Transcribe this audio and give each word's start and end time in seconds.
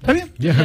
¿Está 0.00 0.12
bien? 0.12 0.32
Ya. 0.38 0.56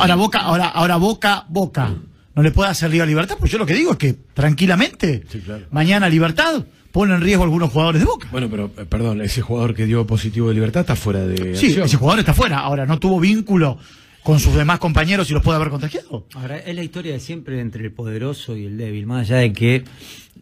Ahora 0.00 0.14
Boca, 0.16 0.38
ahora, 0.40 0.68
ahora 0.68 0.96
Boca, 0.96 1.44
Boca. 1.48 1.94
No 2.34 2.42
le 2.42 2.50
puede 2.50 2.68
hacer 2.70 2.90
lío 2.90 3.02
a 3.02 3.06
Libertad, 3.06 3.36
pues 3.38 3.50
yo 3.50 3.56
lo 3.58 3.64
que 3.66 3.72
digo 3.74 3.92
es 3.92 3.98
que 3.98 4.14
tranquilamente, 4.34 5.24
Sí, 5.30 5.40
claro. 5.40 5.64
mañana 5.70 6.08
Libertad 6.08 6.64
pone 6.92 7.14
en 7.14 7.20
riesgo 7.20 7.42
a 7.42 7.46
algunos 7.46 7.70
jugadores 7.70 8.00
de 8.00 8.06
Boca. 8.06 8.28
Bueno, 8.30 8.48
pero, 8.50 8.70
eh, 8.76 8.84
perdón, 8.86 9.20
ese 9.22 9.40
jugador 9.42 9.74
que 9.74 9.86
dio 9.86 10.06
positivo 10.06 10.48
de 10.48 10.54
libertad 10.54 10.80
está 10.82 10.96
fuera 10.96 11.20
de 11.26 11.56
Sí, 11.56 11.66
acción. 11.68 11.86
ese 11.86 11.96
jugador 11.96 12.20
está 12.20 12.34
fuera. 12.34 12.58
Ahora, 12.58 12.84
no 12.86 12.98
tuvo 12.98 13.20
vínculo 13.20 13.78
con 14.22 14.40
sus 14.40 14.54
demás 14.54 14.78
compañeros 14.80 15.30
y 15.30 15.34
los 15.34 15.42
puede 15.42 15.56
haber 15.56 15.70
contagiado. 15.70 16.26
Ahora, 16.34 16.58
es 16.58 16.74
la 16.74 16.82
historia 16.82 17.12
de 17.12 17.20
siempre 17.20 17.60
entre 17.60 17.84
el 17.84 17.92
poderoso 17.92 18.56
y 18.56 18.64
el 18.66 18.76
débil, 18.76 19.06
más 19.06 19.22
allá 19.30 19.36
de 19.38 19.52
que 19.52 19.84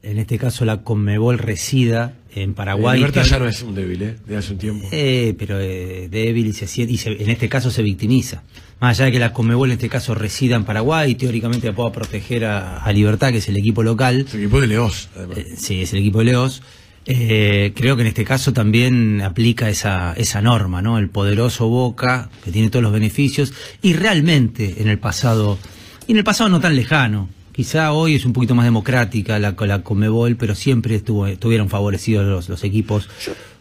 en 0.05 0.19
este 0.19 0.39
caso 0.39 0.65
la 0.65 0.83
Conmebol 0.83 1.39
resida 1.39 2.15
en 2.35 2.55
Paraguay. 2.55 2.99
libertad 2.99 3.25
ya 3.25 3.39
no 3.39 3.47
es 3.49 3.63
un 3.63 3.75
débil, 3.75 4.03
¿eh? 4.03 4.17
De 4.27 4.37
hace 4.37 4.53
un 4.53 4.59
tiempo. 4.59 4.89
Eh, 4.93 5.35
pero 5.39 5.59
eh, 5.61 6.09
débil 6.11 6.47
y, 6.47 6.53
se, 6.53 6.67
siente- 6.67 6.93
y 6.93 6.97
se- 6.99 7.23
en 7.23 7.31
este 7.31 7.49
caso 7.49 7.71
se 7.71 7.83
victimiza. 7.83 8.43
Más 8.81 8.99
allá 8.99 9.07
de 9.07 9.13
que 9.13 9.19
la 9.19 9.33
Conmebol 9.33 9.71
en 9.71 9.75
este 9.75 9.89
caso 9.89 10.15
resida 10.15 10.57
en 10.57 10.65
Paraguay 10.65 11.13
y 11.13 11.15
teóricamente 11.15 11.73
pueda 11.73 11.93
proteger 11.93 12.45
a, 12.45 12.79
a 12.79 12.93
Libertad, 12.93 13.31
que 13.31 13.39
es 13.39 13.49
el 13.49 13.57
equipo 13.57 13.83
local. 13.83 14.25
Es 14.29 14.35
el 14.35 14.41
equipo 14.43 14.61
de 14.61 14.67
Leos, 14.67 15.09
además. 15.17 15.39
Eh, 15.39 15.55
sí, 15.57 15.83
es 15.83 15.93
el 15.93 16.01
equipo 16.01 16.19
de 16.19 16.25
Leos. 16.27 16.63
Eh, 17.07 17.73
creo 17.77 17.97
que 17.97 18.03
en 18.03 18.09
este 18.09 18.25
caso 18.25 18.53
también 18.55 19.21
aplica 19.21 19.69
esa, 19.69 20.15
esa 20.17 20.41
norma, 20.41 20.81
¿no? 20.83 20.99
El 20.99 21.11
poderoso 21.11 21.69
Boca, 21.69 22.31
que 22.45 22.51
tiene 22.51 22.71
todos 22.71 22.83
los 22.83 22.93
beneficios, 22.93 23.53
y 23.83 23.93
realmente 23.93 24.77
en 24.79 24.89
el 24.89 24.99
pasado, 24.99 25.59
y 26.07 26.13
en 26.13 26.19
el 26.19 26.25
pasado 26.25 26.49
no 26.49 26.61
tan 26.61 26.75
lejano, 26.77 27.29
quizá 27.55 27.93
hoy 27.93 28.15
es 28.17 28.25
un 28.25 28.33
poquito 28.33 28.55
más 28.55 28.65
democrática 28.65 29.39
la, 29.39 29.55
la 29.59 29.83
Conmebol, 29.83 30.37
pero 30.37 30.55
siempre 30.55 30.95
estuvo, 30.97 31.27
estuvieron 31.27 31.69
favorecidos 31.69 32.27
los, 32.27 32.49
los 32.49 32.65
equipos 32.65 33.09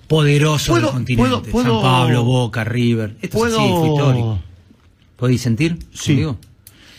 poderosos 0.08 0.70
puedo- 0.70 0.86
del 0.88 0.94
continente. 0.94 1.30
puedo- 1.30 1.44
puedo- 1.44 1.82
San 1.82 1.82
Pablo, 1.92 2.24
Boca, 2.24 2.64
River. 2.64 3.16
Esto 3.22 3.38
Puedo- 3.38 3.56
es 3.58 3.62
así, 3.64 3.70
fue 3.80 3.88
histórico. 3.90 4.40
¿Podéis 5.18 5.42
sentir? 5.42 5.78
Sí. 5.94 6.26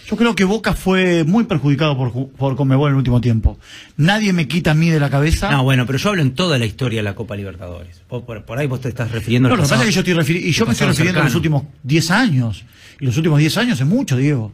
Yo 0.07 0.17
creo 0.19 0.35
que 0.35 0.45
Boca 0.45 0.75
fue 0.75 1.25
muy 1.25 1.45
perjudicado 1.45 1.97
por, 1.97 2.13
por 2.29 2.57
Conmebol 2.57 2.89
en 2.89 2.93
el 2.95 2.99
último 2.99 3.23
tiempo. 3.23 3.59
Nadie 3.97 4.35
me 4.35 4.47
quita 4.47 4.73
a 4.73 4.75
mí 4.75 4.91
de 4.91 5.01
la 5.01 5.09
cabeza. 5.09 5.51
No, 5.51 5.65
bueno, 5.65 5.87
pero 5.87 5.99
yo 5.99 6.11
hablo 6.11 6.21
en 6.21 6.35
toda 6.35 6.59
la 6.59 6.67
historia 6.67 6.99
de 6.99 7.05
la 7.05 7.15
Copa 7.15 7.37
Libertadores. 7.37 8.03
Vos 8.11 8.23
por, 8.23 8.45
por 8.45 8.59
ahí 8.59 8.67
vos 8.67 8.83
te 8.83 8.91
estás 8.91 9.11
refiriendo 9.11 9.49
No, 9.49 9.57
lo 9.57 9.63
que 9.63 9.69
pasa 9.69 9.81
es 9.83 9.89
que 9.89 9.93
yo 9.95 10.01
estoy 10.01 10.15
refiri- 10.15 10.45
y 10.47 10.53
yo 10.53 10.67
me 10.67 10.73
estoy 10.73 10.89
refiriendo 10.89 11.21
a 11.23 11.25
los 11.25 11.35
últimos 11.35 11.63
10 11.83 12.11
años. 12.11 12.65
Y 13.01 13.07
los 13.07 13.17
últimos 13.17 13.39
10 13.39 13.57
años 13.57 13.81
es 13.81 13.87
mucho, 13.87 14.17
Diego. 14.19 14.53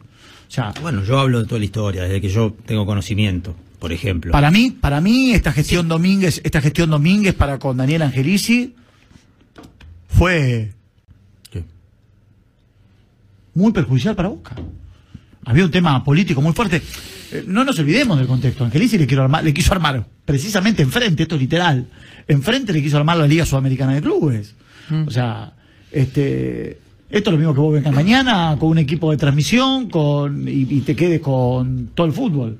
Bueno, 0.81 1.03
yo 1.03 1.19
hablo 1.19 1.39
de 1.39 1.45
toda 1.45 1.59
la 1.59 1.65
historia, 1.65 2.03
desde 2.03 2.19
que 2.21 2.29
yo 2.29 2.55
tengo 2.65 2.85
conocimiento, 2.85 3.55
por 3.79 3.91
ejemplo. 3.91 4.31
para 4.31 4.51
mí, 4.51 4.71
para 4.71 4.99
mí 5.01 5.31
esta 5.31 5.51
gestión 5.53 5.87
Domínguez, 5.87 6.41
esta 6.43 6.61
gestión 6.61 6.89
Domínguez 6.89 7.33
para 7.33 7.57
con 7.59 7.77
Daniel 7.77 8.01
Angelici 8.01 8.75
fue 10.09 10.73
¿Qué? 11.51 11.63
muy 13.53 13.71
perjudicial 13.71 14.15
para 14.15 14.29
Boca. 14.29 14.55
Había 15.45 15.65
un 15.65 15.71
tema 15.71 16.03
político 16.03 16.41
muy 16.41 16.53
fuerte. 16.53 16.81
Eh, 17.31 17.43
no 17.47 17.63
nos 17.63 17.79
olvidemos 17.79 18.17
del 18.17 18.27
contexto. 18.27 18.63
Angelici 18.63 18.97
le, 18.97 19.07
quiero 19.07 19.23
armar- 19.27 19.43
le 19.43 19.53
quiso 19.53 19.73
armar 19.73 20.05
precisamente 20.25 20.83
enfrente, 20.83 21.23
esto 21.23 21.35
es 21.35 21.41
literal, 21.41 21.87
enfrente 22.27 22.73
le 22.73 22.81
quiso 22.83 22.97
armar 22.97 23.17
la 23.17 23.27
Liga 23.27 23.45
Sudamericana 23.45 23.93
de 23.95 24.01
Clubes. 24.01 24.53
Mm. 24.89 25.07
O 25.07 25.11
sea, 25.11 25.53
este, 25.91 26.79
esto 27.11 27.29
es 27.29 27.31
lo 27.33 27.37
mismo 27.37 27.53
que 27.53 27.59
vos 27.59 27.73
vengas 27.73 27.93
mañana 27.93 28.55
con 28.59 28.69
un 28.69 28.77
equipo 28.77 29.11
de 29.11 29.17
transmisión 29.17 29.89
con, 29.89 30.47
y, 30.47 30.65
y 30.69 30.81
te 30.81 30.95
quedes 30.95 31.19
con 31.21 31.89
todo 31.93 32.07
el 32.07 32.13
fútbol. 32.13 32.57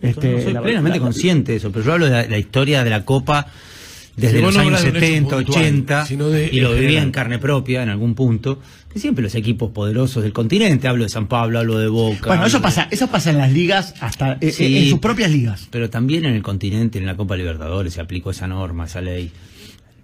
Este, 0.00 0.32
No 0.32 0.40
soy 0.42 0.52
la- 0.52 0.62
plenamente 0.62 0.98
la- 0.98 1.04
consciente 1.04 1.52
de 1.52 1.58
eso, 1.58 1.72
pero 1.72 1.84
yo 1.84 1.92
hablo 1.94 2.04
de 2.06 2.12
la, 2.12 2.26
la 2.26 2.38
historia 2.38 2.84
de 2.84 2.90
la 2.90 3.04
Copa 3.04 3.46
desde 4.14 4.36
Si 4.38 4.42
los 4.42 4.54
no 4.54 4.60
años 4.60 4.66
hablas 4.80 4.82
de 4.84 4.90
un 4.90 4.96
hecho 4.96 5.06
70, 5.06 5.36
puntual, 5.36 5.60
80, 5.64 6.06
sino 6.06 6.28
de- 6.28 6.48
y 6.52 6.60
lo 6.60 6.70
vivía 6.70 6.82
general. 6.88 7.04
en 7.04 7.10
carne 7.12 7.38
propia 7.38 7.82
en 7.82 7.88
algún 7.88 8.14
punto, 8.14 8.60
que 8.92 8.98
siempre 8.98 9.22
los 9.22 9.34
equipos 9.34 9.70
poderosos 9.72 10.22
del 10.22 10.32
continente, 10.32 10.86
hablo 10.88 11.04
de 11.04 11.10
San 11.10 11.26
Pablo, 11.28 11.58
hablo 11.58 11.78
de 11.78 11.88
Boca. 11.88 12.26
Bueno, 12.28 12.46
eso 12.46 12.58
de- 12.58 12.62
pasa, 12.62 12.88
eso 12.90 13.08
pasa 13.08 13.30
en 13.30 13.38
las 13.38 13.52
ligas, 13.52 13.94
hasta 14.00 14.38
eh, 14.40 14.52
Sí. 14.52 14.64
eh, 14.64 14.82
en 14.84 14.90
sus 14.90 15.00
propias 15.00 15.30
ligas. 15.30 15.66
Pero 15.70 15.88
también 15.90 16.24
en 16.26 16.34
el 16.34 16.42
continente, 16.42 16.98
en 16.98 17.04
la 17.06 17.16
Copa 17.16 17.36
Libertadores, 17.36 17.94
se 17.94 18.00
aplicó 18.00 18.30
esa 18.30 18.46
norma, 18.46 18.84
esa 18.86 19.00
ley. 19.00 19.30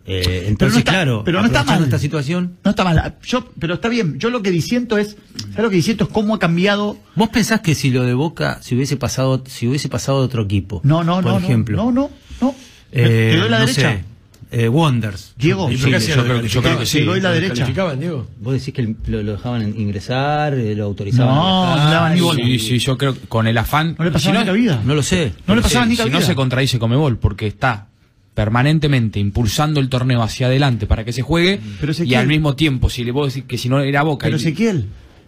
Eh, 0.04 0.22
Pero 0.24 0.46
entonces, 0.48 0.74
no 0.74 0.78
está- 0.80 0.90
claro, 0.92 1.22
pero 1.24 1.40
no 1.40 1.46
está 1.46 1.62
mal. 1.62 1.84
esta 1.84 1.98
situación, 1.98 2.56
No 2.64 2.70
está 2.70 2.82
mal. 2.82 3.14
Yo, 3.22 3.48
pero 3.58 3.74
está 3.74 3.88
bien. 3.88 4.18
Yo 4.18 4.30
lo 4.30 4.42
que 4.42 4.50
disiento 4.50 4.98
es, 4.98 5.16
¿sabes 5.50 5.58
lo 5.62 5.70
que 5.70 5.76
disiento 5.76 6.04
es 6.04 6.10
cómo 6.10 6.34
ha 6.34 6.38
cambiado? 6.40 6.96
¿Vos 7.14 7.28
pensás 7.28 7.60
que 7.60 7.74
si 7.76 7.90
lo 7.90 8.02
de 8.04 8.14
Boca, 8.14 8.58
si 8.62 8.74
hubiese 8.74 8.96
pasado, 8.96 9.44
si 9.46 9.68
hubiese 9.68 9.88
pasado 9.88 10.18
de 10.20 10.24
otro 10.26 10.42
equipo, 10.42 10.80
No, 10.82 11.04
no, 11.04 11.20
por 11.22 11.32
no, 11.32 11.38
ejemplo, 11.38 11.76
no, 11.76 11.92
no, 11.92 12.10
no. 12.40 12.54
eh, 12.90 13.30
Te 13.34 13.36
doy 13.38 13.48
la 13.48 13.58
no 13.60 13.66
derecha. 13.66 13.90
sé, 13.92 14.04
eh, 14.50 14.68
Wonders, 14.68 15.34
Diego, 15.36 15.70
¿Y 15.70 15.76
Sí, 15.76 15.82
yo 15.84 15.90
lo 16.16 16.24
creo, 16.24 16.42
que- 16.42 16.48
yo 16.48 16.62
creo 16.62 16.78
que 16.80 16.86
sí. 16.86 16.98
Te 16.98 17.04
doy 17.04 17.20
la 17.20 17.28
¿Lo 17.28 17.34
derecha. 17.36 17.64
Diego? 17.96 18.26
Vos 18.40 18.54
decís 18.54 18.74
que 18.74 18.82
lo, 19.06 19.22
lo 19.22 19.32
dejaban 19.36 19.62
ingresar, 19.80 20.54
eh, 20.54 20.74
lo 20.74 20.82
autorizaban. 20.84 21.32
No, 21.32 21.76
no 21.76 21.90
daban 21.90 22.14
ni 22.14 22.20
bola. 22.20 22.44
Sí, 22.44 22.58
sí, 22.58 22.78
yo 22.80 22.98
creo 22.98 23.14
que 23.14 23.20
con 23.28 23.46
el 23.46 23.56
afán. 23.56 23.94
No 23.96 24.04
le 24.04 24.10
pasaba 24.10 24.34
si 24.34 24.40
ni 24.40 24.46
cabida. 24.46 24.82
No 24.84 24.96
lo 24.96 25.02
sé. 25.04 25.32
No 25.46 25.54
le 25.54 25.62
pasaba 25.62 25.84
si- 25.84 25.90
ni 25.90 25.94
si 25.96 26.02
cabida. 26.02 26.18
no 26.18 26.26
se 26.26 26.34
contradice 26.34 26.78
Comebol, 26.80 27.18
porque 27.18 27.46
está 27.46 27.86
permanentemente 28.34 29.20
impulsando 29.20 29.78
el 29.80 29.88
torneo 29.88 30.22
hacia 30.22 30.46
adelante 30.46 30.86
para 30.86 31.04
que 31.04 31.12
se 31.12 31.22
juegue 31.22 31.60
Pero 31.80 31.92
y 32.04 32.14
al 32.14 32.26
mismo 32.26 32.56
tiempo, 32.56 32.88
si 32.88 33.04
le 33.04 33.12
puedo 33.12 33.26
decir 33.26 33.44
que 33.44 33.58
si 33.58 33.68
no 33.68 33.80
era 33.80 34.02
Boca. 34.02 34.24
Pero 34.24 34.36
y- 34.36 34.40
Ezequiel, 34.40 34.86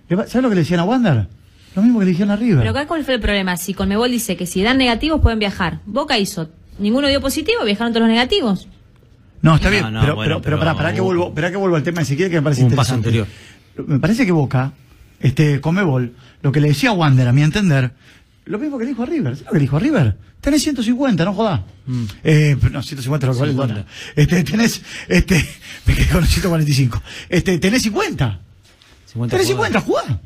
¿le 0.09 0.17
va- 0.17 0.27
¿sabes 0.27 0.43
lo 0.43 0.49
que 0.49 0.55
le 0.55 0.63
decían 0.63 0.81
a 0.81 0.85
Wander? 0.85 1.27
Lo 1.77 1.83
mismo 1.83 1.99
que 1.99 2.05
le 2.07 2.11
dijeron 2.13 2.31
a 2.31 2.37
River. 2.37 2.59
Pero 2.59 2.71
acá 2.71 2.87
cuál 2.87 3.05
fue 3.05 3.15
el 3.15 3.21
problema. 3.21 3.57
Si 3.57 3.75
Conmebol 3.75 4.11
dice 4.11 4.37
que 4.37 4.47
si 4.47 4.63
dan 4.63 4.79
negativos 4.79 5.21
pueden 5.21 5.39
viajar. 5.39 5.81
Boca 5.87 6.19
hizo. 6.19 6.49
Ninguno 6.79 7.09
dio 7.09 7.21
positivo, 7.21 7.65
viajaron 7.65 7.93
todos 7.93 8.07
los 8.07 8.13
negativos. 8.15 8.69
No, 9.43 9.57
está 9.57 9.69
No, 9.69 9.71
bien, 9.73 9.93
no, 9.93 10.01
pero, 10.01 10.15
bueno, 10.15 10.17
pero, 10.17 10.43
pero, 10.43 10.43
pero 10.43 10.59
pará, 10.59 10.75
pará 10.75 10.95
que 10.95 11.01
vuelvo, 11.03 11.35
pará 11.35 11.51
que 11.51 11.57
vuelvo 11.57 11.77
al 11.77 11.83
tema 11.83 11.99
de 11.99 12.05
Ezequiel 12.05 12.31
que 12.31 12.37
me 12.37 12.43
parece 12.43 12.63
Un 12.65 12.71
paso 12.75 12.95
interesante. 12.97 13.27
anterior. 13.77 13.89
Me 13.89 13.99
parece 13.99 14.25
que 14.25 14.33
Boca, 14.33 14.73
este, 15.21 15.61
Comebol, 15.61 16.15
lo 16.43 16.53
que 16.53 16.61
le 16.61 16.69
decía 16.69 16.91
a 16.91 16.93
Wander, 16.95 17.29
a 17.29 17.33
mi 17.33 17.43
entender, 17.43 17.91
lo 18.47 18.59
mismo 18.59 18.79
que 18.79 18.85
le 18.85 18.91
dijo 18.91 19.03
a 19.03 19.07
River. 19.07 19.37
¿Sabes 19.37 19.47
lo 19.47 19.53
que 19.53 19.59
le 19.59 19.63
dijo 19.63 19.77
a 19.77 19.81
River? 19.81 20.17
Tenés 20.41 20.63
150, 20.63 21.25
no 21.25 21.35
jodás. 21.35 21.61
Mm. 21.87 22.05
Eh, 22.23 22.57
no, 22.71 22.83
150 22.83 23.27
es 23.27 23.29
lo 23.29 23.35
que 23.35 23.41
vale 23.41 23.51
el 23.53 23.57
dólar. 23.57 23.87
Este, 24.15 24.45
tenés, 24.45 24.83
este, 25.09 25.49
me 25.87 25.95
quedé 25.95 26.09
con 26.09 26.21
los 26.21 26.31
145. 26.31 27.03
Este, 27.29 27.59
tenés 27.59 27.83
50. 27.83 28.41
50 29.07 29.37
Tenés 29.37 29.49
50, 29.49 29.81
jugá. 29.81 30.21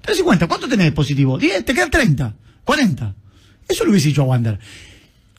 Tenés 0.00 0.16
50. 0.18 0.46
¿Cuánto 0.46 0.68
tenés 0.68 0.86
de 0.86 0.92
positivo? 0.92 1.38
10, 1.38 1.64
te 1.64 1.74
quedan 1.74 1.90
30, 1.90 2.34
40. 2.64 3.14
Eso 3.68 3.84
lo 3.84 3.90
hubiese 3.90 4.08
dicho 4.08 4.22
a 4.22 4.24
Wander. 4.24 4.58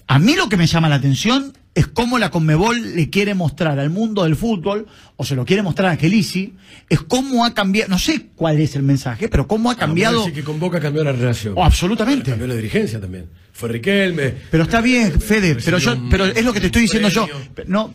A 0.07 0.19
mí 0.19 0.35
lo 0.35 0.49
que 0.49 0.57
me 0.57 0.67
llama 0.67 0.89
la 0.89 0.95
atención 0.95 1.53
es 1.75 1.87
cómo 1.87 2.19
la 2.19 2.29
Conmebol 2.29 2.95
le 2.95 3.09
quiere 3.09 3.33
mostrar 3.33 3.79
al 3.79 3.89
mundo 3.89 4.23
del 4.23 4.35
fútbol, 4.35 4.85
o 5.15 5.25
se 5.25 5.35
lo 5.35 5.45
quiere 5.45 5.63
mostrar 5.63 5.89
a 5.89 5.91
Angelici, 5.91 6.53
es 6.89 7.01
cómo 7.01 7.45
ha 7.45 7.53
cambiado, 7.53 7.89
no 7.89 7.97
sé 7.97 8.27
cuál 8.35 8.59
es 8.59 8.75
el 8.75 8.83
mensaje, 8.83 9.27
pero 9.27 9.47
cómo 9.47 9.71
ha 9.71 9.75
cambiado. 9.75 10.23
Así 10.23 10.33
que 10.33 10.43
con 10.43 10.59
Boca 10.59 10.79
cambió 10.79 11.03
la 11.03 11.11
relación. 11.11 11.53
Oh, 11.57 11.63
absolutamente. 11.63 12.31
Cambió 12.31 12.47
la 12.47 12.55
dirigencia 12.55 12.99
también. 12.99 13.27
Fue 13.51 13.69
Riquelme. 13.69 14.33
Pero 14.51 14.63
está 14.63 14.81
bien, 14.81 15.19
Fede, 15.19 15.57
pero 15.63 15.77
yo, 15.79 15.95
pero 16.09 16.25
es 16.25 16.43
lo 16.43 16.53
que 16.53 16.59
te 16.59 16.67
estoy 16.67 16.83
diciendo 16.83 17.09
yo. 17.09 17.27
No, 17.67 17.93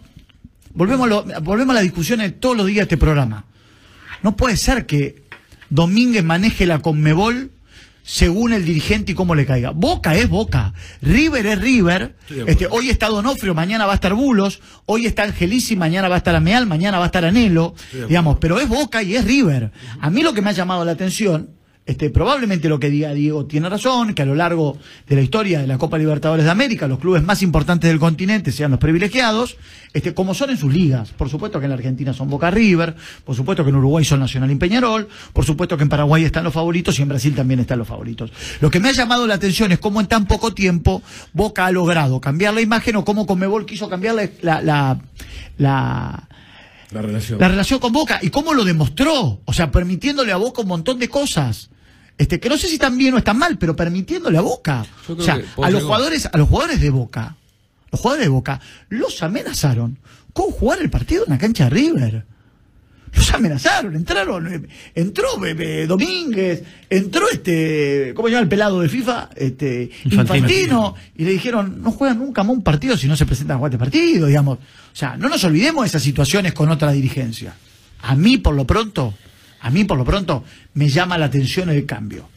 volvemos 0.74 1.08
volvemos 1.42 1.72
a 1.72 1.78
la 1.78 1.82
discusión 1.82 2.20
de 2.20 2.30
todos 2.30 2.56
los 2.56 2.66
días 2.66 2.78
de 2.78 2.82
este 2.82 2.96
programa. 2.96 3.44
No 4.22 4.36
puede 4.36 4.56
ser 4.56 4.86
que 4.86 5.22
Domínguez 5.70 6.24
maneje 6.24 6.66
la 6.66 6.80
Conmebol 6.80 7.50
según 8.08 8.54
el 8.54 8.64
dirigente 8.64 9.12
y 9.12 9.14
cómo 9.14 9.34
le 9.34 9.44
caiga. 9.44 9.72
Boca 9.72 10.14
es 10.14 10.30
Boca, 10.30 10.72
River 11.02 11.44
es 11.44 11.60
River. 11.60 12.16
Este, 12.46 12.66
hoy 12.66 12.88
está 12.88 13.08
Donofrio, 13.08 13.54
mañana 13.54 13.84
va 13.84 13.92
a 13.92 13.96
estar 13.96 14.14
Bulos, 14.14 14.62
hoy 14.86 15.04
está 15.04 15.24
Angelici, 15.24 15.76
mañana 15.76 16.08
va 16.08 16.14
a 16.14 16.18
estar 16.18 16.34
Ameal, 16.34 16.64
mañana 16.64 16.96
va 16.96 17.04
a 17.04 17.08
estar 17.08 17.26
Anelo, 17.26 17.74
digamos, 18.08 18.38
pero 18.40 18.58
es 18.60 18.66
Boca 18.66 19.02
y 19.02 19.14
es 19.14 19.26
River. 19.26 19.72
A 20.00 20.08
mí 20.08 20.22
lo 20.22 20.32
que 20.32 20.40
me 20.40 20.48
ha 20.48 20.54
llamado 20.54 20.86
la 20.86 20.92
atención, 20.92 21.50
este, 21.88 22.10
probablemente 22.10 22.68
lo 22.68 22.78
que 22.78 22.90
diga 22.90 23.12
Diego 23.14 23.46
tiene 23.46 23.68
razón, 23.68 24.14
que 24.14 24.22
a 24.22 24.26
lo 24.26 24.34
largo 24.34 24.76
de 25.08 25.16
la 25.16 25.22
historia 25.22 25.60
de 25.60 25.66
la 25.66 25.78
Copa 25.78 25.98
Libertadores 25.98 26.44
de 26.44 26.50
América, 26.50 26.86
los 26.86 26.98
clubes 26.98 27.22
más 27.22 27.42
importantes 27.42 27.88
del 27.90 27.98
continente 27.98 28.52
sean 28.52 28.70
los 28.70 28.78
privilegiados, 28.78 29.56
este, 29.94 30.12
como 30.14 30.34
son 30.34 30.50
en 30.50 30.58
sus 30.58 30.72
ligas. 30.72 31.10
Por 31.10 31.28
supuesto 31.30 31.58
que 31.58 31.64
en 31.64 31.70
la 31.70 31.76
Argentina 31.76 32.12
son 32.12 32.28
Boca 32.28 32.50
River, 32.50 32.94
por 33.24 33.34
supuesto 33.34 33.64
que 33.64 33.70
en 33.70 33.76
Uruguay 33.76 34.04
son 34.04 34.20
Nacional 34.20 34.50
y 34.50 34.54
Peñarol, 34.56 35.08
por 35.32 35.44
supuesto 35.46 35.76
que 35.78 35.82
en 35.82 35.88
Paraguay 35.88 36.24
están 36.24 36.44
los 36.44 36.52
favoritos 36.52 36.98
y 36.98 37.02
en 37.02 37.08
Brasil 37.08 37.34
también 37.34 37.58
están 37.60 37.78
los 37.78 37.88
favoritos. 37.88 38.30
Lo 38.60 38.70
que 38.70 38.80
me 38.80 38.90
ha 38.90 38.92
llamado 38.92 39.26
la 39.26 39.34
atención 39.34 39.72
es 39.72 39.78
cómo 39.78 40.00
en 40.00 40.06
tan 40.08 40.26
poco 40.26 40.52
tiempo 40.52 41.02
Boca 41.32 41.64
ha 41.66 41.72
logrado 41.72 42.20
cambiar 42.20 42.52
la 42.54 42.60
imagen 42.60 42.96
o 42.96 43.04
cómo 43.04 43.26
Conmebol 43.26 43.64
quiso 43.64 43.88
cambiar 43.88 44.14
la, 44.14 44.28
la, 44.42 44.60
la, 44.62 45.00
la- 45.56 46.28
La 46.92 47.02
relación. 47.02 47.38
la 47.40 47.48
relación 47.48 47.80
con 47.80 47.92
Boca 47.92 48.18
y 48.22 48.28
cómo 48.30 48.52
lo 48.54 48.64
demostró, 48.64 49.40
o 49.44 49.52
sea, 49.54 49.70
permitiéndole 49.70 50.32
a 50.32 50.36
Boca 50.36 50.60
un 50.62 50.68
montón 50.68 50.98
de 50.98 51.08
cosas. 51.08 51.70
Este, 52.18 52.40
que 52.40 52.48
no 52.48 52.58
sé 52.58 52.66
si 52.66 52.74
están 52.74 52.98
bien 52.98 53.14
o 53.14 53.18
están 53.18 53.38
mal, 53.38 53.56
pero 53.58 53.76
permitiéndole 53.76 54.36
a 54.38 54.40
Boca. 54.40 54.84
O 55.08 55.22
sea, 55.22 55.40
a 55.62 55.70
los 55.70 55.84
jugadores, 55.84 56.28
a 56.30 56.36
los 56.36 56.48
jugadores 56.48 56.80
de 56.80 56.90
Boca, 56.90 57.36
los 57.92 58.00
jugadores 58.00 58.26
de 58.26 58.28
Boca, 58.28 58.60
los 58.88 59.22
amenazaron 59.22 59.98
con 60.32 60.50
jugar 60.50 60.80
el 60.80 60.90
partido 60.90 61.24
en 61.24 61.30
la 61.30 61.38
cancha 61.38 61.64
de 61.64 61.70
River. 61.70 62.24
Los 63.14 63.32
amenazaron, 63.32 63.94
entraron, 63.94 64.52
eh, 64.52 64.68
entró 64.94 65.44
eh, 65.46 65.86
Domínguez, 65.86 66.62
entró 66.90 67.30
este, 67.30 68.12
¿cómo 68.14 68.28
se 68.28 68.32
llama 68.32 68.42
el 68.42 68.48
pelado 68.48 68.80
de 68.80 68.88
FIFA? 68.88 69.30
Este, 69.34 69.90
Infantino. 70.04 70.36
Infantino, 70.36 70.94
y 71.16 71.24
le 71.24 71.30
dijeron, 71.30 71.82
no 71.82 71.90
juegan 71.92 72.18
nunca 72.18 72.42
más 72.42 72.54
un 72.54 72.62
partido 72.62 72.96
si 72.96 73.06
no 73.06 73.16
se 73.16 73.24
presentan 73.24 73.54
a 73.54 73.58
jugar 73.58 73.72
este 73.72 73.78
partido, 73.78 74.26
digamos. 74.26 74.58
O 74.58 74.96
sea, 74.96 75.16
no 75.16 75.28
nos 75.28 75.42
olvidemos 75.44 75.84
de 75.84 75.88
esas 75.88 76.02
situaciones 76.02 76.52
con 76.52 76.68
otra 76.68 76.92
dirigencia. 76.92 77.54
A 78.02 78.14
mí, 78.14 78.38
por 78.38 78.54
lo 78.54 78.66
pronto, 78.66 79.14
a 79.60 79.70
mí 79.70 79.84
por 79.84 79.96
lo 79.98 80.04
pronto 80.04 80.44
me 80.74 80.88
llama 80.88 81.18
la 81.18 81.26
atención 81.26 81.68
el 81.70 81.84
cambio. 81.86 82.28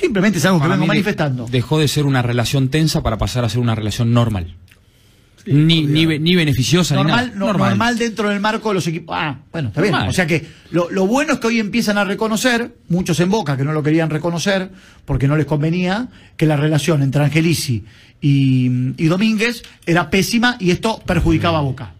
Simplemente 0.00 0.38
es 0.38 0.44
algo 0.44 0.60
que 0.60 0.68
vengo 0.68 0.86
manifestando. 0.86 1.46
Dejó 1.50 1.78
de 1.78 1.86
ser 1.88 2.04
una 2.04 2.20
relación 2.22 2.68
tensa 2.68 3.02
para 3.02 3.16
pasar 3.18 3.44
a 3.44 3.48
ser 3.48 3.60
una 3.60 3.74
relación 3.74 4.12
normal. 4.12 4.56
ni, 5.46 5.82
ni, 5.86 6.04
be- 6.04 6.18
ni 6.18 6.34
beneficiosa 6.34 6.94
normal, 6.96 7.30
ni 7.32 7.38
no- 7.38 7.46
nada. 7.52 7.68
normal. 7.70 7.96
dentro 7.96 8.28
del 8.28 8.38
marco 8.40 8.68
de 8.68 8.74
los 8.74 8.86
equipos. 8.86 9.16
Ah, 9.18 9.38
bueno, 9.52 9.68
está 9.68 9.80
bien. 9.80 9.94
O 9.94 10.12
sea 10.12 10.26
que 10.26 10.46
lo, 10.72 10.90
lo 10.90 11.06
bueno 11.06 11.34
es 11.34 11.38
que 11.38 11.46
hoy 11.46 11.58
empiezan 11.60 11.96
a 11.96 12.04
reconocer, 12.04 12.74
muchos 12.88 13.18
en 13.20 13.30
Boca 13.30 13.56
que 13.56 13.64
no 13.64 13.72
lo 13.72 13.82
querían 13.82 14.10
reconocer 14.10 14.68
porque 15.06 15.26
no 15.28 15.36
les 15.36 15.46
convenía, 15.46 16.08
que 16.36 16.44
la 16.44 16.56
relación 16.56 17.02
entre 17.02 17.22
Angelici 17.24 17.84
y, 18.20 18.66
y 19.02 19.06
Domínguez 19.06 19.62
era 19.86 20.10
pésima 20.10 20.56
y 20.58 20.70
esto 20.72 21.00
perjudicaba 21.06 21.58
a 21.58 21.62
Boca. 21.62 21.92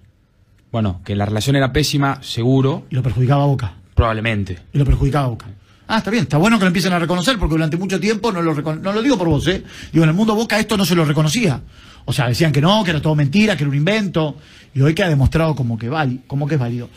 Bueno, 0.71 1.01
que 1.05 1.17
la 1.17 1.25
relación 1.25 1.57
era 1.57 1.73
pésima, 1.73 2.19
seguro, 2.23 2.85
Y 2.91 2.97
lo 2.97 3.03
perjudicaba 3.03 3.45
a 3.45 3.47
Boca. 3.47 3.73
Probablemente. 3.99 4.57
Y 4.73 4.79
lo 4.79 4.85
perjudicaba 4.85 5.27
Boca. 5.27 5.47
Ah, 5.89 5.99
está 5.99 6.11
bien, 6.11 6.23
está 6.23 6.37
bueno 6.37 6.57
que 6.57 6.65
lo 6.65 6.69
empiecen 6.69 6.93
a 6.93 7.01
reconocer 7.01 7.37
porque 7.37 7.55
durante 7.55 7.77
mucho 7.77 7.99
tiempo 7.99 8.31
no 8.31 8.41
lo, 8.43 8.55
no 8.55 8.93
lo 8.93 9.03
digo 9.03 9.19
por 9.19 9.27
vos, 9.29 9.47
¿eh? 9.49 9.65
Digo, 9.93 10.05
en 10.05 10.11
el 10.11 10.15
mundo 10.15 10.37
Boca 10.37 10.57
esto 10.61 10.77
no 10.77 10.85
se 10.85 10.95
lo 10.95 11.05
reconocía. 11.05 11.61
O 12.05 12.13
sea, 12.13 12.29
decían 12.29 12.53
que 12.53 12.61
no, 12.61 12.85
que 12.85 12.91
era 12.91 13.03
todo 13.03 13.17
mentira, 13.17 13.57
que 13.57 13.65
era 13.65 13.71
un 13.71 13.77
invento. 13.77 14.37
Y 14.73 14.83
hoy 14.83 14.95
queda 14.95 15.09
demostrado 15.09 15.57
como 15.57 15.77
que, 15.77 15.91
vali- 15.91 16.21
como 16.29 16.47
que 16.47 16.55
es 16.55 16.61
válido. 16.61 16.89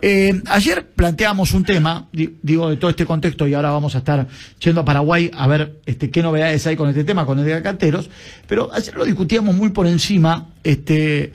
Eh, 0.00 0.40
ayer 0.46 0.86
planteamos 0.96 1.52
un 1.52 1.64
tema, 1.64 2.06
di- 2.10 2.36
digo, 2.40 2.70
de 2.70 2.76
todo 2.76 2.88
este 2.90 3.04
contexto, 3.04 3.46
y 3.46 3.52
ahora 3.54 3.70
vamos 3.70 3.94
a 3.94 3.98
estar 3.98 4.26
yendo 4.60 4.80
a 4.80 4.84
Paraguay 4.84 5.30
a 5.36 5.46
ver 5.46 5.80
este, 5.84 6.10
qué 6.10 6.22
novedades 6.22 6.66
hay 6.66 6.76
con 6.76 6.88
este 6.88 7.04
tema, 7.04 7.26
con 7.26 7.44
de 7.44 7.62
Canteros. 7.62 8.08
Pero 8.48 8.70
ayer 8.72 8.94
lo 8.94 9.04
discutíamos 9.04 9.54
muy 9.54 9.68
por 9.70 9.86
encima. 9.86 10.46
Este, 10.64 11.32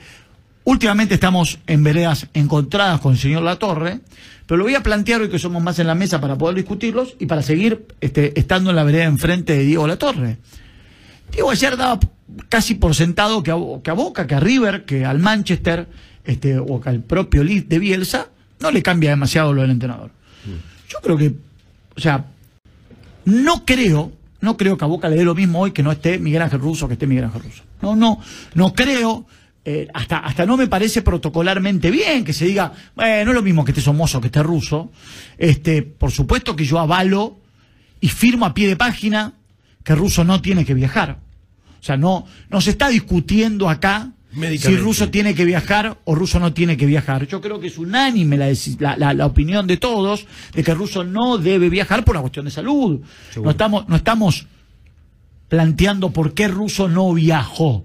Últimamente 0.64 1.14
estamos 1.14 1.58
en 1.66 1.82
veredas 1.82 2.28
encontradas 2.34 3.00
con 3.00 3.12
el 3.14 3.18
señor 3.18 3.42
Latorre, 3.42 3.98
pero 4.46 4.58
lo 4.58 4.64
voy 4.64 4.74
a 4.74 4.82
plantear 4.82 5.20
hoy 5.20 5.28
que 5.28 5.38
somos 5.38 5.62
más 5.62 5.78
en 5.78 5.86
la 5.86 5.94
mesa 5.94 6.20
para 6.20 6.36
poder 6.36 6.56
discutirlos 6.56 7.16
y 7.18 7.26
para 7.26 7.42
seguir 7.42 7.86
este, 8.00 8.38
estando 8.38 8.70
en 8.70 8.76
la 8.76 8.84
vereda 8.84 9.04
enfrente 9.04 9.54
de 9.54 9.64
Diego 9.64 9.86
Latorre. 9.86 10.38
Diego 11.30 11.50
ayer 11.50 11.76
daba 11.76 12.00
casi 12.48 12.74
por 12.74 12.94
sentado 12.94 13.42
que 13.42 13.50
a, 13.50 13.56
que 13.82 13.90
a 13.90 13.94
Boca, 13.94 14.26
que 14.26 14.34
a 14.34 14.40
River, 14.40 14.84
que 14.84 15.04
al 15.04 15.18
Manchester, 15.18 15.88
este, 16.24 16.58
o 16.58 16.80
que 16.80 16.88
al 16.88 17.00
propio 17.00 17.44
Leeds 17.44 17.68
de 17.68 17.78
Bielsa, 17.78 18.28
no 18.60 18.70
le 18.70 18.82
cambia 18.82 19.10
demasiado 19.10 19.52
lo 19.52 19.62
del 19.62 19.70
entrenador. 19.70 20.10
Yo 20.88 20.98
creo 21.02 21.16
que, 21.16 21.34
o 21.96 22.00
sea, 22.00 22.26
no 23.24 23.64
creo, 23.64 24.12
no 24.40 24.56
creo 24.56 24.76
que 24.76 24.84
a 24.84 24.88
Boca 24.88 25.08
le 25.08 25.16
dé 25.16 25.24
lo 25.24 25.34
mismo 25.34 25.60
hoy 25.60 25.72
que 25.72 25.82
no 25.82 25.92
esté 25.92 26.18
Miguel 26.18 26.42
Ángel 26.42 26.60
Russo, 26.60 26.86
que 26.86 26.94
esté 26.94 27.06
Miguel 27.06 27.24
Ángel 27.24 27.42
Russo. 27.42 27.62
No, 27.80 27.96
no, 27.96 28.20
no 28.54 28.74
creo. 28.74 29.26
Eh, 29.64 29.86
hasta, 29.94 30.18
hasta 30.18 30.44
no 30.46 30.56
me 30.56 30.66
parece 30.66 31.02
protocolarmente 31.02 31.90
bien 31.90 32.24
que 32.24 32.32
se 32.32 32.46
diga, 32.46 32.72
bueno, 32.96 33.24
no 33.26 33.30
es 33.30 33.34
lo 33.36 33.42
mismo 33.42 33.64
que 33.64 33.70
esté 33.70 33.80
Somozo 33.80 34.20
que 34.20 34.26
esté 34.26 34.42
Russo. 34.42 34.90
Este, 35.38 35.82
por 35.82 36.10
supuesto 36.10 36.56
que 36.56 36.64
yo 36.64 36.78
avalo 36.78 37.38
y 38.00 38.08
firmo 38.08 38.44
a 38.46 38.54
pie 38.54 38.66
de 38.68 38.76
página 38.76 39.34
que 39.84 39.94
Russo 39.94 40.24
no 40.24 40.40
tiene 40.42 40.64
que 40.64 40.74
viajar. 40.74 41.18
O 41.80 41.84
sea, 41.84 41.96
no, 41.96 42.26
no 42.50 42.60
se 42.60 42.70
está 42.70 42.88
discutiendo 42.88 43.68
acá 43.68 44.10
si. 44.58 44.76
Russo 44.76 45.10
tiene 45.10 45.34
que 45.34 45.44
viajar 45.44 45.98
o 46.04 46.14
Russo 46.14 46.40
no 46.40 46.52
tiene 46.52 46.76
que 46.76 46.86
viajar. 46.86 47.26
Yo 47.26 47.40
creo 47.40 47.60
que 47.60 47.66
es 47.68 47.78
unánime 47.78 48.36
la, 48.36 48.46
la, 48.80 48.96
la- 48.96 49.14
la 49.14 49.26
opinión 49.26 49.66
de 49.66 49.76
todos 49.76 50.26
de 50.54 50.64
que 50.64 50.74
Russo 50.74 51.04
no 51.04 51.38
debe 51.38 51.68
viajar 51.68 52.04
por 52.04 52.14
una 52.16 52.22
cuestión 52.22 52.46
de 52.46 52.50
salud. 52.50 53.00
No 53.44 53.50
estamos, 53.50 53.88
no 53.88 53.96
estamos 53.96 54.46
planteando 55.48 56.10
por 56.10 56.34
qué 56.34 56.48
Russo 56.48 56.88
no 56.88 57.12
viajó. 57.14 57.84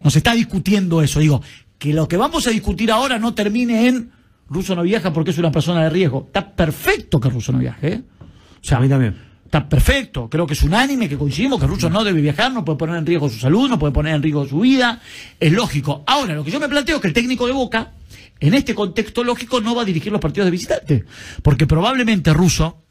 No 0.00 0.10
se 0.10 0.18
está 0.18 0.34
discutiendo 0.34 1.02
eso. 1.02 1.20
Digo, 1.20 1.42
que 1.78 1.92
lo 1.92 2.08
que 2.08 2.16
vamos 2.16 2.46
a 2.46 2.50
discutir 2.50 2.90
ahora 2.90 3.18
no 3.18 3.34
termine 3.34 3.88
en 3.88 4.10
Russo 4.48 4.74
no 4.74 4.82
viaja 4.82 5.12
porque 5.12 5.30
es 5.30 5.38
una 5.38 5.50
persona 5.50 5.84
de 5.84 5.90
riesgo. 5.90 6.24
Está 6.26 6.54
perfecto 6.54 7.20
que 7.20 7.30
Russo 7.30 7.52
no 7.52 7.58
viaje. 7.58 7.92
¿eh? 7.92 8.02
O 8.20 8.64
sea, 8.64 8.78
A 8.78 8.80
mí 8.80 8.88
también. 8.88 9.30
Está 9.50 9.68
perfecto, 9.68 10.30
creo 10.30 10.46
que 10.46 10.52
es 10.52 10.62
unánime, 10.62 11.08
que 11.08 11.18
coincidimos 11.18 11.58
que 11.58 11.66
Russo 11.66 11.90
no 11.90 12.04
debe 12.04 12.20
viajar, 12.20 12.52
no 12.52 12.64
puede 12.64 12.78
poner 12.78 12.94
en 12.94 13.04
riesgo 13.04 13.28
su 13.28 13.40
salud, 13.40 13.68
no 13.68 13.80
puede 13.80 13.92
poner 13.92 14.14
en 14.14 14.22
riesgo 14.22 14.46
su 14.46 14.60
vida, 14.60 15.00
es 15.40 15.52
lógico. 15.52 16.04
Ahora, 16.06 16.34
lo 16.34 16.44
que 16.44 16.52
yo 16.52 16.60
me 16.60 16.68
planteo 16.68 16.94
es 16.94 17.02
que 17.02 17.08
el 17.08 17.14
técnico 17.14 17.48
de 17.48 17.52
Boca, 17.52 17.90
en 18.38 18.54
este 18.54 18.76
contexto 18.76 19.24
lógico, 19.24 19.60
no 19.60 19.74
va 19.74 19.82
a 19.82 19.84
dirigir 19.84 20.12
los 20.12 20.20
partidos 20.20 20.46
de 20.46 20.52
visitante, 20.52 21.04
porque 21.42 21.66
probablemente 21.66 22.32
Russo 22.32 22.84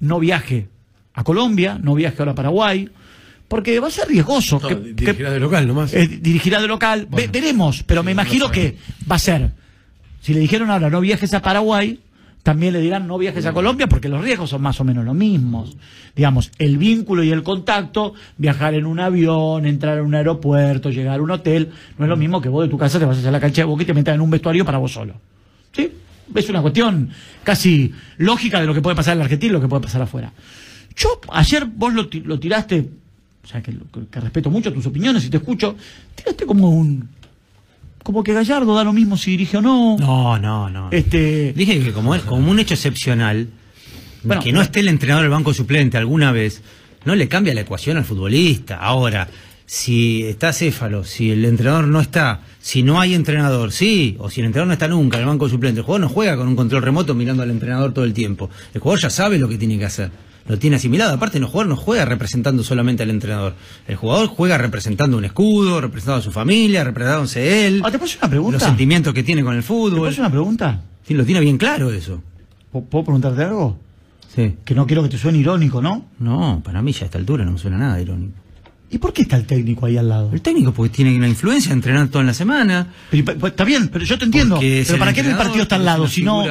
no 0.00 0.18
viaje 0.18 0.70
a 1.14 1.22
Colombia, 1.22 1.78
no 1.80 1.94
viaje 1.94 2.16
ahora 2.18 2.32
a 2.32 2.34
Paraguay, 2.34 2.90
porque 3.52 3.78
va 3.80 3.88
a 3.88 3.90
ser 3.90 4.08
riesgoso. 4.08 4.58
No, 4.62 4.66
que- 4.68 4.74
di- 4.76 4.94
que- 4.94 5.04
dirigirá 5.04 5.30
de 5.30 5.40
local 5.40 5.66
nomás. 5.68 5.92
eh, 5.92 6.08
dirigirá 6.08 6.58
de 6.62 6.68
local, 6.68 7.06
Ve- 7.10 7.28
veremos, 7.30 7.82
pero 7.82 8.02
me 8.02 8.10
imagino 8.12 8.46
no 8.46 8.50
que 8.50 8.78
va 9.10 9.16
a 9.16 9.18
ser, 9.18 9.50
si 10.22 10.32
le 10.32 10.40
dijeron 10.40 10.70
ahora 10.70 10.88
no 10.88 11.02
viajes 11.02 11.34
a 11.34 11.42
Paraguay, 11.42 12.00
también 12.42 12.72
le 12.72 12.80
dirán 12.80 13.06
no 13.06 13.18
viajes 13.18 13.44
a 13.44 13.52
Colombia 13.52 13.86
porque 13.88 14.08
los 14.08 14.22
riesgos 14.24 14.48
son 14.48 14.62
más 14.62 14.80
o 14.80 14.84
menos 14.84 15.04
los 15.04 15.14
mismos. 15.14 15.76
Digamos, 16.16 16.50
el 16.58 16.78
vínculo 16.78 17.22
y 17.22 17.30
el 17.30 17.42
contacto, 17.42 18.14
viajar 18.38 18.72
en 18.72 18.86
un 18.86 18.98
avión, 19.00 19.66
entrar 19.66 19.98
en 19.98 20.04
un 20.06 20.14
aeropuerto, 20.14 20.88
llegar 20.88 21.20
a 21.20 21.22
un 21.22 21.30
hotel, 21.30 21.70
no 21.98 22.06
es 22.06 22.08
lo 22.08 22.16
mismo 22.16 22.40
que 22.40 22.48
vos 22.48 22.64
de 22.64 22.70
tu 22.70 22.78
casa 22.78 22.98
te 22.98 23.04
vas 23.04 23.22
a 23.24 23.30
la 23.30 23.38
cancha 23.38 23.60
de 23.60 23.66
boca 23.66 23.82
y 23.82 23.86
te 23.86 23.92
metas 23.94 24.14
en 24.14 24.22
un 24.22 24.30
vestuario 24.30 24.64
para 24.64 24.78
vos 24.78 24.92
solo. 24.92 25.14
¿Sí? 25.72 25.92
Es 26.34 26.48
una 26.48 26.62
cuestión 26.62 27.10
casi 27.44 27.92
lógica 28.16 28.58
de 28.60 28.66
lo 28.66 28.72
que 28.72 28.80
puede 28.80 28.96
pasar 28.96 29.12
en 29.12 29.18
la 29.18 29.24
Argentina 29.24 29.50
y 29.50 29.52
lo 29.52 29.60
que 29.60 29.68
puede 29.68 29.82
pasar 29.82 30.00
afuera. 30.00 30.32
Yo, 30.96 31.20
ayer 31.32 31.66
vos 31.66 31.92
lo 31.94 32.38
tiraste, 32.40 32.88
o 33.44 33.46
sea, 33.46 33.60
que, 33.62 33.72
que- 33.72 34.06
que 34.10 34.20
respeto 34.20 34.50
mucho 34.50 34.72
tus 34.72 34.86
opiniones 34.86 35.24
y 35.24 35.30
te 35.30 35.36
escucho, 35.38 35.76
tiraste 36.14 36.46
como 36.46 36.70
un. 36.70 37.08
Como 38.02 38.24
que 38.24 38.32
Gallardo 38.32 38.74
da 38.74 38.82
lo 38.84 38.92
mismo 38.92 39.16
si 39.16 39.32
dirige 39.32 39.58
o 39.58 39.62
no. 39.62 39.96
No, 39.98 40.38
no, 40.38 40.68
no. 40.68 40.88
Este. 40.90 41.52
Dije 41.52 41.80
que 41.80 41.92
como, 41.92 42.18
como 42.20 42.50
un 42.50 42.58
hecho 42.58 42.74
excepcional, 42.74 43.48
Bueno, 44.24 44.42
que 44.42 44.52
no 44.52 44.60
esté 44.60 44.80
el 44.80 44.88
entrenador 44.88 45.22
del 45.22 45.30
banco 45.30 45.54
suplente 45.54 45.96
alguna 45.98 46.32
vez, 46.32 46.62
no 47.04 47.14
le 47.14 47.28
cambia 47.28 47.54
la 47.54 47.60
ecuación 47.60 47.96
al 47.96 48.04
futbolista. 48.04 48.76
Ahora, 48.76 49.28
si 49.66 50.24
está 50.24 50.52
Céfalo, 50.52 51.04
si 51.04 51.30
el 51.30 51.44
entrenador 51.44 51.86
no 51.86 52.00
está, 52.00 52.40
si 52.60 52.82
no 52.82 53.00
hay 53.00 53.14
entrenador, 53.14 53.70
sí, 53.70 54.16
o 54.18 54.28
si 54.30 54.40
el 54.40 54.46
entrenador 54.46 54.66
no 54.68 54.72
está 54.74 54.88
nunca 54.88 55.16
en 55.18 55.22
el 55.22 55.28
banco 55.28 55.48
suplente, 55.48 55.78
el 55.80 55.86
jugador 55.86 56.00
no 56.02 56.08
juega 56.08 56.36
con 56.36 56.48
un 56.48 56.56
control 56.56 56.82
remoto 56.82 57.14
mirando 57.14 57.44
al 57.44 57.50
entrenador 57.50 57.92
todo 57.94 58.04
el 58.04 58.12
tiempo. 58.12 58.50
El 58.74 58.80
jugador 58.80 59.00
ya 59.00 59.10
sabe 59.10 59.38
lo 59.38 59.48
que 59.48 59.58
tiene 59.58 59.78
que 59.78 59.84
hacer. 59.84 60.10
Lo 60.48 60.58
tiene 60.58 60.76
asimilado. 60.76 61.14
Aparte, 61.14 61.38
el 61.38 61.44
jugador 61.44 61.68
no 61.68 61.76
juega 61.76 62.04
representando 62.04 62.62
solamente 62.64 63.02
al 63.02 63.10
entrenador. 63.10 63.54
El 63.86 63.96
jugador 63.96 64.26
juega 64.26 64.58
representando 64.58 65.16
un 65.16 65.24
escudo, 65.24 65.80
representando 65.80 66.20
a 66.20 66.22
su 66.22 66.32
familia, 66.32 66.84
representándose 66.84 67.66
él. 67.66 67.82
Ah, 67.84 67.90
¿Te 67.90 67.98
puedo 67.98 68.12
una 68.20 68.28
pregunta? 68.30 68.58
Los 68.58 68.62
sentimientos 68.64 69.14
que 69.14 69.22
tiene 69.22 69.42
con 69.44 69.54
el 69.54 69.62
¿Te 69.62 69.68
puedo 69.68 69.90
fútbol. 69.90 70.14
una 70.18 70.30
pregunta? 70.30 70.80
Sí, 71.06 71.14
lo 71.14 71.24
tiene 71.24 71.40
bien 71.40 71.58
claro 71.58 71.90
eso. 71.90 72.22
¿Puedo 72.70 73.04
preguntarte 73.04 73.44
algo? 73.44 73.78
Sí. 74.34 74.56
Que 74.64 74.74
no 74.74 74.86
quiero 74.86 75.02
que 75.02 75.10
te 75.10 75.18
suene 75.18 75.38
irónico, 75.38 75.82
¿no? 75.82 76.06
No, 76.18 76.60
para 76.64 76.80
mí 76.82 76.92
ya 76.92 77.02
a 77.02 77.04
esta 77.04 77.18
altura 77.18 77.44
no 77.44 77.52
me 77.52 77.58
suena 77.58 77.76
nada 77.76 78.00
irónico. 78.00 78.32
¿Y 78.90 78.98
por 78.98 79.12
qué 79.12 79.22
está 79.22 79.36
el 79.36 79.46
técnico 79.46 79.86
ahí 79.86 79.96
al 79.96 80.08
lado? 80.08 80.30
El 80.32 80.42
técnico 80.42 80.72
porque 80.72 80.94
tiene 80.94 81.16
una 81.16 81.28
influencia, 81.28 81.72
entrenar 81.72 82.08
toda 82.08 82.24
la 82.24 82.34
semana. 82.34 82.88
Pero, 83.10 83.46
está 83.46 83.64
bien, 83.64 83.88
pero 83.88 84.04
yo 84.04 84.18
te 84.18 84.26
entiendo. 84.26 84.56
porque 84.56 84.84
Pero 84.86 84.98
¿para 84.98 85.12
qué 85.14 85.20
el 85.20 85.34
partido 85.34 85.62
está 85.62 85.76
al 85.76 85.84
lado? 85.84 86.06
Si 86.08 86.22
no. 86.22 86.44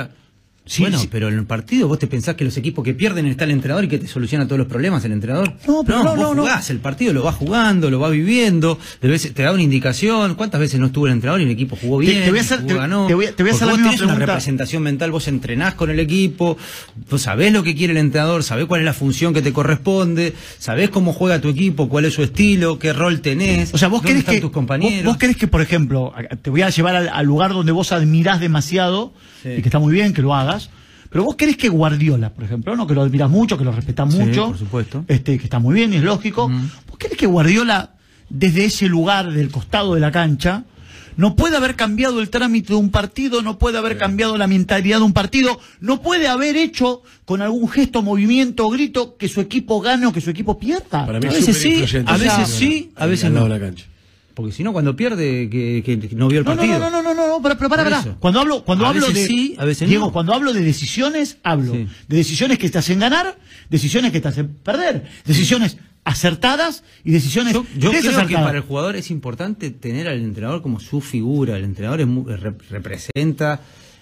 Sí, 0.63 0.83
bueno, 0.83 0.99
sí. 0.99 1.09
pero 1.11 1.27
en 1.27 1.33
el 1.33 1.45
partido 1.45 1.87
vos 1.87 1.97
te 1.97 2.05
pensás 2.05 2.35
que 2.35 2.45
los 2.45 2.55
equipos 2.55 2.85
que 2.85 2.93
pierden 2.93 3.25
está 3.25 3.45
el 3.45 3.51
entrenador 3.51 3.83
y 3.83 3.87
que 3.87 3.97
te 3.97 4.07
soluciona 4.07 4.45
todos 4.45 4.59
los 4.59 4.67
problemas 4.67 5.03
el 5.03 5.11
entrenador. 5.11 5.51
No, 5.67 5.83
pero 5.83 6.03
no, 6.03 6.09
vos 6.11 6.15
no, 6.19 6.35
no. 6.35 6.41
jugás, 6.43 6.69
el 6.69 6.77
partido 6.77 7.13
lo 7.13 7.23
vas 7.23 7.35
jugando, 7.35 7.89
lo 7.89 7.97
vas 7.99 8.11
viviendo, 8.11 8.77
de 9.01 9.09
veces 9.09 9.33
te 9.33 9.41
da 9.41 9.51
una 9.53 9.63
indicación. 9.63 10.35
¿Cuántas 10.35 10.61
veces 10.61 10.79
no 10.79 10.85
estuvo 10.85 11.07
el 11.07 11.13
entrenador 11.13 11.41
y 11.41 11.45
el 11.45 11.49
equipo 11.49 11.75
jugó 11.75 11.99
Te- 11.99 12.05
bien? 12.05 12.23
te 12.23 12.29
voy 12.29 12.37
a 12.39 12.41
hacer- 12.43 12.57
jugó, 12.59 12.67
te- 12.69 12.73
ganó? 12.75 13.07
te 13.07 13.13
voy 13.15 13.25
a- 13.25 13.35
te 13.35 13.41
voy 13.43 13.51
a 13.51 13.55
hacer 13.55 13.67
la 13.67 13.73
vos 13.73 13.79
misma 13.79 13.91
tenés 13.97 14.15
una 14.15 14.25
representación 14.25 14.83
mental, 14.83 15.11
vos 15.11 15.27
entrenás 15.27 15.73
con 15.73 15.89
el 15.89 15.99
equipo, 15.99 16.57
vos 17.09 17.21
sabés 17.21 17.51
lo 17.51 17.63
que 17.63 17.75
quiere 17.75 17.91
el 17.93 17.97
entrenador, 17.97 18.43
sabés 18.43 18.67
cuál 18.67 18.81
es 18.81 18.85
la 18.85 18.93
función 18.93 19.33
que 19.33 19.41
te 19.41 19.51
corresponde, 19.51 20.33
sabés 20.59 20.91
cómo 20.91 21.11
juega 21.11 21.41
tu 21.41 21.49
equipo, 21.49 21.89
cuál 21.89 22.05
es 22.05 22.13
su 22.13 22.21
estilo, 22.21 22.77
qué 22.77 22.93
rol 22.93 23.21
tenés, 23.21 23.73
O 23.73 23.79
sea, 23.79 23.87
vos 23.87 24.03
querés 24.03 24.23
que. 24.23 24.39
tus 24.39 24.51
compañeros. 24.51 25.05
Vos, 25.05 25.13
vos 25.13 25.17
querés 25.17 25.37
que, 25.37 25.47
por 25.47 25.61
ejemplo, 25.61 26.13
te 26.43 26.51
voy 26.51 26.61
a 26.61 26.69
llevar 26.69 26.95
al, 26.95 27.09
al 27.09 27.25
lugar 27.25 27.51
donde 27.51 27.71
vos 27.71 27.91
admirás 27.91 28.39
demasiado, 28.39 29.11
Sí. 29.41 29.49
y 29.49 29.61
que 29.61 29.67
está 29.69 29.79
muy 29.79 29.93
bien 29.93 30.13
que 30.13 30.21
lo 30.21 30.33
hagas, 30.35 30.69
pero 31.09 31.23
vos 31.25 31.35
querés 31.35 31.57
que 31.57 31.67
Guardiola, 31.69 32.33
por 32.33 32.43
ejemplo, 32.43 32.75
¿no? 32.75 32.87
que 32.87 32.93
lo 32.93 33.01
admirás 33.01 33.29
mucho, 33.29 33.57
que 33.57 33.63
lo 33.65 33.71
respetás 33.71 34.13
Sí, 34.13 34.19
mucho, 34.19 34.47
por 34.47 34.57
supuesto. 34.57 35.05
Este, 35.07 35.37
que 35.37 35.43
está 35.43 35.59
muy 35.59 35.75
bien 35.75 35.93
y 35.93 35.97
es 35.97 36.03
lógico. 36.03 36.49
¿Vos 36.87 36.97
querés 36.97 37.17
que 37.17 37.27
Guardiola, 37.27 37.95
desde 38.29 38.65
ese 38.65 38.87
lugar 38.87 39.31
del 39.31 39.49
costado 39.51 39.95
de 39.95 39.99
la 39.99 40.11
cancha, 40.11 40.63
no 41.17 41.35
puede 41.35 41.57
haber 41.57 41.75
cambiado 41.75 42.21
el 42.21 42.29
trámite 42.29 42.69
de 42.73 42.79
un 42.79 42.89
partido, 42.89 43.41
no 43.41 43.59
puede 43.59 43.77
haber 43.77 43.97
cambiado 43.97 44.37
la 44.37 44.47
mentalidad 44.47 44.99
de 44.99 45.03
un 45.03 45.13
partido, 45.13 45.59
no 45.81 46.01
puede 46.01 46.27
haber 46.27 46.55
hecho 46.55 47.01
con 47.25 47.41
algún 47.41 47.67
gesto, 47.67 48.01
movimiento 48.01 48.69
grito 48.69 49.17
que 49.17 49.27
su 49.27 49.41
equipo 49.41 49.81
gane 49.81 50.05
o 50.05 50.13
que 50.13 50.21
su 50.21 50.29
equipo 50.29 50.57
pierda? 50.57 51.05
Para 51.05 51.19
mí 51.19 51.27
A 51.27 51.29
es 51.31 51.45
veces 51.45 51.57
sí, 51.57 51.83
a 52.05 52.17
veces 52.17 52.47
sí, 52.47 52.91
a 52.95 53.05
veces 53.05 53.31
no. 53.31 53.47
la 53.47 53.59
cancha. 53.59 53.85
Porque 54.33 54.51
si 54.51 54.63
no, 54.63 54.71
cuando 54.73 54.95
pierde, 54.95 55.49
que, 55.49 56.09
no 56.15 56.27
vio 56.27 56.39
el 56.39 56.45
No, 56.45 56.51
no, 56.51 56.57
partido. 56.57 56.79
no, 56.79 56.89
no, 56.89 57.01
no, 57.03 57.13
no, 57.13 57.27
no, 57.27 57.41
pero, 57.41 57.57
pero 57.57 57.69
para, 57.69 57.83
para. 57.83 58.01
Cuando 58.19 58.39
hablo, 58.39 58.63
cuando 58.63 58.85
A 58.85 58.89
hablo 58.89 59.07
veces 59.07 59.15
de. 59.15 59.27
sí, 59.27 59.55
a 59.57 59.65
veces 59.65 59.87
Diego, 59.89 60.05
no. 60.07 60.11
cuando 60.13 60.33
hablo 60.33 60.53
de 60.53 60.61
decisiones, 60.61 61.37
hablo 61.43 61.73
Sí. 61.73 61.87
de 62.07 62.17
decisiones 62.17 62.57
que 62.59 62.69
te 62.69 62.77
hacen 62.77 62.99
ganar, 62.99 63.37
decisiones 63.69 64.11
que 64.11 64.21
te 64.21 64.27
hacen 64.27 64.47
perder, 64.49 65.05
decisiones 65.25 65.77
acertadas 66.03 66.83
y 67.03 67.11
decisiones 67.11 67.53
Yo, 67.53 67.63
yo 67.77 67.91
creo 67.91 68.25
que 68.27 68.33
para 68.33 68.57
el 68.57 68.63
jugador 68.63 68.95
es 68.95 69.11
importante 69.11 69.69
tener 69.69 70.07
al 70.07 70.19
entrenador 70.19 70.61
como 70.61 70.79
su 70.79 70.99
figura. 70.99 71.57
El 71.57 71.63
entrenador 71.63 72.01
es 72.01 72.07
rep- 72.07 72.61
representa 72.69 73.61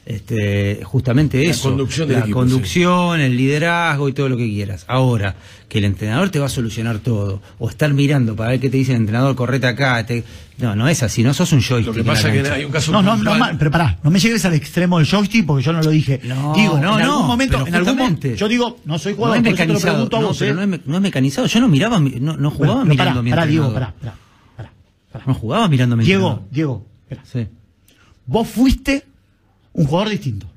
este, 0.09 0.79
justamente 0.83 1.37
La 1.45 1.51
eso. 1.51 1.69
conducción 1.69 2.07
del 2.07 2.17
la 2.17 2.23
equipo, 2.23 2.39
conducción, 2.39 3.21
el 3.21 3.37
liderazgo 3.37 4.09
y 4.09 4.13
todo 4.13 4.27
lo 4.27 4.37
que 4.37 4.47
quieras. 4.49 4.83
Ahora, 4.87 5.35
que 5.67 5.77
el 5.77 5.85
entrenador 5.85 6.31
te 6.31 6.39
va 6.39 6.47
a 6.47 6.49
solucionar 6.49 6.97
todo, 6.97 7.43
o 7.59 7.69
estar 7.69 7.93
mirando 7.93 8.35
para 8.35 8.49
ver 8.49 8.59
qué 8.59 8.71
te 8.71 8.77
dice 8.77 8.91
el 8.93 8.97
entrenador, 8.97 9.35
correte 9.35 9.67
acá. 9.67 10.03
te- 10.07 10.23
No, 10.57 10.75
no 10.75 10.87
es 10.87 11.03
así, 11.03 11.21
no 11.21 11.31
sos 11.35 11.51
un 11.53 11.61
joystick. 11.61 11.85
Lo 11.85 11.93
que 11.93 12.03
pasa 12.03 12.33
es 12.33 12.41
que 12.43 12.49
hay 12.49 12.65
un 12.65 12.71
caso 12.71 12.91
No, 12.91 13.03
no, 13.03 13.15
no, 13.17 13.33
pero 13.59 13.69
pará, 13.69 13.99
no 14.03 14.09
me 14.09 14.17
llegues 14.19 14.43
al 14.45 14.55
extremo 14.55 14.97
del 14.97 15.05
joystick 15.07 15.45
porque 15.45 15.63
yo 15.63 15.73
no 15.73 15.81
lo 15.83 15.91
dije. 15.91 16.19
No, 16.23 16.53
digo, 16.55 16.79
no, 16.79 16.99
en 16.99 17.05
no, 17.05 17.13
algún 17.13 17.27
momento, 17.27 17.67
en 17.67 17.75
algún 17.75 17.95
momento, 17.95 18.27
yo 18.29 18.47
digo, 18.47 18.79
no 18.85 18.97
soy 18.97 19.11
No 19.13 19.17
jugador, 19.17 19.37
es 19.37 19.43
por 19.43 19.47
eso 19.53 19.57
te 19.57 19.67
lo 19.67 19.73
mecanizado, 19.75 19.93
pregunto 19.93 20.17
a 20.17 20.21
no, 20.21 20.27
vos, 20.29 20.37
pero 20.39 20.51
¿eh? 20.51 20.55
no, 20.55 20.61
es, 20.63 20.67
me- 20.67 20.81
no 20.85 20.95
es 20.95 21.01
mecanizado. 21.03 21.45
Yo 21.47 21.59
no 21.61 21.67
miraba, 21.67 21.99
mi- 21.99 22.19
no, 22.19 22.35
no 22.35 22.49
jugaba 22.49 22.73
Bueno, 22.77 22.89
mirando 22.89 23.11
pará, 23.13 23.21
mi 23.21 23.29
pará, 23.29 23.45
Diego, 23.45 23.71
pará, 23.73 23.93
pará, 24.01 24.15
pará. 25.11 25.23
No 25.27 25.33
jugaba 25.35 25.67
mirando 25.69 25.95
mi 25.95 26.03
Diego, 26.03 26.29
entrenador. 26.29 26.51
Diego, 26.51 26.85
espera. 27.03 27.23
Sí. 27.31 27.47
Vos 28.25 28.47
fuiste 28.47 29.05
un 29.73 29.85
jugador 29.85 30.09
distinto. 30.09 30.47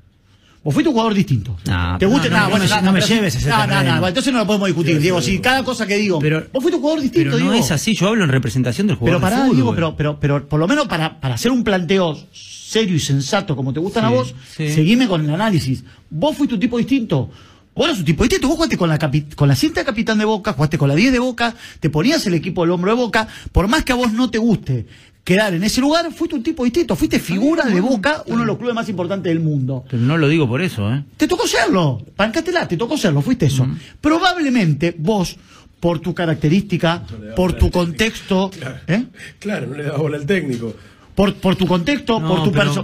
Vos 0.63 0.73
fuiste 0.73 0.87
un 0.87 0.93
jugador 0.93 1.13
distinto. 1.13 1.57
No, 1.67 1.97
¿Te 1.97 2.05
no, 2.05 2.11
gusta? 2.13 2.29
no, 2.29 2.49
no 2.49 2.57
me- 2.57 2.67
no 2.81 2.91
me 2.93 3.01
pero- 3.01 3.07
lleves 3.13 3.35
ese 3.35 3.49
No, 3.49 3.67
no, 3.67 3.83
no, 3.83 4.07
entonces 4.07 4.31
no 4.31 4.39
lo 4.39 4.47
podemos 4.47 4.67
discutir, 4.67 4.97
Diego. 4.99 5.21
Si 5.21 5.39
cada 5.39 5.61
cosa 5.63 5.85
que 5.85 5.97
digo. 5.97 6.19
Pero- 6.19 6.45
vos 6.53 6.61
fuiste 6.63 6.77
un 6.77 6.81
jugador 6.81 7.01
distinto, 7.01 7.31
Pero 7.31 7.43
no 7.43 7.51
Diego. 7.51 7.65
es 7.65 7.71
así, 7.71 7.93
yo 7.93 8.07
hablo 8.07 8.23
en 8.23 8.29
representación 8.29 8.87
del 8.87 8.97
Pero 8.97 9.17
jugador 9.17 9.21
pará, 9.21 9.35
de 9.35 9.41
fútbol. 9.49 9.55
Diego, 9.57 9.75
pero, 9.75 9.95
pero, 9.97 10.19
pero 10.19 10.47
por 10.47 10.59
lo 10.61 10.67
menos 10.69 10.87
para, 10.87 11.19
para 11.19 11.35
hacer 11.35 11.51
un 11.51 11.65
planteo 11.65 12.17
serio 12.31 12.95
y 12.95 12.99
sensato 13.01 13.57
como 13.57 13.73
te 13.73 13.81
gustan 13.81 14.05
a 14.05 14.09
vos, 14.09 14.33
sí. 14.55 14.71
seguime 14.71 15.05
con 15.07 15.23
el 15.25 15.33
análisis. 15.33 15.83
Vos 16.09 16.35
fuiste 16.37 16.55
un 16.55 16.61
tipo 16.61 16.77
distinto. 16.77 17.29
Vos 17.75 17.85
eras 17.87 17.99
un 17.99 18.05
tipo 18.05 18.23
distinto. 18.23 18.47
Vos 18.47 18.55
jugaste 18.57 18.77
con 18.77 18.89
la, 18.89 18.99
capi- 18.99 19.33
con 19.35 19.47
la 19.47 19.55
cinta 19.55 19.81
de 19.81 19.85
capitán 19.85 20.17
de 20.17 20.25
Boca, 20.25 20.53
jugaste 20.53 20.77
con 20.77 20.87
la 20.89 20.95
10 20.95 21.11
de 21.13 21.19
Boca, 21.19 21.55
te 21.79 21.89
ponías 21.89 22.25
el 22.27 22.33
equipo 22.35 22.63
al 22.63 22.71
hombro 22.71 22.91
de 22.91 22.97
Boca. 22.97 23.27
Por 23.51 23.67
más 23.67 23.83
que 23.83 23.91
a 23.91 23.95
vos 23.95 24.11
no 24.13 24.29
te 24.29 24.37
guste 24.37 24.85
quedar 25.23 25.53
en 25.53 25.63
ese 25.63 25.79
lugar, 25.79 26.11
fuiste 26.13 26.35
un 26.35 26.43
tipo 26.43 26.63
distinto. 26.65 26.95
Fuiste 26.97 27.17
figura 27.19 27.63
de 27.65 27.79
Boca, 27.81 28.23
uno 28.27 28.41
de 28.41 28.45
los 28.45 28.57
clubes 28.57 28.75
más 28.75 28.89
importantes 28.89 29.31
del 29.33 29.39
mundo. 29.41 29.85
Pero 29.89 30.03
no 30.03 30.17
lo 30.17 30.27
digo 30.27 30.47
por 30.47 30.61
eso, 30.61 30.93
¿eh? 30.93 31.03
Te 31.17 31.27
tocó 31.27 31.47
serlo. 31.47 32.01
Pancátela, 32.15 32.67
te 32.67 32.75
tocó 32.77 32.97
serlo, 32.97 33.21
fuiste 33.21 33.45
eso. 33.45 33.65
Probablemente 34.01 34.95
vos, 34.97 35.37
por 35.79 35.99
tu 35.99 36.13
característica, 36.13 37.03
por 37.35 37.53
tu 37.53 37.71
contexto, 37.71 38.51
¿eh? 38.87 39.05
Claro, 39.39 39.67
no 39.67 39.75
le 39.77 39.83
da 39.83 39.97
bola 39.97 40.17
al 40.17 40.25
técnico. 40.25 40.73
por, 41.15 41.33
por 41.35 41.55
tu 41.55 41.65
contexto, 41.67 42.19
No, 42.19 42.27
por 42.27 42.43
tu 42.43 42.51
persona. 42.51 42.81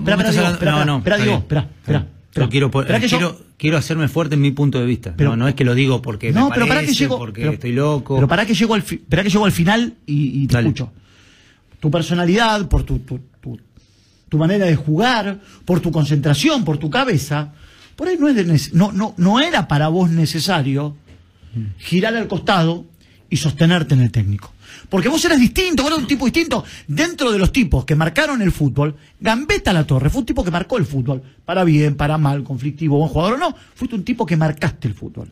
Espera, 0.53 0.85
espera, 0.97 1.17
Diego, 1.17 1.31
bien. 1.31 1.41
espera, 1.41 2.07
espera. 2.29 2.45
Yo 2.45 2.49
quiero, 2.49 2.71
yo- 2.71 3.07
quiero, 3.17 3.39
quiero 3.57 3.77
hacerme 3.77 4.07
fuerte 4.07 4.35
en 4.35 4.41
mi 4.41 4.51
punto 4.51 4.79
de 4.79 4.85
vista. 4.85 5.13
Pero- 5.17 5.31
no, 5.31 5.37
no 5.37 5.47
es 5.47 5.55
que 5.55 5.63
lo 5.63 5.75
digo 5.75 6.01
porque 6.01 6.31
no, 6.31 6.49
me 6.49 6.53
pero 6.55 6.67
para 6.67 6.79
que 6.81 6.85
parece, 6.87 6.99
llego. 7.03 7.17
porque 7.17 7.41
pero- 7.41 7.53
estoy 7.53 7.71
loco. 7.73 8.15
Pero 8.15 8.27
para 8.27 8.45
que 8.45 8.53
llego 8.53 8.73
al, 8.73 8.81
fi- 8.81 8.95
espera 8.95 9.23
que 9.23 9.29
llego 9.29 9.45
al 9.45 9.51
final 9.51 9.93
y, 10.05 10.43
y 10.43 10.47
te 10.47 10.53
Dale. 10.53 10.67
escucho. 10.69 10.91
Tu 11.79 11.89
personalidad, 11.91 12.67
por 12.67 12.83
tu, 12.83 12.99
tu, 12.99 13.19
tu, 13.41 13.59
tu 14.27 14.37
manera 14.37 14.65
de 14.65 14.75
jugar, 14.75 15.39
por 15.65 15.79
tu 15.79 15.91
concentración, 15.91 16.63
por 16.65 16.77
tu 16.77 16.89
cabeza, 16.89 17.53
por 17.95 18.07
ahí 18.07 18.17
no, 18.19 18.27
es 18.27 18.35
de 18.35 18.69
no, 18.73 18.91
no, 18.91 19.13
no 19.17 19.39
era 19.39 19.67
para 19.67 19.87
vos 19.87 20.09
necesario 20.09 20.95
girar 21.77 22.15
al 22.15 22.27
costado 22.27 22.85
y 23.29 23.37
sostenerte 23.37 23.93
en 23.95 24.01
el 24.01 24.11
técnico. 24.11 24.53
Porque 24.89 25.09
vos 25.09 25.23
eras 25.25 25.39
distinto, 25.39 25.83
vos 25.83 25.91
eras 25.91 26.01
un 26.01 26.07
tipo 26.07 26.25
distinto. 26.25 26.63
Dentro 26.87 27.31
de 27.31 27.39
los 27.39 27.51
tipos 27.51 27.85
que 27.85 27.95
marcaron 27.95 28.41
el 28.41 28.51
fútbol, 28.51 28.95
Gambetta 29.19 29.73
La 29.73 29.85
Torre 29.85 30.09
fue 30.09 30.21
un 30.21 30.25
tipo 30.25 30.43
que 30.43 30.51
marcó 30.51 30.77
el 30.77 30.85
fútbol. 30.85 31.21
Para 31.45 31.63
bien, 31.63 31.95
para 31.95 32.17
mal, 32.17 32.43
conflictivo, 32.43 32.97
buen 32.97 33.09
jugador 33.09 33.35
o 33.35 33.37
no. 33.37 33.55
Fuiste 33.75 33.95
un 33.95 34.03
tipo 34.03 34.25
que 34.25 34.37
marcaste 34.37 34.87
el 34.87 34.93
fútbol. 34.93 35.31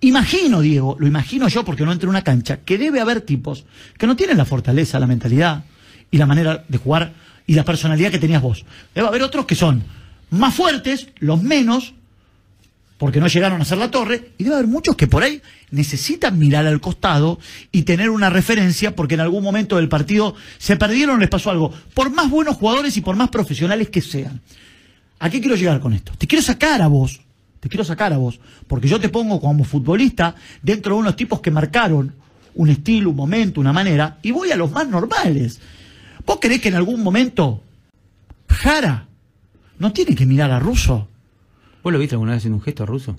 Imagino, 0.00 0.60
Diego, 0.60 0.96
lo 0.98 1.06
imagino 1.06 1.46
yo 1.48 1.64
porque 1.64 1.84
no 1.84 1.92
entro 1.92 2.06
en 2.06 2.10
una 2.10 2.24
cancha, 2.24 2.60
que 2.60 2.78
debe 2.78 3.00
haber 3.00 3.20
tipos 3.20 3.66
que 3.98 4.06
no 4.06 4.16
tienen 4.16 4.38
la 4.38 4.46
fortaleza, 4.46 4.98
la 4.98 5.06
mentalidad 5.06 5.64
y 6.10 6.16
la 6.16 6.24
manera 6.24 6.64
de 6.66 6.78
jugar 6.78 7.12
y 7.46 7.54
la 7.54 7.64
personalidad 7.64 8.10
que 8.10 8.18
tenías 8.18 8.40
vos. 8.40 8.64
Debe 8.94 9.08
haber 9.08 9.22
otros 9.22 9.44
que 9.44 9.54
son 9.54 9.82
más 10.30 10.54
fuertes, 10.54 11.08
los 11.18 11.42
menos, 11.42 11.92
porque 13.00 13.18
no 13.18 13.28
llegaron 13.28 13.62
a 13.62 13.64
ser 13.64 13.78
la 13.78 13.90
torre, 13.90 14.32
y 14.36 14.44
debe 14.44 14.56
haber 14.56 14.68
muchos 14.68 14.94
que 14.94 15.06
por 15.06 15.22
ahí 15.22 15.40
necesitan 15.70 16.38
mirar 16.38 16.66
al 16.66 16.82
costado 16.82 17.38
y 17.72 17.84
tener 17.84 18.10
una 18.10 18.28
referencia 18.28 18.94
porque 18.94 19.14
en 19.14 19.20
algún 19.20 19.42
momento 19.42 19.76
del 19.76 19.88
partido 19.88 20.34
se 20.58 20.76
perdieron 20.76 21.18
les 21.18 21.30
pasó 21.30 21.50
algo, 21.50 21.72
por 21.94 22.10
más 22.10 22.28
buenos 22.28 22.58
jugadores 22.58 22.98
y 22.98 23.00
por 23.00 23.16
más 23.16 23.30
profesionales 23.30 23.88
que 23.88 24.02
sean. 24.02 24.42
¿A 25.18 25.30
qué 25.30 25.40
quiero 25.40 25.56
llegar 25.56 25.80
con 25.80 25.94
esto? 25.94 26.12
Te 26.18 26.26
quiero 26.26 26.42
sacar 26.42 26.82
a 26.82 26.88
vos, 26.88 27.22
te 27.58 27.70
quiero 27.70 27.84
sacar 27.84 28.12
a 28.12 28.18
vos, 28.18 28.38
porque 28.66 28.86
yo 28.86 29.00
te 29.00 29.08
pongo 29.08 29.40
como 29.40 29.64
futbolista 29.64 30.34
dentro 30.60 30.94
de 30.94 31.00
unos 31.00 31.16
tipos 31.16 31.40
que 31.40 31.50
marcaron 31.50 32.14
un 32.54 32.68
estilo, 32.68 33.08
un 33.08 33.16
momento, 33.16 33.62
una 33.62 33.72
manera, 33.72 34.18
y 34.20 34.30
voy 34.30 34.50
a 34.50 34.56
los 34.56 34.70
más 34.72 34.86
normales. 34.86 35.58
¿Vos 36.26 36.38
querés 36.38 36.60
que 36.60 36.68
en 36.68 36.74
algún 36.74 37.02
momento 37.02 37.62
Jara 38.46 39.06
no 39.78 39.90
tiene 39.90 40.14
que 40.14 40.26
mirar 40.26 40.50
a 40.50 40.58
Russo? 40.58 41.08
¿Vos 41.82 41.92
lo 41.92 41.98
viste 41.98 42.14
alguna 42.14 42.32
vez 42.32 42.38
haciendo 42.38 42.56
un 42.58 42.62
gesto 42.62 42.84
ruso? 42.86 43.16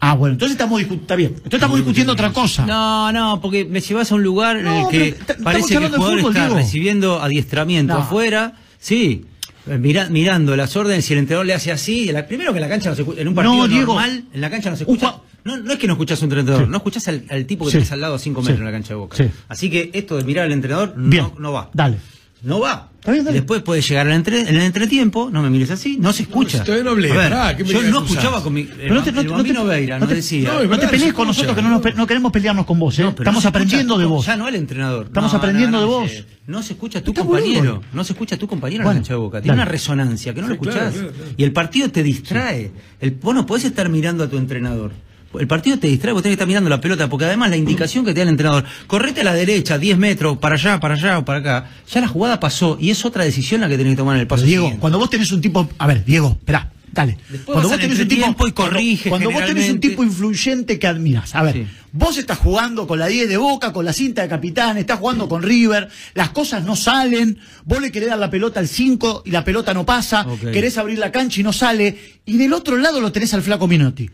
Ah, 0.00 0.14
bueno, 0.14 0.34
entonces 0.34 0.52
estamos 0.52 0.78
discutiendo, 0.78 1.02
está 1.02 1.16
bien, 1.16 1.30
entonces 1.30 1.54
estamos 1.54 1.76
discutiendo 1.76 2.12
otra 2.12 2.32
cosa. 2.32 2.64
No, 2.66 3.10
no, 3.12 3.40
porque 3.40 3.64
me 3.64 3.80
llevas 3.80 4.12
a 4.12 4.14
un 4.14 4.22
lugar 4.22 4.56
en 4.58 4.64
No, 4.64 4.88
el 4.88 4.88
que 4.88 5.16
parece 5.42 5.76
que 5.76 5.84
el 5.86 5.90
jugador 5.92 6.20
fútbol, 6.20 6.36
está 6.36 6.48
recibiendo 6.54 7.20
adiestramiento 7.20 7.94
No. 7.94 8.00
afuera. 8.00 8.54
Sí, 8.78 9.24
eh, 9.66 9.76
mira- 9.76 10.08
mirando 10.08 10.54
las 10.54 10.76
órdenes, 10.76 11.04
si 11.04 11.14
el 11.14 11.18
entrenador 11.20 11.46
le 11.46 11.54
hace 11.54 11.72
así, 11.72 12.12
la- 12.12 12.26
primero 12.28 12.52
que 12.52 12.58
en 12.58 12.62
la 12.62 12.68
cancha 12.68 12.90
no 12.90 12.94
se 12.94 13.02
escucha, 13.02 13.20
en 13.20 13.26
un 13.28 13.34
partido 13.34 13.56
No, 13.56 13.66
Diego. 13.66 13.94
normal, 13.94 14.24
en 14.32 14.40
la 14.40 14.50
cancha 14.50 14.70
no 14.70 14.76
se 14.76 14.84
escucha. 14.84 15.16
No, 15.44 15.56
no 15.56 15.72
es 15.72 15.78
que 15.78 15.86
no 15.88 15.94
escuchas 15.94 16.22
a 16.22 16.26
un 16.26 16.32
entrenador, 16.32 16.64
Sí. 16.66 16.70
no 16.70 16.76
escuchas 16.76 17.08
al, 17.08 17.24
al 17.28 17.44
tipo 17.46 17.64
que 17.64 17.70
Sí. 17.72 17.76
tenés 17.78 17.90
al 17.92 18.00
lado 18.00 18.14
a 18.14 18.18
5 18.20 18.40
metros 18.40 18.56
Sí. 18.56 18.60
en 18.60 18.66
la 18.66 18.72
cancha 18.72 18.88
de 18.90 18.94
boca. 18.96 19.16
Sí. 19.16 19.24
Así 19.48 19.68
que 19.68 19.90
esto 19.94 20.16
de 20.16 20.22
mirar 20.24 20.44
al 20.44 20.52
entrenador 20.52 20.94
Bien, 20.96 21.24
no, 21.24 21.34
no 21.40 21.52
va. 21.52 21.70
Dale. 21.74 21.96
No 22.42 22.60
va. 22.60 22.88
Después 23.32 23.62
puede 23.62 23.80
llegar 23.80 24.08
entre- 24.10 24.42
en 24.42 24.48
el 24.48 24.60
entretiempo, 24.62 25.30
no 25.32 25.40
me 25.42 25.48
mires 25.50 25.70
así, 25.70 25.96
no 25.98 26.12
se 26.12 26.24
escucha. 26.24 26.58
si 26.58 26.64
todavía 26.64 26.84
no 26.84 26.90
hablé, 26.90 27.10
A 27.10 27.14
ver, 27.14 27.30
pará, 27.30 27.56
¿qué 27.56 27.64
me 27.64 27.70
yo 27.70 27.82
no 27.82 28.00
escuchaba 28.04 28.42
con 28.42 28.52
mi. 28.52 28.60
El, 28.60 28.92
no 28.92 29.02
te, 29.02 29.12
no, 29.12 29.20
el 29.20 29.26
te- 29.26 29.30
no 29.30 29.36
Bambino 29.36 29.62
te- 29.62 29.68
Veira 29.68 29.98
no 29.98 30.04
no 30.04 30.08
te- 30.08 30.14
decía. 30.16 30.52
No, 30.68 30.78
te 30.78 30.88
pelees 30.88 31.14
con 31.14 31.26
nosotros 31.26 31.56
que 31.56 31.62
no, 31.62 31.70
nos 31.70 31.96
no 31.96 32.06
queremos 32.06 32.30
pelearnos 32.30 32.66
con 32.66 32.78
vos, 32.78 32.98
¿eh? 32.98 33.06
Estamos 33.08 33.44
aprendiendo 33.46 33.94
escucha, 33.94 33.98
de 34.00 34.06
vos. 34.06 34.26
Ya 34.26 34.36
no 34.36 34.46
el 34.46 34.54
entrenador. 34.56 35.06
Estamos 35.06 35.32
aprendiendo 35.32 35.80
de 35.80 35.86
vos. 35.86 36.10
No 36.46 36.62
se 36.62 36.74
escucha 36.74 37.02
tu 37.02 37.14
compañero. 37.14 37.60
boludo. 37.60 37.82
No 37.92 38.04
se 38.04 38.12
escucha 38.12 38.36
tu 38.36 38.46
compañero 38.46 38.82
en 38.82 38.88
la 38.88 38.94
cancha 38.94 39.14
de 39.14 39.18
boca. 39.18 39.40
Tiene 39.40 39.54
una 39.54 39.64
resonancia 39.64 40.34
que 40.34 40.40
no 40.42 40.48
lo 40.48 40.54
Sí, 40.54 40.60
escuchás. 40.60 40.92
claro, 40.94 41.10
claro. 41.12 41.32
Y 41.36 41.44
el 41.44 41.52
partido 41.52 41.90
te 41.90 42.02
distrae. 42.02 42.70
El, 43.00 43.12
vos 43.12 43.34
no 43.34 43.46
podés 43.46 43.64
estar 43.64 43.88
mirando 43.88 44.24
a 44.24 44.28
tu 44.28 44.36
entrenador. 44.38 44.92
El 45.38 45.46
partido 45.46 45.78
te 45.78 45.88
distrae, 45.88 46.12
vos 46.14 46.22
tenés 46.22 46.32
que 46.36 46.40
estar 46.40 46.48
mirando 46.48 46.70
la 46.70 46.80
pelota, 46.80 47.08
porque 47.08 47.26
además 47.26 47.50
la 47.50 47.56
indicación 47.56 48.04
que 48.04 48.12
te 48.12 48.20
da 48.20 48.22
el 48.22 48.28
entrenador, 48.30 48.64
correte 48.86 49.20
a 49.20 49.24
la 49.24 49.34
derecha, 49.34 49.76
10 49.78 49.98
metros, 49.98 50.38
para 50.38 50.54
allá, 50.54 50.80
para 50.80 50.94
allá 50.94 51.18
o 51.18 51.24
para 51.24 51.38
acá, 51.40 51.70
ya 51.90 52.00
la 52.00 52.08
jugada 52.08 52.40
pasó 52.40 52.78
y 52.80 52.90
es 52.90 53.04
otra 53.04 53.24
decisión 53.24 53.60
la 53.60 53.68
que 53.68 53.76
tenés 53.76 53.92
que 53.92 53.98
tomar 53.98 54.16
en 54.16 54.22
el 54.22 54.26
paso 54.26 54.44
Diego, 54.44 54.62
siguiente. 54.64 54.80
cuando 54.80 54.98
vos 54.98 55.10
tenés 55.10 55.30
un 55.32 55.40
tipo. 55.42 55.68
A 55.78 55.86
ver, 55.86 56.02
Diego, 56.04 56.36
espera, 56.38 56.72
dale. 56.92 57.18
Después 57.28 57.44
cuando 57.44 57.68
vos 57.68 57.78
tenés 57.78 57.98
un 58.00 58.08
tipo. 58.08 58.26
y 58.48 58.52
cuando- 58.52 58.54
corrige 58.54 59.10
Cuando, 59.10 59.30
vos 59.30 59.44
tenés 59.44 59.70
un 59.70 59.80
tipo 59.80 60.02
influyente 60.02 60.78
que 60.78 60.86
admiras. 60.86 61.34
A 61.34 61.42
ver, 61.42 61.54
Sí. 61.54 61.66
vos 61.92 62.16
estás 62.16 62.38
jugando 62.38 62.86
con 62.86 62.98
la 62.98 63.06
10 63.06 63.28
de 63.28 63.36
boca, 63.36 63.72
con 63.74 63.84
la 63.84 63.92
cinta 63.92 64.22
de 64.22 64.28
capitán, 64.28 64.78
estás 64.78 64.98
jugando 64.98 65.28
con 65.28 65.42
River, 65.42 65.88
las 66.14 66.30
cosas 66.30 66.64
no 66.64 66.74
salen, 66.74 67.38
vos 67.66 67.82
le 67.82 67.92
querés 67.92 68.08
dar 68.08 68.18
la 68.18 68.30
pelota 68.30 68.60
al 68.60 68.66
5 68.68 69.22
y 69.26 69.30
la 69.30 69.44
pelota 69.44 69.74
no 69.74 69.84
pasa, 69.84 70.26
querés 70.52 70.78
abrir 70.78 70.98
la 70.98 71.12
cancha 71.12 71.40
y 71.40 71.44
no 71.44 71.52
sale, 71.52 71.98
y 72.24 72.38
del 72.38 72.54
otro 72.54 72.78
lado 72.78 72.98
lo 73.02 73.12
tenés 73.12 73.34
al 73.34 73.42
flaco 73.42 73.68
Minotti. 73.68 74.08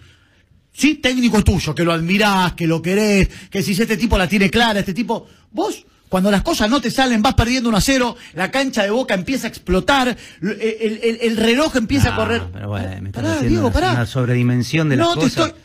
Sí, 0.76 0.97
técnico 0.97 1.43
tuyo, 1.45 1.73
que 1.75 1.85
lo 1.85 1.93
admirás, 1.93 2.54
que 2.54 2.66
lo 2.66 2.83
querés, 2.83 3.28
que 3.49 3.62
si 3.62 3.73
este 3.81 3.97
tipo 3.97 4.19
la 4.19 4.28
tiene 4.28 4.50
clara, 4.50 4.81
este 4.81 4.93
tipo. 4.93 5.26
Vos, 5.52 5.87
cuando 6.09 6.31
las 6.33 6.43
cosas 6.43 6.69
no 6.69 6.81
te 6.81 6.90
salen, 6.90 7.23
vas 7.23 7.35
perdiendo 7.35 7.69
1 7.69 7.78
a 7.78 7.81
0, 7.81 8.16
la 8.35 8.50
cancha 8.50 8.83
de 8.83 8.90
boca 8.90 9.14
empieza 9.14 9.47
a 9.47 9.50
explotar, 9.50 10.16
el, 10.43 10.50
el- 10.50 11.00
el- 11.02 11.19
el 11.23 11.37
reloj 11.37 11.76
empieza 11.76 12.12
a 12.12 12.16
correr. 12.16 12.43
Pero 12.52 12.69
bueno, 12.69 12.88
me 13.02 13.09
estás 13.11 13.23
Pará, 13.23 13.40
Diego, 13.40 13.66
una, 13.66 13.73
pará. 13.73 13.93
una 13.93 14.07
sobredimensión 14.07 14.88
de 14.88 14.97
las 14.97 15.07
No, 15.07 15.14
te 15.14 15.21
cosas. 15.21 15.47
estoy- 15.47 15.61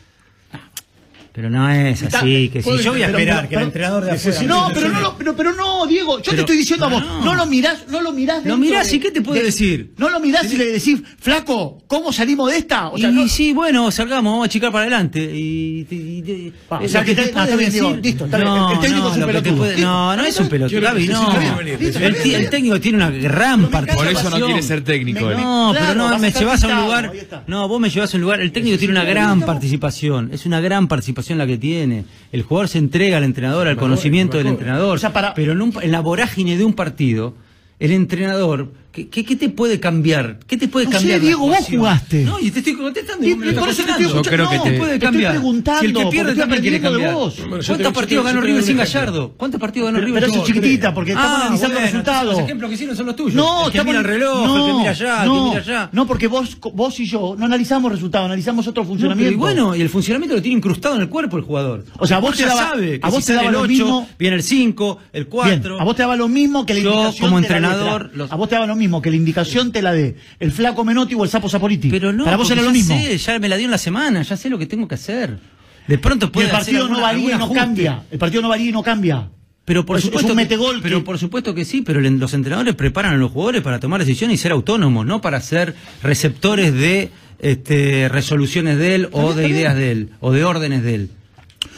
Pero 1.32 1.48
no 1.48 1.70
es 1.70 2.02
así, 2.02 2.48
que 2.52 2.60
si 2.60 2.78
yo 2.82 2.90
voy 2.92 3.02
a 3.02 3.06
esperar 3.06 3.36
pero- 3.36 3.48
que 3.48 3.54
el 3.54 3.62
entrenador 3.62 4.04
de 4.04 4.10
afuera... 4.10 4.42
No, 4.42 4.70
pero 4.74 4.88
no, 4.88 5.00
lo- 5.00 5.16
pero, 5.16 5.36
pero 5.36 5.54
no, 5.54 5.86
Diego, 5.86 6.20
yo 6.20 6.32
te 6.32 6.40
estoy 6.40 6.56
diciendo 6.56 6.86
a 6.86 6.88
vos, 6.88 7.04
no. 7.06 7.24
no 7.24 7.34
lo 7.36 7.46
mirás, 7.46 7.84
no 7.88 8.00
lo 8.02 8.10
mirás. 8.12 8.44
Lo 8.44 8.56
mirás 8.56 8.90
de- 8.90 8.96
y 8.96 8.98
¿qué 9.00 9.12
te 9.12 9.22
puede 9.22 9.38
de- 9.40 9.46
decir? 9.46 9.92
No 9.96 10.10
lo 10.10 10.18
mirás 10.18 10.52
y 10.52 10.56
le 10.56 10.66
decís, 10.72 11.00
flaco, 11.20 11.84
¿cómo 11.86 12.12
salimos 12.12 12.50
de 12.50 12.58
esta? 12.58 12.88
O 12.88 12.98
sea, 12.98 13.10
y 13.10 13.12
no- 13.12 13.28
sí, 13.28 13.52
bueno, 13.52 13.92
salgamos, 13.92 14.32
vamos 14.32 14.46
a 14.46 14.48
chicar 14.48 14.72
para 14.72 14.82
adelante. 14.82 15.20
Y, 15.22 15.86
y- 15.88 15.94
y- 15.94 16.52
o 16.68 16.88
sea 16.88 17.04
que 17.04 17.14
te 17.14 17.28
puede 17.28 17.56
decir- 17.56 18.00
listo, 18.02 18.26
No, 18.26 18.72
el 18.72 18.80
técnico 18.80 19.04
no, 19.04 19.10
es 19.12 19.16
un 19.18 19.26
pelotudo. 19.26 19.56
puede- 19.56 19.80
No, 19.80 20.16
no 20.16 20.24
es 20.24 20.40
un 20.40 20.48
pelotudo, 20.48 20.80
Gaby, 20.80 21.06
no. 21.08 21.60
El, 21.60 22.50
técnico 22.50 22.80
tiene 22.80 22.96
una 22.96 23.10
gran 23.10 23.70
participación. 23.70 24.14
Por 24.14 24.26
eso 24.26 24.38
no 24.38 24.46
quiere 24.46 24.62
ser 24.62 24.82
técnico. 24.82 25.30
No, 25.30 25.72
pero 25.78 25.94
no, 25.94 26.18
me 26.18 26.32
llevas 26.32 26.64
a 26.64 26.66
un 26.68 26.82
lugar. 26.86 27.12
No, 27.46 27.68
vos 27.68 27.80
me 27.80 27.88
llevas 27.88 28.12
a 28.12 28.16
un 28.16 28.22
lugar. 28.22 28.40
El 28.40 28.50
técnico 28.50 28.78
tiene 28.78 28.92
una 28.94 29.04
gran 29.04 29.42
participación. 29.42 30.30
Es 30.32 30.44
una 30.44 30.60
gran 30.60 30.88
participación 30.88 31.19
la 31.38 31.46
que 31.46 31.58
tiene. 31.58 32.04
El 32.32 32.42
jugador 32.42 32.68
se 32.68 32.78
entrega 32.78 33.16
al 33.18 33.24
entrenador, 33.24 33.66
al 33.68 33.74
Mejor, 33.76 33.88
conocimiento 33.90 34.36
del 34.38 34.46
entrenador. 34.48 34.96
O 34.96 34.98
sea, 34.98 35.12
para- 35.12 35.34
Pero 35.34 35.52
en, 35.52 35.60
un- 35.62 35.74
en 35.82 35.92
la 35.92 36.00
vorágine 36.00 36.56
de 36.56 36.64
un 36.64 36.74
partido, 36.74 37.34
el 37.78 37.92
entrenador 37.92 38.72
¿Qué, 38.92 39.08
qué, 39.08 39.24
qué 39.24 39.36
te 39.36 39.48
puede 39.48 39.78
cambiar? 39.78 40.40
¿Qué 40.48 40.56
te 40.56 40.66
puede 40.66 40.86
No 40.86 40.90
sé, 40.92 40.96
cambiar? 40.98 41.18
la 41.20 41.24
Diego, 41.24 41.46
vos 41.46 41.66
jugaste. 41.70 42.24
No, 42.24 42.40
y 42.40 42.50
te 42.50 42.58
estoy 42.58 42.74
contestando. 42.74 43.24
Y 43.24 43.36
me 43.36 43.52
por 43.52 43.68
eso 43.68 43.84
te 43.84 43.90
estoy. 43.92 44.06
Yo 44.08 44.22
creo 44.22 44.50
que 44.50 44.56
no, 44.56 44.62
te- 44.64 44.70
¿Qué 44.72 44.78
puede 44.78 44.90
te 44.90 44.94
estoy 44.96 44.98
cambiar? 45.10 45.32
preguntando. 45.32 45.80
Si 45.80 45.86
el 45.86 45.92
que 45.94 46.06
pierde 46.06 46.34
también 46.34 46.62
quiere 46.62 46.80
cambiar. 46.80 47.14
vos. 47.14 47.36
Bueno, 47.48 47.64
¿Cuántos 47.64 47.92
partidos 47.92 48.24
ganó 48.24 48.40
River 48.40 48.62
sin. 48.64 48.76
Gallardo? 48.78 49.32
¿Cuántos 49.36 49.60
partidos 49.60 49.92
ganó 49.92 50.04
River 50.04 50.22
pero 50.22 50.32
eso 50.32 50.40
es 50.42 50.46
chiquitita, 50.48 50.92
porque 50.92 51.12
estamos 51.12 51.30
Ah, 51.30 51.40
analizando 51.42 51.74
bueno, 51.74 51.86
resultados. 51.86 52.34
Los 52.34 52.44
ejemplos 52.44 52.68
que 52.68 52.74
hicieron 52.74 52.96
son 52.96 53.06
los 53.06 53.14
tuyos. 53.16 53.34
No, 53.34 53.66
el 53.66 53.70
que 53.72 53.78
estamos- 53.78 53.86
mira 53.92 53.98
el 54.00 54.04
reloj, 54.06 54.46
no, 54.46 54.56
el 54.66 54.72
que 54.72 54.78
mira 54.78 54.90
allá, 54.90 55.24
no, 55.24 55.34
el 55.34 55.40
que 55.42 55.48
mira 55.60 55.60
allá. 55.78 55.88
No, 55.92 56.06
porque 56.08 56.26
vos, 56.26 56.58
vos 56.74 56.98
y 57.00 57.06
yo 57.06 57.36
no 57.38 57.44
analizamos 57.46 57.92
resultados, 57.92 58.26
analizamos 58.26 58.66
otro 58.66 58.82
No, 58.82 58.88
funcionamiento. 58.88 59.32
y 59.32 59.36
bueno, 59.36 59.76
y 59.76 59.82
el 59.82 59.88
funcionamiento 59.88 60.34
lo 60.34 60.42
tiene 60.42 60.56
incrustado 60.56 60.96
en 60.96 61.02
el 61.02 61.08
cuerpo 61.08 61.36
el 61.36 61.44
jugador. 61.44 61.84
O 61.98 62.08
sea, 62.08 62.18
vos 62.18 62.36
te 62.36 62.44
daba- 62.44 62.60
ya 62.60 62.68
sabe 62.70 62.98
que 63.00 63.06
a 63.06 63.10
vos 63.10 63.24
te 63.24 63.34
daba 63.34 63.46
el 63.46 63.52
lo 63.52 63.60
8, 63.60 63.68
mismo- 63.68 64.08
viene 64.18 64.34
el 64.36 64.42
5, 64.42 64.98
el 65.12 65.28
4. 65.28 65.70
Bien, 65.74 65.80
a 65.80 65.84
vos 65.84 65.94
te 65.94 66.02
daba 66.02 66.16
lo 66.16 66.26
mismo 66.26 66.66
que 66.66 66.74
la 66.74 66.80
Yo, 66.80 67.14
como 67.20 67.38
entrenador, 67.38 68.10
A 68.30 68.34
vos 68.36 68.48
te 68.48 68.56
daba 68.56 68.66
lo 68.66 68.74
mismo 68.74 68.79
que 69.02 69.10
la 69.10 69.16
indicación 69.16 69.72
te 69.72 69.82
la 69.82 69.92
dé 69.92 70.16
el 70.38 70.52
flaco 70.52 70.84
Menotti 70.84 71.14
o 71.14 71.24
el 71.24 71.30
sapo 71.30 71.48
Saporiti. 71.48 71.90
Pero 71.90 72.12
no, 72.12 72.24
Para 72.24 72.36
vos 72.36 72.50
era 72.50 72.62
lo 72.62 72.70
mismo. 72.70 72.96
sé, 72.96 73.18
ya 73.18 73.38
me 73.38 73.48
la 73.48 73.56
dio 73.56 73.66
en 73.66 73.70
la 73.70 73.78
semana, 73.78 74.22
ya 74.22 74.36
sé 74.36 74.48
lo 74.48 74.58
que 74.58 74.66
tengo 74.66 74.88
que 74.88 74.94
hacer. 74.94 75.38
De 75.86 75.98
pronto 75.98 76.30
puede 76.32 76.46
el 76.46 76.52
partido 76.52 76.84
hacer 76.84 76.90
no 76.96 77.00
varía 77.02 77.34
y 77.34 77.38
no 77.38 77.44
ajuste. 77.44 77.54
cambia. 77.60 78.02
El 78.10 78.18
partido 78.18 78.42
no 78.42 78.48
varía 78.48 78.68
y 78.68 78.72
no 78.72 78.82
cambia. 78.82 79.28
Pero 79.64 79.84
por 79.86 79.96
Es- 79.98 80.04
es 80.04 80.06
supuesto 80.06 80.32
un 80.32 80.38
que- 80.38 80.80
pero 80.82 81.04
por 81.04 81.18
supuesto 81.18 81.54
que 81.54 81.64
sí, 81.64 81.82
pero 81.82 82.00
los 82.00 82.34
entrenadores 82.34 82.74
preparan 82.74 83.14
a 83.14 83.16
los 83.18 83.30
jugadores 83.30 83.62
para 83.62 83.78
tomar 83.78 84.00
decisiones 84.00 84.34
y 84.34 84.42
ser 84.42 84.52
autónomos, 84.52 85.04
no 85.06 85.20
para 85.20 85.40
ser 85.40 85.74
receptores 86.02 86.72
de 86.74 87.10
este, 87.38 88.08
resoluciones 88.08 88.78
de 88.78 88.94
él 88.96 89.08
o 89.12 89.32
de 89.32 89.48
ideas 89.48 89.74
de 89.76 89.92
él 89.92 90.08
o 90.20 90.32
de 90.32 90.44
órdenes 90.44 90.82
de 90.82 90.94
él. 90.94 91.10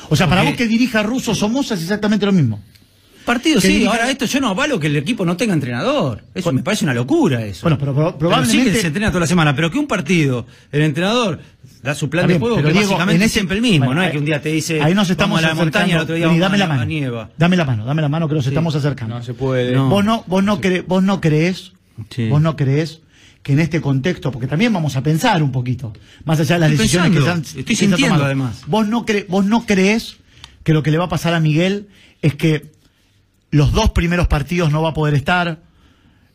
O 0.08 0.16
sea, 0.16 0.28
para 0.28 0.42
vos 0.42 0.54
que 0.54 0.66
dirija 0.66 1.02
Russo 1.02 1.34
Somoza 1.34 1.74
es 1.74 1.82
exactamente 1.82 2.26
lo 2.26 2.32
mismo. 2.32 2.60
Partido 3.24 3.60
sí, 3.60 3.68
dirija- 3.68 3.90
ahora 3.90 4.10
esto 4.10 4.24
yo 4.26 4.40
no 4.40 4.48
avalo 4.48 4.80
que 4.80 4.88
el 4.88 4.96
equipo 4.96 5.24
no 5.24 5.36
tenga 5.36 5.54
entrenador. 5.54 6.24
Eso 6.34 6.52
me 6.52 6.62
parece 6.62 6.84
una 6.84 6.94
locura 6.94 7.44
eso. 7.44 7.62
Bueno, 7.62 7.78
pero 7.78 7.94
pro- 7.94 8.04
Pero 8.06 8.18
probablemente- 8.18 8.64
sí 8.70 8.72
que 8.74 8.80
se 8.80 8.86
entrena 8.88 9.08
toda 9.08 9.20
la 9.20 9.26
semana, 9.26 9.54
pero 9.54 9.70
que 9.70 9.78
un 9.78 9.86
partido, 9.86 10.46
el 10.72 10.82
entrenador 10.82 11.38
da 11.82 11.94
su 11.94 12.08
plan 12.10 12.26
de 12.26 12.38
juego, 12.38 12.56
pero 12.56 12.68
que 12.68 12.72
Diego, 12.74 12.88
básicamente 12.90 13.16
en 13.16 13.22
es 13.22 13.26
ese- 13.26 13.32
siempre 13.34 13.56
el 13.56 13.62
mismo, 13.62 13.86
bueno, 13.86 14.00
no 14.00 14.06
es 14.06 14.12
que 14.12 14.18
un 14.18 14.24
día 14.24 14.40
te 14.42 14.48
dice 14.50 14.82
Ahí 14.82 14.94
nos 14.94 15.08
estamos 15.10 15.36
vamos 15.40 15.44
a 15.44 15.48
la 15.48 15.54
montaña, 15.54 15.84
el 15.84 15.90
acercando. 15.90 16.02
otro 16.04 16.14
día 16.16 16.26
Vení, 16.28 16.38
dame 16.40 16.54
a 16.56 16.58
la 16.58 16.66
la 16.66 16.74
mano. 16.74 16.84
nieva. 16.86 17.30
Dame 17.38 17.56
la 17.56 17.64
mano, 17.64 17.84
dame 17.84 18.02
la 18.02 18.08
mano 18.08 18.28
que 18.28 18.34
nos 18.34 18.46
estamos 18.46 18.74
acercando. 18.74 19.16
No 19.18 19.22
se 19.24 19.34
puede. 19.34 19.72
No. 19.72 19.88
Vos 19.88 20.04
no, 20.04 20.24
vos 20.26 20.42
no 20.44 20.60
cre- 20.60 20.84
vos 20.86 21.02
no 21.02 21.20
crees, 21.20 21.72
Sí. 22.10 22.28
vos 22.28 22.40
no 22.42 22.56
crees 22.56 23.00
que 23.42 23.52
en 23.52 23.60
este 23.60 23.80
contexto, 23.80 24.30
porque 24.30 24.46
también 24.46 24.72
vamos 24.72 24.94
a 24.96 25.02
pensar 25.02 25.42
un 25.42 25.50
poquito, 25.50 25.92
más 26.24 26.38
allá 26.38 26.54
de 26.56 26.60
las 26.60 26.70
Estoy 26.72 26.84
decisiones 26.86 27.10
que 27.18 27.24
se 27.24 27.30
han, 27.30 27.40
estoy 27.40 27.64
que 27.64 27.76
se 27.76 27.84
han 27.84 27.90
sintiendo, 27.90 28.14
tomado. 28.16 28.24
además. 28.26 28.62
Vos 28.68 28.86
no 28.86 29.04
cre- 29.04 29.26
vos 29.28 29.44
no 29.44 29.66
crees 29.66 30.16
que 30.62 30.72
lo 30.72 30.82
que 30.84 30.92
le 30.92 30.98
va 30.98 31.06
a 31.06 31.08
pasar 31.08 31.34
a 31.34 31.40
Miguel 31.40 31.88
es 32.22 32.36
que 32.36 32.70
los 33.52 33.72
dos 33.72 33.90
primeros 33.90 34.26
partidos 34.26 34.72
no 34.72 34.82
va 34.82 34.88
a 34.88 34.94
poder 34.94 35.14
estar, 35.14 35.60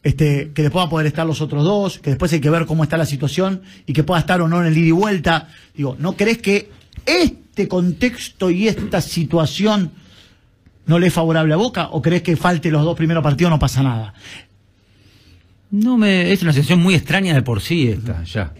este, 0.03 0.51
que 0.53 0.61
después 0.61 0.83
va 0.83 0.87
a 0.87 0.89
poder 0.89 1.07
estar 1.07 1.25
los 1.25 1.41
otros 1.41 1.63
dos, 1.63 1.99
que 1.99 2.11
después 2.11 2.31
hay 2.31 2.39
que 2.39 2.49
ver 2.51 2.65
cómo 2.65 2.83
está 2.83 2.95
la 2.95 3.07
situación 3.07 3.63
y 3.85 3.93
que 3.93 4.03
pueda 4.03 4.21
estar 4.21 4.39
o 4.39 4.47
no 4.47 4.61
en 4.61 4.67
el 4.67 4.77
ida 4.77 4.87
y 4.87 4.91
vuelta. 4.91 5.49
Digo, 5.75 5.97
¿no 5.99 6.15
crees 6.15 6.37
que 6.37 6.71
este 7.05 7.67
contexto 7.67 8.51
y 8.51 8.67
esta 8.67 9.01
situación 9.01 9.91
no 10.85 10.99
le 10.99 11.07
es 11.07 11.13
favorable 11.13 11.53
a 11.53 11.57
Boca 11.57 11.89
o 11.91 12.01
crees 12.03 12.21
que 12.21 12.37
falte 12.37 12.69
los 12.69 12.85
dos 12.85 12.95
primeros 12.95 13.23
partidos 13.23 13.49
no 13.49 13.59
pasa 13.59 13.81
nada? 13.81 14.13
No 15.71 15.97
me, 15.97 16.31
es 16.31 16.43
una 16.43 16.53
situación 16.53 16.79
muy 16.79 16.93
extraña 16.93 17.33
de 17.33 17.41
por 17.41 17.61
sí 17.61 17.89
esta, 17.89 18.23
ya. 18.23 18.53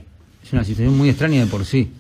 Es 0.43 0.51
una 0.51 0.63
situación 0.63 0.97
muy 0.97 1.09
extraña 1.09 1.41
de 1.41 1.45
por 1.45 1.63
sí. 1.63 1.91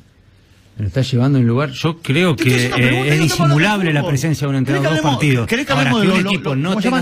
Lo 0.79 0.85
está 0.87 1.01
llevando 1.01 1.39
en 1.39 1.43
un 1.45 1.47
lugar. 1.49 1.71
Yo 1.71 1.97
creo 2.01 2.35
que 2.35 2.67
eh, 2.67 2.71
es 3.05 3.09
de 3.11 3.17
disimulable 3.17 3.91
la 3.91 4.05
presencia 4.05 4.47
de 4.47 4.55
un 4.55 4.63
¿Querés 4.63 4.77
entrenador 4.77 4.97
en 4.99 5.03
dos 5.03 5.11
partidos. 5.13 5.47
querés 5.47 5.65
que 5.65 5.73
hablemos 5.73 6.01
de 6.01 6.07
un 6.09 6.19
equipo 6.27 6.55
no 6.55 6.69
¿cómo 6.69 6.81
tenga 6.81 6.97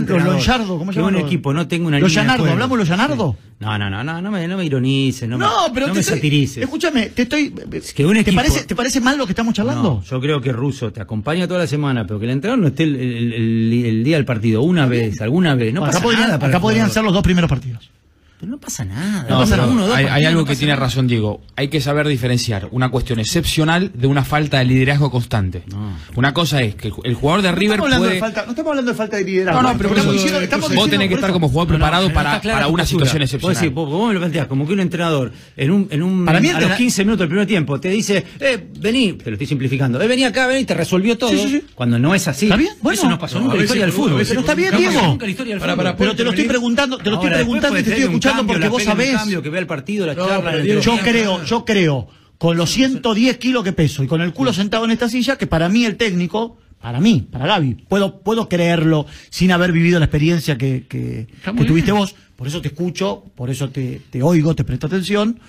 ¿cómo 0.65 0.91
que 0.91 1.01
un 1.01 1.15
equipo 1.17 1.53
no 1.53 1.67
tenga 1.67 1.88
una 1.88 2.00
los 2.00 2.10
línea 2.10 2.22
de 2.24 2.27
Llanardo, 2.27 2.44
juego. 2.44 2.53
¿hablamos 2.53 2.77
de 2.77 2.79
los 2.79 2.88
Llanardo? 2.89 3.38
No, 3.60 3.77
no, 3.77 3.89
no, 3.89 4.03
no, 4.03 4.22
no 4.22 4.32
me, 4.32 4.48
no 4.48 4.58
me 4.58 4.65
ironices, 4.65 5.27
no, 5.27 5.38
No, 5.38 5.67
me, 5.67 5.74
pero 5.74 5.88
no 5.88 5.94
te 5.94 5.98
me 5.98 6.01
estoy- 6.01 6.15
satirices. 6.15 6.63
Escúchame, 6.63 7.08
te 7.08 7.22
estoy. 7.24 7.53
que 7.96 8.05
un 8.05 8.24
¿te, 8.24 8.34
parece, 8.34 8.63
¿Te 8.63 8.75
parece 8.75 9.00
mal 9.01 9.17
lo 9.17 9.25
que 9.25 9.32
estamos 9.34 9.53
charlando? 9.53 9.84
No, 9.84 10.03
yo 10.03 10.22
creo 10.22 10.39
que 10.41 10.51
Russo 10.51 10.91
te 10.94 11.01
acompaña 11.01 11.48
toda 11.48 11.62
la 11.62 11.67
semana, 11.67 12.05
pero 12.08 12.20
que 12.20 12.25
el 12.25 12.32
entrenador 12.32 12.60
no 12.62 12.67
esté 12.67 12.84
el, 12.84 12.96
el- 12.96 13.34
el- 13.34 13.86
el 13.86 14.03
día 14.03 14.15
del 14.17 14.25
partido 14.25 14.62
una 14.62 14.86
vez, 14.86 15.20
alguna 15.22 15.55
vez. 15.55 15.74
No 15.74 15.82
pasa 15.82 15.98
acá 15.98 16.03
podrían, 16.03 16.24
nada. 16.27 16.39
para 16.39 16.50
acá 16.51 16.60
podrían 16.62 16.89
ser 16.91 17.03
los 17.03 17.13
dos 17.13 17.24
primeros 17.24 17.50
partidos. 17.50 17.89
Pero 18.38 18.51
no 18.51 18.58
pasa 18.60 18.84
nada. 18.84 19.25
No, 19.30 19.39
pasa 19.39 19.65
uno 19.65 19.88
dos 19.88 19.96
hay, 19.96 20.25
algo 20.25 20.42
no 20.42 20.46
que 20.46 20.50
pasa 20.51 20.60
tiene 20.60 20.74
nada. 20.74 20.86
razón 20.86 21.08
Diego. 21.08 21.42
Hay 21.56 21.70
que 21.70 21.80
saber 21.80 22.06
diferenciar 22.08 22.68
una 22.72 22.89
cuestión 22.89 23.20
excepcional 23.22 23.92
de 23.94 24.08
una 24.08 24.25
falta 24.25 24.60
de 24.60 24.65
liderazgo 24.65 25.10
constante. 25.10 25.63
No. 25.68 25.94
Una 26.15 26.34
cosa 26.34 26.62
es 26.62 26.75
que 26.75 26.89
el, 26.89 26.94
el 27.06 27.13
jugador 27.15 27.41
de 27.43 27.50
No 27.52 27.56
River 27.56 27.80
estamos, 27.80 27.98
puede... 28.00 28.13
de 28.15 28.19
falta, 28.19 28.43
no 28.43 28.50
estamos 28.52 28.69
hablando 28.71 28.91
de 28.91 28.98
falta 28.98 29.17
de 29.17 29.24
liderazgo. 29.24 29.62
No, 29.62 29.71
no, 29.71 29.78
pero 29.78 29.89
estamos 29.91 30.13
diciendo, 30.13 30.39
estamos 30.41 30.76
vos 30.76 30.89
tenés 30.89 31.08
que 31.08 31.15
estar 31.15 31.32
como 31.32 31.48
jugador 31.48 31.67
No, 31.71 31.74
no, 31.78 31.86
preparado 31.86 32.13
para, 32.13 32.67
una 32.67 32.84
postura. 32.84 32.86
situación 32.86 33.19
Vos 33.21 33.24
excepcional. 33.24 33.56
decís, 33.56 33.74
vos, 33.74 33.89
vos 33.89 34.08
me 34.10 34.13
lo 34.15 34.19
planteás 34.19 34.48
como 34.48 34.67
que 34.67 34.74
un 34.74 34.80
entrenador 34.82 35.32
en 35.56 35.71
un, 35.71 35.88
en 35.89 36.04
un 36.04 36.26
Para 36.26 36.41
mí 36.41 36.48
a 36.50 36.54
los 36.54 36.62
entrenador- 36.63 36.78
15 36.78 37.04
minutos 37.06 37.19
del 37.19 37.30
primer 37.30 37.48
tiempo 37.48 37.80
te 37.80 37.89
dice, 37.89 38.21
eh, 38.41 38.67
vení, 38.80 39.13
te 39.13 39.30
lo 39.32 39.36
estoy 39.36 39.48
simplificando, 39.48 40.02
eh, 40.02 40.08
vení 40.08 40.26
acá, 40.26 40.45
vení, 40.48 40.65
te 40.65 40.74
resolvió 40.74 41.17
todo. 41.17 41.30
Sí, 41.30 41.38
sí, 41.39 41.50
sí. 41.52 41.63
Cuando 41.74 41.98
no 41.98 42.13
es 42.13 42.28
así. 42.28 42.48
¿Está 42.48 42.58
bien? 42.58 42.74
Bueno. 42.82 43.00
Eso 43.00 43.10
no 43.10 43.17
pasó 43.17 43.39
nunca 43.39 43.56
la 43.56 43.63
historia 43.63 43.84
del 43.86 43.93
fútbol. 43.93 44.21
Pero 44.28 44.39
está 44.41 44.56
bien, 44.56 44.76
Diego. 44.76 45.02
Nunca 45.04 45.24
en 45.26 45.30
la 45.30 45.32
historia 45.32 45.54
del 45.54 45.60
Para, 45.62 45.74
fútbol. 45.74 45.84
para, 45.86 45.98
Pero 45.98 46.15
te 46.17 46.24
lo 46.26 46.30
estoy 46.32 46.45
preguntando, 46.45 46.98
te 46.98 47.10
lo 47.10 47.15
estoy 47.15 47.30
preguntando 47.32 47.80
y 47.80 47.84
te 47.84 47.89
estoy 47.91 48.04
un 48.13 48.19
escuchando 48.29 48.53
cambio, 48.53 48.53
porque 48.53 48.65
la 48.65 48.69
vos 48.69 48.83
sabés. 48.83 49.15
cambio, 49.15 49.41
que 49.41 49.49
vea 49.49 49.61
el 49.61 49.67
partido, 49.67 50.05
la 50.05 50.13
No, 50.13 50.27
charla, 50.27 50.51
pero 50.51 50.57
la 50.57 50.63
Diego, 50.63 50.81
Yo 50.81 50.97
creo, 50.99 51.43
yo 51.43 51.65
creo, 51.65 52.07
con 52.38 52.57
los 52.57 52.69
110 52.71 53.38
kilos 53.38 53.63
que 53.63 53.73
peso 53.73 54.03
y 54.03 54.07
con 54.07 54.21
el 54.21 54.33
culo 54.33 54.53
sentado 54.53 54.85
en 54.85 54.91
esta 54.91 55.09
silla, 55.09 55.38
que 55.38 55.47
para 55.47 55.69
mí 55.69 55.85
el 55.85 55.97
técnico, 55.97 56.57
para 56.81 56.99
mí, 56.99 57.27
para 57.31 57.47
Gaby, 57.47 57.85
puedo, 57.88 58.19
puedo 58.19 58.47
creerlo 58.49 59.05
sin 59.29 59.51
haber 59.51 59.71
vivido 59.71 59.99
la 59.99 60.05
experiencia 60.05 60.57
que, 60.57 60.85
que, 60.88 61.27
tuviste 61.65 61.91
vos. 61.91 62.15
Por 62.35 62.47
eso 62.47 62.61
te 62.61 62.67
escucho, 62.67 63.23
por 63.35 63.49
eso 63.49 63.69
te, 63.69 64.01
te 64.09 64.21
oigo, 64.21 64.55
te 64.55 64.65
presto 64.65 64.88
atención, 64.88 65.39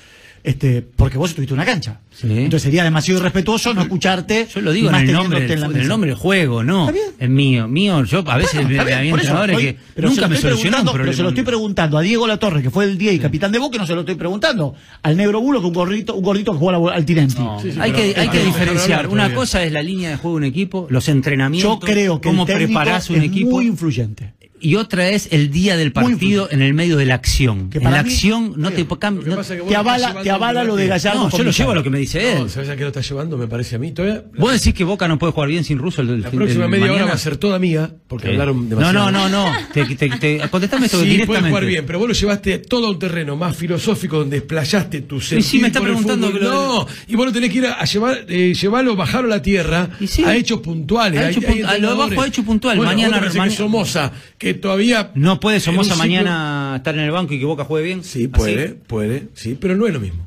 este, 0.46 0.80
porque 0.80 1.18
vos 1.18 1.30
estuviste 1.30 1.52
en 1.54 1.58
una 1.58 1.66
cancha. 1.66 2.00
Sí. 2.12 2.28
Entonces 2.30 2.62
sería 2.62 2.84
demasiado 2.84 3.18
irrespetuoso 3.20 3.74
no 3.74 3.82
escucharte. 3.82 4.46
Yo 4.54 4.60
lo 4.60 4.70
digo 4.70 4.86
en 4.86 4.92
más 4.92 5.02
el 5.02 5.12
nombre, 5.12 5.52
en 5.52 5.60
la 5.60 5.66
en 5.66 5.76
el 5.76 5.88
nombre 5.88 6.10
del 6.10 6.18
juego, 6.18 6.62
no. 6.62 6.88
Está 6.88 6.92
bien. 6.92 7.06
Es 7.18 7.28
mío, 7.28 7.66
mío. 7.66 8.04
Yo 8.04 8.22
a 8.26 8.36
veces 8.36 8.54
Bueno, 8.54 8.68
me 8.68 8.78
había 8.80 9.02
entrenadores 9.02 9.58
que 9.58 9.76
pero 9.94 10.08
se 10.08 10.14
nunca 10.14 10.22
lo 10.22 10.28
me 10.28 10.34
estoy 10.36 10.50
solucionaron 10.50 10.84
preguntando, 10.84 11.04
Pero 11.04 11.16
se 11.16 11.22
lo 11.24 11.28
estoy 11.30 11.44
preguntando 11.44 11.98
a 11.98 12.00
Diego 12.00 12.26
Latorre, 12.28 12.62
que 12.62 12.70
fue 12.70 12.84
el 12.84 12.96
día 12.96 13.12
y 13.12 13.18
capitán 13.18 13.50
de 13.50 13.58
Boca, 13.58 13.76
no 13.76 13.86
se 13.88 13.94
lo 13.94 14.00
estoy 14.00 14.14
preguntando 14.14 14.74
al 15.02 15.16
negro 15.16 15.40
bulo, 15.40 15.60
que 15.60 15.66
un 15.66 15.72
gordito, 15.74 16.14
un 16.14 16.22
gordito 16.22 16.52
que 16.52 16.58
juega 16.58 16.94
al 16.94 17.04
Tinenti. 17.04 17.42
No. 17.42 17.60
Sí, 17.60 17.72
sí, 17.72 17.78
hay 17.80 17.90
que, 17.92 18.14
hay 18.16 18.28
que 18.28 18.44
diferenciar. 18.44 19.08
Una 19.08 19.34
cosa 19.34 19.64
es 19.64 19.72
la 19.72 19.82
línea 19.82 20.10
de 20.10 20.16
juego 20.16 20.38
de 20.38 20.46
un 20.46 20.50
equipo, 20.52 20.86
los 20.90 21.08
entrenamientos, 21.08 21.72
Yo 21.72 21.80
creo 21.80 22.20
que 22.20 22.28
cómo 22.28 22.46
preparás 22.46 23.10
un 23.10 23.16
es 23.16 23.24
equipo. 23.24 23.50
muy 23.50 23.66
influyente. 23.66 24.32
Y 24.58 24.76
otra 24.76 25.08
es 25.10 25.28
el 25.32 25.50
día 25.50 25.76
del 25.76 25.92
partido 25.92 26.48
en 26.50 26.62
el 26.62 26.72
medio 26.72 26.96
de 26.96 27.04
la 27.04 27.14
acción. 27.14 27.68
Que 27.68 27.78
en 27.78 27.84
la 27.84 27.90
mí- 27.90 27.98
acción 27.98 28.54
no 28.56 28.70
te 28.70 28.84
no- 28.84 29.66
Te 29.68 29.76
avala, 29.76 30.22
te 30.22 30.30
avala 30.30 30.62
al 30.62 30.66
lo 30.66 30.76
de. 30.76 30.86
Gallardo. 30.86 31.24
No, 31.28 31.36
yo 31.36 31.44
lo 31.44 31.50
llevo 31.50 31.70
a 31.72 31.74
lo 31.74 31.82
que 31.82 31.90
me 31.90 31.98
dice 31.98 32.32
él. 32.32 32.38
No, 32.40 32.48
¿sabes 32.48 32.68
a 32.70 32.76
qué 32.76 32.82
lo 32.82 32.88
está 32.88 33.00
llevando? 33.02 33.36
Me 33.36 33.46
parece 33.48 33.76
a 33.76 33.78
mí. 33.78 33.92
Todavía, 33.92 34.24
Vos 34.38 34.52
decís 34.52 34.72
que 34.74 34.84
Boca 34.84 35.06
no 35.08 35.18
puede 35.18 35.32
jugar 35.32 35.48
bien 35.50 35.62
sin 35.64 35.78
Russo 35.78 36.00
el, 36.02 36.08
el 36.08 36.20
la 36.22 36.30
próxima 36.30 36.64
el 36.64 36.70
media 36.70 36.92
hora 36.92 37.04
va 37.04 37.12
a 37.12 37.18
ser 37.18 37.36
toda 37.36 37.58
mía, 37.58 37.90
porque 38.08 38.28
Sí. 38.28 38.32
hablaron 38.32 38.68
No, 38.68 38.76
demasiado. 38.76 39.10
no, 39.12 39.28
no, 39.28 39.50
no. 39.50 39.52
Te, 39.74 39.84
te, 39.94 40.08
te- 40.08 40.48
contestame 40.50 40.86
esto 40.86 41.00
Sí, 41.00 41.04
directamente. 41.04 41.26
puede 41.26 41.50
jugar 41.50 41.64
bien, 41.66 41.86
pero 41.86 41.98
vos 41.98 42.08
lo 42.08 42.14
llevaste 42.14 42.58
todo 42.58 42.86
a 42.86 42.90
un 42.90 42.98
terreno 42.98 43.36
más 43.36 43.54
filosófico 43.56 44.18
donde 44.18 44.38
explayaste 44.38 45.02
tu 45.02 45.20
sí, 45.20 45.40
sentir 45.42 45.60
me 45.60 45.66
está 45.68 45.80
preguntando 45.80 46.32
que 46.32 46.38
lo- 46.40 46.50
No, 46.50 46.86
y 47.08 47.14
vos 47.14 47.26
lo 47.26 47.32
tenés 47.32 47.50
que 47.50 47.58
ir 47.58 47.66
a, 47.66 47.74
a 47.74 47.84
llevar, 47.84 48.24
eh, 48.28 48.54
llevarlo, 48.54 48.96
bajarlo 48.96 49.32
a 49.32 49.36
la 49.36 49.42
tierra 49.42 49.90
sí. 50.06 50.24
a 50.24 50.34
hechos 50.34 50.60
puntuales. 50.60 51.20
A 51.20 51.26
hay 51.26 51.34
punt- 51.34 51.44
a 51.46 51.50
lo 51.50 51.74
entrenadores. 51.74 52.10
bajo 52.16 52.22
a 52.22 52.26
hecho 52.26 52.42
puntual. 52.42 52.76
Bueno, 52.78 52.90
Mañana- 52.92 53.50
Somoza, 53.50 54.12
que 54.38 54.54
todavía... 54.54 55.10
No 55.14 55.40
puede 55.40 55.60
Somoza 55.60 55.94
ciclo- 55.94 55.98
mañana 55.98 56.74
estar 56.76 56.94
en 56.94 57.00
el 57.02 57.10
banco 57.10 57.32
y 57.34 57.38
que 57.38 57.44
Boca 57.44 57.64
juegue 57.64 57.86
bien. 57.86 58.04
Sí, 58.04 58.20
¿Así? 58.24 58.28
puede, 58.28 58.68
puede, 58.68 59.24
sí, 59.34 59.56
pero 59.60 59.76
no 59.76 59.86
es 59.86 59.92
lo 59.94 60.00
mismo. 60.00 60.24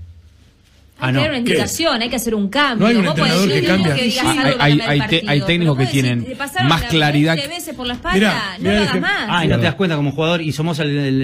Hay 1.01 1.11
Ah, 1.11 1.11
que 1.11 1.13
no. 1.13 1.19
dar 1.21 1.29
una 1.29 1.37
¿Qué? 1.37 1.39
indicación, 1.51 2.01
hay 2.01 2.09
que 2.09 2.15
hacer 2.17 2.35
un 2.35 2.49
cambio. 2.49 2.83
No 2.83 2.87
hay 2.87 2.95
un 2.97 3.05
Vos 3.05 3.15
podés 3.17 3.33
entrenador 3.33 3.61
que 3.61 3.67
cambia. 3.67 3.95
Sí, 3.95 4.01
hay- 4.01 4.09
que 4.11 4.19
hay- 4.19 4.19
cambie 4.19 4.51
el 4.73 4.81
hay 4.81 4.97
te- 4.97 4.97
partido, 4.99 5.21
hay 5.31 5.39
pero 5.39 5.45
técnicos 5.47 5.77
que 5.77 5.83
decir, 5.85 6.01
tienen 6.03 6.37
más 6.67 6.81
la 6.81 6.87
claridad. 6.89 7.35
20 7.37 7.55
veces 7.55 7.75
por 7.75 7.87
la 7.87 7.93
espalda, 7.93 8.17
Mirá, 8.17 8.33
no 8.57 8.59
mirá 8.63 8.73
lo 8.73 8.81
el 8.81 8.87
hagas 8.89 9.01
más. 9.01 9.25
Ah, 9.29 9.45
y 9.45 9.47
no 9.47 9.55
te 9.57 9.63
das 9.63 9.75
cuenta 9.75 9.95
como 9.95 10.11
jugador 10.11 10.41
y 10.41 10.51
Somoza 10.51 10.83
el. 10.83 10.89
el, 10.97 11.21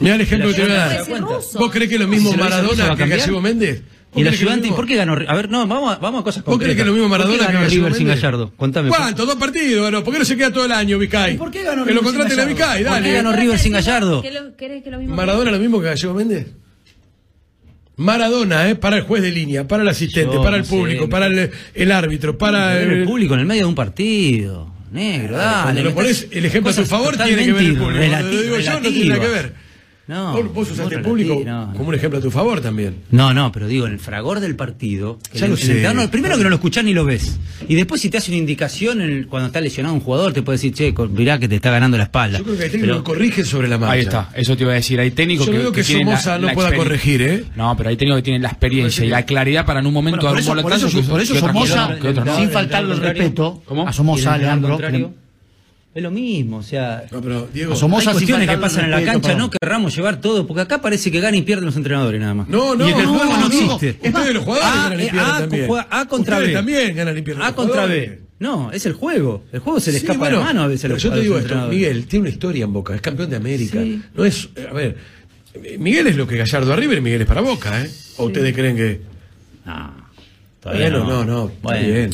el- 0.00 0.20
ejemplo 0.22 0.48
que 0.48 0.54
te 0.54 0.62
voy 0.62 0.70
a 0.70 0.74
dar. 0.74 1.04
¿Vos 1.58 1.70
crees 1.70 1.88
que 1.90 1.96
es 1.96 2.00
lo 2.00 2.08
mismo 2.08 2.30
¿Se 2.30 2.36
lo 2.38 2.42
hizo- 2.46 2.50
se 2.54 2.60
lo 2.60 2.64
va 2.64 2.72
Maradona 2.78 3.04
que? 3.04 3.06
Gallego 3.10 3.40
Méndez? 3.42 3.82
¿Vos 4.12 4.18
Y 4.22 4.26
el 4.26 4.28
ayudante, 4.28 4.68
¿y 4.68 4.72
por 4.72 4.86
qué 4.86 4.96
ganó? 4.96 5.14
A 5.26 5.34
ver, 5.34 5.48
no, 5.48 5.66
vamos 5.66 5.96
a, 5.96 5.98
vamos 5.98 6.20
a 6.20 6.24
cosas 6.24 6.44
¿Vos 6.44 6.58
crees 6.58 6.76
que 6.76 6.84
lo 6.84 6.92
mismo 6.92 7.08
¿Por 7.08 7.16
qué 7.18 7.24
Maradona 7.24 7.60
que 7.60 7.68
River 7.70 7.94
sin? 7.94 8.06
Gallardo? 8.08 8.52
Contame. 8.56 8.90
¿Cuánto? 8.90 9.24
Dos 9.24 9.36
partidos 9.36 9.84
ganó. 9.90 10.04
¿Por 10.04 10.12
qué 10.12 10.18
no 10.18 10.24
se 10.26 10.36
queda 10.36 10.52
todo 10.52 10.66
el 10.66 10.72
año, 10.72 10.98
Vicay? 10.98 11.38
¿Por 11.38 11.50
qué 11.50 11.62
ganó 11.62 11.84
Que 11.86 11.94
lo 11.94 12.00
River 12.02 12.12
sin 12.12 12.18
contraten 12.20 12.32
a 12.40 12.44
Gallardo? 12.44 12.54
Vicay, 12.54 12.84
¿Por 12.84 12.92
qué 12.94 13.00
dale. 13.00 13.12
ganó 13.14 13.32
River 13.32 13.58
sin 13.58 13.72
Gallardo? 13.72 14.20
¿Qué 14.22 14.30
lo- 14.30 14.56
¿Querés 14.56 14.84
que 14.84 14.90
lo 14.90 14.98
mismo 14.98 15.16
¿Maradona 15.16 15.50
lo 15.50 15.58
mismo 15.58 15.80
que 15.80 15.86
Gallego 15.86 16.12
Méndez? 16.14 16.46
Maradona, 17.96 18.68
¿eh? 18.70 18.74
Para 18.74 18.96
el 18.96 19.02
juez 19.02 19.22
de 19.22 19.30
línea, 19.30 19.66
para 19.68 19.82
el 19.82 19.88
asistente, 19.88 20.34
Yo 20.34 20.42
para 20.42 20.56
el 20.56 20.62
no 20.62 20.68
público, 20.68 21.08
para 21.08 21.26
el, 21.26 21.50
el 21.74 21.92
árbitro, 21.92 22.36
para 22.38 22.80
el, 22.82 22.90
el... 22.90 23.04
público 23.04 23.34
en 23.34 23.40
el 23.40 23.46
medio 23.46 23.62
de 23.62 23.68
un 23.68 23.74
partido. 23.74 24.70
Negro, 24.90 25.36
dale. 25.38 25.62
Cuando 25.62 25.82
lo 25.84 25.94
pones 25.94 26.26
el 26.30 26.44
ejemplo 26.44 26.70
a 26.70 26.74
cosas 26.74 26.88
favor, 26.88 27.16
tiene 27.16 27.44
que 27.46 27.52
ver 27.52 27.62
el 27.64 27.76
totalmente 27.76 27.80
público. 27.80 27.84
Cuando 27.84 28.00
lo 28.00 28.30
relati- 28.30 28.42
digo 28.42 28.58
yo, 28.58 28.72
no 28.80 28.88
tiene 28.90 29.08
nada 29.08 29.20
que 29.20 29.28
ver. 29.28 29.54
No, 30.08 30.32
vos, 30.32 30.52
vos 30.52 30.70
usaste 30.72 30.96
el 30.96 31.02
público 31.02 31.40
no, 31.46 31.68
no. 31.68 31.72
como 31.74 31.88
un 31.90 31.94
ejemplo 31.94 32.18
a 32.18 32.22
tu 32.22 32.30
favor 32.30 32.60
también. 32.60 32.96
No, 33.12 33.32
no, 33.32 33.52
pero 33.52 33.68
digo, 33.68 33.86
en 33.86 33.92
el 33.92 33.98
fragor 34.00 34.40
del 34.40 34.56
partido, 34.56 35.18
que 35.30 35.38
Ya 35.38 35.44
el- 35.44 35.52
lo 35.52 35.56
el 35.56 35.62
sé. 35.62 35.66
entrenador 35.72 35.96
no- 36.02 36.10
primero 36.10 36.36
que 36.36 36.42
no 36.42 36.48
lo 36.50 36.56
escuchás 36.56 36.84
ni 36.84 36.92
lo 36.92 37.04
ves. 37.04 37.38
Y 37.68 37.76
después 37.76 38.00
si 38.00 38.10
te 38.10 38.18
hace 38.18 38.32
una 38.32 38.38
indicación 38.38 39.00
en 39.00 39.10
el- 39.10 39.26
cuando 39.28 39.46
está 39.46 39.60
lesionado 39.60 39.94
un 39.94 40.00
jugador, 40.00 40.32
te 40.32 40.42
puede 40.42 40.56
decir, 40.58 40.74
che, 40.74 40.92
mirá 41.10 41.38
que 41.38 41.48
te 41.48 41.54
está 41.54 41.70
ganando 41.70 41.96
la 41.96 42.02
espalda. 42.04 42.38
Yo 42.38 42.44
creo 42.44 42.56
que 42.58 42.64
hay 42.64 42.70
técnicos 42.70 42.96
Pero- 42.96 43.04
que 43.04 43.10
corrigen 43.12 43.44
sobre 43.46 43.68
la 43.68 43.78
marcha. 43.78 43.92
Ahí 43.94 44.00
está, 44.00 44.30
eso 44.34 44.56
te 44.56 44.64
iba 44.64 44.72
a 44.72 44.74
decir. 44.76 44.98
Hay 44.98 45.12
técnicos 45.12 45.46
Yo 45.46 45.52
que, 45.52 45.58
veo 45.58 45.72
que 45.72 45.84
tienen 45.84 46.08
la- 46.08 46.18
Somoza 46.18 46.38
no 46.38 46.46
la 46.48 46.54
pueda 46.54 46.74
corregir, 46.74 47.22
¿eh? 47.22 47.44
No, 47.56 47.76
pero 47.76 47.88
hay 47.90 47.96
técnicos 47.96 48.18
que 48.18 48.24
tienen 48.24 48.42
la 48.42 48.48
experiencia 48.48 49.04
y 49.04 49.08
la 49.08 49.24
claridad 49.24 49.64
para 49.64 49.78
en 49.80 49.86
un 49.86 49.94
momento 49.94 50.16
Bueno, 50.20 50.30
por 50.30 50.44
dar 50.44 50.56
un 50.56 50.58
eso, 50.58 50.62
por 50.62 50.72
eso, 50.72 50.88
que- 51.00 51.08
por 51.08 51.20
eso 51.20 51.34
que 51.34 51.40
Somoza, 51.40 51.96
que 52.02 52.12
sin 52.12 52.44
el 52.44 52.50
faltarle 52.50 52.94
el 52.94 53.00
respeto, 53.00 53.62
a 53.70 53.88
el 53.88 53.94
Somoza, 53.94 54.36
Leandro, 54.36 54.78
es 55.94 56.02
lo 56.02 56.10
mismo, 56.10 56.58
o 56.58 56.62
sea... 56.62 57.04
No, 57.10 57.20
pero 57.20 57.46
Diego. 57.52 57.74
A 57.74 57.98
hay 57.98 58.04
cuestiones 58.06 58.48
que 58.48 58.56
pasan 58.58 58.84
en 58.86 58.90
la 58.92 59.02
cancha, 59.04 59.28
perdón. 59.28 59.38
no 59.38 59.50
querramos 59.50 59.94
llevar 59.94 60.20
todo, 60.20 60.46
porque 60.46 60.62
acá 60.62 60.80
parece 60.80 61.10
que 61.10 61.20
ganan 61.20 61.34
y 61.34 61.42
pierden 61.42 61.66
los 61.66 61.76
entrenadores 61.76 62.20
nada 62.20 62.34
más. 62.34 62.48
No, 62.48 62.74
no, 62.74 62.88
y 62.88 62.92
el 62.92 63.02
no, 63.04 63.14
juego 63.18 63.32
no, 63.34 63.40
no, 63.40 63.46
existe. 63.46 63.98
Es 64.02 64.12
más, 64.12 64.32
los 64.32 64.42
jugadores 64.44 64.70
A, 64.70 64.76
ganan 64.84 65.00
y 65.00 65.02
eh, 65.02 65.08
pierden 65.10 65.30
A, 65.30 65.38
también. 65.38 65.68
A 65.90 66.06
contra 66.06 66.36
Ustedes 66.36 66.50
B. 66.50 66.54
también 66.58 66.96
ganan 66.96 67.18
y 67.18 67.22
pierden 67.22 67.42
A 67.44 67.54
contra 67.54 67.82
jugadores. 67.82 68.10
B. 68.10 68.20
No, 68.38 68.72
es 68.72 68.86
el 68.86 68.94
juego. 68.94 69.44
El 69.52 69.60
juego 69.60 69.78
se 69.80 69.92
le 69.92 69.98
Sí, 69.98 70.04
escapa 70.06 70.18
bueno, 70.20 70.38
de 70.38 70.44
mano 70.44 70.62
a 70.62 70.66
veces. 70.66 70.86
a 70.86 70.88
pero 70.88 70.94
los- 70.94 71.02
yo 71.02 71.08
a 71.10 71.12
te 71.12 71.16
los 71.18 71.24
digo 71.24 71.38
esto. 71.38 71.68
Miguel 71.68 72.06
tiene 72.06 72.20
una 72.22 72.30
historia 72.30 72.64
en 72.64 72.72
Boca, 72.72 72.94
es 72.94 73.00
campeón 73.00 73.30
de 73.30 73.36
América. 73.36 73.78
Sí. 73.82 74.02
No 74.14 74.24
es, 74.24 74.48
eh, 74.56 74.66
a 74.68 74.72
ver, 74.72 74.96
Miguel 75.78 76.06
es 76.08 76.16
lo 76.16 76.26
que 76.26 76.38
Gallardo 76.38 76.72
a 76.72 76.76
River 76.76 76.98
y 76.98 77.00
Miguel 77.02 77.20
es 77.20 77.26
para 77.26 77.40
Boca, 77.42 77.82
¿eh? 77.84 77.90
¿O 78.16 78.24
ustedes 78.24 78.54
creen 78.54 78.76
que 78.76 79.00
No, 79.66 79.94
todavía 80.60 80.90
Bueno, 80.90 81.04
no. 81.04 81.24
no, 81.24 81.24
no, 81.24 81.48
está 81.48 81.58
Bueno. 81.62 81.86
bien. 81.86 82.10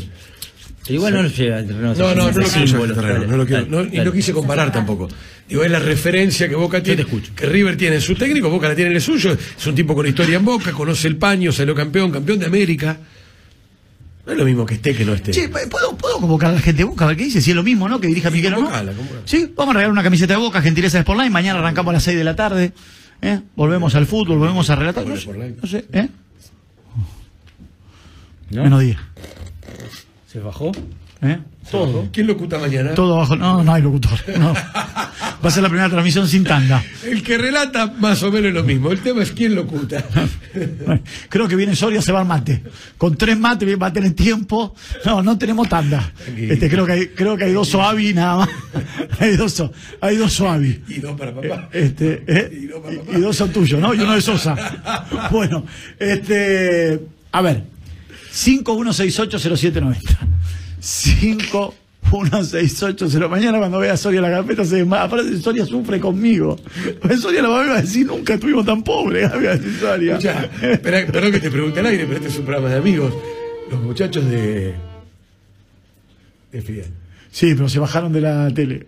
Pero 0.89 0.97
igual 0.97 1.13
no 1.13 1.23
lo 1.23 1.29
al 1.29 1.35
terreno. 1.67 1.95
No, 1.95 2.15
no, 2.15 2.15
no 2.15 2.25
lo 2.25 2.33
quiero 2.33 2.49
llevar 2.49 2.69
símbolo, 2.69 2.85
al 2.85 2.95
terreno, 2.95 3.15
dale, 3.15 3.27
no 3.27 3.37
lo 3.37 3.47
quiero, 3.47 3.65
dale, 3.67 3.89
no, 3.91 3.95
y 3.95 4.05
no 4.07 4.11
quise 4.11 4.33
comparar 4.33 4.73
tampoco. 4.73 5.07
Digo, 5.47 5.63
es 5.63 5.71
la 5.71 5.81
referencia 5.81 6.49
que 6.49 6.55
Boca 6.55 6.83
tiene, 6.83 7.03
escucho. 7.03 7.33
que 7.37 7.45
River 7.45 7.77
tiene 7.77 7.97
en 7.97 8.01
su 8.01 8.15
técnico, 8.15 8.49
Boca 8.49 8.71
la 8.71 8.75
tiene 8.75 8.93
en 8.93 8.97
el 8.97 9.03
suyo, 9.03 9.33
es 9.33 9.67
un 9.67 9.75
tipo 9.75 9.95
con 9.95 10.07
historia 10.07 10.39
en 10.39 10.47
Boca, 10.47 10.73
conoce 10.73 11.07
el 11.07 11.17
paño, 11.17 11.53
salió 11.53 11.75
campeón, 11.75 12.11
campeón 12.11 12.39
de 12.39 12.47
América. 12.47 12.97
No 14.25 14.33
es 14.33 14.39
lo 14.39 14.47
mismo 14.47 14.65
que 14.65 14.75
esté 14.75 14.95
que 14.95 15.05
no 15.05 15.13
esté. 15.13 15.31
Che, 15.31 15.51
¿puedo, 15.51 15.95
¿puedo 15.95 16.21
convocar 16.21 16.51
a 16.51 16.55
la 16.55 16.61
gente 16.61 16.79
de 16.79 16.85
Boca 16.85 17.05
a 17.05 17.09
ver 17.09 17.19
qué 17.19 17.25
dice? 17.25 17.43
Si 17.43 17.51
es 17.51 17.57
lo 17.57 17.63
mismo, 17.63 17.87
¿no? 17.87 18.01
Que 18.01 18.07
dirija 18.07 18.31
Miguel 18.31 18.55
o 18.55 18.61
no. 18.63 18.71
Sí, 19.27 19.53
vamos 19.55 19.75
a 19.75 19.79
regalar 19.79 19.93
una 19.93 20.03
camiseta 20.03 20.33
de 20.33 20.41
Boca, 20.41 20.63
gentileza 20.63 20.97
de 20.97 21.03
Sportline. 21.03 21.31
Mañana 21.31 21.59
arrancamos 21.59 21.91
a 21.91 21.95
las 21.95 22.03
6 22.05 22.17
de 22.17 22.25
la 22.25 22.35
tarde. 22.35 22.73
¿eh? 23.21 23.41
Volvemos 23.57 23.95
al 23.95 24.07
fútbol, 24.07 24.39
volvemos 24.39 24.71
a 24.71 24.77
relatar. 24.77 25.07
No 25.07 25.17
sé, 25.17 25.23
Sportline. 25.23 25.57
no 25.61 25.69
sé, 25.69 25.85
¿eh? 25.93 26.09
¿No? 28.51 28.65
Menos 28.65 28.81
10. 28.81 28.97
¿Se 30.31 30.41
bajó? 30.41 30.73
¿eh? 31.23 31.39
Todo. 31.71 32.07
¿Quién 32.13 32.27
locuta 32.27 32.59
mañana? 32.59 32.93
Todo 32.95 33.17
bajo. 33.17 33.35
No, 33.35 33.65
no 33.65 33.73
hay 33.73 33.81
locutor. 33.81 34.19
No. 34.39 34.53
Va 35.43 35.49
a 35.49 35.51
ser 35.51 35.63
la 35.63 35.71
primera 35.71 35.89
transmisión 35.89 36.29
sin 36.29 36.45
tanda. 36.45 36.85
El 37.03 37.23
que 37.23 37.39
relata 37.39 37.87
más 37.99 38.23
o 38.23 38.31
menos 38.31 38.53
lo 38.53 38.63
mismo. 38.63 38.91
El 38.91 39.01
tema 39.01 39.23
es 39.23 39.33
quién 39.33 39.55
locuta. 39.55 40.05
Bueno, 40.85 41.01
Creo 41.29 41.47
que 41.47 41.55
viene 41.55 41.77
Soria 41.77 42.03
se 42.03 42.11
va 42.11 42.21
al 42.21 42.27
mate. 42.27 42.63
Con 42.97 43.17
tres 43.17 43.39
mates 43.39 43.69
va 43.81 43.87
a 43.87 43.93
tener 43.93 44.13
tiempo. 44.13 44.75
No, 45.07 45.23
no 45.23 45.39
tenemos 45.39 45.69
tanda. 45.69 46.13
Este, 46.37 46.69
creo 46.69 46.85
que 46.85 46.93
hay, 46.93 47.07
creo 47.09 47.37
que 47.37 47.45
hay 47.45 47.53
dos 47.53 47.69
Soavi 47.69 48.13
nada 48.13 48.39
más. 48.39 48.49
Hay 49.21 49.37
dos, 49.37 49.63
hay 50.01 50.17
dos 50.17 50.33
Soavi. 50.33 50.83
y 50.89 50.99
dos 51.01 51.19
para 51.19 51.35
papá. 51.35 51.69
Este, 51.73 52.23
¿eh? 52.27 52.51
Y 52.53 52.67
dos 52.67 52.81
para 52.81 52.95
y, 52.95 52.99
papá. 52.99 53.19
y 53.19 53.21
dos 53.21 53.37
son 53.37 53.51
tuyos, 53.53 53.81
¿no? 53.81 53.95
Y 53.95 54.01
uno 54.01 54.15
de 54.15 54.21
Sosa. 54.21 54.57
Bueno, 55.31 55.65
este, 55.99 57.01
a 57.33 57.43
ver, 57.43 57.63
51680790. 58.33 60.19
516808. 60.81 63.29
Mañana 63.29 63.59
cuando 63.59 63.79
vea 63.79 63.93
a 63.95 63.97
Soria 63.97 64.21
la 64.21 64.31
carpeta 64.31 64.65
se 64.65 64.77
desmaya. 64.77 65.05
Aparte 65.05 65.37
Soria 65.39 65.65
sufre 65.67 66.01
conmigo. 66.01 66.57
Pues 67.01 67.21
Soria 67.21 67.43
la 67.43 67.49
va 67.49 67.77
a 67.77 67.81
decir, 67.81 68.07
nunca 68.07 68.35
estuvimos 68.35 68.67
tan 68.67 68.83
pobres, 68.83 69.31
Soria. 69.81 70.17
Escucha, 70.17 70.51
perdón 70.83 71.33
que 71.33 71.41
te 71.41 71.51
pregunte 71.51 71.81
al 71.81 71.87
aire, 71.87 72.05
pero 72.05 72.17
este 72.17 72.29
es 72.29 72.39
un 72.39 72.45
programa 72.45 72.69
de 72.71 72.77
amigos. 72.77 73.15
Los 73.71 73.81
muchachos 73.83 74.25
de. 74.31 74.75
de 76.53 76.63
Fidel. 76.63 76.87
Sí, 77.39 77.55
pero 77.55 77.69
se 77.69 77.79
bajaron 77.79 78.13
de 78.13 78.21
la 78.21 78.51
tele. 78.53 78.85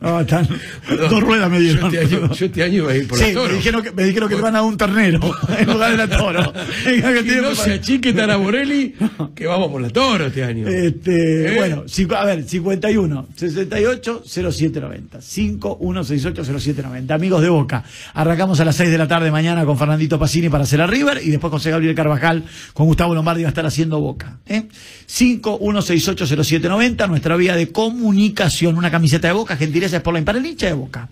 No, 0.00 0.18
están, 0.20 0.48
Perdón. 0.88 1.10
dos 1.10 1.20
ruedas 1.22 1.50
me 1.50 1.60
dieron. 1.60 1.92
Yo 1.92 2.00
este 2.00 2.16
año, 2.16 2.32
yo 2.34 2.46
este 2.46 2.62
año 2.62 2.74
iba 2.76 2.92
a 2.92 2.96
ir 2.96 3.06
por 3.06 3.18
sí, 3.18 3.24
la 3.24 3.28
me 3.28 3.34
toro. 3.34 3.54
dijeron 3.56 3.82
que, 3.82 3.92
me 3.92 4.04
dijeron 4.04 4.28
que 4.30 4.36
te 4.36 4.40
van 4.40 4.56
a 4.56 4.62
un 4.62 4.78
ternero 4.78 5.20
en 5.58 5.66
lugar 5.70 5.90
de 5.90 5.96
la 5.98 6.08
toro. 6.08 6.50
Que 6.84 7.22
tiene 7.22 7.42
no 7.42 7.50
que- 7.50 7.56
se 7.56 7.72
achique 7.74 8.14
Taraborelli, 8.14 8.94
que 9.34 9.46
vamos 9.46 9.68
por 9.70 9.82
la 9.82 9.90
toro 9.90 10.24
este 10.26 10.44
año. 10.44 10.66
Este, 10.66 11.52
¿Eh? 11.52 11.56
Bueno, 11.58 11.84
a 12.16 12.24
ver, 12.24 12.44
51 12.48 13.28
68 13.36 14.22
0790. 14.26 15.20
51 15.20 16.04
68 16.04 16.44
0790. 16.58 17.14
Amigos 17.14 17.42
de 17.42 17.50
Boca, 17.50 17.84
arrancamos 18.14 18.60
a 18.60 18.64
las 18.64 18.76
6 18.76 18.90
de 18.92 18.96
la 18.98 19.06
tarde 19.08 19.30
mañana 19.30 19.66
con 19.66 19.76
Fernandito 19.76 20.18
Pacini 20.18 20.48
para 20.48 20.64
hacer 20.64 20.80
a 20.80 20.86
River 20.86 21.20
y 21.22 21.28
después 21.30 21.50
con 21.50 21.58
José 21.58 21.70
Gabriel 21.70 21.94
Carvajal, 21.94 22.44
con 22.72 22.86
Gustavo 22.86 23.14
Lombardi 23.14 23.42
va 23.42 23.48
a 23.48 23.50
estar 23.50 23.66
haciendo 23.66 24.00
Boca. 24.00 24.38
¿eh? 24.46 24.68
51 25.06 25.82
68 25.82 26.26
0790, 26.26 27.06
nuestra 27.06 27.36
vía 27.36 27.56
de 27.56 27.70
comunicación, 27.70 28.76
una 28.76 28.90
camiseta 28.90 29.28
de 29.28 29.34
Boca, 29.34 29.56
gentileza 29.56 30.02
por 30.02 30.14
la 30.14 30.20
el 30.20 30.46
hincha 30.46 30.66
de 30.66 30.72
Boca. 30.72 31.08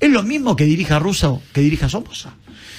Es 0.00 0.10
lo 0.10 0.22
mismo 0.22 0.56
que 0.56 0.64
dirija 0.64 0.98
Russo 0.98 1.42
que 1.52 1.60
dirija 1.60 1.88
Somoza. 1.88 2.34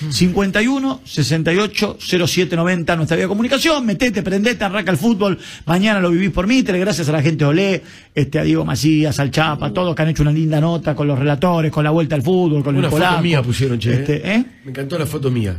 51 0.09 1.01
68 1.05 1.97
07 1.99 2.55
90 2.55 2.95
nuestra 2.95 3.15
vía 3.15 3.25
de 3.25 3.29
comunicación, 3.29 3.85
metete, 3.85 4.21
prendete, 4.21 4.63
arranca 4.63 4.91
el 4.91 4.97
fútbol, 4.97 5.37
mañana 5.65 5.99
lo 5.99 6.09
vivís 6.09 6.31
por 6.31 6.47
Mitre, 6.47 6.79
gracias 6.79 7.07
a 7.09 7.11
la 7.11 7.21
gente 7.21 7.45
de 7.45 7.49
Olé, 7.49 7.83
este, 8.13 8.39
a 8.39 8.43
Diego 8.43 8.65
Macías, 8.65 9.19
al 9.19 9.31
Chapa, 9.31 9.71
todos 9.71 9.95
que 9.95 10.01
han 10.01 10.09
hecho 10.09 10.23
una 10.23 10.31
linda 10.31 10.59
nota 10.59 10.95
con 10.95 11.07
los 11.07 11.17
relatores, 11.17 11.71
con 11.71 11.83
la 11.83 11.91
vuelta 11.91 12.15
al 12.15 12.21
fútbol, 12.21 12.63
con 12.63 12.75
Una 12.75 12.87
el 12.87 12.91
foto 12.91 13.21
mía 13.21 13.41
pusieron, 13.41 13.79
che. 13.79 13.93
Este, 13.93 14.29
¿eh? 14.29 14.45
Me 14.65 14.71
encantó 14.71 14.97
la 14.97 15.05
foto 15.05 15.31
mía. 15.31 15.57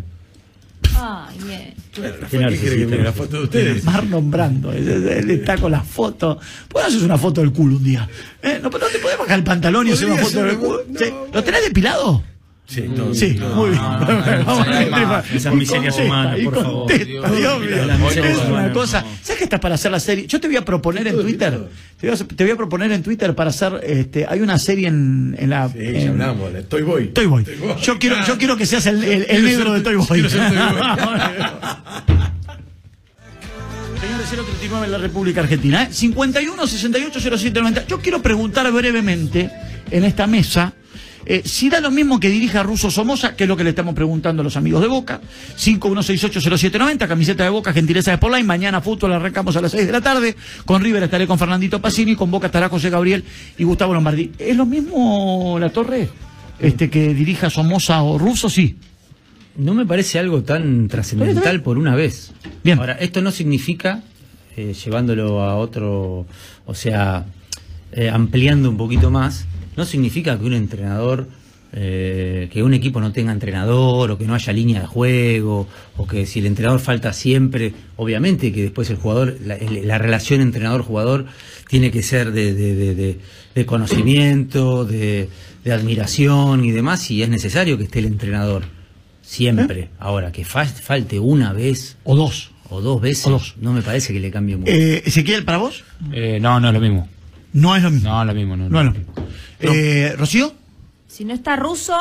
Ay, 0.97 1.39
bien. 1.45 1.75
¿Qué 1.93 2.29
quiere 2.29 2.77
que 2.77 2.87
mire 2.87 3.03
la 3.03 3.13
foto 3.13 3.39
de 3.39 3.43
ustedes? 3.45 3.85
Marlon 3.85 4.31
Brando, 4.31 4.73
él, 4.73 4.89
él 4.89 5.31
está 5.31 5.57
con 5.59 5.73
la 5.73 5.83
foto. 5.83 6.39
¿Puedo 6.69 6.87
hacer 6.87 7.03
una 7.03 7.19
foto 7.19 7.41
del 7.41 7.53
culo 7.53 7.77
un 7.77 7.85
día? 7.85 8.09
¿Eh? 8.43 8.59
¿No, 8.63 8.71
pero 8.71 8.87
no 8.87 8.93
te 8.93 8.99
podés 8.99 9.19
bajar 9.19 9.39
el 9.39 9.45
pantalón 9.45 9.87
y 9.89 9.93
hacer 9.93 10.11
una 10.11 10.23
foto 10.23 10.43
del 10.45 10.59
culo? 10.59 10.83
no, 10.89 10.99
Sí. 10.99 11.07
¿Lo 11.33 11.45
tenés 11.45 11.65
depilado? 11.65 12.23
Sí, 12.67 12.83
no, 12.89 13.13
Sí, 13.15 13.35
no. 13.39 13.49
muy 13.51 13.71
bien. 13.71 13.83
Vamos 13.83 14.67
a 14.67 14.71
ver, 14.71 14.91
más. 14.91 15.25
y 15.31 15.37
Esas 15.37 15.55
miserias 15.55 15.99
humanas, 15.99 16.39
por 16.45 16.55
favor. 16.63 16.93
Dios, 16.93 17.37
Dios 17.37 17.61
mío. 17.61 18.09
Es 18.25 18.39
una 18.49 18.73
cosa. 18.73 19.05
¿Sabes 19.23 19.39
que 19.39 19.45
estás 19.45 19.61
para 19.61 19.75
hacer 19.75 19.91
la 19.93 20.01
serie? 20.01 20.27
Yo 20.27 20.41
te 20.41 20.47
voy 20.49 20.57
a 20.57 20.65
proponer 20.65 21.07
en 21.07 21.13
Todo 21.13 21.23
Twitter. 21.25 21.61
Te 22.01 22.09
voy, 22.11 22.17
a, 22.19 22.25
te 22.27 22.45
voy 22.45 22.53
a 22.53 22.57
proponer 22.57 22.91
en 22.93 23.03
Twitter 23.03 23.35
para 23.35 23.51
hacer. 23.51 23.81
Este, 23.85 24.25
hay 24.27 24.41
una 24.41 24.59
serie 24.59 24.89
en, 24.89 25.37
en 25.39 25.51
la. 25.51 25.69
Sí, 25.69 25.77
en- 25.79 26.09
hablamos, 26.13 26.53
la 26.55 26.63
Toy 26.63 26.83
Boy. 26.83 27.09
Toy 27.09 27.27
Boy. 27.27 27.45
Toy 27.45 27.55
Boy. 27.57 27.75
Yo 27.83 27.99
quiero, 27.99 28.17
yo 28.27 28.39
quiero 28.39 28.57
que 28.57 28.65
seas 28.65 28.87
el, 28.87 29.05
el- 29.05 29.27
el 29.29 29.45
negro 29.45 29.65
ser- 29.65 29.73
de 29.75 29.81
Toy 29.83 29.97
Boy. 29.97 30.29
Señores 34.01 34.29
039 34.31 34.87
en 34.87 34.93
la 34.93 34.99
República 34.99 35.41
Argentina, 35.41 35.85
¿eh? 35.85 35.89
51 35.93 36.67
68 36.67 37.21
07 37.39 37.61
90. 37.61 37.87
Yo 37.87 38.01
quiero 38.01 38.21
preguntar 38.23 38.71
brevemente 38.73 39.51
en 39.91 40.05
esta 40.05 40.27
mesa 40.27 40.73
eh, 41.27 41.43
si 41.45 41.71
da 41.71 41.81
lo 41.81 41.91
mismo 41.91 42.21
que 42.21 42.29
dirija 42.29 42.63
Russo 42.63 42.91
Somoza, 42.91 43.35
que 43.35 43.45
es 43.45 43.49
lo 43.49 43.57
que 43.57 43.65
le 43.65 43.71
estamos 43.71 43.95
preguntando 43.95 44.43
a 44.43 44.45
los 44.45 44.57
amigos 44.57 44.83
de 44.83 44.89
Boca. 44.89 45.21
5168 45.57 46.57
07 46.59 46.79
90, 46.79 47.09
camiseta 47.09 47.45
de 47.45 47.51
Boca, 47.51 47.73
gentileza 47.73 48.11
de 48.11 48.17
Sportline. 48.19 48.47
Mañana 48.47 48.81
fútbol 48.81 49.13
arrancamos 49.13 49.57
a 49.57 49.61
las 49.61 49.73
6 49.73 49.87
de 49.87 49.93
la 49.93 50.01
tarde. 50.01 50.37
Con 50.65 50.83
River 50.83 51.03
estaré 51.05 51.27
con 51.27 51.39
Fernandito 51.39 51.81
Pacini, 51.81 52.17
con 52.17 52.31
Boca 52.31 52.47
estará 52.47 52.69
José 52.69 52.91
Gabriel 52.91 53.25
y 53.57 53.65
Gustavo 53.65 53.95
Lombardi. 53.95 54.33
¿Es 54.39 54.57
lo 54.57 54.67
mismo 54.67 55.57
la 55.59 55.71
torre? 55.71 56.09
Este 56.59 56.91
que 56.91 57.15
dirija 57.15 57.51
Somoza 57.51 58.03
o 58.03 58.19
Russo, 58.19 58.49
sí. 58.49 58.77
No 59.57 59.75
me 59.75 59.87
parece 59.87 60.19
algo 60.19 60.43
tan 60.43 60.89
trascendental 60.89 61.63
por 61.63 61.79
una 61.79 61.95
vez. 61.95 62.33
Bien. 62.63 62.79
Ahora, 62.79 62.95
esto 62.95 63.23
no 63.23 63.31
significa, 63.31 64.03
eh, 64.57 64.75
llevándolo 64.75 65.43
a 65.43 65.57
otro, 65.57 66.27
o 66.67 66.75
sea, 66.75 67.25
eh, 67.93 68.09
ampliando 68.09 68.69
un 68.69 68.77
poquito 68.77 69.11
más, 69.11 69.47
no 69.77 69.85
significa 69.85 70.39
que 70.39 70.45
un 70.45 70.53
entrenador, 70.55 71.29
eh, 71.77 72.49
que 72.53 72.63
un 72.63 72.73
equipo 72.75 73.01
no 73.01 73.11
tenga 73.13 73.33
entrenador, 73.33 74.11
o 74.13 74.19
que 74.19 74.27
no 74.27 74.35
haya 74.35 74.53
línea 74.53 74.81
de 74.81 74.87
juego, 74.87 75.67
o 75.97 76.07
que 76.07 76.25
si 76.27 76.39
el 76.39 76.47
entrenador 76.47 76.79
falta 76.81 77.13
siempre, 77.13 77.73
obviamente 77.97 78.53
que 78.53 78.63
después 78.63 78.89
el 78.91 78.97
jugador, 78.97 79.37
la, 79.45 79.57
el- 79.57 79.87
la 79.89 79.99
relación 79.99 80.41
entrenador-jugador 80.41 81.27
tiene 81.69 81.91
que 81.91 82.03
ser 82.03 82.31
de, 82.33 82.55
de- 82.55 82.75
de- 82.77 82.95
de- 82.95 83.19
de 83.55 83.67
conocimiento, 83.67 84.85
de, 84.85 85.29
de 85.65 85.73
admiración 85.73 86.65
y 86.65 86.71
demás, 86.71 87.11
y 87.11 87.23
es 87.23 87.29
necesario 87.29 87.77
que 87.79 87.85
esté 87.85 87.99
el 88.01 88.07
entrenador. 88.07 88.65
Siempre. 89.23 89.89
Ahora, 89.99 90.31
que 90.33 90.45
fal- 90.45 90.67
falte 90.69 91.19
una 91.19 91.53
vez 91.53 91.97
O 92.05 92.15
dos. 92.15 92.51
o 92.69 92.81
dos 92.83 93.01
veces, 93.01 93.27
O 93.27 93.31
dos. 93.31 93.55
no 93.61 93.73
me 93.73 93.81
parece 93.83 94.13
que 94.13 94.21
le 94.21 94.31
cambie 94.31 94.57
mucho. 94.57 94.71
Eh, 94.71 95.03
Ezequiel, 95.07 95.45
¿para 95.45 95.59
vos? 95.59 95.83
Eh, 96.13 96.39
no, 96.41 96.61
no 96.61 96.69
es 96.69 96.75
lo 96.75 96.81
mismo. 96.81 97.09
No 97.55 97.75
es 97.77 97.83
lo 97.83 97.91
mismo. 97.91 98.11
No 98.11 98.21
es 98.23 98.27
lo 98.27 98.35
mismo. 98.35 98.57
No, 98.57 98.69
No 98.69 98.81
es 98.81 98.85
lo 98.87 98.93
mismo. 98.93 99.13
Eh, 99.61 100.15
¿Rocío? 100.19 100.53
Si 101.09 101.25
no 101.25 101.33
está 101.33 101.57
ruso, 101.57 101.97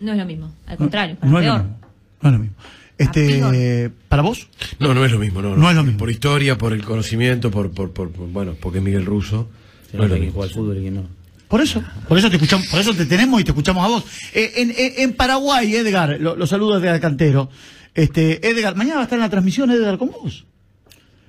no 0.00 0.12
es 0.12 0.18
lo 0.18 0.24
mismo. 0.26 0.54
Al 0.66 0.76
contrario, 0.76 1.16
para 1.16 1.32
no 1.32 1.38
es 1.40 1.44
lo 1.46 1.52
peor. 1.52 1.62
mismo. 1.64 1.78
No 2.22 2.28
es 2.28 2.32
lo 2.34 2.38
mismo. 2.38 2.56
Este, 2.96 3.90
¿Para 4.08 4.22
vos? 4.22 4.46
No, 4.78 4.94
no 4.94 5.04
es 5.04 5.10
lo 5.10 5.18
mismo. 5.18 5.42
No, 5.42 5.56
No 5.56 5.68
es 5.68 5.74
lo 5.76 5.82
mismo. 5.82 5.98
Por 5.98 6.10
historia, 6.10 6.56
por 6.56 6.72
el 6.72 6.84
conocimiento, 6.84 7.50
por, 7.50 7.72
por, 7.72 7.90
por, 7.92 8.10
por- 8.12 8.28
bueno, 8.28 8.54
porque 8.60 8.78
es 8.78 8.84
Miguel 8.84 9.04
Russo. 9.04 9.48
Se 9.90 9.96
No 9.96 10.04
es 10.04 10.10
lo 10.10 10.14
que 10.16 10.20
mismo. 10.20 10.34
juega 10.36 10.48
al 10.48 10.54
fútbol 10.54 10.78
y 10.78 10.84
que 10.84 10.90
no. 10.92 11.02
Por 11.48 11.60
eso, 11.60 11.82
por 12.08 12.18
eso 12.18 12.28
te 12.30 12.36
escuchamos, 12.36 12.66
por 12.68 12.80
eso 12.80 12.94
te 12.94 13.06
tenemos 13.06 13.40
y 13.40 13.44
te 13.44 13.50
escuchamos 13.50 13.84
a 13.84 13.88
vos. 13.88 14.04
Eh, 14.32 14.52
en, 14.56 14.70
en- 14.70 14.92
en 14.98 15.12
Paraguay, 15.14 15.74
Edgar, 15.74 16.16
lo, 16.20 16.36
lo 16.36 16.46
saludo 16.46 16.78
desde 16.80 17.00
Cantero. 17.00 17.48
Este, 17.94 18.46
Edgar, 18.48 18.76
mañana 18.76 18.96
va 18.96 19.00
a 19.02 19.04
estar 19.04 19.16
en 19.18 19.22
la 19.22 19.30
transmisión, 19.30 19.70
Edgar, 19.70 19.98
con 19.98 20.10
vos. 20.10 20.44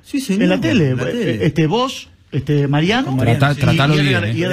Sí, 0.03 0.19
señor. 0.21 0.43
en 0.43 0.49
la 0.49 0.61
tele. 0.61 0.89
en 0.91 0.97
la 0.97 1.05
tele. 1.05 1.31
Eh, 1.35 1.45
Este, 1.47 1.67
vos, 1.67 2.09
este, 2.31 2.67
Mariano. 2.67 3.05
Con 3.07 3.15
Mariano, 3.17 3.39
Trata- 3.39 3.55
sí. 3.55 3.61
tratalo 3.61 3.93
y 3.95 3.97
bien, 4.01 4.07
Edgar, 4.09 4.25
eh. 4.25 4.31
y 4.31 4.33
bien, 4.35 4.49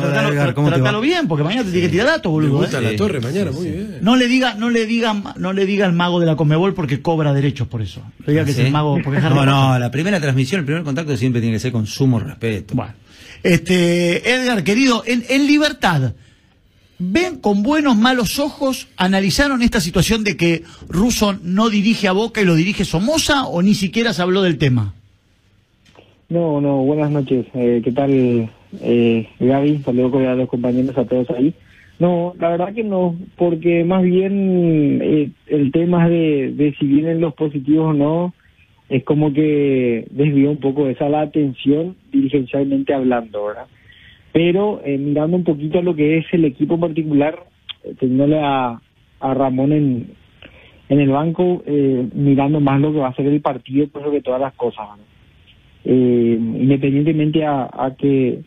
tratalo, 0.00 1.00
bien, 1.00 1.28
porque 1.28 1.44
mañana 1.44 1.64
te 1.64 1.70
tiene 1.70 1.86
que 1.86 1.92
tirar 1.92 2.06
datos, 2.08 2.30
Me 2.30 2.32
boludo. 2.32 2.58
gusta 2.58 2.78
eh. 2.78 2.82
la 2.82 2.96
torre 2.96 3.20
mañana, 3.20 3.52
muy 3.52 3.66
bien. 3.66 3.98
No 4.00 4.16
le 4.16 4.26
diga, 4.26 4.54
no 4.54 4.70
le 4.70 4.86
diga, 4.86 5.14
no 5.36 5.52
le 5.52 5.66
diga 5.66 5.86
al 5.86 5.92
mago 5.92 6.18
de 6.18 6.26
la 6.26 6.34
Comebol 6.36 6.74
porque 6.74 7.00
cobra 7.02 7.32
derechos 7.32 7.68
por 7.68 7.82
eso. 7.82 8.02
Le 8.26 8.32
diga 8.32 8.44
que 8.44 8.50
es 8.50 8.56
¿Sí? 8.56 8.62
el 8.62 8.72
mago 8.72 8.98
porque 9.04 9.18
es 9.18 9.24
Harry 9.24 9.34
No, 9.34 9.40
Potter. 9.42 9.54
no, 9.54 9.78
la 9.78 9.90
primera 9.90 10.20
transmisión, 10.20 10.58
el 10.60 10.64
primer 10.64 10.82
contacto 10.82 11.16
siempre 11.16 11.40
tiene 11.40 11.56
que 11.56 11.60
ser 11.60 11.72
con 11.72 11.86
sumo 11.86 12.18
respeto. 12.18 12.74
Bueno, 12.74 12.94
este, 13.42 14.28
Edgar, 14.34 14.64
querido, 14.64 15.02
en, 15.06 15.24
en 15.28 15.46
libertad, 15.46 16.12
¿ven 16.98 17.36
con 17.38 17.62
buenos, 17.62 17.96
malos 17.96 18.38
ojos, 18.38 18.88
analizaron 18.96 19.62
esta 19.62 19.80
situación 19.80 20.24
de 20.24 20.36
que 20.36 20.64
Russo 20.88 21.38
no 21.42 21.70
dirige 21.70 22.08
a 22.08 22.12
Boca 22.12 22.40
y 22.40 22.44
lo 22.44 22.54
dirige 22.54 22.84
Somoza 22.84 23.44
o 23.46 23.62
ni 23.62 23.74
siquiera 23.74 24.12
se 24.12 24.22
habló 24.22 24.42
del 24.42 24.58
tema? 24.58 24.94
No, 26.30 26.60
no, 26.60 26.84
buenas 26.84 27.10
noches. 27.10 27.44
Eh, 27.54 27.80
¿Qué 27.82 27.90
tal, 27.90 28.48
eh, 28.80 29.28
Gaby? 29.40 29.78
Saludos 29.78 30.14
a 30.14 30.36
los 30.36 30.48
compañeros, 30.48 30.96
a 30.96 31.04
todos 31.04 31.28
ahí. 31.30 31.52
No, 31.98 32.34
la 32.38 32.50
verdad 32.50 32.72
que 32.72 32.84
no, 32.84 33.16
porque 33.36 33.82
más 33.82 34.04
bien 34.04 35.00
eh, 35.02 35.30
el 35.48 35.72
tema 35.72 36.08
de, 36.08 36.72
si 36.78 36.86
vienen 36.86 37.20
los 37.20 37.34
positivos 37.34 37.88
o 37.88 37.92
no, 37.94 38.34
es 38.88 39.02
como 39.02 39.32
que 39.32 40.06
desvió 40.12 40.52
un 40.52 40.58
poco 40.58 40.86
esa 40.86 41.08
la 41.08 41.22
atención 41.22 41.96
dirigencialmente 42.12 42.94
hablando, 42.94 43.46
¿verdad? 43.46 43.66
Pero 44.32 44.80
eh, 44.84 44.98
mirando 44.98 45.36
un 45.36 45.44
poquito 45.44 45.80
a 45.80 45.82
lo 45.82 45.96
que 45.96 46.18
es 46.18 46.26
el 46.30 46.44
equipo 46.44 46.78
particular, 46.78 47.44
eh, 47.82 47.94
teniéndole 47.98 48.38
a, 48.40 48.80
a 49.18 49.34
Ramón 49.34 49.72
en, 49.72 50.10
en 50.88 51.00
el 51.00 51.10
banco, 51.10 51.64
eh, 51.66 52.06
mirando 52.14 52.60
más 52.60 52.80
lo 52.80 52.92
que 52.92 53.00
va 53.00 53.08
a 53.08 53.16
ser 53.16 53.26
el 53.26 53.40
partido, 53.40 53.88
pues 53.88 54.04
sobre 54.04 54.22
todas 54.22 54.40
las 54.40 54.54
cosas, 54.54 54.90
¿verdad? 54.90 55.09
Eh, 55.84 56.36
independientemente 56.38 57.44
a, 57.44 57.62
a 57.72 57.94
que 57.96 58.40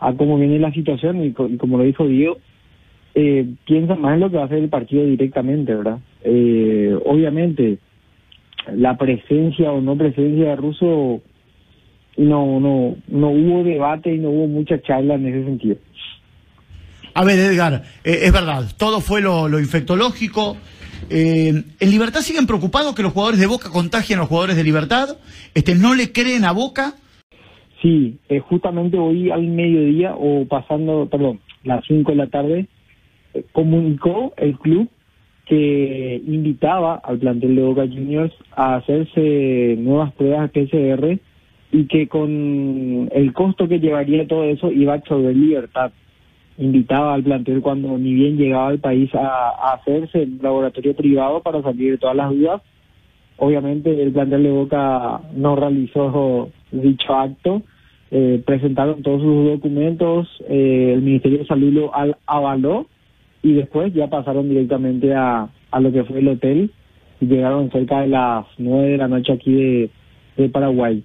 a 0.00 0.12
cómo 0.14 0.38
viene 0.38 0.58
la 0.58 0.72
situación 0.72 1.24
y, 1.24 1.32
co- 1.32 1.48
y 1.48 1.56
como 1.56 1.78
lo 1.78 1.84
dijo 1.84 2.06
Diego 2.06 2.38
eh, 3.14 3.46
piensa 3.66 3.94
más 3.96 4.14
en 4.14 4.20
lo 4.20 4.30
que 4.30 4.36
va 4.36 4.42
a 4.42 4.46
hacer 4.46 4.58
el 4.58 4.68
partido 4.68 5.04
directamente 5.04 5.74
verdad 5.74 5.98
Eh, 6.24 6.94
obviamente 7.04 7.78
la 8.74 8.96
presencia 8.98 9.72
o 9.72 9.80
no 9.80 9.96
presencia 9.96 10.50
de 10.50 10.56
Russo 10.56 11.22
no 12.16 12.60
no 12.60 12.96
no 13.08 13.30
hubo 13.30 13.64
debate 13.64 14.14
y 14.14 14.18
no 14.18 14.30
hubo 14.30 14.46
mucha 14.46 14.80
charla 14.82 15.14
en 15.14 15.26
ese 15.26 15.44
sentido 15.44 15.76
A 17.14 17.24
ver, 17.24 17.38
Edgar, 17.38 17.82
eh, 18.04 18.18
es 18.22 18.32
verdad, 18.32 18.62
todo 18.76 19.00
fue 19.00 19.20
lo 19.48 19.58
infectológico. 19.58 20.56
Eh, 21.10 21.64
¿En 21.80 21.90
Libertad 21.90 22.20
siguen 22.20 22.46
preocupados 22.46 22.94
que 22.94 23.02
los 23.02 23.12
jugadores 23.12 23.40
de 23.40 23.46
Boca 23.46 23.70
contagien 23.70 24.18
a 24.18 24.22
los 24.22 24.28
jugadores 24.28 24.56
de 24.56 24.64
Libertad? 24.64 25.16
Este, 25.54 25.74
¿No 25.74 25.94
le 25.94 26.12
creen 26.12 26.44
a 26.44 26.52
Boca? 26.52 26.94
Sí, 27.82 28.18
eh, 28.28 28.40
justamente 28.40 28.98
hoy 28.98 29.30
al 29.30 29.46
mediodía 29.46 30.14
o 30.16 30.46
pasando, 30.46 31.08
perdón, 31.10 31.40
las 31.62 31.84
5 31.86 32.10
de 32.10 32.16
la 32.16 32.26
tarde, 32.26 32.66
eh, 33.34 33.44
comunicó 33.52 34.34
el 34.36 34.58
club 34.58 34.88
que 35.46 36.20
invitaba 36.26 36.96
al 36.96 37.18
plantel 37.18 37.56
de 37.56 37.62
Boca 37.62 37.86
Juniors 37.86 38.34
a 38.54 38.76
hacerse 38.76 39.76
nuevas 39.78 40.12
pruebas 40.12 40.50
PCR 40.50 41.18
y 41.72 41.86
que 41.86 42.08
con 42.08 43.08
el 43.12 43.32
costo 43.32 43.68
que 43.68 43.78
llevaría 43.78 44.26
todo 44.26 44.44
eso 44.44 44.70
iba 44.70 44.92
a 44.92 44.96
absorber 44.96 45.34
libertad. 45.34 45.92
Invitaba 46.58 47.14
al 47.14 47.22
plantel 47.22 47.60
cuando 47.62 47.96
ni 47.98 48.12
bien 48.14 48.36
llegaba 48.36 48.68
al 48.68 48.78
país 48.80 49.14
a, 49.14 49.72
hacerse 49.74 50.22
en 50.22 50.32
un 50.34 50.42
laboratorio 50.42 50.94
privado 50.94 51.40
para 51.40 51.62
salir 51.62 51.92
de 51.92 51.98
todas 51.98 52.16
las 52.16 52.30
dudas. 52.30 52.62
Obviamente 53.36 54.02
el 54.02 54.12
plantel 54.12 54.42
de 54.42 54.50
Boca 54.50 55.20
no 55.36 55.54
realizó 55.54 56.50
dicho 56.72 57.14
acto, 57.14 57.62
eh, 58.10 58.42
presentaron 58.44 59.02
todos 59.02 59.22
sus 59.22 59.44
documentos, 59.46 60.28
eh, 60.48 60.92
el 60.94 61.02
Ministerio 61.02 61.38
de 61.38 61.46
Salud 61.46 61.72
lo 61.72 61.94
al- 61.94 62.16
avaló 62.26 62.86
y 63.42 63.52
después 63.52 63.94
ya 63.94 64.08
pasaron 64.08 64.48
directamente 64.48 65.14
a, 65.14 65.48
a 65.70 65.80
lo 65.80 65.92
que 65.92 66.04
fue 66.04 66.18
el 66.18 66.28
hotel. 66.28 66.70
Y 67.20 67.26
llegaron 67.26 67.70
cerca 67.72 68.00
de 68.00 68.08
las 68.08 68.46
nueve 68.58 68.90
de 68.90 68.96
la 68.96 69.08
noche 69.08 69.32
aquí 69.32 69.52
de, 69.52 69.90
de 70.36 70.48
Paraguay. 70.48 71.02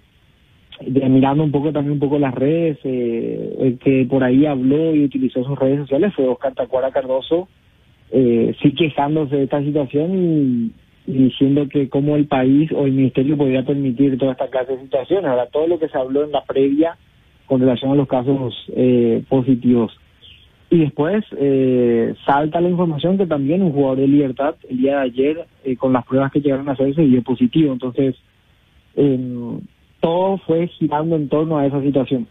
Mirando 0.82 1.44
un 1.44 1.52
poco 1.52 1.72
también 1.72 1.94
un 1.94 2.00
poco 2.00 2.20
las 2.20 2.34
redes, 2.34 2.78
eh, 2.84 3.56
el 3.60 3.80
que 3.80 4.06
por 4.10 4.24
ahí 4.24 4.46
habló 4.46 4.96
y 4.96 5.04
utilizó 5.04 5.44
sus 5.44 5.58
redes 5.58 5.80
sociales 5.80 6.14
fue 6.16 6.28
Oscar 6.28 6.54
Tacuara 6.54 6.92
Cardoso, 6.92 7.48
eh, 8.12 8.56
sí 8.62 8.74
quejándose 8.74 9.36
de 9.36 9.44
esta 9.44 9.62
situación 9.62 10.12
y, 10.16 10.72
diciendo 11.06 11.68
que 11.68 11.90
cómo 11.90 12.16
el 12.16 12.28
país 12.28 12.72
o 12.72 12.86
el 12.86 12.94
ministerio 12.94 13.38
podría 13.38 13.66
permitir 13.66 14.18
toda 14.18 14.34
esta 14.34 14.48
clase 14.48 14.74
de 14.74 14.84
situaciones. 14.84 15.26
Ahora, 15.26 15.48
todo 15.48 15.68
lo 15.68 15.80
que 15.80 15.90
se 15.90 15.98
habló 15.98 16.24
en 16.24 16.32
la 16.32 16.44
previa 16.44 16.98
con 17.46 17.60
relación 17.60 17.92
a 17.92 17.96
los 17.96 18.08
casos 18.08 18.56
eh, 18.76 19.24
positivos. 19.28 19.92
Y 20.70 20.80
después 20.80 21.24
eh, 21.38 22.16
salta 22.26 22.62
la 22.62 22.70
información 22.70 23.18
que 23.18 23.28
también 23.28 23.62
un 23.62 23.74
jugador 23.74 24.00
de 24.00 24.08
Libertad 24.08 24.56
el 24.70 24.78
día 24.78 24.96
de 24.98 25.02
ayer, 25.02 25.46
eh, 25.64 25.76
con 25.76 25.94
las 25.94 26.06
pruebas 26.06 26.32
que 26.32 26.42
llegaron 26.42 26.68
a 26.70 26.72
hacerse, 26.72 27.02
dio 27.02 27.22
positivo. 27.22 27.74
Entonces, 27.74 28.16
todo 30.04 30.38
fue 30.39 30.68
girando 30.68 31.16
en 31.16 31.30
torno 31.30 31.58
a 31.58 31.66
esa 31.66 31.82
situación. 31.82 32.28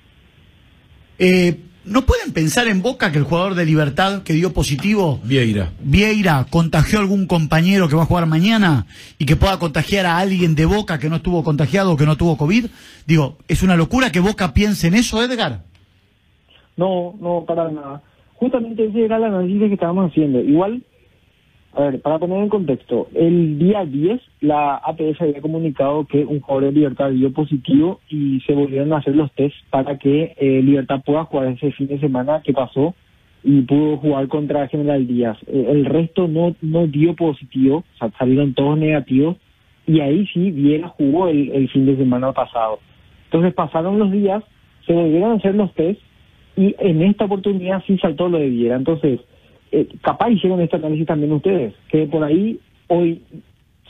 Eh, 1.19 1.57
¿No 1.87 2.03
pueden 2.03 2.35
pensar 2.35 2.69
en 2.69 2.83
Boca 2.83 3.11
que 3.11 3.19
el 3.19 3.25
jugador 3.25 3.55
de 3.55 3.65
Libertad 3.65 4.23
que 4.23 4.35
dio 4.35 4.53
positivo, 4.53 5.19
Vieira. 5.25 5.71
Vieira, 5.83 6.47
contagió 6.51 6.99
a 6.99 7.03
algún 7.03 7.27
compañero 7.27 7.89
que 7.89 7.97
va 7.97 8.03
a 8.03 8.07
jugar 8.07 8.27
mañana 8.27 8.87
y 9.19 9.25
que 9.25 9.37
pueda 9.37 9.59
contagiar 9.59 10.05
a 10.05 10.19
alguien 10.19 10.55
de 10.55 10.67
Boca 10.67 10.99
que 10.99 11.09
no 11.09 11.17
estuvo 11.17 11.43
contagiado 11.43 11.93
o 11.93 11.97
que 11.97 12.05
no 12.05 12.17
tuvo 12.17 12.37
COVID? 12.37 12.67
Digo, 13.07 13.39
¿es 13.49 13.63
una 13.63 13.75
locura 13.75 14.13
que 14.13 14.21
Boca 14.21 14.53
piense 14.53 14.89
en 14.89 14.95
eso, 14.95 15.23
Edgar? 15.23 15.63
No, 16.77 17.15
no, 17.21 17.45
para 17.47 17.71
nada. 17.71 18.03
Justamente 18.35 18.85
ese 18.85 19.07
era 19.07 19.17
el 19.17 19.25
análisis 19.25 19.69
que 19.69 19.75
estábamos 19.75 20.11
haciendo. 20.11 20.41
Igual, 20.41 20.85
a 21.75 21.83
ver, 21.83 22.03
para 22.03 22.19
poner 22.19 22.43
en 22.43 22.51
contexto, 22.51 23.09
el 23.15 23.59
día 23.59 23.85
10 23.87 24.21
la 24.41 24.77
APS 24.77 25.21
había 25.21 25.41
comunicado 25.41 26.05
que 26.05 26.23
un 26.25 26.41
jugador 26.41 26.65
de 26.65 26.73
Libertad 26.73 27.11
dio 27.11 27.33
positivo 27.33 28.01
y 28.11 28.41
se 28.41 28.53
volvieron 28.53 28.93
a 28.93 28.99
hacer 28.99 29.17
los 29.17 29.33
test 29.33 29.55
para 29.71 29.97
que 29.97 30.35
eh, 30.37 30.61
Libertad 30.63 31.01
pueda 31.05 31.25
jugar 31.25 31.49
ese 31.49 31.73
fin 31.73 31.87
de 31.87 31.99
semana 31.99 32.43
que 32.45 32.53
pasó 32.53 32.95
y 33.43 33.63
pudo 33.63 33.97
jugar 33.97 34.29
contra 34.29 34.69
General 34.69 35.07
Díaz. 35.07 35.39
Eh, 35.47 35.67
el 35.71 35.87
resto 35.87 36.29
no, 36.29 36.55
no 36.61 36.87
dio 36.89 37.17
positivo, 37.17 37.85
salieron 38.19 38.53
todos 38.53 38.77
negativos 38.77 39.39
y 39.87 40.01
ahí 40.01 40.27
sí 40.27 40.51
Viera 40.51 40.89
jugó 40.89 41.29
el, 41.29 41.51
el 41.53 41.71
fin 41.71 41.87
de 41.87 41.97
semana 41.97 42.33
pasado. 42.33 42.81
Entonces 43.25 43.55
pasaron 43.55 43.99
los 43.99 44.13
días, 44.13 44.45
se 44.87 44.93
volvieron 44.93 45.33
a 45.33 45.35
hacer 45.37 45.55
los 45.55 45.73
test 45.73 46.01
y 46.55 46.75
en 46.79 47.01
esta 47.01 47.25
oportunidad 47.25 47.83
sí 47.87 47.97
saltó 47.97 48.29
lo 48.29 48.39
de 48.39 48.51
Viera. 48.51 48.77
Entonces, 48.77 49.21
eh, 49.73 49.89
capaz 50.03 50.31
hicieron 50.31 50.61
este 50.61 50.77
análisis 50.77 51.07
también 51.07 51.33
ustedes, 51.33 51.75
que 51.89 52.07
por 52.07 52.23
ahí 52.23 52.61
hoy 52.89 53.23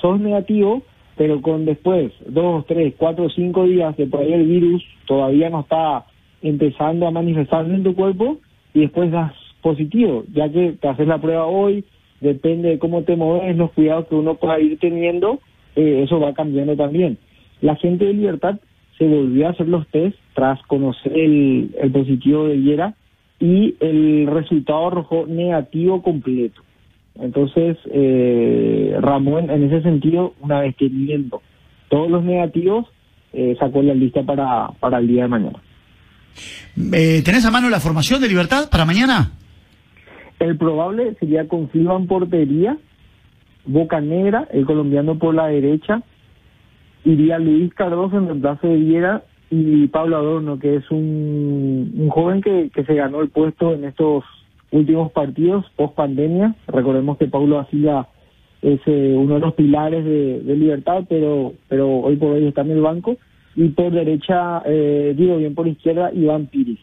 sos 0.01 0.21
negativo, 0.21 0.83
pero 1.17 1.43
con 1.43 1.65
después 1.65 2.13
dos, 2.27 2.65
tres, 2.67 2.95
cuatro, 2.97 3.29
cinco 3.31 3.65
días 3.65 3.97
de 3.97 4.07
por 4.07 4.21
ahí 4.21 4.33
el 4.33 4.47
virus 4.47 4.83
todavía 5.07 5.51
no 5.51 5.61
está 5.61 6.07
empezando 6.41 7.07
a 7.07 7.11
manifestarse 7.11 7.75
en 7.75 7.83
tu 7.83 7.95
cuerpo 7.95 8.39
y 8.75 8.81
después 8.81 9.11
das 9.11 9.33
positivo, 9.61 10.25
ya 10.33 10.49
que 10.49 10.73
te 10.81 10.89
haces 10.89 11.07
la 11.07 11.21
prueba 11.21 11.47
hoy, 11.47 11.85
depende 12.21 12.71
de 12.71 12.79
cómo 12.79 13.03
te 13.03 13.17
mueves, 13.17 13.57
los 13.57 13.73
cuidados 13.73 14.07
que 14.07 14.15
uno 14.15 14.37
pueda 14.37 14.61
ir 14.61 14.79
teniendo, 14.79 15.41
eh, 15.77 16.03
eso 16.05 16.21
va 16.21 16.33
cambiando 16.33 16.77
también. 16.77 17.19
La 17.61 17.77
gente 17.77 18.05
de 18.05 18.15
Libertad 18.15 18.59
se 18.99 19.07
volvió 19.07 19.47
a 19.47 19.51
hacer 19.51 19.69
los 19.69 19.87
test 19.89 20.17
tras 20.35 20.61
conocer 20.63 21.13
el, 21.13 21.75
el 21.81 21.91
positivo 21.91 22.47
de 22.47 22.57
Viera 22.57 22.95
y 23.43 23.75
el 23.81 24.29
resultado 24.29 24.87
arrojó 24.87 25.27
negativo 25.27 26.01
completo. 26.01 26.63
Entonces, 27.17 27.77
eh, 27.93 28.97
Ramón, 29.01 29.51
en 29.51 29.65
ese 29.65 29.83
sentido, 29.83 30.35
una 30.41 30.61
vez 30.61 30.77
teniendo 30.77 31.43
todos 31.89 32.09
los 32.09 32.23
negativos, 32.23 32.87
eh, 33.33 33.57
sacó 33.59 33.83
la 33.83 33.95
lista 33.95 34.23
para, 34.23 34.69
para 34.79 34.99
el 34.99 35.09
día 35.09 35.25
de 35.25 35.29
mañana. 35.29 35.59
Eh, 36.93 37.21
¿Tenés 37.25 37.45
a 37.45 37.51
mano 37.51 37.69
la 37.69 37.81
formación 37.81 38.21
de 38.21 38.29
Libertad 38.29 38.71
para 38.71 38.85
mañana? 38.85 39.33
El 40.39 40.57
probable 40.57 41.17
sería 41.19 41.49
con 41.49 41.71
Silva 41.73 41.97
en 41.97 42.07
portería, 42.07 42.77
Boca 43.65 44.01
Negra, 44.01 44.47
el 44.53 44.65
colombiano 44.67 45.19
por 45.19 45.35
la 45.35 45.49
derecha, 45.49 46.01
iría 47.05 47.41
Luis 47.41 47.75
Cardoso 47.75 48.19
en 48.19 48.27
reemplazo 48.27 48.69
de 48.69 48.77
Viera 48.77 49.25
y 49.55 49.87
Pablo 49.89 50.17
Adorno, 50.17 50.59
que 50.59 50.77
es 50.77 50.91
un, 50.91 52.09
joven 52.09 52.41
que, 52.41 52.71
que 52.75 52.85
se 52.85 52.95
ganó 52.95 53.21
el 53.21 53.29
puesto 53.29 53.75
en 53.75 53.85
estos 53.85 54.25
últimos 54.71 55.13
partidos 55.13 55.67
post 55.77 55.95
pandemia. 55.95 56.55
Recordemos 56.69 57.19
que 57.19 57.27
Pablo 57.27 57.59
Asila 57.59 58.09
es 58.63 58.81
eh, 58.87 59.15
uno 59.15 59.35
de 59.35 59.41
los 59.41 59.53
pilares 59.53 60.07
de, 60.07 60.41
de 60.41 60.57
Libertad, 60.57 61.05
pero, 61.07 61.53
pero 61.69 61.87
hoy 61.87 62.17
por 62.17 62.33
hoy 62.33 62.47
está 62.47 62.63
en 62.63 62.71
el 62.71 62.81
banco. 62.81 63.19
Y 63.55 63.69
por 63.69 63.93
derecha, 63.93 64.63
eh, 64.65 65.13
digo 65.15 65.37
bien 65.37 65.55
por 65.55 65.69
izquierda, 65.69 66.11
Iván 66.15 66.47
Piris. 66.47 66.81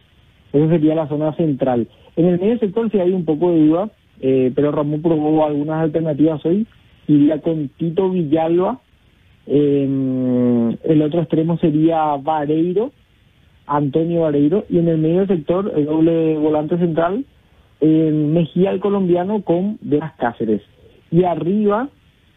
Esa 0.54 0.70
sería 0.70 0.94
la 0.94 1.08
zona 1.08 1.34
central. 1.34 1.88
En 2.18 2.28
el 2.28 2.40
medio 2.40 2.60
sector 2.60 2.92
sí 2.92 3.00
hay 3.00 3.14
un 3.14 3.26
poco 3.26 3.52
de 3.52 3.66
duda, 3.66 3.90
eh, 4.22 4.52
pero 4.54 4.72
Ramón 4.72 5.02
probó 5.02 5.44
algunas 5.44 5.82
alternativas 5.82 6.46
hoy. 6.46 6.68
Iría 7.08 7.42
con 7.42 7.70
Tito 7.70 8.12
Villalba. 8.12 8.80
Eh, 9.50 10.78
el 10.84 11.02
otro 11.02 11.22
extremo 11.22 11.58
sería 11.58 12.16
Vareiro, 12.16 12.92
Antonio 13.66 14.22
Vareiro. 14.22 14.66
Y 14.70 14.78
en 14.78 14.88
el 14.88 15.00
medio 15.00 15.26
sector, 15.26 15.74
el 15.76 15.86
doble 15.86 16.38
volante 16.38 16.78
central, 16.78 17.26
eh, 17.82 18.12
Mejía 18.12 18.72
el 18.72 18.80
colombiano 18.80 19.42
con 19.42 19.78
Blas 19.82 20.14
Cáceres. 20.18 20.62
Y 21.12 21.24
arriba, 21.24 21.90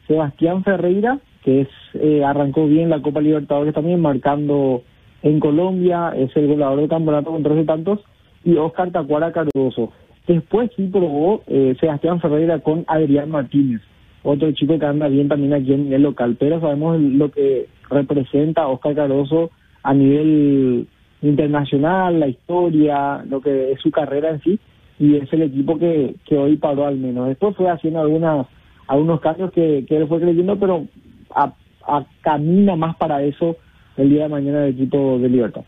Sebastián 0.07 0.65
Ferreira, 0.65 1.19
que 1.45 1.63
es 1.63 1.69
eh, 1.95 2.25
arrancó 2.25 2.67
bien 2.67 2.89
la 2.89 3.03
Copa 3.03 3.21
Libertadores 3.21 3.75
también, 3.75 4.01
marcando 4.01 4.83
en 5.23 5.41
Colombia, 5.41 6.13
es 6.17 6.35
el 6.37 6.47
goleador 6.49 6.81
del 6.81 6.89
campeonato 6.89 7.31
con 7.31 7.43
13 7.43 7.65
tantos, 7.65 8.01
y 8.45 8.57
Oscar 8.57 8.91
Tacuara 8.91 9.33
Cardoso. 9.33 9.93
Después 10.27 10.71
sí 10.77 10.89
probó 10.89 11.43
eh, 11.47 11.75
Sebastián 11.81 12.21
Ferreira 12.21 12.61
con 12.61 12.85
Adrián 12.87 13.31
Martínez, 13.31 13.81
otro 14.23 14.53
chico 14.53 14.79
que 14.79 14.87
anda 14.87 15.09
bien 15.09 15.29
también 15.29 15.53
aquí 15.55 15.73
en 15.73 15.93
el 15.93 16.03
local, 16.03 16.37
pero 16.39 16.61
sabemos 16.61 17.01
lo 17.01 17.31
que 17.31 17.69
representa 17.91 18.69
Oscar 18.69 18.95
Cardoso 18.95 19.51
a 19.83 19.93
nivel 19.95 20.87
internacional, 21.23 22.21
la 22.21 22.29
historia, 22.29 23.25
lo 23.29 23.41
que 23.41 23.73
es 23.73 23.81
su 23.81 23.91
carrera 23.91 24.31
en 24.31 24.43
sí, 24.43 24.59
y 24.99 25.17
es 25.17 25.33
el 25.33 25.43
equipo 25.43 25.79
que, 25.79 26.15
que 26.27 26.37
hoy 26.37 26.57
paró 26.57 26.87
al 26.87 26.97
menos. 26.99 27.29
Después 27.29 27.57
fue 27.57 27.71
haciendo 27.71 28.01
algunas 28.01 28.47
algunos 28.89 29.21
cambios 29.21 29.53
que, 29.53 29.85
que 29.89 29.97
él 29.97 30.07
fue 30.09 30.21
creyendo, 30.21 30.59
pero 30.59 30.87
a, 31.35 31.53
a- 31.87 32.05
camina 32.21 32.77
más 32.77 32.97
para 32.97 33.23
eso 33.23 33.57
el 33.97 34.11
día 34.11 34.25
de 34.25 34.29
mañana 34.29 34.65
el 34.67 34.75
equipo 34.75 35.19
de 35.19 35.29
Libertad. 35.29 35.63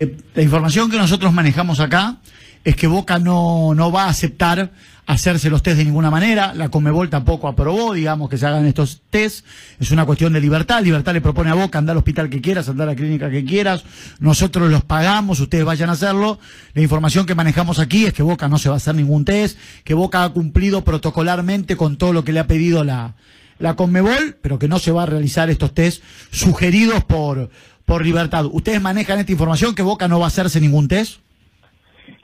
Eh, 0.00 0.16
La 0.34 0.42
información 0.42 0.90
que 0.90 0.96
nosotros 0.96 1.32
manejamos 1.32 1.80
acá 1.80 2.16
es 2.64 2.76
que 2.76 2.86
Boca 2.86 3.18
no, 3.18 3.74
no 3.74 3.92
va 3.92 4.04
a 4.04 4.08
aceptar 4.08 4.72
hacerse 5.06 5.50
los 5.50 5.62
test 5.62 5.76
de 5.76 5.84
ninguna 5.84 6.10
manera. 6.10 6.54
La 6.54 6.70
Comebol 6.70 7.10
tampoco 7.10 7.46
aprobó, 7.46 7.92
digamos, 7.92 8.30
que 8.30 8.38
se 8.38 8.46
hagan 8.46 8.64
estos 8.66 9.02
test. 9.10 9.44
Es 9.78 9.90
una 9.90 10.06
cuestión 10.06 10.32
de 10.32 10.40
libertad. 10.40 10.82
Libertad 10.82 11.12
le 11.12 11.20
propone 11.20 11.50
a 11.50 11.54
Boca 11.54 11.78
andar 11.78 11.92
al 11.92 11.98
hospital 11.98 12.30
que 12.30 12.40
quieras, 12.40 12.68
andar 12.68 12.88
a 12.88 12.92
la 12.92 12.96
clínica 12.96 13.30
que 13.30 13.44
quieras. 13.44 13.84
Nosotros 14.18 14.70
los 14.70 14.82
pagamos, 14.82 15.40
ustedes 15.40 15.64
vayan 15.64 15.90
a 15.90 15.92
hacerlo. 15.92 16.38
La 16.72 16.82
información 16.82 17.26
que 17.26 17.34
manejamos 17.34 17.78
aquí 17.78 18.06
es 18.06 18.12
que 18.14 18.22
Boca 18.22 18.48
no 18.48 18.58
se 18.58 18.68
va 18.68 18.76
a 18.76 18.78
hacer 18.78 18.94
ningún 18.94 19.24
test, 19.24 19.58
que 19.84 19.94
Boca 19.94 20.24
ha 20.24 20.28
cumplido 20.30 20.84
protocolarmente 20.84 21.76
con 21.76 21.96
todo 21.96 22.12
lo 22.12 22.24
que 22.24 22.32
le 22.32 22.40
ha 22.40 22.46
pedido 22.46 22.82
la, 22.82 23.14
la 23.58 23.76
Conmebol, 23.76 24.38
pero 24.40 24.58
que 24.58 24.68
no 24.68 24.78
se 24.78 24.90
va 24.90 25.02
a 25.02 25.06
realizar 25.06 25.50
estos 25.50 25.74
test 25.74 26.02
sugeridos 26.30 27.04
por, 27.04 27.50
por 27.84 28.04
Libertad. 28.04 28.46
¿Ustedes 28.46 28.80
manejan 28.80 29.18
esta 29.18 29.32
información 29.32 29.74
que 29.74 29.82
Boca 29.82 30.08
no 30.08 30.18
va 30.18 30.26
a 30.26 30.28
hacerse 30.28 30.60
ningún 30.60 30.88
test? 30.88 31.23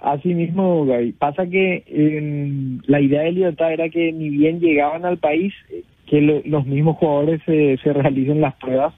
Así 0.01 0.35
mismo, 0.35 0.87
Gaby. 0.87 1.13
Pasa 1.13 1.47
que 1.47 1.85
eh, 1.87 2.79
la 2.87 3.01
idea 3.01 3.23
de 3.23 3.33
Libertad 3.33 3.73
era 3.73 3.89
que 3.91 4.13
ni 4.13 4.31
bien 4.31 4.59
llegaban 4.61 5.05
al 5.05 5.19
país, 5.19 5.53
eh, 5.71 5.83
que 6.07 6.21
lo- 6.23 6.41
los 6.45 6.67
mismos 6.67 6.97
jugadores 6.97 7.41
se, 7.45 7.77
se 7.83 7.93
realicen 7.93 8.41
las 8.41 8.55
pruebas 8.55 8.95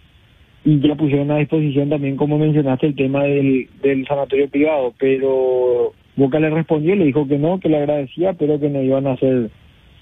y 0.65 0.79
ya 0.79 0.95
pusieron 0.95 1.31
a 1.33 1.39
disposición 1.39 1.89
también, 1.91 2.17
como 2.17 2.39
mencionaste, 2.39 2.87
el 2.87 2.95
tema 2.95 3.25
del, 3.25 3.69
del 3.83 4.07
sanatorio 4.07 4.49
privado. 4.49 4.95
Pero 4.99 5.93
Boca 6.15 6.39
le 6.39 6.51
respondió, 6.51 6.95
le 6.95 7.07
dijo 7.07 7.27
que 7.27 7.37
no, 7.39 7.59
que 7.59 7.69
le 7.69 7.79
agradecía, 7.79 8.35
pero 8.35 8.61
que 8.61 8.69
no 8.71 8.81
iban 8.81 9.09
a 9.09 9.13
hacer 9.15 9.51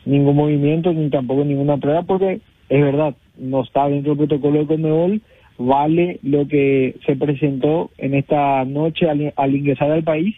ningún 0.04 0.36
movimiento 0.36 0.92
ni 0.92 1.08
tampoco 1.08 1.44
ninguna 1.44 1.78
prueba 1.78 2.02
porque 2.02 2.40
es 2.68 2.80
verdad, 2.82 3.14
no 3.38 3.62
está 3.62 3.88
dentro 3.88 4.14
del 4.14 4.26
protocolo 4.28 4.60
de 4.60 4.66
Conmebol, 4.66 5.20
vale 5.58 6.18
lo 6.22 6.46
que 6.46 6.94
se 7.06 7.16
presentó 7.16 7.90
en 7.98 8.14
esta 8.14 8.64
noche 8.66 9.08
al, 9.08 9.32
al 9.36 9.54
ingresar 9.56 9.90
al 9.90 10.04
país 10.04 10.36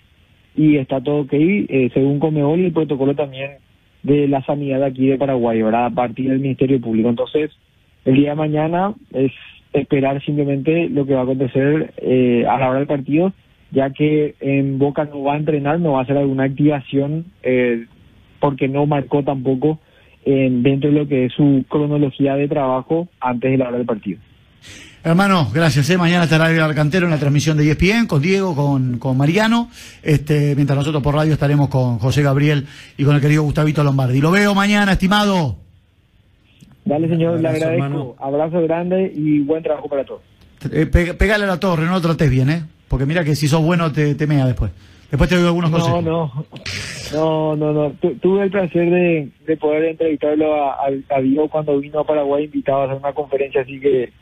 y 0.55 0.77
está 0.77 1.01
todo 1.01 1.21
ok, 1.21 1.33
eh, 1.33 1.91
según 1.95 2.19
Conmebol 2.19 2.61
y 2.61 2.67
el 2.67 2.73
protocolo 2.73 3.15
también 3.15 3.53
de 4.03 4.29
la 4.29 4.43
sanidad 4.45 4.83
aquí 4.83 5.07
de 5.07 5.19
Paraguay, 5.19 5.62
¿verdad? 5.62 5.87
A 5.87 5.91
partir 5.91 6.29
del 6.29 6.41
Ministerio 6.41 6.81
Público. 6.81 7.09
Entonces, 7.09 7.51
el 8.05 8.17
día 8.17 8.31
de 8.31 8.37
mañana 8.37 8.95
es 9.12 9.33
esperar 9.73 10.23
simplemente 10.25 10.88
lo 10.88 11.07
que 11.07 11.15
va 11.15 11.21
a 11.21 11.25
acontecer 11.25 11.95
eh, 11.99 12.45
a 12.49 12.59
la 12.59 12.69
hora 12.69 12.79
del 12.79 12.88
partido, 12.88 13.33
ya 13.71 13.91
que 13.91 14.35
en 14.41 14.79
Boca 14.79 15.05
no 15.05 15.23
va 15.23 15.35
a 15.35 15.38
entrenar, 15.38 15.81
no 15.81 15.93
va 15.93 16.01
a 16.01 16.03
hacer 16.03 16.17
alguna 16.17 16.45
activación, 16.45 17.27
eh, 17.43 17.87
porque 18.41 18.69
no 18.69 18.87
marcó 18.87 19.23
tampoco 19.23 19.79
eh, 20.25 20.49
dentro 20.51 20.91
de 20.91 20.99
lo 20.99 21.09
que 21.09 21.27
es 21.27 21.33
su 21.33 21.65
cronología 21.69 22.35
de 22.35 22.49
trabajo 22.49 23.09
antes 23.21 23.51
de 23.51 23.57
la 23.57 23.69
hora 23.69 23.79
del 23.79 23.87
partido. 23.87 24.21
Hermano, 25.05 25.49
gracias. 25.53 25.91
¿eh? 25.91 25.99
Mañana 25.99 26.25
estará 26.25 26.49
el 26.51 26.61
Alcantero 26.61 27.07
en 27.07 27.11
la 27.11 27.19
transmisión 27.19 27.57
de 27.57 27.69
ESPN 27.69 28.07
con 28.07 28.23
Diego, 28.23 28.55
con, 28.55 28.99
con 28.99 29.17
Mariano. 29.17 29.69
Este, 30.03 30.55
mientras 30.55 30.79
nosotros 30.79 31.03
por 31.03 31.15
radio 31.17 31.33
estaremos 31.33 31.69
con 31.69 31.99
José 31.99 32.23
Gabriel 32.23 32.67
y 32.97 33.05
con 33.05 33.17
el 33.17 33.21
querido 33.21 33.43
Gustavito 33.43 33.83
Lombardi. 33.83 34.21
Lo 34.21 34.31
veo 34.31 34.55
mañana, 34.55 34.93
estimado. 34.93 35.57
Dale, 36.85 37.09
señor, 37.09 37.41
le 37.41 37.49
agradezco. 37.49 37.73
hermano. 37.85 38.15
Abrazo 38.21 38.61
grande 38.62 39.12
y 39.15 39.41
buen 39.41 39.62
trabajo 39.65 39.88
para 39.88 40.05
todos. 40.05 40.21
Eh, 40.71 40.87
pe- 40.87 41.15
pegale 41.15 41.45
a 41.45 41.49
la 41.49 41.59
torre, 41.59 41.85
no 41.85 41.93
lo 41.93 42.01
trates 42.01 42.31
bien, 42.31 42.51
¿eh? 42.51 42.62
Porque 42.87 43.05
mira 43.07 43.25
que 43.25 43.35
si 43.35 43.49
sos 43.49 43.62
bueno 43.62 43.91
te, 43.91 44.15
te 44.15 44.27
mea 44.29 44.47
después. 44.47 44.71
Después 45.11 45.29
te 45.29 45.37
doy 45.37 45.47
algunos 45.47 45.71
No, 45.71 45.79
consejos. 45.79 46.05
no, 46.05 46.33
no, 47.12 47.57
no, 47.57 47.73
no. 47.73 47.91
Tu- 48.01 48.15
tuve 48.17 48.45
el 48.45 48.51
placer 48.51 48.88
de, 48.88 49.29
de 49.47 49.57
poder 49.57 49.85
entrevistarlo 49.85 50.55
a, 50.65 50.75
a, 50.75 51.17
a 51.17 51.21
Diego 51.21 51.49
cuando 51.49 51.79
vino 51.81 52.01
a 52.01 52.07
Paraguay 52.07 52.45
invitado 52.45 52.83
a 52.83 52.85
hacer 52.85 52.97
una 52.99 53.12
conferencia, 53.12 53.62
así 53.62 53.81
que 53.81 54.12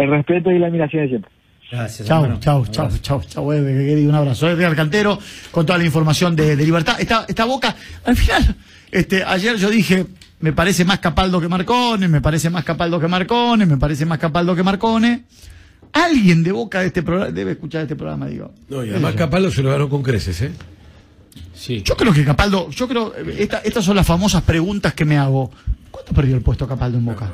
el 0.00 0.10
respeto 0.10 0.50
y 0.50 0.58
la 0.58 0.66
admiración 0.68 1.02
de 1.02 1.08
siempre. 1.08 1.30
Gracias, 1.70 2.08
Chau, 2.08 2.24
hermano. 2.24 2.40
chau, 2.40 2.66
chau, 2.66 2.88
chau, 3.00 3.22
chau, 3.22 3.44
un 3.48 4.14
abrazo. 4.14 4.50
Es 4.50 4.58
de 4.58 4.66
Alcantero 4.66 5.18
con 5.52 5.64
toda 5.64 5.78
la 5.78 5.84
información 5.84 6.34
de, 6.34 6.56
de 6.56 6.64
libertad. 6.64 6.96
Esta, 7.00 7.24
esta 7.28 7.44
boca, 7.44 7.76
al 8.04 8.16
final, 8.16 8.56
este, 8.90 9.22
ayer 9.22 9.56
yo 9.56 9.70
dije, 9.70 10.04
me 10.40 10.52
parece 10.52 10.84
más 10.84 10.98
Capaldo 10.98 11.40
que 11.40 11.46
Marcone, 11.46 12.08
me 12.08 12.20
parece 12.20 12.50
más 12.50 12.64
Capaldo 12.64 12.98
que 12.98 13.06
Marcone, 13.06 13.66
me 13.66 13.76
parece 13.76 14.04
más 14.04 14.18
Capaldo 14.18 14.56
que 14.56 14.64
Marcone. 14.64 15.22
Alguien 15.92 16.42
de 16.42 16.50
boca 16.52 16.80
de 16.80 16.86
este 16.88 17.02
programa 17.04 17.30
debe 17.32 17.52
escuchar 17.52 17.82
este 17.82 17.94
programa, 17.96 18.26
digo. 18.26 18.52
No, 18.68 18.84
y 18.84 18.90
además 18.90 19.14
Capaldo 19.14 19.50
se 19.52 19.62
lo 19.62 19.70
ganó 19.70 19.88
con 19.88 20.02
creces, 20.02 20.40
¿eh? 20.42 20.52
Sí. 21.54 21.82
Yo 21.84 21.96
creo 21.96 22.12
que 22.12 22.24
Capaldo, 22.24 22.68
yo 22.70 22.88
creo, 22.88 23.12
esta- 23.38 23.58
estas 23.58 23.84
son 23.84 23.94
las 23.96 24.06
famosas 24.06 24.42
preguntas 24.42 24.92
que 24.94 25.04
me 25.04 25.16
hago. 25.18 25.50
¿Cuánto 25.90 26.12
perdió 26.14 26.34
el 26.34 26.42
puesto 26.42 26.66
Capaldo 26.66 26.98
en 26.98 27.04
Boca? 27.04 27.30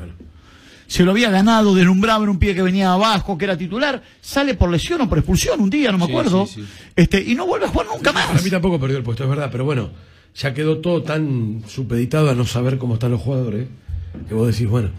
Se 0.87 1.03
lo 1.03 1.11
había 1.11 1.29
ganado, 1.29 1.75
deslumbraba 1.75 2.23
en 2.23 2.29
un 2.29 2.39
pie 2.39 2.55
que 2.55 2.61
venía 2.61 2.93
abajo, 2.93 3.37
que 3.37 3.45
era 3.45 3.57
titular, 3.57 4.01
sale 4.21 4.53
por 4.53 4.69
lesión 4.71 5.01
o 5.01 5.09
por 5.09 5.17
expulsión 5.17 5.59
un 5.59 5.69
día, 5.69 5.91
no 5.91 5.97
me 5.97 6.05
Sí, 6.05 6.11
acuerdo, 6.11 6.45
sí, 6.47 6.63
sí. 6.63 6.67
este 6.95 7.21
y 7.21 7.35
no 7.35 7.45
vuelve 7.45 7.65
a 7.65 7.69
jugar 7.69 7.87
nunca 7.93 8.11
más. 8.13 8.41
mí 8.43 8.49
tampoco 8.49 8.79
perdió 8.79 8.97
el 8.97 9.03
puesto, 9.03 9.23
es 9.23 9.29
verdad, 9.29 9.49
pero 9.51 9.65
bueno, 9.65 9.89
ya 10.35 10.53
quedó 10.53 10.77
todo 10.77 11.03
tan 11.03 11.63
supeditado 11.67 12.29
a 12.29 12.35
no 12.35 12.45
saber 12.45 12.77
cómo 12.77 12.93
están 12.93 13.11
los 13.11 13.21
jugadores, 13.21 13.67
que 14.29 14.33
vos 14.33 14.47
decís, 14.47 14.67
bueno, 14.69 14.89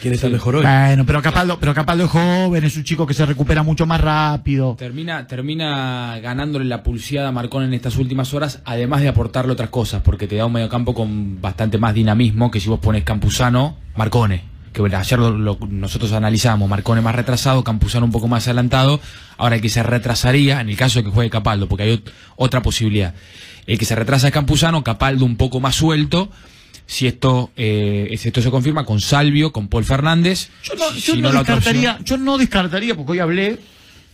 ¿quién 0.00 0.14
está 0.14 0.28
mejor 0.28 0.54
hoy? 0.56 0.62
Bueno, 0.62 1.04
pero 1.04 1.20
Capaldo, 1.22 1.58
pero 1.58 1.74
Capaldo 1.74 2.04
es 2.04 2.10
joven, 2.10 2.62
es 2.64 2.76
un 2.76 2.84
chico 2.84 3.04
que 3.04 3.14
se 3.14 3.26
recupera 3.26 3.64
mucho 3.64 3.84
más 3.84 4.00
rápido. 4.00 4.76
Termina, 4.78 5.26
termina 5.26 6.20
ganándole 6.20 6.66
la 6.66 6.84
pulseada 6.84 7.30
a 7.30 7.32
Marcón 7.32 7.64
en 7.64 7.74
estas 7.74 7.96
últimas 7.96 8.32
horas, 8.32 8.60
además 8.64 9.00
de 9.00 9.08
aportarle 9.08 9.52
otras 9.52 9.70
cosas, 9.70 10.02
porque 10.02 10.28
te 10.28 10.36
da 10.36 10.46
un 10.46 10.52
mediocampo 10.52 10.94
con 10.94 11.40
bastante 11.40 11.78
más 11.78 11.94
dinamismo 11.94 12.48
que 12.50 12.60
si 12.60 12.68
vos 12.68 12.78
pones 12.78 13.02
Campuzano, 13.02 13.76
Marcone. 13.96 14.51
Que 14.72 14.80
bueno, 14.80 14.96
ayer 14.96 15.18
lo- 15.18 15.30
lo- 15.36 15.58
nosotros 15.68 16.12
analizamos, 16.12 16.68
Marcone 16.68 17.00
más 17.02 17.14
retrasado, 17.14 17.62
Campuzano 17.62 18.06
un 18.06 18.12
poco 18.12 18.26
más 18.28 18.46
adelantado. 18.46 19.00
Ahora 19.36 19.56
el 19.56 19.60
que 19.62 19.68
se 19.68 19.82
retrasaría, 19.82 20.60
en 20.60 20.70
el 20.70 20.76
caso 20.76 20.98
de 20.98 21.04
que 21.04 21.10
juegue 21.10 21.28
Capaldo, 21.30 21.68
porque 21.68 21.84
hay 21.84 21.96
ot- 21.96 22.10
otra 22.36 22.62
posibilidad. 22.62 23.14
El 23.66 23.78
que 23.78 23.84
se 23.84 23.94
retrasa 23.94 24.28
es 24.28 24.32
Campuzano, 24.32 24.82
Capaldo 24.82 25.24
un 25.24 25.36
poco 25.36 25.60
más 25.60 25.76
suelto. 25.76 26.30
Si 26.86 27.06
esto, 27.06 27.50
eh, 27.56 28.14
si 28.18 28.28
esto 28.28 28.42
se 28.42 28.50
confirma 28.50 28.84
con 28.84 29.00
Salvio, 29.00 29.52
con 29.52 29.68
Paul 29.68 29.84
Fernández. 29.84 30.48
Yo 30.64 30.74
no, 30.74 30.90
si 30.90 31.20
descartaría, 31.38 31.98
yo 32.04 32.16
no 32.18 32.38
descartaría, 32.38 32.94
porque 32.96 33.12
hoy 33.12 33.18
hablé, 33.20 33.58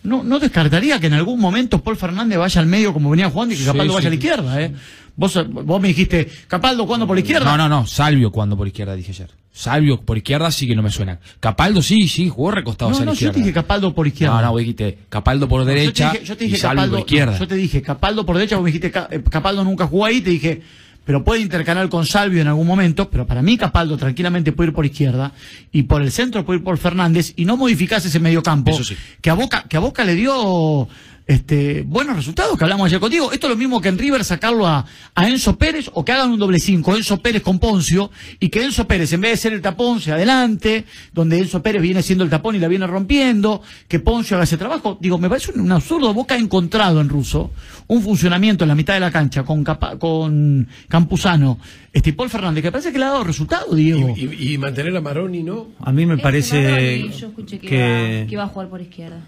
no, 0.02 0.22
no 0.22 0.38
descartaría 0.38 1.00
que 1.00 1.06
en 1.06 1.14
algún 1.14 1.40
momento 1.40 1.82
Paul 1.82 1.96
Fernández 1.96 2.38
vaya 2.38 2.60
al 2.60 2.66
medio 2.66 2.92
como 2.92 3.10
venía 3.10 3.30
jugando 3.30 3.54
y 3.54 3.58
que 3.58 3.62
Sí, 3.64 3.68
Capaldo 3.70 3.92
sí, 3.92 3.96
vaya 3.96 4.06
a 4.06 4.10
la 4.10 4.14
izquierda, 4.16 4.60
eh. 4.62 4.72
Vos, 5.16 5.38
vos 5.50 5.80
me 5.80 5.88
dijiste, 5.88 6.28
Capaldo, 6.46 6.86
¿cuándo 6.86 7.06
por 7.06 7.16
la 7.16 7.20
izquierda? 7.20 7.44
No, 7.50 7.56
no, 7.56 7.68
no, 7.68 7.86
Salvio 7.86 8.30
cuando 8.30 8.56
por 8.56 8.66
izquierda 8.66 8.94
dije 8.94 9.10
ayer. 9.12 9.30
Salvio 9.58 10.00
por 10.00 10.16
izquierda 10.16 10.52
sí 10.52 10.68
que 10.68 10.76
no 10.76 10.82
me 10.84 10.90
suena. 10.92 11.18
Capaldo 11.40 11.82
sí, 11.82 12.06
sí, 12.06 12.28
jugó 12.28 12.52
recostado 12.52 12.90
No, 12.90 12.96
hacia 12.96 13.04
no, 13.06 13.10
la 13.10 13.14
yo 13.14 13.14
izquierda. 13.14 13.32
te 13.34 13.40
dije 13.40 13.52
Capaldo 13.52 13.92
por 13.92 14.06
izquierda. 14.06 14.36
No, 14.36 14.42
no, 14.42 14.50
vos 14.52 14.60
dijiste 14.60 14.98
Capaldo 15.08 15.48
por 15.48 15.60
No, 15.60 15.66
derecha 15.66 16.12
yo 16.12 16.12
te 16.12 16.18
dije, 16.18 16.26
yo 16.28 16.36
te 16.36 16.44
dije 16.44 16.56
y 16.56 16.60
Salvio 16.60 16.76
Capaldo, 16.76 16.92
por 16.96 17.00
izquierda. 17.08 17.32
no, 17.32 17.38
yo 17.40 17.48
te 17.48 17.54
dije 17.56 17.82
Capaldo 17.82 18.24
por 18.26 18.36
derecha, 18.36 18.56
vos 18.56 18.64
me 18.64 18.70
dijiste 18.72 18.92
eh, 19.10 19.22
Capaldo 19.28 19.64
nunca 19.64 19.86
jugó 19.88 20.04
ahí, 20.04 20.20
te 20.20 20.30
dije, 20.30 20.62
pero 21.04 21.24
puede 21.24 21.40
intercalar 21.40 21.88
con 21.88 22.06
Salvio 22.06 22.40
en 22.40 22.46
algún 22.46 22.66
momento, 22.68 23.10
pero 23.10 23.26
para 23.26 23.42
mí 23.42 23.56
Capaldo 23.56 23.96
tranquilamente 23.96 24.52
puede 24.52 24.68
ir 24.68 24.74
por 24.76 24.86
izquierda 24.86 25.32
y 25.72 25.82
por 25.82 26.02
el 26.02 26.12
centro 26.12 26.44
puede 26.44 26.58
ir 26.60 26.64
por 26.64 26.78
Fernández 26.78 27.32
y 27.34 27.44
no 27.44 27.56
modificás 27.56 28.04
ese 28.04 28.20
medio 28.20 28.42
campo 28.44 28.70
Eso 28.70 28.84
sí. 28.84 28.94
que 29.20 29.30
a 29.30 29.34
Boca, 29.34 29.64
que 29.68 29.76
a 29.76 29.80
Boca 29.80 30.04
le 30.04 30.14
dio 30.14 30.86
este, 31.28 31.82
buenos 31.86 32.16
resultados 32.16 32.56
que 32.56 32.64
hablamos 32.64 32.86
ayer 32.86 32.98
contigo. 32.98 33.30
Esto 33.32 33.46
es 33.46 33.50
lo 33.50 33.56
mismo 33.56 33.80
que 33.82 33.90
en 33.90 33.98
River 33.98 34.24
sacarlo 34.24 34.66
a, 34.66 34.84
a 35.14 35.28
Enzo 35.28 35.56
Pérez 35.58 35.90
o 35.92 36.02
que 36.04 36.10
hagan 36.12 36.30
un 36.32 36.38
doble 36.38 36.58
cinco, 36.58 36.96
Enzo 36.96 37.20
Pérez 37.20 37.42
con 37.42 37.58
Poncio, 37.58 38.10
y 38.40 38.48
que 38.48 38.64
Enzo 38.64 38.88
Pérez, 38.88 39.12
en 39.12 39.20
vez 39.20 39.32
de 39.32 39.36
ser 39.36 39.52
el 39.52 39.60
tapón, 39.60 40.00
se 40.00 40.10
adelante, 40.10 40.86
donde 41.12 41.38
Enzo 41.38 41.62
Pérez 41.62 41.82
viene 41.82 42.02
siendo 42.02 42.24
el 42.24 42.30
tapón 42.30 42.56
y 42.56 42.58
la 42.58 42.66
viene 42.66 42.86
rompiendo, 42.86 43.62
que 43.88 44.00
Poncio 44.00 44.36
haga 44.36 44.44
ese 44.44 44.56
trabajo. 44.56 44.96
Digo, 45.00 45.18
me 45.18 45.28
parece 45.28 45.52
un, 45.52 45.60
un 45.60 45.70
absurdo. 45.72 46.12
Boca 46.14 46.34
ha 46.34 46.38
encontrado 46.38 47.00
en 47.02 47.10
ruso 47.10 47.50
un 47.88 48.02
funcionamiento 48.02 48.64
en 48.64 48.68
la 48.68 48.74
mitad 48.74 48.94
de 48.94 49.00
la 49.00 49.10
cancha 49.10 49.42
con, 49.44 49.62
Capa- 49.64 49.98
con 49.98 50.66
Campuzano, 50.88 51.58
este, 51.92 52.08
y 52.10 52.12
Paul 52.12 52.30
Fernández, 52.30 52.62
que 52.64 52.72
parece 52.72 52.90
que 52.90 52.98
le 52.98 53.04
ha 53.04 53.08
dado 53.10 53.24
resultado, 53.24 53.74
Diego. 53.74 54.14
Y, 54.16 54.24
y- 54.24 54.52
y 54.54 54.58
mantener 54.58 54.96
a 54.96 55.00
Maroni, 55.02 55.42
¿no? 55.42 55.68
A 55.80 55.92
mí 55.92 56.06
me 56.06 56.14
Este 56.14 56.22
parece 56.22 56.62
Maroni, 56.62 57.10
yo 57.18 57.26
escuché 57.28 57.58
que, 57.58 57.66
que, 57.68 57.76
Iba, 57.76 58.26
que 58.28 58.32
iba 58.32 58.42
a 58.44 58.48
jugar 58.48 58.68
por 58.68 58.80
izquierda. 58.80 59.20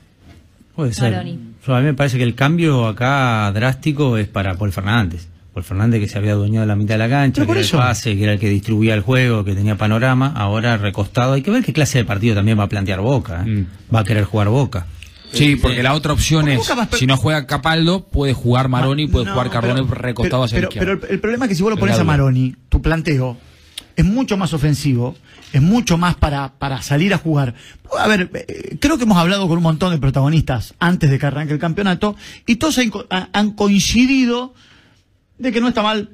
Puede 0.81 0.93
ser. 0.95 1.13
Yo- 1.67 1.75
a 1.75 1.81
mí 1.81 1.87
me 1.87 1.95
parece 1.95 2.17
que 2.19 2.25
el 2.25 2.35
cambio 2.35 2.87
acá 2.87 3.51
drástico 3.53 4.17
es 4.17 4.29
para 4.29 4.55
Paul 4.57 4.73
Fernández. 4.73 5.29
Paul 5.53 5.65
Fernández 5.65 6.01
que 6.01 6.09
se 6.09 6.17
había 6.19 6.33
adueñado 6.33 6.63
de 6.63 6.69
la 6.69 6.77
mitad 6.77 6.95
de 6.95 6.99
la 6.99 7.09
cancha, 7.09 7.45
que 7.45 7.51
era 7.53 7.61
eso. 7.61 7.77
el 7.77 7.83
pase, 7.83 8.17
que 8.17 8.23
era 8.23 8.33
el 8.35 8.39
que 8.39 8.49
distribuía 8.49 8.95
el 8.95 9.01
juego, 9.01 9.45
que 9.45 9.55
tenía 9.55 9.77
panorama, 9.77 10.33
ahora 10.37 10.77
recostado. 10.77 11.33
Hay 11.35 11.43
que 11.43 11.51
ver 11.51 11.65
qué 11.65 11.73
clase 11.73 11.99
de 11.99 12.05
partido 12.05 12.35
también 12.37 12.59
va 12.59 12.65
a 12.65 12.69
plantear 12.69 13.01
Boca. 13.01 13.43
¿eh? 13.47 13.51
Mm. 13.51 13.67
Va 13.95 14.01
a 14.01 14.05
querer 14.05 14.25
jugar 14.25 14.49
Boca. 14.49 14.87
Sí, 15.33 15.57
porque 15.57 15.83
la 15.83 15.95
otra 15.95 16.13
opción 16.13 16.49
es, 16.49 16.61
si 16.93 17.07
no 17.07 17.17
juega 17.17 17.47
Capaldo, 17.47 18.05
puede 18.07 18.33
jugar 18.33 18.69
Maroni, 18.69 19.07
puede 19.07 19.27
No, 19.27 19.33
jugar 19.33 19.51
Cardone 19.51 19.83
pero- 19.85 19.95
recostado 19.95 20.43
hacia 20.45 20.57
pero, 20.57 20.69
la 20.69 20.75
izquierda. 20.75 20.93
Pero 20.97 21.07
el, 21.09 21.15
el 21.15 21.21
problema 21.21 21.45
es 21.45 21.49
que 21.51 21.55
si 21.55 21.63
vos 21.63 21.71
lo 21.71 21.77
Es 21.77 21.81
pones 21.81 21.99
a. 21.99 22.05
Maroni, 22.05 22.57
tu 22.69 22.83
planteo 22.83 23.37
es 23.97 24.05
mucho 24.05 24.37
más 24.37 24.53
ofensivo, 24.53 25.17
es 25.53 25.61
mucho 25.63 25.99
más 25.99 26.15
para, 26.15 26.53
para 26.59 26.81
salir 26.83 27.13
a 27.15 27.19
jugar. 27.19 27.55
A 27.99 28.07
ver, 28.07 28.31
eh, 28.35 28.77
creo 28.81 28.97
que 28.99 29.05
hemos 29.05 29.19
hablado 29.19 29.49
con 29.49 29.57
un 29.59 29.63
montón 29.63 29.93
de 29.93 29.99
protagonistas 29.99 30.75
antes 30.79 31.11
de 31.11 31.19
que 31.19 31.27
arranque 31.27 31.53
el 31.55 31.59
campeonato 31.59 32.17
y 32.47 32.57
todos 32.57 32.79
han, 32.79 32.91
co- 32.91 33.07
ha- 33.11 33.29
han 33.33 33.53
coincidido 33.53 34.55
de 35.39 35.53
que 35.53 35.61
no 35.61 35.69
está 35.69 35.83
mal 35.83 36.11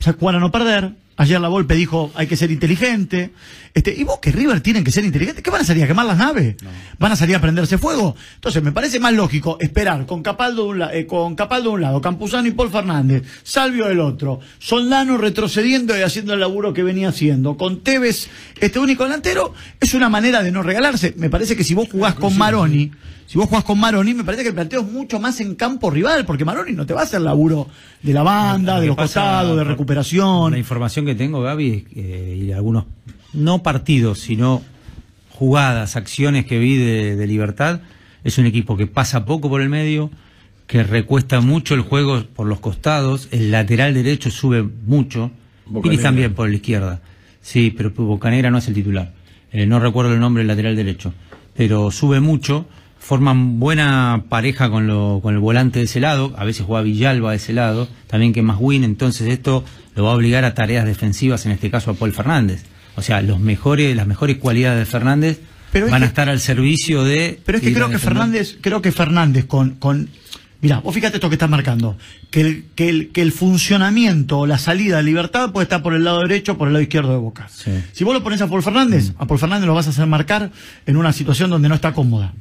o 0.00 0.02
sea, 0.04 0.14
jugar 0.18 0.36
a 0.36 0.40
no 0.40 0.50
perder. 0.50 0.94
Ayer 1.20 1.40
la 1.40 1.48
Volpe 1.48 1.74
dijo 1.74 2.10
hay 2.14 2.26
que 2.28 2.36
ser 2.36 2.50
inteligente. 2.50 3.30
Este, 3.74 3.92
y 3.94 4.04
vos 4.04 4.18
que 4.20 4.32
River 4.32 4.60
tienen 4.60 4.82
que 4.84 4.90
ser 4.92 5.04
inteligentes, 5.04 5.42
¿qué 5.44 5.50
van 5.50 5.60
a 5.60 5.64
salir 5.64 5.84
a 5.84 5.86
quemar 5.86 6.06
las 6.06 6.16
naves? 6.16 6.56
¿Van 6.98 7.12
a 7.12 7.16
salir 7.16 7.36
a 7.36 7.40
prenderse 7.40 7.76
fuego? 7.76 8.16
Entonces 8.36 8.62
me 8.62 8.72
parece 8.72 8.98
más 9.00 9.12
lógico 9.12 9.58
esperar 9.60 10.06
con 10.06 10.22
Capaldo 10.22 10.62
de 10.64 10.68
un, 10.70 10.78
la- 10.78 10.94
eh, 10.94 11.06
con 11.06 11.34
Capaldo 11.34 11.70
de 11.70 11.74
un 11.74 11.80
lado, 11.82 12.00
Campuzano 12.00 12.48
y 12.48 12.52
Paul 12.52 12.70
Fernández, 12.70 13.24
Salvio 13.42 13.86
del 13.88 14.00
otro, 14.00 14.40
Soldano 14.58 15.18
retrocediendo 15.18 15.96
y 15.98 16.02
haciendo 16.02 16.34
el 16.34 16.40
laburo 16.40 16.72
que 16.72 16.82
venía 16.82 17.08
haciendo, 17.10 17.56
con 17.56 17.80
Tevez, 17.82 18.28
este 18.60 18.78
único 18.78 19.04
delantero, 19.04 19.52
es 19.80 19.94
una 19.94 20.08
manera 20.08 20.42
de 20.42 20.50
no 20.50 20.62
regalarse. 20.62 21.14
Me 21.16 21.28
parece 21.30 21.56
que 21.56 21.64
si 21.64 21.74
vos 21.74 21.88
jugás 21.90 22.14
con 22.14 22.36
Maroni, 22.38 22.90
si 23.28 23.36
vos 23.36 23.46
jugás 23.46 23.62
con 23.62 23.78
Maroni, 23.78 24.14
me 24.14 24.24
parece 24.24 24.42
que 24.42 24.48
el 24.48 24.54
planteo 24.54 24.80
es 24.80 24.90
mucho 24.90 25.20
más 25.20 25.38
en 25.40 25.54
campo 25.54 25.90
rival, 25.90 26.24
porque 26.24 26.46
Maroni 26.46 26.72
no 26.72 26.86
te 26.86 26.94
va 26.94 27.00
a 27.00 27.04
hacer 27.04 27.20
laburo 27.20 27.68
de 28.02 28.14
la 28.14 28.22
banda, 28.22 28.76
Lo 28.76 28.80
de 28.80 28.86
los 28.86 28.96
costados, 28.96 29.54
de 29.54 29.64
recuperación. 29.64 30.52
La 30.52 30.58
información 30.58 31.04
que 31.04 31.14
tengo, 31.14 31.42
Gaby, 31.42 31.82
que, 31.82 32.36
y 32.36 32.52
algunos, 32.52 32.86
no 33.34 33.62
partidos, 33.62 34.20
sino 34.20 34.62
jugadas, 35.28 35.94
acciones 35.94 36.46
que 36.46 36.58
vi 36.58 36.78
de, 36.78 37.16
de 37.16 37.26
Libertad, 37.26 37.80
es 38.24 38.38
un 38.38 38.46
equipo 38.46 38.78
que 38.78 38.86
pasa 38.86 39.26
poco 39.26 39.50
por 39.50 39.60
el 39.60 39.68
medio, 39.68 40.10
que 40.66 40.82
recuesta 40.82 41.42
mucho 41.42 41.74
el 41.74 41.82
juego 41.82 42.24
por 42.34 42.46
los 42.46 42.60
costados, 42.60 43.28
el 43.30 43.50
lateral 43.50 43.92
derecho 43.92 44.30
sube 44.30 44.62
mucho, 44.62 45.30
y 45.84 45.98
también 45.98 46.32
por 46.32 46.48
la 46.48 46.54
izquierda. 46.54 47.02
Sí, 47.42 47.74
pero 47.76 47.90
Bocanegra 47.90 48.50
no 48.50 48.56
es 48.56 48.68
el 48.68 48.74
titular. 48.74 49.12
Eh, 49.52 49.66
no 49.66 49.80
recuerdo 49.80 50.14
el 50.14 50.20
nombre 50.20 50.40
del 50.40 50.48
lateral 50.48 50.76
derecho, 50.76 51.12
pero 51.54 51.90
sube 51.90 52.20
mucho, 52.20 52.66
forman 53.08 53.58
buena 53.58 54.24
pareja 54.28 54.68
con, 54.68 54.86
lo, 54.86 55.20
con 55.22 55.32
el 55.32 55.40
volante 55.40 55.78
de 55.78 55.86
ese 55.86 55.98
lado, 55.98 56.34
a 56.36 56.44
veces 56.44 56.66
juega 56.66 56.82
Villalba 56.82 57.30
de 57.30 57.38
ese 57.38 57.54
lado, 57.54 57.88
también 58.06 58.34
que 58.34 58.42
más 58.42 58.58
win, 58.60 58.84
entonces 58.84 59.28
esto 59.28 59.64
lo 59.94 60.04
va 60.04 60.12
a 60.12 60.14
obligar 60.14 60.44
a 60.44 60.52
tareas 60.52 60.84
defensivas, 60.84 61.46
en 61.46 61.52
este 61.52 61.70
caso 61.70 61.90
a 61.90 61.94
Paul 61.94 62.12
Fernández. 62.12 62.64
O 62.96 63.00
sea, 63.00 63.22
los 63.22 63.40
mejores, 63.40 63.96
las 63.96 64.06
mejores 64.06 64.36
cualidades 64.36 64.80
de 64.80 64.84
Fernández 64.84 65.40
Pero 65.72 65.86
es 65.86 65.92
van 65.92 66.02
a 66.02 66.06
estar 66.06 66.28
al 66.28 66.38
servicio 66.38 67.02
de... 67.02 67.40
Pero 67.46 67.56
es 67.56 67.64
que 67.64 67.72
creo 67.72 67.88
que. 67.88 67.98
Fernández, 67.98 68.58
creo 68.60 68.82
que 68.82 68.92
Fernández 68.92 69.46
con, 69.46 69.76
con 69.76 70.10
Mira, 70.60 70.80
vos 70.80 70.92
fíjate 70.92 71.18
esto 71.18 71.28
que 71.28 71.36
estás 71.36 71.48
marcando, 71.48 71.96
que 72.30 72.40
el, 72.40 72.64
que 72.74 72.88
el, 72.88 73.08
que 73.10 73.22
el 73.22 73.30
funcionamiento 73.32 74.40
o 74.40 74.46
la 74.46 74.58
salida 74.58 74.96
de 74.96 75.04
libertad 75.04 75.52
puede 75.52 75.64
estar 75.64 75.82
por 75.82 75.94
el 75.94 76.02
lado 76.02 76.20
derecho 76.20 76.52
o 76.52 76.58
por 76.58 76.66
el 76.66 76.74
lado 76.74 76.82
izquierdo 76.82 77.12
de 77.12 77.18
Boca. 77.18 77.48
Sí. 77.48 77.70
Si 77.92 78.02
vos 78.02 78.12
lo 78.12 78.24
pones 78.24 78.40
a 78.42 78.48
Paul 78.48 78.62
Fernández, 78.62 79.12
a 79.18 79.26
Paul 79.26 79.38
Fernández 79.38 79.66
lo 79.66 79.74
vas 79.74 79.86
a 79.86 79.90
hacer 79.90 80.06
marcar 80.06 80.50
en 80.86 80.96
una 80.96 81.12
situación 81.12 81.50
donde 81.50 81.68
no 81.68 81.76
está 81.76 81.92
cómoda. 81.92 82.32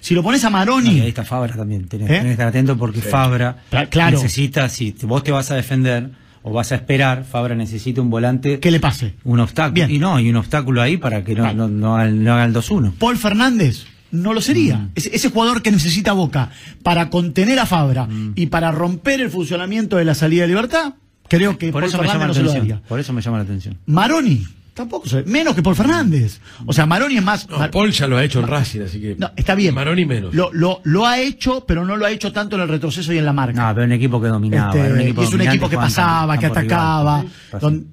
Si 0.00 0.14
lo 0.14 0.22
pones 0.22 0.44
a 0.44 0.50
No, 0.50 0.56
y 0.56 0.58
Maroni, 0.60 1.00
ahí 1.00 1.08
está 1.08 1.24
Fabra 1.24 1.56
también. 1.56 1.88
Tenés, 1.88 2.06
¿Eh? 2.06 2.12
tenés 2.12 2.24
que 2.24 2.30
estar 2.32 2.48
atento 2.48 2.76
porque 2.76 3.00
Fabra 3.02 3.56
Cla- 3.70 3.88
claro. 3.88 4.16
necesita, 4.16 4.68
si 4.68 4.94
vos 5.02 5.24
te 5.24 5.32
vas 5.32 5.50
a 5.50 5.56
defender 5.56 6.10
o 6.42 6.52
vas 6.52 6.70
a 6.72 6.76
esperar, 6.76 7.24
Fabra 7.24 7.54
necesita 7.54 8.00
un 8.00 8.10
volante, 8.10 8.60
¿qué 8.60 8.70
le 8.70 8.78
pase? 8.80 9.14
un 9.24 9.40
obstáculo. 9.40 9.74
Bien. 9.74 9.90
Y 9.90 9.98
no, 9.98 10.14
hay 10.16 10.30
un 10.30 10.36
obstáculo 10.36 10.80
ahí 10.82 10.96
para 10.96 11.22
que 11.24 11.34
no, 11.34 11.52
no, 11.52 11.68
no, 11.68 12.06
no 12.08 12.32
haga 12.32 12.44
el 12.44 12.54
2-1. 12.54 12.92
Paul 12.98 13.16
Fernández 13.18 13.84
no 14.12 14.32
lo 14.34 14.40
sería. 14.40 14.76
Mm. 14.78 14.90
Ese, 14.94 15.14
ese 15.16 15.30
jugador 15.30 15.62
que 15.62 15.70
necesita 15.70 16.12
Boca 16.12 16.50
para 16.82 17.10
contener 17.10 17.58
a 17.58 17.66
Fabra 17.66 18.06
Mm. 18.06 18.32
y 18.36 18.46
para 18.46 18.70
romper 18.72 19.20
el 19.20 19.30
funcionamiento 19.30 19.96
de 19.96 20.04
la 20.04 20.14
salida 20.14 20.42
de 20.42 20.48
libertad, 20.48 20.94
creo 21.28 21.56
que 21.58 21.70
Por 21.72 21.82
Paul 21.82 21.90
eso 21.92 21.98
me 22.02 22.08
llama 22.08 22.20
la 22.20 22.26
no 22.28 22.34
se 22.34 22.42
lo 22.42 22.50
atención. 22.50 22.82
Por 22.88 23.00
eso 23.00 23.12
me 23.12 23.22
llama 23.22 23.36
la 23.38 23.44
atención. 23.44 23.78
Maroni, 23.86 24.44
tampoco, 24.74 25.08
se- 25.08 25.22
menos 25.24 25.54
que 25.54 25.62
Paul 25.62 25.76
Fernández. 25.76 26.40
O 26.66 26.72
sea, 26.72 26.86
Maroni 26.86 27.16
es 27.18 27.22
más... 27.22 27.48
No, 27.48 27.58
Mar- 27.58 27.70
Paul 27.70 27.90
ya 27.92 28.06
lo 28.08 28.16
ha 28.16 28.24
hecho 28.24 28.40
en 28.40 28.46
Racing, 28.48 28.80
así 28.82 29.00
que. 29.00 29.16
No, 29.18 29.30
está 29.36 29.54
bien. 29.54 29.74
Maroni 29.74 30.04
menos. 30.06 30.34
Lo, 30.34 30.50
lo, 30.52 30.80
lo 30.84 31.06
ha 31.06 31.20
hecho, 31.20 31.64
pero 31.66 31.84
no 31.84 31.96
lo 31.96 32.06
ha 32.06 32.10
hecho 32.10 32.32
tanto 32.32 32.56
en 32.56 32.62
el 32.62 32.68
retroceso 32.68 33.12
y 33.12 33.18
en 33.18 33.24
la 33.26 33.32
marca. 33.32 33.68
No, 33.68 33.74
pero 33.74 33.86
un 33.86 33.92
equipo 33.92 34.20
que 34.20 34.28
dominaba. 34.28 34.70
Este, 34.74 34.80
era 34.86 34.94
un 34.94 35.00
equipo 35.00 35.22
y 35.22 35.24
es 35.26 35.32
un 35.34 35.40
equipo 35.42 35.68
que 35.68 35.76
pasaba, 35.76 36.36
que 36.38 36.46
atacaba. 36.46 37.22
Sí, 37.22 37.28
don- 37.60 37.86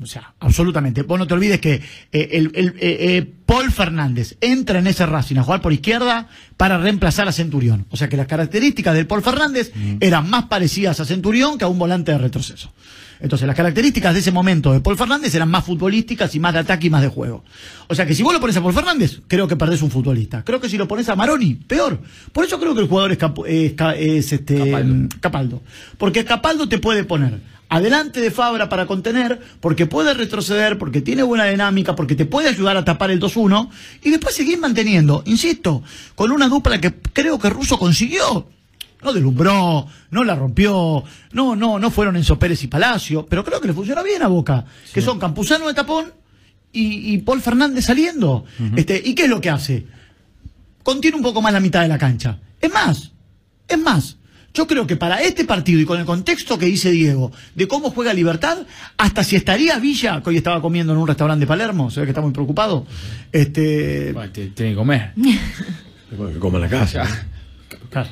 o 0.00 0.06
sea, 0.06 0.34
absolutamente. 0.40 1.02
Vos 1.02 1.18
no 1.18 1.26
te 1.26 1.34
olvides 1.34 1.60
que 1.60 1.74
eh, 2.12 2.28
el, 2.32 2.50
el- 2.54 2.68
eh, 2.78 2.96
eh, 3.16 3.32
Paul 3.46 3.70
Fernández 3.72 4.36
entra 4.40 4.78
en 4.78 4.86
ese 4.86 5.06
Racing 5.06 5.36
a 5.36 5.42
jugar 5.42 5.60
por 5.62 5.72
izquierda 5.72 6.28
para 6.56 6.76
reemplazar 6.78 7.28
a 7.28 7.32
Centurión. 7.32 7.86
O 7.90 7.96
sea 7.96 8.08
que 8.08 8.16
las 8.16 8.26
características 8.26 8.94
del 8.94 9.06
Paul 9.06 9.22
Fernández 9.22 9.72
Mm. 9.74 9.96
eran 10.00 10.28
más 10.28 10.44
parecidas 10.46 11.00
a 11.00 11.04
Centurión 11.04 11.56
que 11.58 11.64
a 11.64 11.68
un 11.68 11.78
volante 11.78 12.12
de 12.12 12.18
retroceso. 12.18 12.72
Entonces 13.20 13.46
las 13.46 13.56
características 13.56 14.12
de 14.14 14.20
ese 14.20 14.30
momento 14.32 14.72
de 14.72 14.80
Paul 14.80 14.96
Fernández 14.96 15.34
eran 15.34 15.50
más 15.50 15.64
futbolísticas 15.64 16.34
y 16.34 16.40
más 16.40 16.52
de 16.52 16.60
ataque 16.60 16.86
y 16.88 16.90
más 16.90 17.02
de 17.02 17.08
juego. 17.08 17.44
O 17.88 17.94
sea 17.94 18.06
que 18.06 18.14
si 18.14 18.22
vos 18.22 18.32
lo 18.34 18.40
pones 18.40 18.56
a 18.56 18.60
Paul 18.62 18.74
Fernández, 18.74 19.20
creo 19.28 19.48
que 19.48 19.56
perdés 19.56 19.82
un 19.82 19.90
futbolista. 19.90 20.44
Creo 20.44 20.60
que 20.60 20.68
si 20.68 20.76
lo 20.76 20.86
pones 20.88 21.08
a 21.08 21.16
Maroni, 21.16 21.54
peor. 21.54 21.98
Por 22.32 22.44
eso 22.44 22.58
creo 22.60 22.74
que 22.74 22.80
el 22.82 22.88
jugador 22.88 23.12
es, 23.12 23.18
Capo- 23.18 23.46
es 23.46 23.74
es, 23.98 24.32
este, 24.32 24.58
Capaldo. 24.58 24.94
mm, 24.94 25.08
Capaldo. 25.20 25.62
Porque 25.98 26.24
Capaldo 26.24 26.68
te 26.68 26.78
puede 26.78 27.04
poner 27.04 27.40
adelante 27.68 28.20
de 28.20 28.30
Fabra 28.30 28.68
para 28.68 28.86
contener, 28.86 29.40
porque 29.60 29.86
puede 29.86 30.14
retroceder, 30.14 30.78
porque 30.78 31.00
tiene 31.00 31.24
buena 31.24 31.46
dinámica, 31.46 31.96
porque 31.96 32.14
te 32.14 32.24
puede 32.24 32.48
ayudar 32.48 32.76
a 32.76 32.84
tapar 32.84 33.10
el 33.10 33.18
2-1, 33.18 33.70
y 34.04 34.10
después 34.10 34.36
seguir 34.36 34.58
manteniendo, 34.60 35.22
insisto, 35.26 35.82
con 36.14 36.30
una 36.30 36.48
dupla 36.48 36.80
que 36.80 36.94
creo 37.12 37.38
que 37.40 37.50
Russo 37.50 37.76
consiguió. 37.78 38.46
No 39.06 39.12
deslumbró, 39.12 39.86
no 40.10 40.24
la 40.24 40.34
rompió, 40.34 41.04
no, 41.32 41.54
no, 41.54 41.78
no 41.78 41.90
fueron 41.92 42.16
Enzo 42.16 42.38
Pérez 42.38 42.62
y 42.64 42.66
Palacio, 42.66 43.24
pero 43.24 43.44
creo 43.44 43.60
que 43.60 43.68
le 43.68 43.72
funciona 43.74 44.02
bien 44.02 44.22
a 44.22 44.26
Boca, 44.26 44.64
que 44.92 45.00
son 45.00 45.18
Campuzano 45.20 45.68
de 45.68 45.74
tapón 45.74 46.12
y, 46.72 47.14
y 47.14 47.18
Paul 47.18 47.40
Fernández 47.40 47.84
saliendo. 47.84 48.44
este, 48.74 49.00
¿Y 49.04 49.14
qué 49.14 49.24
es 49.24 49.30
lo 49.30 49.40
que 49.40 49.50
hace? 49.50 49.86
contiene 50.82 51.16
un 51.16 51.22
poco 51.22 51.42
más 51.42 51.52
la 51.52 51.58
mitad 51.60 51.82
de 51.82 51.88
la 51.88 51.98
cancha. 51.98 52.38
Es 52.60 52.72
más, 52.72 53.10
es 53.66 53.78
más. 53.78 54.16
Yo 54.54 54.66
creo 54.66 54.86
que 54.86 54.96
para 54.96 55.20
este 55.20 55.44
partido 55.44 55.80
y 55.80 55.84
con 55.84 55.98
el 56.00 56.06
contexto 56.06 56.58
que 56.58 56.66
dice 56.66 56.90
Diego 56.90 57.30
de 57.54 57.68
cómo 57.68 57.90
juega 57.90 58.14
Libertad, 58.14 58.58
hasta 58.96 59.22
si 59.24 59.36
estaría 59.36 59.78
Villa, 59.78 60.22
que 60.22 60.30
hoy 60.30 60.36
estaba 60.36 60.62
comiendo 60.62 60.92
en 60.92 60.98
un 61.00 61.06
restaurante 61.08 61.40
de 61.40 61.46
Palermo, 61.46 61.90
se 61.90 62.00
ve 62.00 62.06
que 62.06 62.10
está 62.10 62.22
muy 62.22 62.30
preocupado. 62.32 62.86
Este, 63.32 64.12
Bueno, 64.12 64.32
tiene 64.32 64.52
que 64.54 64.74
comer. 64.74 65.12
Que 66.08 66.38
coma 66.38 66.58
en 66.58 66.62
la 66.62 66.68
casa. 66.68 67.04
claro. 67.90 68.08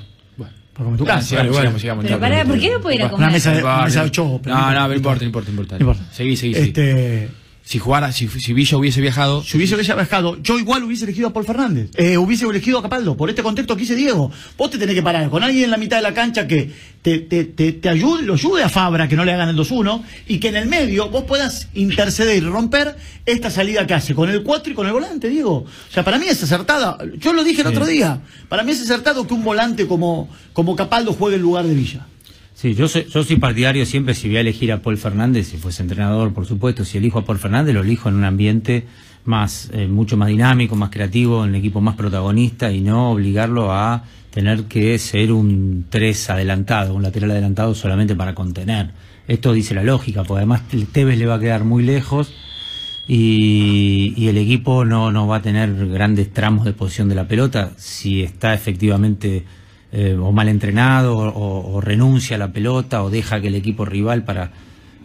Para 0.74 0.84
comer 0.84 0.98
tu 0.98 1.04
casa. 1.06 1.22
Sigamos, 1.22 1.52
Vale, 1.56 1.60
sigamos, 1.60 1.80
sigamos. 1.80 2.04
Pero 2.04 2.20
pará, 2.20 2.44
¿por 2.44 2.58
qué 2.58 2.70
no 2.70 2.80
puede 2.80 2.96
ir 2.96 3.02
a 3.02 3.06
Una 3.06 3.12
comer? 3.12 3.30
mesa 3.32 3.52
de, 3.52 3.62
No, 3.62 3.66
una 3.74 3.84
mesa 3.84 4.00
de 4.02 4.06
ocho, 4.06 4.40
pero 4.42 4.54
No, 4.56 4.72
no, 4.72 4.88
no 4.88 4.94
importa, 4.94 5.20
no 5.20 5.26
importa, 5.26 5.50
no 5.50 5.80
importa. 5.80 6.02
Seguí, 6.12 6.36
seguí, 6.36 6.54
sí. 6.54 6.60
Este, 6.60 7.28
Si 7.64 7.78
jugara, 7.78 8.12
si, 8.12 8.28
si 8.28 8.52
Villa 8.52 8.76
hubiese 8.76 9.00
viajado, 9.00 9.42
si 9.42 9.56
hubiese 9.56 9.74
viajado, 9.76 10.36
yo 10.42 10.58
igual 10.58 10.84
hubiese 10.84 11.04
elegido 11.04 11.28
a 11.28 11.32
Paul 11.32 11.46
Fernández. 11.46 11.90
Eh, 11.94 12.18
hubiese 12.18 12.44
elegido 12.44 12.78
a 12.78 12.82
Capaldo. 12.82 13.16
Por 13.16 13.30
este 13.30 13.42
contexto 13.42 13.74
que 13.74 13.80
dice 13.80 13.94
Diego. 13.94 14.30
Vos 14.58 14.70
te 14.70 14.76
tenés 14.76 14.94
que 14.94 15.02
parar 15.02 15.30
con 15.30 15.42
alguien 15.42 15.64
en 15.64 15.70
la 15.70 15.78
mitad 15.78 15.96
de 15.96 16.02
la 16.02 16.12
cancha 16.12 16.46
que 16.46 16.70
te, 17.00 17.20
te, 17.20 17.44
te, 17.44 17.72
te 17.72 17.88
ayude, 17.88 18.22
lo 18.22 18.34
ayude 18.34 18.62
a 18.62 18.68
Fabra, 18.68 19.08
que 19.08 19.16
no 19.16 19.24
le 19.24 19.32
hagan 19.32 19.48
el 19.48 19.56
2-1, 19.56 20.02
y 20.28 20.40
que 20.40 20.48
en 20.48 20.56
el 20.56 20.68
medio 20.68 21.08
vos 21.08 21.24
puedas 21.24 21.68
interceder 21.72 22.36
y 22.36 22.46
romper 22.46 22.96
esta 23.24 23.48
salida 23.48 23.86
que 23.86 23.94
hace 23.94 24.14
con 24.14 24.28
el 24.28 24.42
4 24.42 24.72
y 24.72 24.74
con 24.74 24.86
el 24.86 24.92
volante, 24.92 25.30
Diego. 25.30 25.64
O 25.64 25.92
sea, 25.92 26.04
para 26.04 26.18
mí 26.18 26.26
es 26.28 26.42
acertada. 26.42 26.98
Yo 27.16 27.32
lo 27.32 27.44
dije 27.44 27.62
el 27.62 27.68
otro 27.68 27.86
día. 27.86 28.20
Para 28.50 28.62
mí 28.62 28.72
es 28.72 28.82
acertado 28.82 29.26
que 29.26 29.32
un 29.32 29.42
volante 29.42 29.86
como, 29.86 30.28
como 30.52 30.76
Capaldo 30.76 31.14
juegue 31.14 31.36
en 31.36 31.42
lugar 31.42 31.64
de 31.64 31.74
Villa. 31.74 32.06
Sí, 32.54 32.74
yo 32.74 32.86
soy, 32.86 33.06
yo 33.10 33.24
soy 33.24 33.36
partidario 33.36 33.84
siempre 33.84 34.14
si 34.14 34.28
voy 34.28 34.36
a 34.36 34.40
elegir 34.40 34.70
a 34.72 34.80
Paul 34.80 34.96
Fernández, 34.96 35.48
si 35.48 35.56
fuese 35.56 35.82
entrenador, 35.82 36.32
por 36.32 36.46
supuesto, 36.46 36.84
si 36.84 36.98
elijo 36.98 37.18
a 37.18 37.24
Paul 37.24 37.38
Fernández, 37.38 37.74
lo 37.74 37.82
elijo 37.82 38.08
en 38.08 38.14
un 38.14 38.24
ambiente 38.24 38.86
más 39.24 39.70
eh, 39.72 39.88
mucho 39.88 40.16
más 40.16 40.28
dinámico, 40.28 40.76
más 40.76 40.90
creativo, 40.90 41.40
un 41.40 41.56
equipo 41.56 41.80
más 41.80 41.96
protagonista 41.96 42.70
y 42.70 42.80
no 42.80 43.10
obligarlo 43.10 43.72
a 43.72 44.04
tener 44.30 44.64
que 44.64 44.96
ser 44.98 45.32
un 45.32 45.86
3 45.90 46.30
adelantado, 46.30 46.94
un 46.94 47.02
lateral 47.02 47.32
adelantado 47.32 47.74
solamente 47.74 48.14
para 48.14 48.34
contener. 48.34 48.90
Esto 49.26 49.52
dice 49.52 49.74
la 49.74 49.82
lógica, 49.82 50.22
porque 50.22 50.38
además 50.38 50.62
Tevez 50.92 51.18
le 51.18 51.26
va 51.26 51.34
a 51.34 51.40
quedar 51.40 51.64
muy 51.64 51.82
lejos 51.82 52.32
y, 53.08 54.14
y 54.16 54.28
el 54.28 54.38
equipo 54.38 54.84
no, 54.84 55.10
no 55.10 55.26
va 55.26 55.36
a 55.36 55.42
tener 55.42 55.88
grandes 55.88 56.32
tramos 56.32 56.64
de 56.64 56.72
posición 56.72 57.08
de 57.08 57.16
la 57.16 57.26
pelota 57.26 57.72
si 57.76 58.22
está 58.22 58.54
efectivamente 58.54 59.44
eh, 59.94 60.16
o 60.20 60.32
mal 60.32 60.48
entrenado 60.48 61.16
o, 61.16 61.74
o 61.76 61.80
renuncia 61.80 62.36
a 62.36 62.38
la 62.38 62.52
pelota 62.52 63.02
o 63.04 63.10
deja 63.10 63.40
que 63.40 63.48
el 63.48 63.54
equipo 63.54 63.84
rival 63.84 64.24
para 64.24 64.50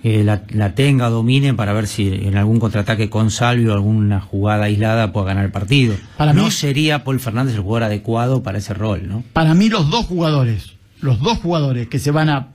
que 0.02 0.24
la, 0.24 0.44
la 0.50 0.74
tenga, 0.76 1.10
domine 1.10 1.54
para 1.54 1.74
ver 1.74 1.86
si 1.86 2.08
en 2.08 2.38
algún 2.38 2.58
contraataque 2.60 3.10
con 3.10 3.32
Salvio 3.32 3.74
alguna 3.74 4.22
jugada 4.22 4.64
aislada 4.66 5.12
pueda 5.12 5.28
ganar 5.28 5.44
el 5.46 5.52
partido. 5.52 5.94
Para 6.18 6.32
no 6.34 6.46
mí- 6.46 6.52
sería 6.52 7.04
Paul 7.04 7.20
Fernández 7.20 7.56
el 7.56 7.62
jugador 7.62 7.84
adecuado 7.84 8.42
para 8.42 8.58
ese 8.60 8.74
rol, 8.74 9.08
¿no? 9.08 9.24
Para 9.34 9.54
mí 9.54 9.68
los 9.70 9.90
dos 9.90 10.06
jugadores, 10.06 10.74
los 11.02 11.20
dos 11.20 11.38
jugadores 11.40 11.88
que 11.90 12.00
se 12.00 12.12
van 12.12 12.30
a 12.30 12.48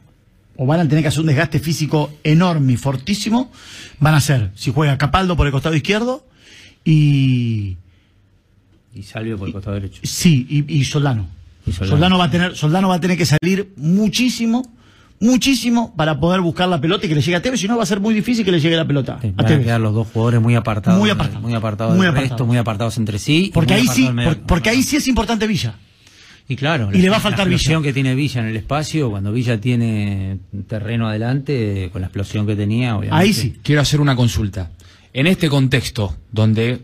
o 0.56 0.66
van 0.66 0.80
a 0.80 0.88
tener 0.88 1.02
que 1.02 1.08
hacer 1.08 1.20
un 1.20 1.26
desgaste 1.26 1.58
físico 1.58 2.10
enorme 2.24 2.72
y 2.74 2.76
fortísimo, 2.76 3.50
van 4.00 4.14
a 4.14 4.20
ser, 4.20 4.50
si 4.54 4.72
juega 4.72 4.96
Capaldo 4.96 5.36
por 5.36 5.46
el 5.46 5.52
costado 5.52 5.74
izquierdo 5.74 6.24
y 6.84 7.76
Y 8.94 9.02
Salvio 9.02 9.36
por 9.36 9.48
el 9.48 9.52
costado 9.54 9.74
derecho. 9.74 10.00
sí, 10.04 10.46
y, 10.48 10.72
y 10.80 10.84
Soldano. 10.84 11.26
Soldano. 11.72 11.90
Soldano 11.90 12.18
va 12.18 12.24
a 12.24 12.30
tener, 12.30 12.56
Soldano 12.56 12.88
va 12.88 12.94
a 12.96 13.00
tener 13.00 13.16
que 13.16 13.26
salir 13.26 13.72
muchísimo, 13.76 14.62
muchísimo 15.20 15.94
para 15.96 16.18
poder 16.20 16.40
buscar 16.40 16.68
la 16.68 16.80
pelota 16.80 17.06
y 17.06 17.08
que 17.08 17.14
le 17.14 17.20
llegue 17.22 17.36
a 17.36 17.42
Tevez, 17.42 17.60
si 17.60 17.68
no 17.68 17.76
va 17.76 17.82
a 17.82 17.86
ser 17.86 18.00
muy 18.00 18.14
difícil 18.14 18.44
que 18.44 18.52
le 18.52 18.60
llegue 18.60 18.76
la 18.76 18.86
pelota 18.86 19.18
Sí, 19.22 19.28
a 19.28 19.32
van 19.32 19.46
a 19.46 19.48
Tevez. 19.48 19.64
quedar 19.64 19.80
los 19.80 19.94
dos 19.94 20.08
jugadores 20.12 20.40
muy 20.40 20.54
apartados. 20.54 20.98
Muy 21.00 21.10
apartados. 21.10 21.42
Muy 21.42 21.54
apartados 21.54 21.96
Muy 21.96 22.06
apartados. 22.06 22.30
resto, 22.30 22.46
muy 22.46 22.56
apartados 22.58 22.96
entre 22.98 23.18
sí. 23.18 23.50
Porque 23.54 23.74
ahí 23.74 23.86
sí, 23.86 24.08
por- 24.12 24.38
porque 24.40 24.70
ahí 24.70 24.82
sí 24.82 24.96
es 24.96 25.08
importante 25.08 25.46
Villa. 25.46 25.74
Y 26.46 26.56
claro, 26.56 26.90
y 26.92 26.98
le 26.98 27.08
va 27.08 27.16
a 27.16 27.20
faltar 27.20 27.46
la 27.46 27.54
explosión 27.54 27.80
Villa. 27.80 27.88
que 27.88 27.94
tiene 27.94 28.14
Villa 28.14 28.42
en 28.42 28.48
el 28.48 28.56
espacio, 28.56 29.08
cuando 29.08 29.32
Villa 29.32 29.58
tiene 29.58 30.40
terreno 30.68 31.08
adelante, 31.08 31.88
con 31.90 32.02
la 32.02 32.08
explosión 32.08 32.46
que 32.46 32.54
tenía, 32.54 32.96
obviamente. 32.98 33.24
Ahí 33.24 33.32
sí. 33.32 33.56
Quiero 33.62 33.80
hacer 33.80 33.98
una 34.02 34.14
consulta. 34.14 34.70
En 35.14 35.26
este 35.26 35.48
contexto, 35.48 36.14
donde 36.32 36.82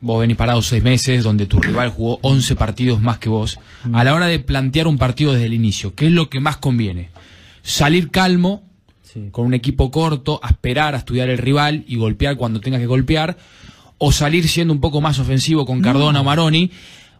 vos 0.00 0.20
venís 0.20 0.36
parado 0.36 0.62
seis 0.62 0.82
meses, 0.82 1.24
donde 1.24 1.46
tu 1.46 1.58
rival 1.60 1.90
jugó 1.90 2.18
11 2.22 2.54
partidos 2.56 3.00
más 3.00 3.18
que 3.18 3.28
vos, 3.28 3.58
a 3.92 4.04
la 4.04 4.14
hora 4.14 4.26
de 4.26 4.38
plantear 4.38 4.86
un 4.86 4.98
partido 4.98 5.32
desde 5.32 5.46
el 5.46 5.54
inicio, 5.54 5.94
¿qué 5.94 6.06
es 6.06 6.12
lo 6.12 6.28
que 6.28 6.40
más 6.40 6.58
conviene? 6.58 7.10
Salir 7.62 8.10
calmo, 8.10 8.62
Sí. 9.02 9.28
con 9.30 9.46
un 9.46 9.54
equipo 9.54 9.90
corto, 9.90 10.40
a 10.42 10.48
esperar 10.50 10.94
a 10.94 10.98
estudiar 10.98 11.30
el 11.30 11.38
rival 11.38 11.84
y 11.88 11.96
golpear 11.96 12.36
cuando 12.36 12.60
tenga 12.60 12.78
que 12.78 12.86
golpear, 12.86 13.36
o 13.98 14.12
salir 14.12 14.46
siendo 14.48 14.74
un 14.74 14.80
poco 14.80 15.00
más 15.00 15.18
ofensivo 15.18 15.64
con 15.64 15.80
Cardona 15.80 16.20
o 16.20 16.24
Maroni, 16.24 16.70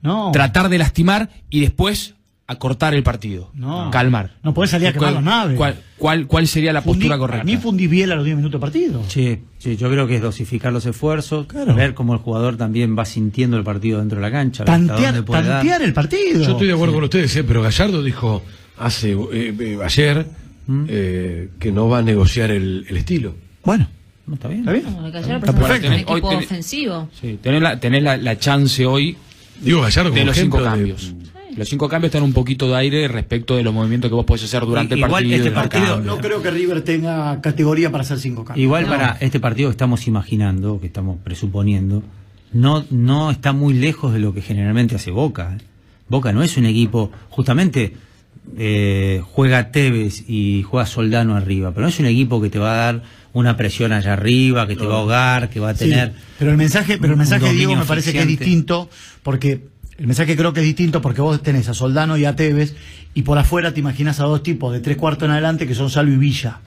No. 0.03 0.31
tratar 0.33 0.68
de 0.68 0.77
lastimar 0.79 1.31
y 1.49 1.61
después 1.61 2.14
acortar 2.49 2.95
el 2.95 3.03
partido, 3.03 3.51
No. 3.55 3.91
calmar. 3.91 4.37
No 4.45 4.55
podés 4.55 4.71
salir 4.71 4.89
a 4.89 4.93
quemar 4.93 5.09
¿Cuál- 5.11 5.15
los 5.15 5.23
naves. 5.25 5.57
¿Cuál, 5.57 5.77
cuál, 5.99 6.27
cuál 6.29 6.47
sería 6.47 6.73
la 6.73 6.81
Fundi- 6.81 6.85
postura 6.87 7.19
correcta? 7.19 7.43
Para 7.45 7.45
mí 7.45 7.57
fundí 7.57 7.87
bien 7.89 8.13
a 8.13 8.15
los 8.15 8.25
10 8.25 8.37
minutos 8.37 8.61
de 8.61 8.63
partido. 8.63 9.03
Sí, 9.09 9.39
sí, 9.59 9.77
yo 9.77 9.91
creo 9.91 10.07
que 10.07 10.17
es 10.17 10.23
dosificar 10.23 10.73
los 10.73 10.87
esfuerzos, 10.87 11.47
Claro. 11.47 11.75
ver 11.75 11.95
cómo 11.95 12.13
el 12.15 12.21
jugador 12.21 12.57
también 12.57 12.97
va 12.97 13.05
sintiendo 13.05 13.57
el 13.57 13.65
partido 13.65 13.99
dentro 13.99 14.19
de 14.19 14.23
la 14.23 14.31
cancha. 14.31 14.65
Tantear, 14.65 15.25
puede 15.25 15.43
tantear 15.43 15.83
el 15.83 15.93
partido. 15.93 16.43
Yo 16.45 16.53
estoy 16.53 16.69
de 16.69 16.75
acuerdo 16.75 16.95
con 16.95 17.05
ustedes, 17.05 17.35
¿eh? 17.37 17.43
pero 17.45 17.63
Gallardo 17.63 18.03
dijo 18.03 18.43
hace 18.79 19.13
eh, 19.13 19.55
eh, 19.59 19.79
ayer 19.85 20.27
¿Mm? 20.69 20.85
eh, 20.89 21.49
que 21.59 21.73
no 21.73 21.89
va 21.89 21.99
a 21.99 22.03
negociar 22.03 22.51
el, 22.53 22.87
el 22.89 22.97
estilo. 22.97 23.35
Bueno, 23.65 23.89
No, 24.27 24.35
está 24.35 24.47
bien. 24.49 24.61
¿está 24.61 24.73
bien? 24.73 24.87
Está 24.87 25.53
perfecto. 25.53 25.87
un 25.89 25.93
hoy 25.95 26.01
equipo 26.01 26.31
tenés- 26.31 26.45
ofensivo. 26.45 27.09
Sí, 27.21 27.39
tenés 27.43 27.61
la, 27.63 27.81
tenés 27.81 28.03
la, 28.05 28.17
la 28.17 28.39
chance 28.39 28.87
hoy 28.87 29.17
Digo 29.61 29.81
Gallardo 29.81 30.11
de 30.11 30.25
los 30.25 30.37
ejemplo 30.37 30.59
cinco 30.61 30.71
de- 30.71 30.77
cambios. 30.77 31.15
Los 31.57 31.69
cinco 31.69 31.89
cambios 31.89 32.13
dan 32.13 32.23
un 32.23 32.33
poquito 32.33 32.69
de 32.69 32.77
aire 32.77 33.09
respecto 33.09 33.57
de 33.57 33.63
los 33.63 33.73
movimientos 33.73 34.11
que 34.11 34.15
vos 34.15 34.25
podés 34.27 34.45
hacer 34.45 34.65
durante 34.67 34.95
el 34.95 35.01
Igual 35.01 35.13
partido. 35.13 35.35
este 35.37 35.49
de 35.49 35.55
los 35.55 35.63
partido-. 35.63 36.01
No 36.03 36.19
creo 36.19 36.43
que 36.43 36.51
River 36.51 36.83
tenga 36.83 37.41
categoría 37.41 37.91
para 37.91 38.03
hacer 38.03 38.19
cinco 38.19 38.45
cambios. 38.45 38.63
Igual 38.63 38.87
para 38.87 39.17
este 39.21 39.41
partido 39.41 39.71
que 39.71 39.73
estamos 39.73 40.07
imaginando, 40.07 40.79
que 40.81 40.87
estamos 40.87 41.19
presuponiendo, 41.25 42.03
no, 42.53 42.85
no 42.91 43.31
está 43.31 43.53
muy 43.53 43.75
lejos 43.75 44.13
de 44.13 44.19
lo 44.21 44.35
que 44.35 44.43
generalmente 44.43 44.95
hace 44.97 45.11
Boca. 45.11 45.57
¿eh? 45.59 45.63
Boca 46.09 46.33
no 46.33 46.43
es 46.43 46.57
un 46.57 46.67
equipo, 46.67 47.11
justamente 47.31 47.95
eh, 48.57 49.23
juega 49.25 49.71
Tevez 49.73 50.25
y 50.29 50.63
juega 50.63 50.87
Soldano 50.87 51.35
arriba, 51.37 51.71
pero 51.73 51.83
no 51.83 51.89
es 51.89 51.99
un 51.99 52.07
equipo 52.07 52.41
que 52.41 52.49
te 52.51 52.59
va 52.59 52.73
a 52.75 52.77
dar 52.93 53.03
una 53.33 53.57
presión 53.57 53.93
allá 53.93 54.13
arriba, 54.15 54.67
que 54.67 54.77
te 54.77 54.87
va 54.87 54.95
a 54.95 54.99
ahogar, 54.99 55.51
que 55.51 55.61
va 55.61 55.71
a 55.71 55.75
Sí, 55.75 55.91
tener... 55.91 56.15
pero 56.39 56.53
el 56.53 56.57
mensaje, 56.57 56.97
pero 56.99 57.15
el 57.15 57.19
mensaje 57.19 57.47
de 57.47 57.53
Diego 57.53 57.75
me 57.77 57.85
parece 57.85 58.13
que 58.13 58.21
es 58.21 58.27
distinto 58.27 58.89
porque 59.23 59.67
el 59.99 60.07
mensaje 60.07 60.37
creo 60.37 60.53
que 60.53 60.61
es 60.61 60.67
distinto 60.67 61.01
porque 61.01 61.23
vos 61.23 61.43
tenés 61.43 61.69
a 61.69 61.75
Soldano 61.75 62.17
y 62.17 62.25
a 62.25 62.37
Tevez 62.37 62.75
y 63.15 63.23
por 63.23 63.39
afuera 63.39 63.73
te 63.73 63.81
imaginas 63.81 64.21
a 64.21 64.25
dos 64.25 64.43
tipos 64.43 64.73
de 64.73 64.81
tres 64.81 64.97
cuartos 64.97 65.27
en 65.27 65.33
adelante 65.33 65.67
que 65.67 65.75
son 65.75 65.89
Salvo 65.89 66.13
y 66.13 66.17
Villa. 66.17 66.61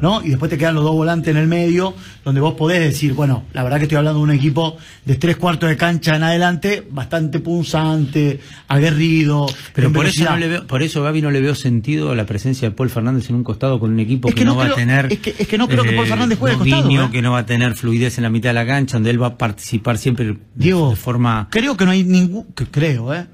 ¿No? 0.00 0.22
Y 0.22 0.30
después 0.30 0.50
te 0.50 0.58
quedan 0.58 0.74
los 0.74 0.84
dos 0.84 0.92
volantes 0.94 1.30
en 1.30 1.36
el 1.36 1.46
medio, 1.46 1.94
donde 2.24 2.40
vos 2.40 2.54
podés 2.54 2.80
decir, 2.80 3.14
bueno, 3.14 3.44
la 3.52 3.62
verdad 3.62 3.78
que 3.78 3.84
estoy 3.84 3.96
hablando 3.98 4.18
de 4.18 4.24
un 4.24 4.30
equipo 4.32 4.76
de 5.04 5.14
tres 5.16 5.36
cuartos 5.36 5.68
de 5.68 5.76
cancha 5.76 6.16
en 6.16 6.22
adelante, 6.24 6.86
bastante 6.90 7.38
punzante, 7.40 8.40
aguerrido. 8.68 9.46
Pero 9.74 9.92
por 9.92 10.06
eso, 10.06 10.24
no 10.24 10.36
le 10.36 10.48
veo, 10.48 10.66
por 10.66 10.82
eso, 10.82 11.02
Gaby, 11.02 11.22
no 11.22 11.30
le 11.30 11.40
veo 11.40 11.54
sentido 11.54 12.10
a 12.10 12.14
la 12.14 12.26
presencia 12.26 12.68
de 12.68 12.74
Paul 12.74 12.90
Fernández 12.90 13.28
en 13.30 13.36
un 13.36 13.44
costado 13.44 13.78
con 13.80 13.92
un 13.92 14.00
equipo 14.00 14.28
Es 14.28 14.34
que, 14.34 14.40
que 14.40 14.44
no, 14.44 14.56
va 14.56 14.66
a 14.66 14.74
tener. 14.74 15.12
es 15.12 15.18
que- 15.20 15.34
es 15.38 15.46
que 15.48 15.58
no 15.58 15.68
creo 15.68 15.82
que 15.84 15.92
Paul 15.92 16.06
Fernández 16.06 16.38
juegue 16.38 16.56
de 16.56 16.58
costado, 16.60 16.82
dominio, 16.82 17.04
¿eh? 17.06 17.10
que 17.12 17.22
no 17.22 17.32
va 17.32 17.38
a 17.38 17.46
tener 17.46 17.74
fluidez 17.74 18.18
en 18.18 18.24
la 18.24 18.30
mitad 18.30 18.50
de 18.50 18.54
la 18.54 18.66
cancha, 18.66 18.96
donde 18.96 19.10
él 19.10 19.22
va 19.22 19.28
a 19.28 19.38
participar 19.38 19.98
siempre 19.98 20.36
Diego, 20.54 20.90
de 20.90 20.96
forma. 20.96 21.48
creo 21.50 21.76
que 21.76 21.84
no 21.84 21.90
hay 21.92 22.04
ningún, 22.04 22.44
que 22.54 22.66
creo, 22.66 23.14
¿eh? 23.14 23.26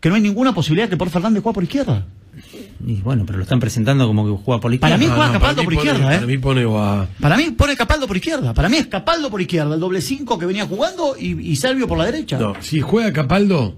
Que 0.00 0.08
no 0.08 0.14
hay 0.14 0.22
ninguna 0.22 0.54
posibilidad 0.54 0.88
que 0.88 0.96
por 0.96 1.10
Fernández 1.10 1.42
juegue 1.42 1.54
por 1.54 1.62
izquierda. 1.64 2.06
Y 2.84 2.96
bueno, 3.02 3.24
pero 3.26 3.38
lo 3.38 3.44
están 3.44 3.60
presentando 3.60 4.06
como 4.06 4.24
que 4.24 4.42
juega 4.44 4.60
por 4.60 4.72
la 4.72 4.78
Para 4.78 4.94
izquierda. 4.96 5.14
mí 5.14 5.18
juega 5.18 5.32
Capaldo 5.38 5.62
por 5.64 5.74
pone- 5.74 5.86
izquierda, 5.86 6.12
¿eh? 6.12 6.16
Para 6.16 6.26
mí 6.26 6.38
pone 6.38 6.64
o 6.64 6.78
a- 6.78 7.08
Para 7.20 7.36
mí 7.36 7.50
pone 7.50 7.76
Capaldo 7.76 8.06
por 8.06 8.16
izquierda. 8.16 8.52
Para 8.54 8.68
mí 8.68 8.76
es 8.76 8.86
Capaldo 8.88 9.30
por 9.30 9.40
izquierda, 9.40 9.74
el 9.74 9.80
doble 9.80 10.00
5 10.00 10.38
que 10.38 10.46
venía 10.46 10.66
jugando 10.66 11.16
y, 11.18 11.40
y 11.50 11.56
Salvio 11.56 11.86
por 11.88 11.98
la 11.98 12.04
derecha. 12.04 12.38
No, 12.38 12.54
si 12.60 12.80
juega 12.80 13.12
Capaldo, 13.12 13.76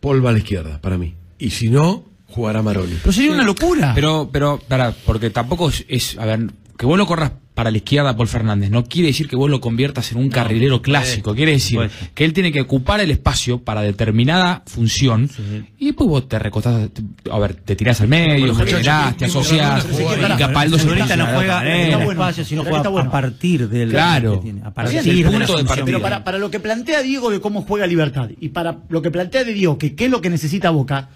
Paul 0.00 0.24
va 0.24 0.30
a 0.30 0.32
la 0.32 0.38
izquierda, 0.38 0.80
para 0.80 0.98
mí. 0.98 1.14
Y 1.38 1.50
si 1.50 1.68
no, 1.68 2.04
jugará 2.28 2.62
Maroni. 2.62 2.96
Pero 3.02 3.12
sería 3.12 3.32
una 3.32 3.44
locura. 3.44 3.92
Pero, 3.94 4.28
pero, 4.32 4.58
para, 4.68 4.92
porque 4.92 5.30
tampoco 5.30 5.68
es, 5.68 5.84
es- 5.88 6.18
a 6.18 6.24
ver, 6.26 6.50
que 6.82 6.86
vos 6.86 6.98
lo 6.98 7.06
corras 7.06 7.30
para 7.54 7.70
la 7.70 7.76
izquierda 7.76 8.16
Paul 8.16 8.26
Fernández, 8.26 8.68
no 8.68 8.82
quiere 8.82 9.06
decir 9.06 9.28
que 9.28 9.36
vos 9.36 9.48
lo 9.48 9.60
conviertas 9.60 10.10
en 10.10 10.18
un 10.18 10.30
carrilero 10.30 10.82
clásico, 10.82 11.32
quiere 11.32 11.52
decir 11.52 11.78
que 12.12 12.24
él 12.24 12.32
tiene 12.32 12.50
que 12.50 12.60
ocupar 12.60 12.98
el 12.98 13.12
espacio 13.12 13.62
para 13.62 13.82
determinada 13.82 14.64
función 14.66 15.30
y 15.78 15.86
después 15.86 16.10
vos 16.10 16.28
te 16.28 16.40
recostás, 16.40 16.90
a 17.30 17.38
ver, 17.38 17.54
te 17.54 17.76
tirás 17.76 18.00
al 18.00 18.08
medio, 18.08 18.48
muchachos, 18.48 18.68
generás, 18.72 19.16
te 19.16 19.26
asociás, 19.26 19.86
y 19.88 20.22
no, 20.28 20.36
Capaldo 20.36 20.76
se 20.76 20.88
ahorita 20.88 21.14
no 21.14 21.26
juega 21.26 21.60
en 21.62 21.90
el 21.90 21.96
bueno, 21.98 22.10
espacio, 22.10 22.44
sino 22.44 22.64
juega 22.64 22.88
bueno. 22.88 23.08
a 23.08 23.12
partir 23.12 23.68
del. 23.68 23.90
Claro. 23.90 24.32
que 24.32 24.38
tiene, 24.38 24.62
a 24.64 24.74
partir 24.74 25.02
bien, 25.04 25.28
el 25.28 25.38
de 25.38 25.64
partida. 25.64 25.84
Pero 25.84 26.24
para 26.24 26.38
lo 26.38 26.50
que 26.50 26.58
plantea 26.58 27.00
Diego 27.02 27.30
de 27.30 27.40
cómo 27.40 27.62
juega 27.62 27.86
Libertad 27.86 28.28
y 28.40 28.48
para 28.48 28.78
lo 28.88 29.02
que 29.02 29.12
plantea 29.12 29.44
de 29.44 29.54
Diego, 29.54 29.78
que 29.78 29.94
qué 29.94 30.06
es 30.06 30.10
lo 30.10 30.20
que 30.20 30.30
necesita 30.30 30.70
Boca, 30.70 31.10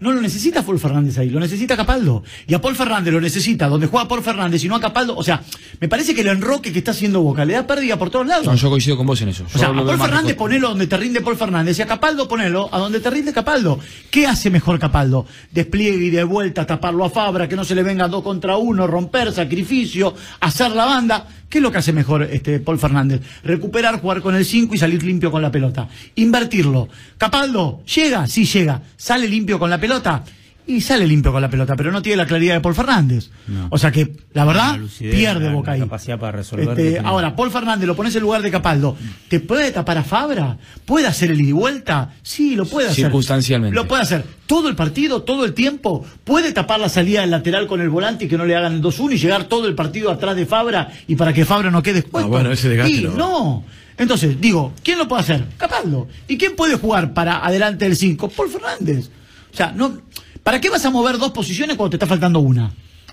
no 0.00 0.12
lo 0.12 0.20
necesita 0.20 0.62
Paul 0.62 0.78
Fernández 0.78 1.18
ahí, 1.18 1.28
lo 1.28 1.40
necesita 1.40 1.76
Capaldo. 1.76 2.22
Y 2.46 2.54
a 2.54 2.60
Paul 2.60 2.76
Fernández 2.76 3.12
lo 3.12 3.20
necesita, 3.20 3.66
donde 3.66 3.88
juega 3.88 4.06
Paul 4.06 4.22
Fernández 4.22 4.62
y 4.62 4.68
no 4.68 4.76
a 4.76 4.80
Capaldo. 4.80 5.16
O 5.16 5.24
sea, 5.24 5.42
me 5.80 5.88
parece 5.88 6.14
que 6.14 6.20
el 6.20 6.28
enroque 6.28 6.72
que 6.72 6.78
está 6.78 6.92
haciendo 6.92 7.20
Boca 7.20 7.44
le 7.44 7.54
da 7.54 7.66
pérdida 7.66 7.98
por 7.98 8.10
todos 8.10 8.26
lados. 8.26 8.46
No, 8.46 8.54
yo 8.54 8.70
coincido 8.70 8.96
con 8.96 9.06
vos 9.06 9.20
en 9.22 9.30
eso. 9.30 9.44
O 9.52 9.58
sea, 9.58 9.68
a 9.68 9.74
Paul 9.74 9.98
Fernández 9.98 10.36
ponelo 10.36 10.68
donde 10.68 10.86
te 10.86 10.96
rinde 10.96 11.20
Paul 11.20 11.36
Fernández 11.36 11.78
y 11.78 11.82
a 11.82 11.86
Capaldo 11.86 12.28
ponelo 12.28 12.68
a 12.72 12.78
donde 12.78 13.00
te 13.00 13.10
rinde 13.10 13.32
Capaldo. 13.32 13.80
¿Qué 14.10 14.26
hace 14.26 14.50
mejor 14.50 14.78
Capaldo? 14.78 15.26
Despliegue 15.50 16.04
y 16.04 16.10
de 16.10 16.22
vuelta, 16.22 16.64
taparlo 16.64 17.04
a 17.04 17.10
Fabra, 17.10 17.48
que 17.48 17.56
no 17.56 17.64
se 17.64 17.74
le 17.74 17.82
venga 17.82 18.06
dos 18.06 18.22
contra 18.22 18.56
uno, 18.56 18.86
romper, 18.86 19.32
sacrificio, 19.32 20.14
hacer 20.40 20.70
la 20.72 20.84
banda. 20.84 21.26
¿Qué 21.48 21.58
es 21.58 21.62
lo 21.62 21.72
que 21.72 21.78
hace 21.78 21.92
mejor 21.94 22.24
este 22.24 22.60
Paul 22.60 22.78
Fernández? 22.78 23.22
Recuperar, 23.42 24.00
jugar 24.00 24.20
con 24.20 24.34
el 24.34 24.44
5 24.44 24.74
y 24.74 24.78
salir 24.78 25.02
limpio 25.02 25.30
con 25.30 25.40
la 25.40 25.50
pelota. 25.50 25.88
Invertirlo. 26.16 26.88
Capaldo, 27.16 27.82
llega, 27.84 28.26
sí 28.26 28.44
llega. 28.44 28.82
Sale 28.96 29.26
limpio 29.26 29.58
con 29.58 29.70
la 29.70 29.80
pelota. 29.80 30.24
Y 30.68 30.82
sale 30.82 31.06
limpio 31.06 31.32
con 31.32 31.40
la 31.40 31.48
pelota, 31.48 31.74
pero 31.76 31.90
no 31.90 32.02
tiene 32.02 32.18
la 32.18 32.26
claridad 32.26 32.54
de 32.54 32.60
Paul 32.60 32.74
Fernández. 32.74 33.30
No. 33.46 33.68
O 33.70 33.78
sea 33.78 33.90
que, 33.90 34.14
la 34.34 34.44
verdad, 34.44 34.72
La 34.72 34.76
lucidez, 34.76 35.14
pierde 35.14 35.46
la- 35.46 35.52
Boca 35.52 35.70
la 35.70 35.74
ahí. 35.76 35.80
capacidad 35.80 36.18
para 36.18 36.32
resolver 36.36 36.78
Este, 36.78 36.98
ahora, 37.00 37.34
Paul 37.34 37.50
Fernández 37.50 37.86
lo 37.86 37.96
pones 37.96 38.14
en 38.16 38.20
lugar 38.22 38.42
de 38.42 38.50
Capaldo. 38.50 38.94
¿Te 39.28 39.40
puede 39.40 39.72
tapar 39.72 39.96
a 39.96 40.04
Fabra? 40.04 40.58
¿Puede 40.84 41.06
hacer 41.06 41.30
el 41.30 41.40
ida 41.40 41.48
y 41.48 41.52
vuelta? 41.52 42.12
Sí, 42.22 42.54
lo 42.54 42.66
puede 42.66 42.88
hacer. 42.88 43.06
Circunstancialmente. 43.06 43.74
Lo 43.74 43.88
puede 43.88 44.02
hacer. 44.02 44.24
Todo 44.46 44.68
el 44.68 44.76
partido, 44.76 45.22
todo 45.22 45.46
el 45.46 45.54
tiempo. 45.54 46.04
¿Puede 46.22 46.52
tapar 46.52 46.80
la 46.80 46.90
salida 46.90 47.22
del 47.22 47.30
lateral 47.30 47.66
con 47.66 47.80
el 47.80 47.88
volante 47.88 48.26
y 48.26 48.28
que 48.28 48.36
no 48.36 48.44
le 48.44 48.54
hagan 48.54 48.74
el 48.74 48.82
2-1 48.82 49.14
y 49.14 49.18
llegar 49.18 49.44
todo 49.44 49.66
el 49.68 49.74
partido 49.74 50.10
atrás 50.10 50.36
de 50.36 50.44
Fabra 50.44 50.90
y 51.06 51.16
para 51.16 51.32
que 51.32 51.46
Fabra 51.46 51.70
no 51.70 51.82
quede 51.82 52.00
expuesto? 52.00 52.26
Ah, 52.26 52.30
bueno, 52.30 52.52
ese 52.52 52.68
desgaste 52.68 53.00
no. 53.02 53.16
no. 53.16 53.64
Entonces, 53.96 54.38
digo, 54.38 54.74
¿quién 54.84 54.98
lo 54.98 55.08
puede 55.08 55.22
hacer? 55.22 55.44
Capaldo. 55.56 56.08
¿Y 56.28 56.36
quién 56.36 56.54
puede 56.54 56.76
jugar 56.76 57.14
para 57.14 57.44
adelante 57.44 57.86
del 57.86 57.96
5? 57.96 58.28
Paul 58.28 58.50
Fernández. 58.50 59.08
O 59.50 59.56
sea, 59.56 59.72
no. 59.72 60.02
¿Para 60.48 60.62
qué 60.62 60.70
vas 60.70 60.82
a 60.86 60.88
mover 60.88 61.18
dos 61.18 61.32
posiciones 61.32 61.76
cuando 61.76 61.90
te 61.90 61.96
está 61.96 62.06
faltando 62.06 62.40
una? 62.40 62.70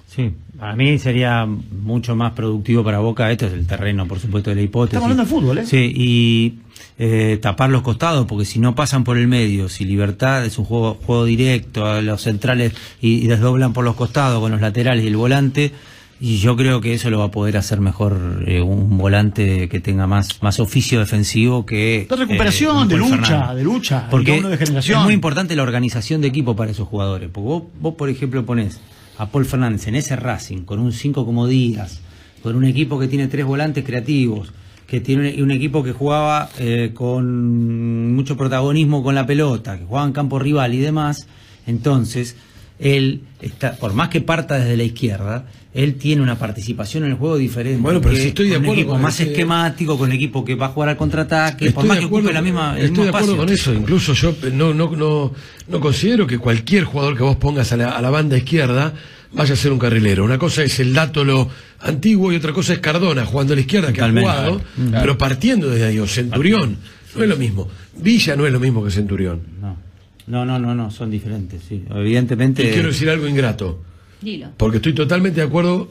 Sí, 0.07 0.31
para 0.57 0.73
mí 0.73 0.97
sería 0.99 1.45
mucho 1.45 2.15
más 2.15 2.31
productivo 2.31 2.81
para 2.81 2.99
Boca. 2.99 3.29
Esto 3.29 3.47
es 3.47 3.51
el 3.51 3.67
terreno, 3.67 4.07
por 4.07 4.21
supuesto, 4.21 4.51
de 4.51 4.55
la 4.55 4.61
hipótesis. 4.61 4.93
Estamos 4.93 5.11
hablando 5.11 5.23
de 5.23 5.29
fútbol, 5.29 5.57
¿eh? 5.57 5.65
Sí, 5.65 5.91
y 5.93 6.59
eh, 6.97 7.37
tapar 7.41 7.71
los 7.71 7.81
costados, 7.81 8.25
porque 8.25 8.45
si 8.45 8.59
no 8.59 8.73
pasan 8.73 9.03
por 9.03 9.17
el 9.17 9.27
medio, 9.27 9.67
si 9.67 9.83
Libertad 9.83 10.45
es 10.45 10.57
un 10.57 10.63
juego, 10.63 10.97
juego 11.05 11.25
directo, 11.25 11.85
a 11.85 12.01
los 12.01 12.21
centrales 12.21 12.71
y, 13.01 13.15
y 13.15 13.27
desdoblan 13.27 13.73
por 13.73 13.83
los 13.83 13.95
costados 13.95 14.39
con 14.39 14.53
los 14.53 14.61
laterales 14.61 15.03
y 15.03 15.07
el 15.07 15.17
volante, 15.17 15.73
y 16.25 16.39
yo 16.39 16.55
creo 16.55 16.81
que 16.81 16.95
eso 16.95 17.11
lo 17.11 17.19
va 17.19 17.25
a 17.25 17.31
poder 17.31 17.55
hacer 17.55 17.79
mejor 17.79 18.43
eh, 18.47 18.59
un 18.59 18.97
volante 18.97 19.69
que 19.69 19.79
tenga 19.79 20.07
más, 20.07 20.41
más 20.41 20.59
oficio 20.59 20.97
defensivo 20.97 21.67
que. 21.67 22.07
De 22.09 22.15
recuperación, 22.15 22.77
eh, 22.77 22.81
un 22.81 22.87
de 22.87 22.97
lucha, 22.97 23.15
Fernández. 23.17 23.55
de 23.57 23.63
lucha, 23.63 24.07
Porque 24.09 24.41
de 24.41 24.57
generación. 24.57 25.01
es 25.01 25.05
muy 25.05 25.13
importante 25.13 25.55
la 25.55 25.61
organización 25.61 26.21
de 26.21 26.27
equipo 26.27 26.55
para 26.55 26.71
esos 26.71 26.87
jugadores. 26.87 27.29
Porque 27.31 27.47
vos, 27.47 27.63
vos 27.79 27.93
por 27.93 28.09
ejemplo, 28.09 28.43
ponés 28.43 28.79
a 29.19 29.27
Paul 29.27 29.45
Fernández 29.45 29.87
en 29.87 29.93
ese 29.93 30.15
Racing 30.15 30.61
con 30.63 30.79
un 30.79 30.93
5 30.93 31.27
como 31.27 31.45
Díaz, 31.45 31.99
con 32.41 32.55
un 32.55 32.65
equipo 32.65 32.97
que 32.97 33.07
tiene 33.07 33.27
tres 33.27 33.45
volantes 33.45 33.85
creativos, 33.85 34.51
que 34.87 35.01
tiene 35.01 35.35
un, 35.35 35.43
un 35.43 35.51
equipo 35.51 35.83
que 35.83 35.91
jugaba 35.91 36.49
eh, 36.57 36.89
con 36.95 38.15
mucho 38.15 38.35
protagonismo 38.35 39.03
con 39.03 39.13
la 39.13 39.27
pelota, 39.27 39.77
que 39.77 39.85
jugaba 39.85 40.07
en 40.07 40.13
campo 40.13 40.39
rival 40.39 40.73
y 40.73 40.79
demás. 40.79 41.27
Entonces, 41.67 42.35
él, 42.79 43.21
está, 43.41 43.75
por 43.75 43.93
más 43.93 44.09
que 44.09 44.21
parta 44.21 44.55
desde 44.57 44.75
la 44.75 44.83
izquierda, 44.83 45.45
él 45.75 45.95
tiene 45.95 46.21
una 46.21 46.39
participación 46.39 47.03
en 47.03 47.11
el 47.11 47.17
juego 47.17 47.37
diferente. 47.37 47.81
Bueno, 47.81 47.99
pero 48.01 48.15
si 48.15 48.29
estoy 48.29 48.47
de 48.47 48.53
con 48.55 48.59
un 48.61 48.65
acuerdo 48.65 48.81
equipo 48.81 48.93
con 48.93 49.01
más 49.01 49.19
ese- 49.19 49.29
esquemático, 49.31 49.97
con 49.97 50.11
equipo 50.13 50.45
que 50.45 50.55
va 50.55 50.67
a 50.67 50.69
jugar 50.69 50.89
al 50.89 50.97
contraataque, 50.97 51.65
por 51.71 51.83
Estoy 51.83 51.87
más 51.89 51.97
de 51.97 51.99
que 52.01 52.05
acuerdo 52.07 52.27
ocupe 52.29 52.33
la 52.33 52.41
misma, 52.41 52.69
el 52.77 52.85
Estoy 52.85 52.89
mismo 52.91 53.03
de 53.03 53.09
acuerdo 53.09 53.31
espacio. 53.33 53.45
con 53.45 53.53
eso. 53.53 53.73
Incluso 53.73 54.13
yo 54.13 54.29
eh, 54.29 54.51
no, 54.53 54.73
no, 54.73 54.95
no, 54.95 55.33
no 55.67 55.79
considero 55.81 56.25
que 56.25 56.37
cualquier 56.39 56.85
jugador 56.85 57.17
que 57.17 57.23
vos 57.23 57.35
pongas 57.35 57.71
a 57.73 57.77
la, 57.77 57.89
a 57.91 58.01
la 58.01 58.09
banda 58.09 58.37
izquierda 58.37 58.93
vaya 59.33 59.53
a 59.53 59.57
ser 59.57 59.73
un 59.73 59.79
carrilero. 59.79 60.23
Una 60.23 60.37
cosa 60.37 60.63
es 60.63 60.79
el 60.79 60.93
Dátolo 60.93 61.49
antiguo 61.81 62.31
y 62.31 62.37
otra 62.37 62.53
cosa 62.53 62.71
es 62.73 62.79
Cardona 62.79 63.25
jugando 63.25 63.51
a 63.51 63.55
la 63.55 63.61
izquierda 63.61 63.87
que 63.89 63.95
Totalmente. 63.99 64.29
ha 64.29 64.33
jugado, 64.33 64.61
Claro. 64.75 64.97
pero 65.01 65.17
partiendo 65.17 65.69
desde 65.69 65.85
ahí. 65.87 65.99
O 65.99 66.07
Centurión. 66.07 66.77
No 67.17 67.23
es 67.23 67.29
lo 67.29 67.35
mismo. 67.35 67.67
Villa 67.97 68.35
no 68.37 68.45
es 68.47 68.53
lo 68.53 68.59
mismo 68.61 68.81
que 68.83 68.91
Centurión. 68.91 69.41
No, 69.61 69.75
no, 70.27 70.45
no, 70.45 70.57
no, 70.57 70.73
no, 70.73 70.89
son 70.89 71.11
diferentes, 71.11 71.61
sí. 71.67 71.83
Evidentemente. 71.93 72.63
Y 72.63 72.71
quiero 72.71 72.87
decir 72.87 73.09
algo 73.09 73.27
ingrato. 73.27 73.81
Dilo. 74.25 74.49
Porque 74.57 74.77
estoy 74.77 74.93
totalmente 74.93 75.39
de 75.39 75.47
acuerdo 75.47 75.89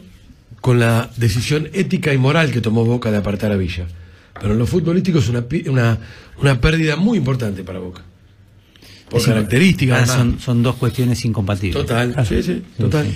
con 0.60 0.78
la 0.78 1.10
decisión 1.16 1.68
ética 1.72 2.12
y 2.12 2.18
moral 2.18 2.50
que 2.50 2.60
tomó 2.60 2.84
Boca 2.84 3.10
de 3.10 3.16
apartar 3.18 3.52
a 3.52 3.56
Villa. 3.56 3.86
Pero 4.40 4.52
en 4.52 4.58
lo 4.58 4.66
futbolístico 4.66 5.18
es 5.20 5.28
una, 5.28 5.44
una, 5.70 5.98
una 6.40 6.60
pérdida 6.60 6.96
muy 6.96 7.16
importante 7.18 7.62
para 7.64 7.78
Boca. 7.78 8.02
Por 9.08 9.20
es- 9.20 9.26
características. 9.26 9.98
además. 10.10 10.16
son, 10.16 10.40
son 10.40 10.62
dos 10.62 10.74
cuestiones 10.76 11.24
incompatibles. 11.24 11.86
Total, 11.86 12.26
sí, 12.26 12.42
sí, 12.42 12.62
total. 12.78 13.06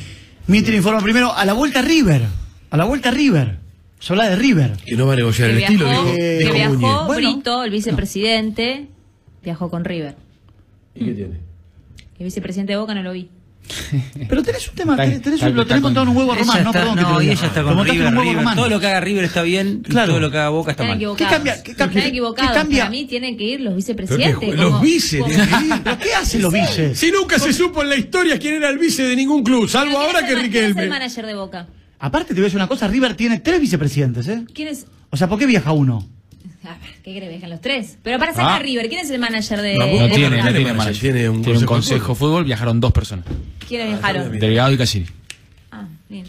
Mientras 0.46 0.76
informa 0.76 1.00
primero 1.02 1.32
a 1.34 1.44
la 1.44 1.52
vuelta 1.52 1.80
a 1.80 1.82
River. 1.82 2.22
A 2.70 2.76
la 2.76 2.84
vuelta 2.84 3.08
a 3.08 3.12
River. 3.12 3.58
Se 3.98 4.12
habla 4.12 4.28
de 4.30 4.36
River. 4.36 4.76
Que 4.86 4.96
no 4.96 5.06
va 5.06 5.14
a 5.14 5.16
negociar 5.16 5.50
Que 5.50 5.56
el 5.56 5.62
estilo, 5.64 5.86
viajó, 5.86 6.04
dijo, 6.04 6.16
Eh, 6.16 6.38
que 6.38 6.44
dijo 6.44 6.52
viajó. 6.78 7.06
Bueno. 7.06 7.32
Brito, 7.34 7.64
el 7.64 7.70
vicepresidente, 7.70 8.86
viajó 9.42 9.70
con 9.70 9.84
River. 9.84 10.14
¿Y 10.94 11.04
qué 11.06 11.12
tiene? 11.14 11.34
El 12.18 12.24
vicepresidente 12.24 12.72
de 12.74 12.78
Boca 12.78 12.94
no 12.94 13.02
lo 13.02 13.12
vi. 13.12 13.28
Pero 14.28 14.42
tenés 14.42 14.66
un 14.68 14.74
tema, 14.74 14.96
tenés, 14.96 15.20
tenés 15.20 15.38
está- 15.40 15.50
un- 15.50 15.56
lo 15.56 15.66
tenés 15.66 15.82
con- 15.82 15.92
montado 15.92 16.04
en 16.04 16.10
un 16.10 16.16
huevo 16.16 16.34
román, 16.34 16.64
no, 16.64 16.72
perdón. 16.72 16.96
que 16.96 17.04
te 17.04 17.10
no, 17.10 17.18
y 17.20 17.22
diga. 17.24 17.32
ella 17.34 17.46
está 17.48 17.62
con 17.62 17.84
River, 17.84 18.06
un 18.06 18.06
huevo 18.14 18.22
River. 18.22 18.36
román. 18.36 18.56
Todo 18.56 18.68
lo 18.70 18.80
que 18.80 18.86
haga 18.86 19.00
River 19.00 19.24
está 19.24 19.42
bien 19.42 19.82
y 19.84 19.90
Claro. 19.90 20.08
todo 20.12 20.20
lo 20.20 20.30
que 20.30 20.38
haga 20.38 20.48
Boca 20.48 20.70
está 20.70 20.84
mal. 20.84 20.98
¿Qué 20.98 21.24
cambia- 21.26 21.62
qué 21.62 21.74
cambia- 21.74 21.98
Están 21.98 22.10
equivocados. 22.10 22.50
qué 22.52 22.58
cambia? 22.58 22.78
Para 22.84 22.90
mí 22.90 23.04
tienen 23.06 23.36
que 23.36 23.44
ir 23.44 23.60
los 23.60 23.64
Pero 23.72 23.76
vicepresidentes. 23.76 24.38
que 24.38 24.56
los 24.56 24.64
como- 24.70 24.80
vice 24.80 25.18
como- 25.18 25.28
tienen 25.34 25.48
que 25.48 25.64
ir. 25.66 25.74
¿Pero 25.84 25.98
qué 25.98 26.14
hacen 26.14 26.42
los 26.42 26.52
vices? 26.52 26.98
Si 26.98 27.10
nunca 27.12 27.38
se 27.38 27.52
supo 27.52 27.82
en 27.82 27.90
la 27.90 27.96
historia 27.96 28.38
quién 28.38 28.54
era 28.54 28.70
el 28.70 28.78
vice 28.78 29.02
de 29.02 29.14
ningún 29.16 29.44
club, 29.44 29.68
salvo 29.68 29.90
¿Quién 29.98 30.02
ahora 30.06 30.26
que 30.26 30.32
el 30.32 30.36
ma- 30.36 30.42
¿Quién 30.42 30.54
es 30.54 30.60
el 30.62 30.68
Riquelme. 30.74 30.88
manager 30.88 31.26
de 31.26 31.34
Boca? 31.34 31.66
Aparte 31.98 32.28
te 32.28 32.34
voy 32.34 32.42
a 32.42 32.44
decir 32.44 32.56
una 32.56 32.68
cosa, 32.68 32.88
River 32.88 33.14
tiene 33.14 33.40
tres 33.40 33.60
vicepresidentes, 33.60 34.28
¿eh? 34.28 34.44
¿Quién 34.54 34.68
es? 34.68 34.86
O 35.10 35.16
sea, 35.16 35.28
¿por 35.28 35.38
qué 35.38 35.46
viaja 35.46 35.72
uno? 35.72 36.08
A 36.68 36.78
ver, 36.78 36.90
¿Qué 37.02 37.14
crees? 37.16 37.30
Viajan 37.30 37.50
los 37.50 37.60
tres. 37.60 37.98
Pero 38.02 38.18
para 38.18 38.32
sacar 38.32 38.50
Ah. 38.50 38.56
a 38.56 38.58
River, 38.58 38.88
¿quién 38.88 39.00
es 39.00 39.10
el 39.10 39.18
manager 39.18 39.60
de, 39.62 39.76
No, 39.78 39.86
de 39.86 39.92
No 39.92 39.98
tiene, 40.14 40.36
no 40.36 40.42
tiene 40.42 40.52
tiene 40.58 40.72
manager, 40.74 41.00
tiene 41.00 41.28
un 41.28 41.42
Tiene 41.42 41.58
un 41.60 41.64
consejo 41.64 42.14
fútbol, 42.14 42.44
viajaron 42.44 42.80
dos 42.80 42.92
personas. 42.92 43.24
¿Quiénes 43.66 43.88
viajaron? 43.88 44.38
Delgado 44.38 44.72
y 44.72 44.78
Cassini. 44.78 45.06
Ah, 45.72 45.84
bien. 46.08 46.24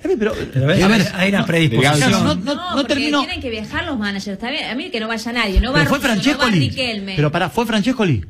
Pero... 0.00 0.32
Pero 0.54 0.70
hay, 0.72 0.80
A 0.82 0.88
ver, 0.88 1.06
hay 1.14 1.28
una 1.30 1.44
predisposición. 1.44 2.10
No, 2.12 2.34
no, 2.36 2.54
No, 2.54 2.76
no 2.76 2.84
termino... 2.86 3.18
tienen 3.20 3.40
que 3.40 3.50
viajar 3.50 3.84
los 3.84 3.98
managers. 3.98 4.28
Está 4.28 4.50
bien. 4.50 4.70
A 4.70 4.74
mí 4.76 4.90
que 4.90 5.00
no 5.00 5.08
vaya 5.08 5.32
nadie. 5.32 5.60
No 5.60 5.72
va 5.72 5.78
Pero 5.80 5.90
fue 5.90 6.00
Francescoli. 6.00 6.70
Pero 7.16 7.32
para, 7.32 7.50
fue 7.50 7.66
Francescoli. 7.66 8.24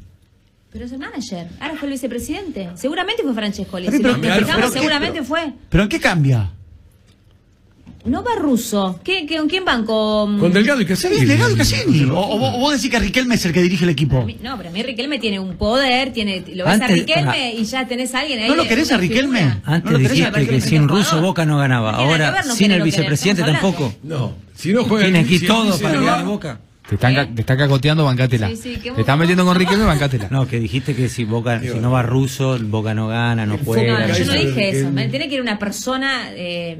Pero 0.73 0.85
es 0.87 0.93
el 0.93 0.99
manager. 0.99 1.47
Ahora 1.61 1.75
fue 1.77 1.89
el 1.89 1.93
vicepresidente. 1.93 2.71
Seguramente 2.75 3.23
fue 3.23 3.35
Francescoli. 3.35 3.87
Si 3.91 3.99
pero- 3.99 4.19
pero- 4.21 4.35
fijamos, 4.37 4.57
pero- 4.57 4.71
seguramente 4.71 5.13
pero- 5.15 5.25
fue. 5.27 5.53
¿Pero 5.69 5.83
en 5.83 5.89
qué 5.91 6.01
cambia? 6.01 6.51
No 8.05 8.23
va 8.23 8.37
Russo. 8.39 9.01
¿Qué, 9.05 9.27
qué, 9.27 9.37
¿Con 9.39 9.49
quién 9.49 9.65
van? 9.65 9.85
Con... 9.85 10.39
Con 10.39 10.53
Delgado 10.53 10.81
y 10.81 10.87
Cassini. 10.87 11.17
ve 11.21 11.27
legado 11.27 11.57
Cassini. 11.57 12.05
O, 12.05 12.17
o 12.19 12.39
vos- 12.39 12.55
o 12.55 12.59
vos 12.61 12.73
decís 12.73 12.91
que 12.91 12.99
Riquelme 12.99 13.35
es 13.35 13.45
el 13.45 13.53
que 13.53 13.61
dirige 13.61 13.85
el 13.85 13.91
equipo. 13.91 14.21
A 14.23 14.25
mí- 14.25 14.39
No, 14.43 14.57
pero 14.57 14.71
a 14.71 14.73
mí 14.73 14.83
Riquelme 14.83 15.19
tiene 15.19 15.39
un 15.41 15.57
poder, 15.57 16.13
tiene, 16.13 16.43
lo 16.55 16.65
ves 16.65 16.73
a 16.81 16.85
Antes- 16.85 16.91
Riquelme 16.93 17.25
pará. 17.27 17.51
y 17.51 17.65
ya 17.65 17.87
tenés 17.87 18.15
a 18.15 18.21
alguien 18.21 18.39
ahí. 18.41 18.49
¿No 18.49 18.55
lo 18.57 18.67
querés 18.69 18.93
a 18.93 18.97
Riquelme? 18.97 19.39
figura. 19.41 19.61
¿No 19.67 19.73
Antes 19.75 19.93
querés 19.93 20.11
dijiste 20.11 20.29
a 20.29 20.33
que 20.33 20.39
Riquelme? 20.41 20.61
sin 20.63 20.89
ruso. 20.89 21.21
Boca 21.21 21.45
no 21.45 21.59
ganaba. 21.59 21.93
No 21.93 21.99
Ahora, 21.99 22.31
ver, 22.31 22.47
no 22.47 22.55
sin 22.55 22.71
el 22.71 22.83
vicepresidente 22.83 23.43
tampoco. 23.43 23.93
No, 24.05 24.33
si 24.55 24.73
no 24.73 24.85
juega 24.85 25.05
Tiene 25.05 25.21
el 25.21 25.27
que 25.29 25.35
ir 25.35 25.41
vice- 25.43 25.53
todo 25.53 25.65
vice 25.67 25.83
para 25.83 25.95
no 26.01 26.07
ganar. 26.07 26.25
Boca. 26.25 26.61
Te 26.89 26.95
están, 26.95 27.15
ca- 27.15 27.29
te 27.29 27.41
está 27.43 27.57
cagoteando, 27.59 28.05
bancátela. 28.07 28.49
Sí, 28.49 28.57
sí, 28.57 28.79
qué 28.83 28.93
te 28.93 29.01
están 29.01 29.19
metiendo 29.19 29.45
con 29.45 29.55
Riquelme, 29.57 29.85
bancátela. 29.85 30.29
No, 30.31 30.47
que 30.49 30.59
dijiste 30.59 30.95
que 30.95 31.11
si 31.11 31.25
Boca, 31.25 31.61
si 31.61 31.79
no 31.81 31.91
va 31.91 32.03
ruso, 32.03 32.57
Boca 32.63 32.95
no 32.95 33.09
gana, 33.09 33.45
no 33.45 33.59
No, 33.59 33.65
juega. 33.65 34.07
yo 34.07 34.09
no 34.09 34.15
Eso 34.15 34.33
de 34.33 34.39
dije 34.47 34.69
eso. 34.71 34.79
Riquelme. 34.89 35.09
Tiene 35.09 35.29
que 35.29 35.35
ir 35.35 35.43
una 35.43 35.59
persona, 35.59 36.31
eh, 36.31 36.79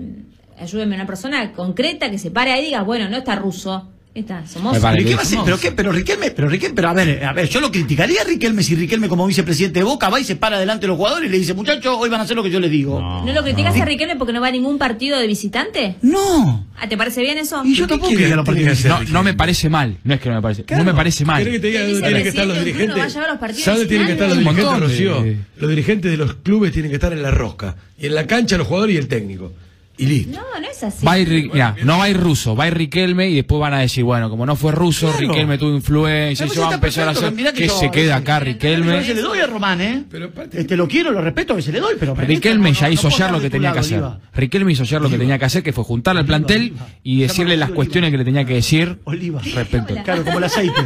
ayúdeme, 0.61 0.95
una 0.95 1.07
persona 1.07 1.53
concreta 1.53 2.11
que 2.11 2.19
se 2.19 2.31
pare 2.31 2.53
ahí 2.53 2.63
y 2.63 2.67
diga, 2.67 2.83
bueno, 2.83 3.09
no 3.09 3.17
está 3.17 3.35
ruso. 3.37 3.89
Está, 4.15 4.45
somos. 4.49 4.77
¿Pero 4.79 5.05
qué 5.05 5.15
va 5.15 5.21
a 5.21 5.23
hacer? 5.23 5.39
¿Pero 5.45 5.61
qué? 5.61 5.71
¿Pero 5.71 5.93
Riquelme? 5.93 6.31
¿Pero 6.33 6.49
Riquelme? 6.49 6.75
Pero 6.75 6.89
a 6.89 6.93
ver, 6.93 7.25
a 7.25 7.33
ver, 7.33 7.49
yo 7.49 7.61
lo 7.61 7.71
criticaría 7.71 8.23
a 8.23 8.25
Riquelme 8.25 8.65
si 8.65 8.75
Riquelme 8.75 9.07
como 9.07 9.25
vicepresidente 9.27 9.79
de 9.79 9.85
Boca 9.85 10.09
va 10.09 10.19
y 10.19 10.25
se 10.25 10.35
para 10.35 10.59
delante 10.59 10.83
de 10.83 10.89
los 10.89 10.97
jugadores 10.97 11.29
y 11.29 11.33
le 11.33 11.39
dice, 11.39 11.55
muchachos, 11.55 11.97
hoy 11.97 12.09
van 12.09 12.21
a 12.21 12.25
hacer 12.25 12.35
lo 12.35 12.43
que 12.43 12.51
yo 12.51 12.59
les 12.59 12.71
digo. 12.71 13.01
No. 13.01 13.25
¿No 13.25 13.33
lo 13.33 13.45
criticas 13.45 13.79
a 13.79 13.85
Riquelme 13.85 14.17
porque 14.17 14.33
no 14.33 14.41
va 14.41 14.49
a 14.49 14.51
ningún 14.51 14.77
partido 14.77 15.21
de 15.21 15.27
visitante? 15.29 15.97
No. 16.03 16.67
Ah, 16.81 16.89
¿Te 16.89 16.97
parece 16.97 17.21
bien 17.21 17.39
eso? 17.39 17.63
Y 17.65 17.75
yo 17.75 17.87
¿Qué 17.87 17.91
tampoco 17.91 18.11
quería 18.11 18.35
los 18.35 18.45
que 18.45 18.53
partidos. 18.53 18.85
No, 18.87 19.05
no 19.05 19.23
me 19.23 19.35
parece 19.35 19.69
mal. 19.69 19.99
No 20.03 20.15
es 20.15 20.21
que 20.21 20.29
no 20.31 20.35
me 20.37 20.43
parece. 20.43 20.65
Claro. 20.65 20.83
No 20.83 20.91
me 20.91 20.97
parece 20.97 21.25
mal. 21.25 21.39
¿Querés 21.39 21.55
que 21.55 21.61
te 21.61 21.67
diga 21.69 21.83
dónde 21.83 22.01
tienen 22.01 22.23
que 22.23 22.29
estar 22.31 22.47
los 22.47 22.65
dirigentes? 22.65 23.13
¿Sabes 23.13 23.65
dónde 23.65 23.87
tienen 23.87 24.07
que 24.07 24.13
estar 24.15 24.29
los 24.29 24.39
dirigentes, 24.39 24.81
Rocío? 24.81 25.27
Los 25.59 25.71
dirigentes 25.71 26.11
de 26.11 26.17
los 26.17 26.35
clubes 26.35 26.73
tienen 26.73 26.91
que 26.91 26.97
estar 26.97 27.13
en 27.13 27.23
la 27.23 27.31
rosca. 27.31 27.77
Y 27.97 28.07
en 28.07 28.17
la 28.17 28.27
cancha 28.27 28.57
los 28.57 28.67
jugadores 28.67 28.97
y 28.97 28.99
el 28.99 29.07
técnico. 29.07 29.53
Y 29.99 30.07
listo. 30.07 30.39
No, 30.39 30.61
no 30.61 30.69
es 30.71 30.83
así. 30.85 31.05
Va 31.05 31.13
a 31.13 31.19
ir, 31.19 31.29
Ri- 31.29 31.53
mirá, 31.53 31.75
no 31.85 31.99
va 31.99 32.05
a 32.05 32.11
ir 32.11 32.17
ruso, 32.17 32.55
va 32.55 32.65
a 32.65 32.69
ir 32.69 32.75
Riquelme 32.75 33.29
y 33.29 33.35
después 33.35 33.61
van 33.61 33.75
a 33.75 33.81
decir, 33.81 34.05
bueno, 34.05 34.31
como 34.31 34.47
no 34.47 34.55
fue 34.55 34.71
ruso, 34.73 35.09
Claro. 35.11 35.29
Riquelme 35.29 35.59
tuvo 35.59 35.75
influencia, 35.75 36.47
y 36.47 36.49
se 36.49 36.61
va 36.61 36.67
a 36.67 36.69
está 36.69 36.75
empezar 36.77 37.09
a 37.09 37.11
hacer 37.11 37.35
que, 37.53 37.67
yo- 37.67 37.79
se 37.79 37.91
quede 37.91 38.13
acá 38.13 38.39
Yo 38.39 38.45
Riquelme. 38.45 38.93
a 38.93 38.97
veces 38.97 39.17
le 39.17 39.23
doy 39.23 39.41
a 39.41 39.47
Román, 39.49 39.81
¿eh? 39.81 40.05
Pero 40.11 40.31
Este, 40.53 40.77
lo 40.77 40.87
quiero, 40.87 41.11
lo 41.11 41.21
respeto, 41.21 41.53
a 41.53 41.57
veces 41.57 41.75
le 41.75 41.81
doy, 41.81 41.97
pero... 41.99 42.15
Riquelme 42.15 42.73
ya 42.73 42.87
no 42.87 42.93
hizo 42.93 43.09
ayer 43.09 43.31
lo 43.31 43.41
que 43.41 43.51
tenía 43.51 43.73
que 43.73 43.79
hacer. 43.81 43.99
Oliva. 43.99 44.21
Riquelme 44.35 44.73
hizo 44.73 44.83
ayer 44.85 45.03
lo 45.03 45.11
que 45.11 45.19
tenía 45.19 45.39
que 45.39 45.45
hacer, 45.45 45.63
que 45.65 45.73
fue 45.73 45.83
juntar 45.85 46.17
al 46.17 46.25
plantel 46.27 46.61
Oliva. 46.63 46.87
y 47.03 47.21
decirle 47.23 47.57
las 47.57 47.69
Oliva. 47.71 47.77
cuestiones 47.77 48.11
que 48.13 48.19
le 48.19 48.25
tenía 48.25 48.45
que 48.45 48.55
decir 48.55 48.99
Oliva. 49.05 49.41
respecto. 49.55 49.95
Claro, 50.05 50.25
como 50.25 50.39
el 50.39 50.45
aceite. 50.45 50.81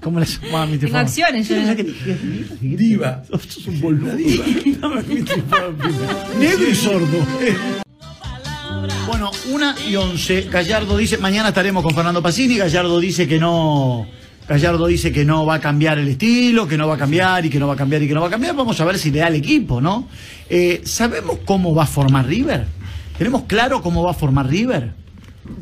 Como 0.00 0.16
el 0.18 0.22
aceite. 0.24 0.50
Mami, 0.50 0.78
te 0.78 0.86
Tengo 0.86 0.96
acciones, 0.96 1.46
yo 1.46 1.56
un 3.66 3.80
boludo. 3.82 4.14
Negro 6.38 6.68
y 6.70 6.74
sordo. 6.74 7.26
Bueno, 9.06 9.30
una 9.50 9.74
y 9.88 9.96
once. 9.96 10.42
Gallardo 10.42 10.96
dice, 10.96 11.18
mañana 11.18 11.48
estaremos 11.48 11.82
con 11.82 11.94
Fernando 11.94 12.22
Pacini. 12.22 12.56
Gallardo 12.56 12.98
dice 13.00 13.26
que 13.28 13.38
no. 13.38 14.06
Gallardo 14.48 14.86
dice 14.86 15.12
que 15.12 15.24
no 15.24 15.46
va 15.46 15.56
a 15.56 15.60
cambiar 15.60 15.98
el 15.98 16.08
estilo, 16.08 16.66
que 16.66 16.76
no 16.76 16.88
va 16.88 16.94
a 16.94 16.98
cambiar 16.98 17.44
y 17.44 17.50
que 17.50 17.58
no 17.58 17.68
va 17.68 17.74
a 17.74 17.76
cambiar 17.76 18.02
y 18.02 18.08
que 18.08 18.14
no 18.14 18.20
va 18.20 18.28
a 18.28 18.30
cambiar. 18.30 18.54
Vamos 18.56 18.80
a 18.80 18.84
ver 18.84 18.98
si 18.98 19.10
le 19.10 19.20
da 19.20 19.28
el 19.28 19.36
equipo, 19.36 19.80
¿no? 19.80 20.08
Eh, 20.48 20.80
¿Sabemos 20.84 21.38
cómo 21.44 21.74
va 21.74 21.84
a 21.84 21.86
formar 21.86 22.26
River? 22.26 22.66
¿Tenemos 23.16 23.42
claro 23.42 23.82
cómo 23.82 24.02
va 24.02 24.12
a 24.12 24.14
formar 24.14 24.48
River? 24.48 24.92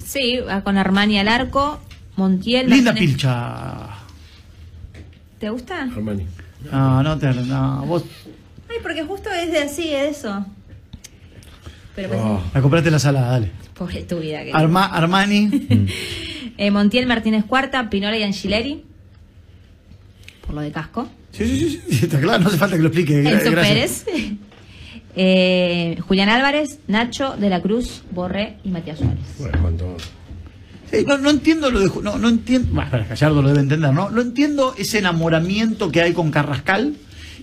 Sí, 0.04 0.38
va 0.38 0.62
con 0.62 0.78
Armani 0.78 1.18
al 1.18 1.28
arco, 1.28 1.80
Montiel. 2.16 2.70
Linda 2.70 2.94
pilcha. 2.94 3.88
¿Te 5.38 5.50
gusta? 5.50 5.82
Armani. 5.82 6.26
No, 6.70 7.02
no, 7.02 7.18
te, 7.18 7.32
no, 7.32 7.84
vos 7.86 8.04
Ay, 8.68 8.76
porque 8.82 9.04
justo 9.04 9.30
es 9.30 9.50
de 9.50 9.58
así, 9.58 9.88
de 9.88 10.08
eso. 10.08 10.44
Pero 11.98 12.08
pues, 12.10 12.20
Oh. 12.22 12.40
la 12.54 12.62
compraste 12.62 12.88
en 12.90 12.92
la 12.92 12.98
sala, 13.00 13.20
dale. 13.22 13.50
pobre 13.74 14.02
tu 14.04 14.20
vida. 14.20 14.40
Arma, 14.52 14.86
Armani. 14.86 15.50
Eh, 16.60 16.70
Montiel, 16.72 17.06
Martínez 17.06 17.44
Cuarta, 17.44 17.88
Pinola 17.90 18.16
y 18.16 18.22
Angileri. 18.24 18.82
Por 20.44 20.54
lo 20.56 20.60
de 20.60 20.72
casco. 20.72 21.08
Sí, 21.32 21.44
sí, 21.46 21.58
sí, 21.70 21.80
sí, 21.96 22.04
está 22.06 22.20
claro, 22.20 22.40
no 22.40 22.48
hace 22.48 22.56
falta 22.56 22.74
que 22.76 22.82
lo 22.82 22.88
explique. 22.88 23.18
Enzo 23.20 23.50
gracias. 23.50 24.04
Pérez. 24.04 24.36
Eh, 25.20 25.96
Julián 26.06 26.28
Álvarez, 26.28 26.78
Nacho 26.86 27.36
de 27.36 27.48
la 27.48 27.60
Cruz, 27.60 28.02
Borré 28.12 28.58
y 28.62 28.68
Matías 28.68 28.98
Suárez. 29.00 29.18
Bueno, 29.38 29.58
cuánto- 29.62 29.96
Sí, 30.92 31.04
no, 31.04 31.18
no 31.18 31.30
entiendo 31.30 31.70
lo 31.72 31.80
de. 31.80 31.90
No, 32.02 32.18
no 32.18 32.28
entiendo. 32.28 32.68
Bueno, 32.72 32.90
Gallardo 33.08 33.42
lo 33.42 33.48
debe 33.48 33.60
entender, 33.60 33.92
¿no? 33.92 34.10
No 34.10 34.20
entiendo 34.20 34.74
ese 34.78 34.98
enamoramiento 34.98 35.90
que 35.90 36.02
hay 36.02 36.12
con 36.12 36.30
Carrascal 36.30 36.94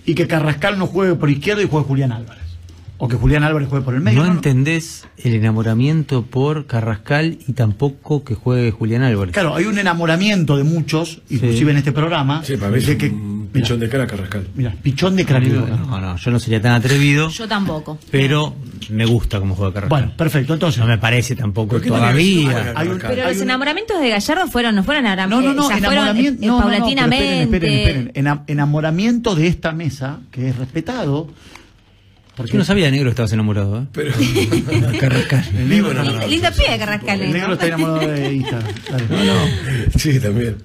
y 0.06 0.14
que 0.14 0.26
Carrascal 0.26 0.78
no 0.78 0.86
juegue 0.86 1.16
por 1.16 1.28
izquierda 1.28 1.62
y 1.62 1.68
juegue 1.68 1.86
Julián 1.86 2.12
Álvarez. 2.12 2.44
O 2.98 3.08
que 3.08 3.16
Julián 3.16 3.42
Álvarez 3.44 3.68
juegue 3.68 3.84
por 3.84 3.94
el 3.94 4.00
medio. 4.00 4.22
No 4.24 4.26
entendés 4.30 5.06
el 5.18 5.34
enamoramiento 5.34 6.22
por 6.24 6.66
Carrascal 6.66 7.38
y 7.46 7.52
tampoco 7.52 8.24
que 8.24 8.34
juegue 8.34 8.70
Julián 8.70 9.02
Álvarez. 9.02 9.34
Claro, 9.34 9.54
hay 9.54 9.66
un 9.66 9.78
enamoramiento 9.78 10.56
de 10.56 10.64
muchos, 10.64 11.20
inclusive 11.28 11.72
en 11.72 11.76
este 11.76 11.92
programa, 11.92 12.42
Sí, 12.44 12.56
para 12.56 12.72
mí 12.72 12.80
de 12.80 12.96
que, 12.96 13.08
un 13.08 13.50
pichón 13.52 13.80
de 13.80 13.88
cara 13.90 14.06
Carrascal. 14.06 14.48
mira, 14.54 14.74
pichón 14.82 15.14
de 15.14 15.26
cráneo. 15.26 15.66
No, 15.66 16.00
no, 16.00 16.16
yo 16.16 16.30
no 16.30 16.38
sería 16.38 16.60
tan 16.62 16.72
atrevido, 16.72 17.28
Yo 17.28 17.46
tampoco. 17.46 17.98
pero 18.10 18.54
me 18.88 19.04
gusta 19.04 19.40
cómo 19.40 19.54
juega 19.54 19.74
Carrascal. 19.74 20.00
Bueno, 20.00 20.16
perfecto, 20.16 20.54
entonces. 20.54 20.80
no 20.80 20.86
me 20.86 20.96
parece 20.96 21.36
tampoco 21.36 21.68
¿Por 21.72 21.82
qué 21.82 21.90
no 21.90 21.96
le 21.96 22.00
todavía. 22.00 22.72
Hay 22.76 22.88
un- 22.88 22.98
Pero 22.98 23.22
hay 23.24 23.28
los 23.28 23.36
un- 23.36 23.42
enamoramientos 23.42 24.00
de 24.00 24.08
Gallardo 24.08 24.46
fueron, 24.48 24.74
no 24.74 24.82
fueron 24.84 25.06
ahora, 25.06 25.26
No, 25.26 25.42
no, 25.42 25.52
no, 25.52 25.68
ya 25.68 25.76
fueron 25.78 25.92
enamoramiento, 25.92 26.42
eh, 26.42 26.46
no, 26.46 26.52
no, 26.52 26.58
no, 26.60 26.64
pero 26.66 26.78
paulatinamente. 26.80 27.42
esperen, 27.42 27.54
esperen, 27.72 27.78
esperen. 27.98 28.10
Ena- 28.14 28.44
enamoramiento 28.46 29.34
de 29.34 29.48
esta 29.48 29.72
mesa, 29.72 30.20
que 30.30 30.48
es 30.48 30.56
respetado. 30.56 31.28
Porque 32.36 32.52
Yo 32.52 32.58
no 32.58 32.64
sabía, 32.64 32.90
negro, 32.90 33.06
que 33.06 33.10
estabas 33.10 33.32
enamorado. 33.32 33.78
¿eh? 33.78 33.86
Pero. 33.92 34.12
Carrascal. 35.00 35.44
el 35.56 35.68
negro, 35.70 35.90
enamorado. 35.90 36.28
Lindo 36.28 36.48
pie 36.52 36.70
de 36.70 36.78
Carrascal. 36.78 37.22
el 37.22 37.32
negro 37.32 37.48
¿no? 37.48 37.54
está 37.54 37.66
enamorado 37.66 38.08
de 38.08 38.34
Instagram. 38.34 38.74
Dale. 38.90 39.90
sí, 39.96 40.20
también. 40.20 40.56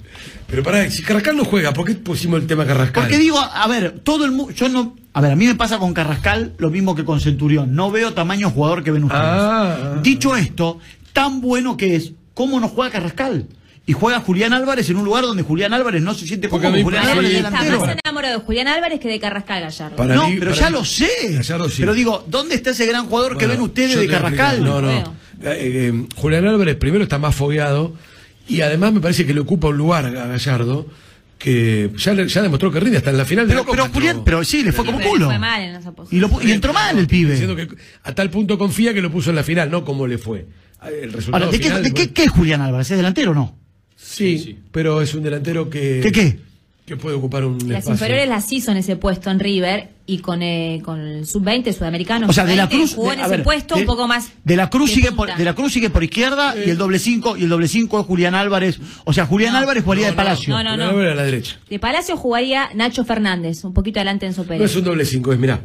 Pero 0.47 0.63
pará, 0.63 0.89
si 0.89 1.01
Carrascal 1.01 1.37
no 1.37 1.45
juega, 1.45 1.73
¿por 1.73 1.85
qué 1.85 1.95
pusimos 1.95 2.41
el 2.41 2.47
tema 2.47 2.65
Carrascal? 2.65 3.03
Porque 3.03 3.17
digo, 3.17 3.39
a 3.39 3.67
ver, 3.69 4.01
todo 4.03 4.25
el 4.25 4.31
mundo, 4.31 4.51
yo 4.51 4.67
no, 4.67 4.97
a 5.13 5.21
ver, 5.21 5.31
a 5.31 5.35
mí 5.37 5.45
me 5.47 5.55
pasa 5.55 5.79
con 5.79 5.93
Carrascal 5.93 6.53
lo 6.57 6.69
mismo 6.69 6.93
que 6.93 7.05
con 7.05 7.21
Centurión, 7.21 7.73
no 7.73 7.89
veo 7.89 8.13
tamaño 8.13 8.49
jugador 8.49 8.83
que 8.83 8.91
ven 8.91 9.05
ustedes. 9.05 9.23
Ah. 9.23 9.99
Dicho 10.03 10.35
esto, 10.35 10.79
tan 11.13 11.39
bueno 11.39 11.77
que 11.77 11.95
es, 11.95 12.11
¿cómo 12.33 12.59
no 12.59 12.67
juega 12.67 12.91
Carrascal? 12.91 13.47
Y 13.91 13.93
juega 13.93 14.21
Julián 14.21 14.53
Álvarez 14.53 14.89
en 14.89 14.95
un 14.95 15.03
lugar 15.03 15.25
donde 15.25 15.43
Julián 15.43 15.73
Álvarez 15.73 16.01
no 16.01 16.13
se 16.13 16.25
siente 16.25 16.47
Porque 16.47 16.69
mí 16.69 16.81
Julián 16.81 17.05
Álvarez 17.07 17.29
es 17.31 17.37
está 17.39 17.49
delantero. 17.49 17.85
más 17.85 17.97
enamorado 18.05 18.39
de 18.39 18.45
Julián 18.45 18.67
Álvarez 18.69 18.99
que 19.01 19.09
de 19.09 19.19
Carrascal 19.19 19.61
Gallardo. 19.63 19.95
Para 19.97 20.15
no, 20.15 20.29
mí- 20.29 20.37
pero 20.39 20.53
ya 20.53 20.67
mí- 20.69 20.71
lo 20.77 20.85
sé. 20.85 21.09
Gallardo 21.33 21.67
sí. 21.69 21.81
Pero 21.81 21.93
digo, 21.93 22.23
¿dónde 22.27 22.55
está 22.55 22.69
ese 22.69 22.85
gran 22.85 23.07
jugador 23.07 23.37
que 23.37 23.47
ven 23.47 23.59
ustedes 23.59 23.99
de 23.99 24.07
Carrascal? 24.07 24.63
No, 24.63 24.81
no. 24.81 24.89
Eh, 24.91 25.03
eh, 25.43 26.05
Julián 26.15 26.47
Álvarez 26.47 26.77
primero 26.77 27.03
está 27.03 27.17
más 27.19 27.35
fogueado 27.35 27.93
y 28.47 28.61
además 28.61 28.93
me 28.93 29.01
parece 29.01 29.25
que 29.25 29.33
le 29.33 29.41
ocupa 29.41 29.67
un 29.67 29.75
lugar 29.77 30.05
a 30.05 30.09
Gallardo 30.11 30.87
que 31.37 31.91
ya, 31.97 32.13
le- 32.13 32.29
ya 32.29 32.41
demostró 32.43 32.71
que 32.71 32.79
rinde 32.79 32.97
hasta 32.99 33.09
en 33.09 33.17
la 33.17 33.25
final 33.25 33.45
de 33.45 33.51
Pero, 33.55 33.59
la 33.61 33.65
Copa. 33.65 33.77
pero. 33.83 33.93
Julián, 33.93 34.23
pero 34.23 34.43
sí, 34.45 34.63
le 34.63 34.71
fue 34.71 34.85
como 34.85 34.99
Pero 34.99 35.09
culo. 35.09 35.25
Fue 35.25 35.37
mal 35.37 35.61
en 35.61 35.75
esa 35.75 35.91
Y, 36.11 36.19
lo 36.21 36.29
y 36.41 36.51
entró 36.51 36.71
mal 36.71 36.97
el 36.97 37.07
pibe. 37.07 37.31
Diciendo 37.31 37.57
que 37.57 37.67
a 38.03 38.15
tal 38.15 38.29
punto 38.29 38.57
confía 38.57 38.93
que 38.93 39.01
lo 39.01 39.11
puso 39.11 39.31
en 39.31 39.35
la 39.35 39.43
final, 39.43 39.69
no 39.69 39.83
como 39.83 40.07
le 40.07 40.17
fue. 40.17 40.47
El 40.81 41.11
resultado 41.11 41.43
Ahora, 41.45 41.51
¿de, 41.51 41.59
qué, 41.59 41.69
de 41.91 42.11
qué 42.13 42.23
es 42.23 42.29
Julián 42.31 42.61
Álvarez? 42.61 42.89
¿Es 42.89 42.95
delantero 42.97 43.31
o 43.31 43.33
no? 43.35 43.60
Sí, 44.01 44.57
pero 44.71 45.01
es 45.01 45.13
un 45.13 45.23
delantero 45.23 45.69
que. 45.69 45.99
¿Qué 46.03 46.11
qué? 46.11 46.39
Que 46.85 46.97
puede 46.97 47.15
ocupar 47.15 47.45
un 47.45 47.57
Las 47.59 47.79
espacio. 47.79 47.93
inferiores 47.93 48.27
las 48.27 48.51
hizo 48.51 48.71
en 48.71 48.77
ese 48.77 48.95
puesto 48.97 49.29
en 49.29 49.39
River 49.39 49.89
y 50.07 50.17
con, 50.17 50.41
eh, 50.41 50.81
con 50.83 50.99
el 50.99 51.25
sub-20 51.25 51.71
sudamericano. 51.71 52.27
O 52.27 52.33
sea, 52.33 52.43
de 52.43 52.55
la 52.57 52.63
sub-20, 52.65 52.69
Cruz. 52.77 52.93
jugó 52.95 53.07
de- 53.09 53.13
en 53.13 53.19
a 53.21 53.23
ese 53.25 53.31
ver, 53.37 53.43
puesto 53.43 53.75
de- 53.75 53.81
un 53.81 53.87
poco 53.87 54.07
más. 54.07 54.29
De 54.43 54.55
la 54.57 54.69
Cruz 54.69 54.89
de 54.89 54.95
sigue 54.95 55.11
por, 55.13 55.33
de 55.33 55.45
la 55.45 55.53
Cruz 55.55 55.71
sigue 55.71 55.89
por 55.89 56.03
izquierda 56.03 56.53
y 56.57 56.69
el 56.71 56.77
doble 56.77 56.99
5 56.99 57.37
y 57.37 57.43
el 57.43 57.49
doble 57.49 57.67
5 57.69 57.99
es 58.01 58.05
Julián 58.07 58.35
Álvarez. 58.35 58.79
O 59.05 59.13
sea, 59.13 59.25
Julián 59.25 59.53
No. 59.53 59.59
Álvarez 59.59 59.83
jugaría 59.83 60.07
de 60.07 60.13
Palacio. 60.13 60.53
No, 60.53 60.63
no, 60.63 60.75
no. 60.75 60.89
Álvarez 60.89 61.11
a 61.13 61.15
la 61.15 61.23
derecha. 61.23 61.59
De 61.69 61.79
Palacio 61.79 62.17
jugaría 62.17 62.69
Nacho 62.73 63.05
Fernández, 63.05 63.63
un 63.63 63.73
poquito 63.73 63.99
adelante 63.99 64.25
en 64.25 64.33
No 64.35 64.43
Pérez. 64.43 64.71
es 64.71 64.75
un 64.75 64.83
doble 64.83 65.05
5, 65.05 65.31
es 65.31 65.39
mirá. 65.39 65.61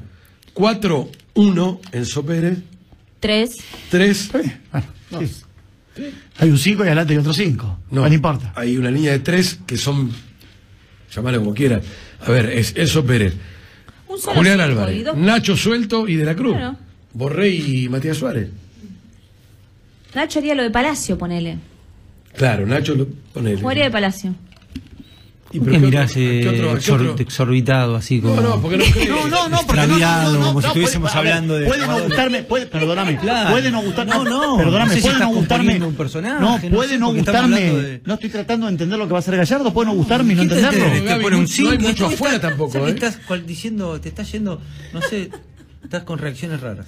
4-1 0.54 1.80
Enzo 1.92 2.24
Pérez, 2.24 2.58
Tres. 3.20 3.56
3. 3.90 4.20
Está 4.20 4.38
bien, 4.38 4.60
bueno, 5.10 5.26
sí. 5.26 5.42
Hay 6.38 6.50
un 6.50 6.58
5 6.58 6.82
y 6.84 6.86
adelante 6.86 7.12
hay 7.12 7.18
otro 7.18 7.32
5. 7.32 7.78
No, 7.90 8.06
no 8.08 8.14
importa. 8.14 8.52
Hay 8.56 8.76
una 8.76 8.90
línea 8.90 9.12
de 9.12 9.20
3 9.20 9.60
que 9.66 9.76
son. 9.76 10.10
Llamarlo 11.14 11.38
como 11.40 11.54
quieran. 11.54 11.80
A 12.26 12.30
ver, 12.30 12.50
es 12.50 12.74
Enzo 12.76 13.04
Pérez, 13.06 13.34
Julián 14.06 14.58
cinco 14.58 14.62
Álvarez, 14.62 15.04
dos- 15.04 15.16
Nacho 15.16 15.56
Suelto 15.56 16.06
y 16.08 16.16
De 16.16 16.24
la 16.24 16.34
Cruz. 16.34 16.56
Claro. 16.56 16.76
Borré 17.12 17.48
y 17.48 17.88
Matías 17.88 18.16
Suárez. 18.18 18.48
Nacho 20.14 20.38
haría 20.38 20.54
lo 20.54 20.62
de 20.62 20.70
Palacio, 20.70 21.16
ponele. 21.18 21.58
Claro, 22.36 22.66
Nacho 22.66 22.94
lo 22.94 23.06
ponele. 23.32 23.60
Jugaría 23.60 23.84
de 23.84 23.90
Palacio. 23.90 24.34
¿Y 25.52 25.58
¿Por 25.60 25.68
pero 25.68 25.80
qué 25.80 25.86
mirás 25.86 26.16
exorbitado 27.20 27.94
así 27.96 28.20
como... 28.20 28.36
No, 28.36 28.42
no, 28.42 28.60
porque 28.60 28.78
no. 28.78 28.84
No, 29.08 29.28
no, 29.28 29.48
no, 29.48 29.58
porque 29.66 29.80
no, 29.80 29.86
no, 29.86 29.94
Extraviado, 29.96 30.32
no, 30.32 30.38
no, 30.40 30.46
como 30.48 30.60
si 30.60 30.66
estuviésemos 30.66 31.14
hablando 31.14 31.54
de- 31.56 31.66
Puede 31.66 31.86
no 31.86 32.00
gustarme, 32.02 32.42
puede, 32.42 32.66
perdóname, 32.66 33.16
Claro. 33.18 33.50
puede 33.50 33.70
no 33.70 33.82
gustarme. 33.82 34.12
No, 34.14 34.24
no, 34.24 34.56
perdóname, 34.56 34.86
no 34.88 34.94
sé 34.94 34.96
si 34.96 35.02
puede 35.06 35.18
no 35.20 35.28
gustarme. 35.28 35.56
componiendo 35.58 35.88
un 35.88 35.94
personaje, 35.94 36.40
no, 36.40 36.58
no 36.70 36.76
puede 36.76 36.88
sé, 36.90 36.98
no 36.98 37.12
gustarme. 37.12 38.00
No 38.04 38.14
estoy 38.14 38.30
tratando 38.30 38.66
de 38.66 38.72
entender 38.72 38.98
lo 38.98 39.06
que 39.06 39.12
va 39.12 39.18
a 39.18 39.20
hacer 39.20 39.36
Gallardo, 39.36 39.72
puede 39.72 39.86
no 39.88 39.94
gustarme 39.94 40.32
y 40.32 40.36
no 40.36 40.42
¿Quién 40.42 40.48
te 40.50 40.58
entenderlo. 40.60 41.14
Te 41.16 41.20
pone 41.22 41.36
un 41.36 41.42
no- 41.44 41.64
no 41.64 41.70
hay 41.70 41.78
mucho 41.78 42.08
¿qué 42.08 42.14
afuera 42.14 42.40
tampoco, 42.40 42.72
¿sabes 42.72 42.88
¿eh? 42.88 42.94
estás 42.94 43.16
cual- 43.26 43.46
diciendo, 43.46 44.00
te 44.00 44.08
estás 44.08 44.30
yendo, 44.32 44.60
no 44.92 45.00
sé, 45.00 45.30
estás 45.82 46.02
con 46.02 46.18
reacciones 46.18 46.60
raras. 46.60 46.86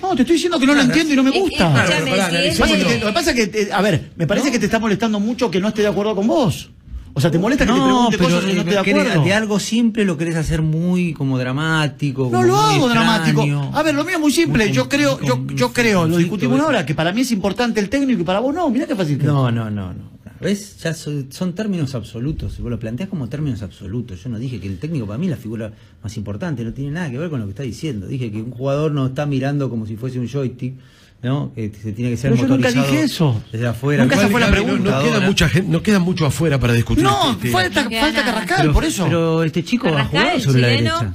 No, 0.00 0.14
te 0.14 0.22
estoy 0.22 0.34
diciendo 0.36 0.60
que 0.60 0.66
no 0.66 0.74
lo 0.74 0.82
entiendo 0.82 1.12
y 1.12 1.16
no 1.16 1.24
me 1.24 1.30
gusta. 1.32 1.84
lo 1.84 3.06
que 3.06 3.12
pasa 3.12 3.32
es 3.32 3.48
que, 3.48 3.68
a 3.72 3.82
ver, 3.82 4.10
me 4.16 4.26
parece 4.28 4.52
que 4.52 4.58
te 4.60 4.66
está 4.66 4.78
molestando 4.78 5.18
mucho 5.18 5.50
que 5.50 5.60
no 5.60 5.68
esté 5.68 5.82
de 5.82 5.88
acuerdo 5.88 6.14
con 6.14 6.26
vos. 6.28 6.70
O 7.18 7.20
sea, 7.20 7.30
te 7.30 7.38
molesta 7.38 7.66
que 7.66 7.72
te 7.72 7.78
pregunte 7.80 8.16
cosas 8.18 8.44
y 8.44 8.54
no 8.54 8.60
esté 8.60 8.70
de 8.70 8.80
querés- 8.82 9.00
acuerdo. 9.02 9.24
de 9.24 9.34
algo 9.34 9.58
simple 9.60 10.04
lo 10.04 10.16
querés 10.16 10.36
hacer 10.36 10.62
muy 10.62 11.12
como 11.12 11.36
dramático. 11.38 12.24
No 12.24 12.30
como 12.30 12.42
lo 12.44 12.56
hago 12.56 12.88
dramático. 12.88 13.42
A 13.74 13.82
ver, 13.82 13.94
lo 13.94 14.04
mío 14.04 14.14
es 14.14 14.20
muy 14.20 14.32
simple. 14.32 14.66
Muy 14.66 14.72
Yo 14.72 14.88
creo, 14.88 15.20
yo, 15.20 15.44
yo 15.54 15.72
creo, 15.72 16.06
lo 16.06 16.16
discutimos 16.16 16.60
ahora, 16.60 16.86
que 16.86 16.94
para 16.94 17.12
mí 17.12 17.22
es 17.22 17.32
importante 17.32 17.80
el 17.80 17.88
técnico 17.88 18.20
y 18.22 18.24
para 18.24 18.40
vos 18.40 18.54
no. 18.54 18.70
Mirá 18.70 18.86
qué 18.86 18.94
fácil. 18.96 19.18
No, 19.24 19.50
no, 19.50 19.68
no, 19.70 19.92
no. 19.92 20.18
¿Ves? 20.40 20.76
Ya 20.84 20.94
so- 20.94 21.24
son 21.30 21.52
términos 21.54 21.96
absolutos. 21.96 22.60
Vos 22.60 22.70
lo 22.70 22.78
planteás 22.78 23.08
como 23.08 23.28
términos 23.28 23.60
absolutos. 23.62 24.22
Yo 24.22 24.28
no 24.30 24.38
dije 24.38 24.60
que 24.60 24.68
el 24.68 24.78
técnico 24.78 25.04
para 25.06 25.18
mí 25.18 25.26
es 25.26 25.30
la 25.32 25.36
figura 25.36 25.72
más 26.00 26.16
importante. 26.16 26.62
No 26.62 26.72
tiene 26.72 26.92
nada 26.92 27.10
que 27.10 27.18
ver 27.18 27.28
con 27.28 27.40
lo 27.40 27.46
que 27.46 27.50
está 27.50 27.64
diciendo. 27.64 28.06
Dije 28.06 28.30
que 28.30 28.40
un 28.40 28.52
jugador 28.52 28.92
no 28.92 29.06
está 29.06 29.26
mirando 29.26 29.68
como 29.68 29.84
si 29.86 29.96
fuese 29.96 30.20
un 30.20 30.28
joystick. 30.28 30.74
¿No? 31.22 31.52
Que 31.54 31.70
se 31.82 31.92
tiene 31.92 32.10
que 32.12 32.16
ser 32.16 32.30
Pero 32.32 32.42
yo 32.42 32.48
nunca 32.48 32.68
motorizado 32.68 32.92
dije 32.92 33.02
eso. 33.04 33.42
Desde 33.52 33.66
afuera. 33.66 34.02
Nunca 34.04 34.16
esa 34.16 34.28
fue 34.28 34.40
la 34.40 34.46
no- 34.46 34.52
pregunta. 34.52 34.90
No, 34.90 35.02
queda 35.02 35.20
mucha 35.20 35.48
gente, 35.48 35.68
no 35.70 35.82
queda 35.82 35.98
mucho 35.98 36.26
afuera 36.26 36.58
para 36.60 36.72
discutir. 36.74 37.02
No, 37.04 37.30
este 37.32 37.48
tema. 37.48 37.58
falta, 37.60 37.84
No 37.84 37.90
falta. 38.00 38.24
Carrascal, 38.24 38.56
Pero, 38.60 38.72
por 38.72 38.84
eso. 38.84 39.04
pero 39.04 39.42
este 39.42 39.64
chico 39.64 39.88
ha 39.88 39.90
Carrascal, 39.90 40.20
jugado 40.22 40.40
sobre 40.40 40.60
la 40.60 40.68
derecha. 40.68 41.14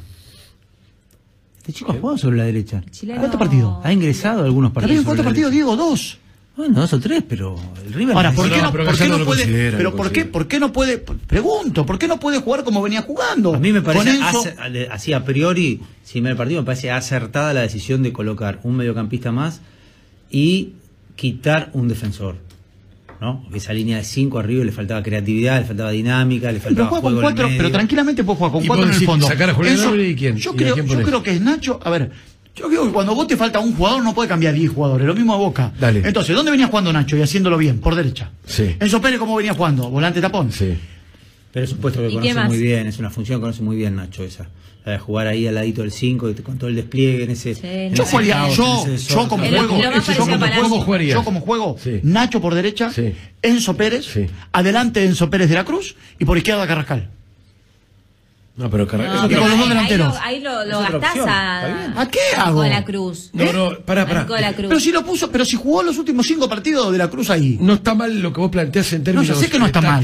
Este 1.60 1.74
chico 1.74 1.91
ha 1.91 1.95
jugado 1.95 2.18
sobre 2.18 2.38
la 2.38 2.43
derecha. 2.43 2.84
¿Cuántos 3.18 3.39
partidos? 3.39 3.78
Ha 3.86 3.93
ingresado 3.93 4.41
a 4.41 4.45
algunos 4.45 4.72
partidos. 4.72 5.06
¿cuántos 5.06 5.26
partidos. 5.26 5.51
Diego? 5.51 5.76
Dos. 5.78 6.20
Bueno, 6.56 6.82
dos 6.82 6.93
o 6.93 6.99
tres, 6.99 7.24
pero 7.28 7.56
el 7.84 7.93
River. 7.93 8.16
Ahora, 8.16 8.32
¿por 8.32 8.47
No, 8.47 8.54
qué 8.56 8.62
no, 8.62 8.72
pero 8.72 8.86
por 8.86 8.95
qué 8.95 9.08
no 9.08 9.18
lo 9.18 9.26
puede? 9.26 9.45
Pero 9.72 9.82
lo 9.82 9.95
¿por 9.95 10.12
qué, 10.12 10.26
por 10.26 10.47
qué 10.47 10.60
no 10.60 10.72
puede? 10.72 10.99
Pregunto, 10.99 11.84
¿por 11.84 11.97
qué 11.97 12.08
no 12.08 12.20
puede 12.20 12.41
jugar 12.41 12.64
como 12.64 12.80
venía 12.84 13.01
jugando? 13.01 13.56
A 13.56 13.60
mí 13.60 13.72
me 13.74 13.82
parece, 13.82 14.20
así 14.91 15.14
a 15.14 15.26
priori, 15.26 15.80
si 16.04 16.22
me 16.22 16.36
partido, 16.36 16.62
me 16.62 16.66
parece 16.68 16.91
acertada 16.91 17.54
la 17.54 17.62
decisión 17.62 18.04
de 18.04 18.14
colocar 18.14 18.60
un 18.62 18.76
mediocampista 18.76 19.32
más 19.32 19.62
y 20.34 20.74
quitar 21.16 21.70
un 21.74 21.88
defensor. 21.88 22.36
¿no? 23.22 23.46
Esa 23.54 23.72
línea 23.72 23.98
de 23.98 24.04
cinco 24.04 24.38
arriba 24.40 24.66
le 24.66 24.74
faltaba 24.74 25.02
creatividad, 25.02 25.62
le 25.62 25.66
faltaba 25.66 25.92
dinámica, 25.92 26.52
le 26.52 26.60
pero 26.60 26.64
faltaba 26.66 26.90
juega 26.90 27.02
juego 27.02 27.16
con 27.16 27.16
en 27.16 27.22
cuatro, 27.22 27.48
medio. 27.48 27.58
pero 27.58 27.72
tranquilamente 27.72 28.24
puede 28.26 28.38
jugar 28.38 28.52
con 28.52 28.64
Y 28.66 28.68
cuatro 28.68 28.86
vos 28.86 28.96
en 28.96 29.02
el 29.02 29.06
fondo. 29.08 29.28
sacar 29.28 29.50
a 29.50 29.54
Julián 29.54 29.78
y 30.02 30.16
quién, 30.16 30.36
Yo 30.36 30.54
creo, 30.54 30.74
quién 30.74 30.88
yo 30.88 31.02
creo 31.04 31.24
que 31.24 31.32
es 31.32 31.40
Nacho. 31.40 31.80
A 31.86 31.90
ver, 31.90 32.12
yo 32.54 32.68
creo 32.68 32.86
que 32.86 32.92
cuando 32.92 33.16
vos 33.16 33.26
te 33.28 33.38
falta 33.38 33.60
un 33.62 33.74
jugador 33.76 34.04
no 34.04 34.14
puede 34.14 34.28
cambiar 34.28 34.54
10 34.54 34.72
jugadores. 34.72 35.08
Lo 35.08 35.16
mismo 35.16 35.34
a 35.34 35.38
Boca. 35.38 35.72
Dale. 35.80 36.02
Entonces, 36.04 36.36
¿dónde 36.36 36.52
venía 36.52 36.68
jugando 36.68 36.92
Nacho 36.92 37.16
y 37.16 37.22
haciéndolo 37.22 37.58
bien? 37.58 37.80
Por 37.80 37.96
derecha. 37.96 38.30
Sí. 38.46 38.76
Enzo 38.78 39.00
Pérez, 39.00 39.20
¿cómo 39.20 39.38
venía 39.38 39.54
jugando? 39.54 39.90
Volante 39.90 40.20
tapón. 40.20 40.52
Sí. 40.52 40.74
Pero 41.54 41.64
es 41.66 41.72
un 41.72 41.78
puesto 41.78 42.02
que 42.02 42.08
¿Y 42.08 42.20
qué 42.20 42.34
conoce 42.34 42.48
muy 42.50 42.58
bien, 42.58 42.88
es 42.88 43.00
una 43.00 43.10
función 43.12 43.40
que 43.40 43.42
conoce 43.44 43.62
muy 43.64 43.78
bien 43.78 43.96
Nacho 43.96 44.24
esa. 44.24 44.50
La 44.86 44.92
de 44.94 45.00
jugar 45.00 45.28
ahí 45.28 45.48
al 45.48 45.56
ladito 45.56 45.82
del 45.82 45.92
5 45.94 46.34
con 46.44 46.58
todo 46.58 46.70
el 46.70 46.76
despliegue 46.76 47.24
en 47.24 47.32
ese. 47.32 47.56
Sí, 47.56 47.62
en 47.64 47.92
no. 47.92 47.96
Yo 47.98 48.04
ese 48.04 48.12
jugaría, 48.12 48.34
caos, 48.34 48.58
yo, 48.58 48.84
en 48.86 48.94
ese 48.94 49.10
yo 49.14 49.28
como 49.30 49.46
juego, 49.48 49.78
yo 49.78 50.26
como 50.28 50.46
a 50.46 50.50
juego, 50.52 50.82
jugarías? 50.82 51.14
yo 51.16 51.24
como 51.24 51.40
juego, 51.40 51.78
Sí. 51.82 52.00
Nacho 52.04 52.42
por 52.42 52.54
derecha, 52.54 52.92
Sí. 52.92 53.14
Enzo 53.42 53.78
Pérez, 53.78 54.06
Sí. 54.06 54.26
adelante 54.52 55.06
Enzo 55.06 55.30
Pérez 55.30 55.48
de 55.50 55.56
la 55.56 55.64
Cruz 55.64 55.96
y 56.20 56.26
por 56.26 56.38
izquierda 56.38 56.68
Carrascal. 56.68 57.10
No, 58.56 58.70
pero 58.70 58.86
Carrascal. 58.88 59.22
No, 59.22 59.26
Y 59.32 59.40
con 59.40 59.50
los 59.50 59.58
dos 59.58 59.60
ahí- 59.62 59.70
delanteros. 59.70 60.16
Ahí 60.22 60.40
lo, 60.42 60.60
ahí 60.60 60.70
lo, 60.70 60.80
gastás 61.00 61.18
a. 61.28 62.02
¿A 62.02 62.08
qué 62.10 62.20
a 62.38 62.44
hago? 62.44 62.62
De 62.62 62.70
la 62.70 62.86
Cruz. 62.86 63.30
No, 63.34 63.52
no, 63.52 63.80
pará, 63.80 64.04
A 64.04 64.06
pará. 64.06 64.26
La 64.42 64.54
Cruz. 64.54 64.68
Pero 64.68 64.80
si 64.80 64.92
lo 64.92 65.04
puso, 65.04 65.32
pero 65.32 65.44
si 65.44 65.56
jugó 65.56 65.82
los 65.82 65.98
últimos 65.98 66.28
cinco 66.28 66.48
partidos 66.48 66.92
de 66.92 66.98
la 67.00 67.10
Cruz 67.10 67.30
ahí. 67.32 67.58
No 67.60 67.74
está 67.74 67.96
mal 67.96 68.20
lo 68.22 68.32
que 68.32 68.40
vos 68.42 68.52
planteás 68.52 68.94
en 68.94 69.04
términos 69.04 69.28
No, 69.30 69.34
yo 69.36 69.40
sé 69.40 69.50
que 69.50 69.58
no 69.58 69.66
está 69.66 69.82
mal. 69.82 70.04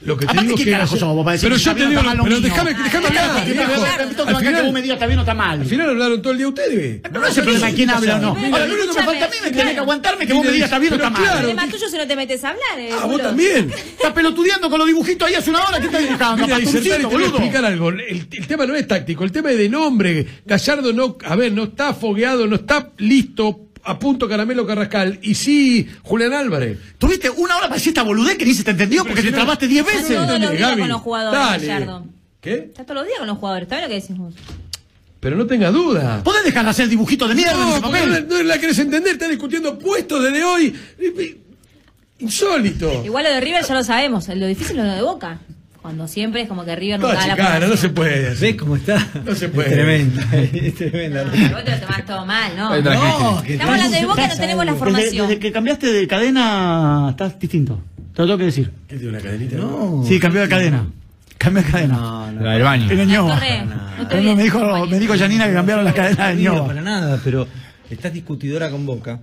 Lo 0.00 0.16
que 0.16 0.26
te 0.26 0.30
Aparte, 0.30 0.44
digo 0.46 0.56
¿qué 0.56 0.64
que 0.64 0.70
carajo 0.70 0.96
sos 0.96 1.14
vos 1.14 1.24
para 1.24 1.32
decir 1.32 1.48
Pero 1.48 1.56
que 1.58 1.62
yo 1.64 1.74
te 1.74 1.80
digo, 1.86 1.90
está 2.00 2.02
mal 2.04 2.16
lo 2.18 2.24
pero 2.24 2.40
déjame, 2.40 2.74
déjame 2.74 3.06
acá 3.08 4.38
que 4.38 4.46
final- 4.46 4.64
vos 4.64 4.72
me 4.72 4.82
digas 4.82 4.94
está 4.94 5.06
bien 5.06 5.18
o 5.18 5.22
está 5.22 5.34
mal. 5.34 5.60
Al 5.60 5.66
final 5.66 5.90
hablaron 5.90 6.22
todo 6.22 6.32
el 6.32 6.38
día 6.38 6.48
ustedes. 6.48 7.00
Pero 7.02 7.20
no 7.20 7.26
es 7.26 7.36
el 7.36 7.42
problema 7.44 7.66
de 7.66 7.74
quién 7.74 7.90
habla 7.90 8.16
o 8.16 8.20
no. 8.20 8.28
Ahora, 8.28 8.66
lo 8.66 8.74
único 8.74 8.92
que 8.94 9.00
me 9.00 9.06
falta 9.06 9.24
a 9.24 9.28
mí 9.28 9.36
me 9.42 9.50
tiene 9.50 9.72
que 9.74 9.78
aguantarme 9.80 10.26
que 10.26 10.32
vos 10.32 10.44
me 10.44 10.52
digas 10.52 10.66
está 10.68 10.78
bien 10.78 10.92
o 10.92 10.96
está 10.96 11.10
mal. 11.10 11.40
El 11.40 11.46
tema 11.46 11.66
tuyo 11.68 11.88
si 11.88 11.96
no 11.96 12.06
te 12.06 12.16
metes 12.16 12.44
a 12.44 12.48
hablar. 12.50 12.62
eh, 12.78 12.90
Ah, 12.92 13.06
vos 13.06 13.20
también. 13.20 13.70
Estás 13.72 14.12
pelotudeando 14.12 14.70
con 14.70 14.78
los 14.78 14.86
dibujitos 14.88 15.28
ahí 15.28 15.34
hace 15.34 15.50
una 15.50 15.64
hora. 15.64 15.80
¿Qué 15.80 15.86
estás 15.86 16.02
dibujando? 16.02 16.44
Mira, 16.46 16.58
disertar 16.58 17.00
y 17.00 17.04
te 17.06 17.24
explicar 17.24 17.64
algo. 17.64 17.88
El, 17.90 18.28
el 18.30 18.46
tema 18.46 18.66
no 18.66 18.74
es 18.76 18.86
táctico, 18.86 19.24
el 19.24 19.32
tema 19.32 19.50
es 19.50 19.58
de 19.58 19.68
nombre. 19.68 20.26
Gallardo 20.46 20.92
no, 20.92 21.16
a 21.24 21.36
ver, 21.36 21.52
no 21.52 21.64
está 21.64 21.92
fogueado, 21.94 22.46
no 22.46 22.56
está 22.56 22.92
listo 22.98 23.67
a 23.88 23.98
punto 23.98 24.28
Caramelo 24.28 24.66
Carrascal. 24.66 25.18
Y 25.22 25.34
sí, 25.34 25.88
Julián 26.02 26.32
Álvarez. 26.34 26.78
Tuviste 26.98 27.30
una 27.30 27.56
hora 27.56 27.66
para 27.66 27.76
decir 27.76 27.90
esta 27.90 28.02
boludez 28.02 28.36
que 28.36 28.44
ni 28.44 28.54
se 28.54 28.64
te 28.64 28.70
entendió 28.72 29.04
porque 29.04 29.22
te 29.22 29.32
trabaste 29.32 29.66
10 29.66 29.86
Estás 29.86 30.02
veces. 30.02 30.16
todos 30.16 30.40
los 30.40 30.50
días 30.50 30.60
Gaby, 30.70 30.80
con 30.80 30.88
los 30.90 31.00
jugadores, 31.00 31.40
dale. 31.40 31.66
Gallardo. 31.66 32.06
¿Qué? 32.40 32.54
Estás 32.54 32.86
todos 32.86 32.96
los 33.00 33.06
días 33.06 33.18
con 33.18 33.26
los 33.28 33.38
jugadores. 33.38 33.62
¿Está 33.66 33.76
bien 33.76 33.84
lo 33.84 33.94
que 33.94 34.00
decís 34.00 34.16
vos? 34.18 34.34
Pero 35.20 35.36
no 35.36 35.46
tenga 35.46 35.70
duda. 35.70 36.22
¿Podés 36.22 36.44
dejar 36.44 36.64
de 36.64 36.70
hacer 36.70 36.88
dibujitos 36.88 37.28
de 37.28 37.34
mierda 37.34 37.52
en 37.54 37.58
No, 37.60 37.70
ese 37.72 37.80
porque 37.80 37.98
papel? 37.98 38.26
no, 38.28 38.36
no 38.36 38.42
la 38.44 38.58
querés 38.58 38.78
entender, 38.78 39.12
estás 39.14 39.28
discutiendo 39.30 39.78
puestos 39.78 40.22
desde 40.22 40.44
hoy. 40.44 40.74
Insólito. 42.20 43.04
Igual 43.04 43.24
lo 43.24 43.30
de 43.30 43.40
River 43.40 43.64
ya 43.64 43.74
lo 43.74 43.84
sabemos, 43.84 44.28
lo 44.28 44.46
difícil 44.46 44.78
es 44.78 44.84
lo 44.86 44.92
de 44.92 45.02
Boca. 45.02 45.38
Cuando 45.88 46.06
siempre 46.06 46.42
es 46.42 46.48
como 46.48 46.66
que 46.66 46.76
River 46.76 47.00
Toda 47.00 47.14
da 47.14 47.26
la 47.28 47.34
chicana, 47.34 47.66
no 47.66 47.74
se 47.78 47.88
puede. 47.88 48.28
así. 48.28 48.42
¿Ves 48.44 48.56
cómo 48.56 48.76
está? 48.76 49.08
No 49.24 49.34
se 49.34 49.48
puede. 49.48 49.68
Es 49.70 49.74
tremenda, 49.74 50.22
es 50.36 50.74
tremenda. 50.74 51.24
No, 51.24 51.30
vos 51.30 51.64
te 51.64 51.70
lo 51.70 51.78
tomás 51.78 52.04
todo 52.04 52.26
mal, 52.26 52.52
¿no? 52.58 52.68
No, 52.82 53.42
que 53.42 53.54
Estamos 53.54 53.72
hablando 53.74 53.96
de 53.96 54.04
Boca, 54.04 54.28
no 54.28 54.36
tenemos 54.36 54.66
la 54.66 54.74
formación. 54.74 55.28
desde 55.28 55.40
que 55.40 55.50
cambiaste 55.50 55.86
de 55.90 56.06
cadena, 56.06 57.06
estás 57.08 57.38
distinto. 57.38 57.80
Te 58.14 58.20
lo 58.20 58.26
tengo 58.26 58.36
que 58.38 58.44
decir. 58.44 58.70
¿Qué 58.86 58.96
tiene 58.96 59.08
una 59.14 59.20
cadenita? 59.22 59.56
No. 59.56 60.04
Sí, 60.06 60.20
cambió 60.20 60.42
de 60.42 60.48
cadena. 60.50 60.86
Cambió 61.38 61.62
de 61.62 61.70
cadena. 61.70 61.94
No, 61.94 62.32
no. 62.32 62.40
La 62.42 62.52
del 62.52 62.62
baño. 62.64 62.90
En 62.90 63.08
Ñoba. 63.08 63.40
No 63.96 64.04
No, 64.04 64.20
bien. 64.20 64.36
me 64.36 64.42
dijo, 64.42 64.86
me 64.86 64.98
dijo 64.98 65.14
Janina 65.16 65.46
que 65.46 65.54
cambiaron 65.54 65.86
las 65.86 65.94
cadenas 65.94 66.36
de 66.36 66.42
No, 66.44 66.52
Ñoba. 66.54 66.66
para 66.66 66.82
nada, 66.82 67.18
pero 67.24 67.48
estás 67.88 68.12
discutidora 68.12 68.68
con 68.70 68.84
Boca. 68.84 69.20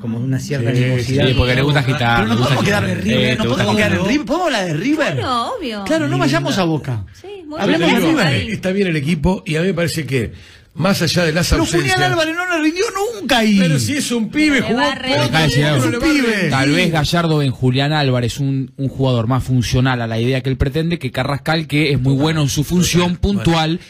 Como 0.00 0.18
una 0.18 0.38
cierta 0.40 0.72
Sí, 0.74 0.82
animosidad. 0.84 1.26
Sí, 1.28 1.34
porque 1.36 1.54
le 1.54 1.62
gusta 1.62 1.80
agitar. 1.80 2.22
Pero 2.24 2.34
no 2.34 2.40
podemos 2.42 2.64
quedar 2.64 2.84
en 2.88 3.02
River, 3.02 3.20
Eh, 3.24 3.36
no 3.36 3.44
podemos 3.44 3.76
quedar 3.76 3.90
en 3.92 3.98
agitar. 3.98 4.10
River. 4.10 4.26
¿Podemos 4.26 4.46
hablar 4.46 4.66
de 4.66 4.74
River? 4.74 5.14
Claro, 5.14 5.54
obvio. 5.56 5.84
Claro, 5.84 6.08
no 6.08 6.18
vayamos 6.18 6.58
a 6.58 6.64
Boca. 6.64 7.04
Sí, 7.20 7.28
muy 7.46 7.60
Hablemos 7.60 7.88
bien. 7.88 8.00
de 8.00 8.06
River. 8.08 8.50
Está 8.50 8.72
bien 8.72 8.88
el 8.88 8.96
equipo 8.96 9.42
y 9.46 9.56
a 9.56 9.60
mí 9.60 9.66
me 9.68 9.74
parece 9.74 10.06
que, 10.06 10.32
más 10.74 11.02
allá 11.02 11.24
de 11.24 11.32
las 11.32 11.50
Pero 11.50 11.60
ausencias. 11.62 11.92
Julián 11.94 12.12
Álvarez 12.12 12.34
no 12.34 12.56
le 12.56 12.62
rindió 12.62 12.84
nunca 13.20 13.38
ahí. 13.38 13.58
Pero 13.58 13.78
si 13.78 13.92
es 13.92 14.10
un 14.10 14.30
pibe, 14.30 14.62
jugó. 14.62 14.80
de. 14.80 16.48
Tal 16.50 16.70
vez 16.70 16.90
Gallardo 16.90 17.38
ven 17.38 17.50
Julián 17.50 17.92
Álvarez 17.92 18.38
un, 18.40 18.72
un 18.76 18.88
jugador 18.88 19.26
más 19.26 19.44
funcional 19.44 20.00
a 20.02 20.06
la 20.06 20.18
idea 20.18 20.40
que 20.40 20.50
él 20.50 20.56
pretende 20.56 20.98
que 20.98 21.10
Carrascal, 21.10 21.66
que 21.66 21.92
es 21.92 22.00
muy 22.00 22.14
bueno 22.14 22.42
en 22.42 22.48
su 22.48 22.64
función 22.64 23.16
puntual. 23.16 23.80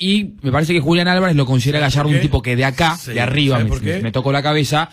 Y 0.00 0.34
me 0.42 0.52
parece 0.52 0.72
que 0.72 0.80
Julián 0.80 1.08
Álvarez 1.08 1.34
lo 1.36 1.44
considera 1.44 1.80
Gallardo 1.80 2.10
un 2.10 2.20
tipo 2.20 2.40
que 2.40 2.54
de 2.54 2.64
acá, 2.64 2.96
Sí, 2.96 3.12
de 3.12 3.20
arriba, 3.20 3.58
me- 3.58 4.00
me 4.00 4.12
tocó 4.12 4.30
la 4.30 4.42
cabeza, 4.44 4.90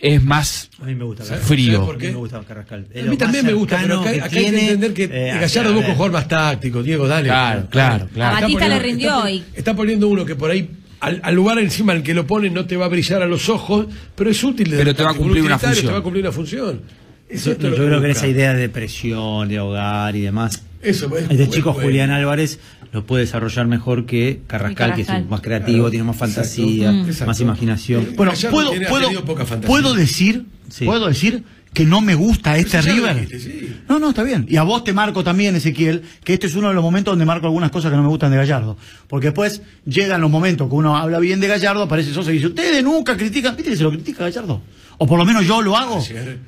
es 0.00 0.22
más 0.24 0.70
A 0.80 0.84
mí 0.84 0.94
me 0.94 1.04
gusta. 1.04 1.24
¿Sabe- 1.24 1.40
Frío. 1.40 1.82
A 1.88 1.92
mí 1.92 1.98
qué? 1.98 2.08
me 2.10 2.16
gusta 2.16 2.40
Carrascal. 2.46 2.86
Es 2.92 3.02
A 3.02 3.04
lo 3.06 3.10
mí 3.12 3.16
también 3.16 3.46
me 3.46 3.52
gusta, 3.52 3.78
pero 3.82 4.00
acá, 4.00 4.10
que 4.12 4.20
hay 4.22 4.30
que 4.30 4.46
entender 4.48 4.92
que 4.94 5.04
eh, 5.04 5.38
Gallardo 5.40 5.72
busca 5.74 5.88
un 5.88 5.94
jugador 5.94 6.12
más 6.12 6.28
táctico, 6.28 6.82
Diego, 6.82 7.06
dale. 7.08 7.28
Claro, 7.28 7.66
claro, 7.70 8.08
claro. 8.12 8.36
A 8.36 8.40
Batista 8.40 8.64
Está 8.64 8.68
le 8.68 8.80
poniendo- 8.80 8.82
rindió 8.82 9.08
está, 9.08 9.24
hoy. 9.24 9.44
Está 9.54 9.76
poniendo 9.76 10.08
uno 10.08 10.24
que 10.24 10.34
por 10.36 10.50
ahí, 10.50 10.70
al, 11.00 11.20
al 11.22 11.34
lugar 11.34 11.58
encima 11.58 11.92
al 11.92 12.02
que 12.02 12.14
lo 12.14 12.26
pone, 12.26 12.50
no 12.50 12.66
te 12.66 12.76
va 12.76 12.86
a 12.86 12.88
brillar 12.88 13.22
a 13.22 13.26
los 13.26 13.48
ojos, 13.48 13.86
pero 14.14 14.30
es 14.30 14.42
útil. 14.44 14.68
Pero 14.76 14.90
el 14.90 14.96
te 14.96 15.02
va 15.02 15.10
a 15.10 15.14
cumplir 15.14 15.42
una 15.44 15.56
utilitario, 15.56 15.74
función. 15.74 15.86
Te 15.86 15.92
va 15.92 15.98
a 15.98 16.02
cumplir 16.02 16.24
una 16.24 16.32
función. 16.32 16.80
Es 17.28 17.44
Yo, 17.44 17.52
esto 17.52 17.62
yo 17.64 17.70
lo 17.70 17.76
creo 17.76 17.88
que 17.88 17.94
en 17.94 18.00
busca. 18.02 18.10
esa 18.12 18.26
idea 18.28 18.54
de 18.54 18.68
presión, 18.68 19.48
de 19.48 19.58
hogar 19.58 20.14
y 20.14 20.20
demás, 20.20 20.62
Eso, 20.82 21.08
pues, 21.08 21.22
este 21.22 21.36
bueno, 21.36 21.52
chico 21.52 21.72
bueno. 21.72 21.86
Julián 21.88 22.10
Álvarez 22.10 22.58
lo 22.92 23.04
puede 23.04 23.24
desarrollar 23.24 23.66
mejor 23.66 24.06
que 24.06 24.40
Carrascal, 24.46 24.94
que 24.94 25.02
es 25.02 25.08
más 25.28 25.40
creativo, 25.40 25.78
Claro, 25.78 25.90
tiene 25.90 26.04
más 26.04 26.16
fantasía, 26.16 26.92
Mm. 26.92 27.06
Exacto. 27.06 27.26
más 27.26 27.40
imaginación. 27.40 28.08
Bueno, 28.16 28.32
Gallardo 28.32 28.50
puedo, 28.54 28.70
puedo, 28.88 29.04
tenido 29.04 29.24
poca 29.24 29.44
fantasía. 29.44 29.68
puedo 29.68 29.94
decir, 29.94 30.44
Sí. 30.68 30.84
puedo 30.84 31.06
decir 31.08 31.42
que 31.72 31.84
no 31.84 32.00
me 32.00 32.14
gusta 32.14 32.56
este 32.56 32.78
lo 32.78 32.94
River. 32.94 33.14
dijiste, 33.28 33.38
sí. 33.40 33.76
No, 33.88 33.98
no, 33.98 34.08
está 34.10 34.22
bien. 34.22 34.46
Y 34.48 34.56
a 34.56 34.62
vos 34.62 34.82
te 34.82 34.94
marco 34.94 35.22
también, 35.22 35.54
Ezequiel, 35.56 36.02
que 36.24 36.32
este 36.34 36.46
es 36.46 36.54
uno 36.54 36.68
de 36.68 36.74
los 36.74 36.82
momentos 36.82 37.12
donde 37.12 37.26
marco 37.26 37.46
algunas 37.46 37.70
cosas 37.70 37.90
que 37.90 37.96
no 37.98 38.02
me 38.02 38.08
gustan 38.08 38.30
de 38.30 38.38
Gallardo. 38.38 38.78
Porque 39.08 39.26
después 39.26 39.60
llegan 39.84 40.22
los 40.22 40.30
momentos 40.30 40.68
que 40.70 40.74
uno 40.74 40.96
habla 40.96 41.18
bien 41.18 41.38
de 41.38 41.48
Gallardo, 41.48 41.82
aparece 41.82 42.14
Sosa 42.14 42.30
y 42.30 42.34
dice, 42.34 42.46
ustedes 42.46 42.82
nunca 42.82 43.14
critican, 43.16 43.54
¿viste 43.56 43.72
que 43.72 43.76
se 43.76 43.82
lo 43.82 43.90
critica 43.90 44.24
Gallardo? 44.24 44.62
O 44.98 45.06
por 45.06 45.18
lo 45.18 45.26
menos 45.26 45.46
yo 45.46 45.60
lo 45.60 45.76
hago. 45.76 45.98
Ayer, 45.98 46.38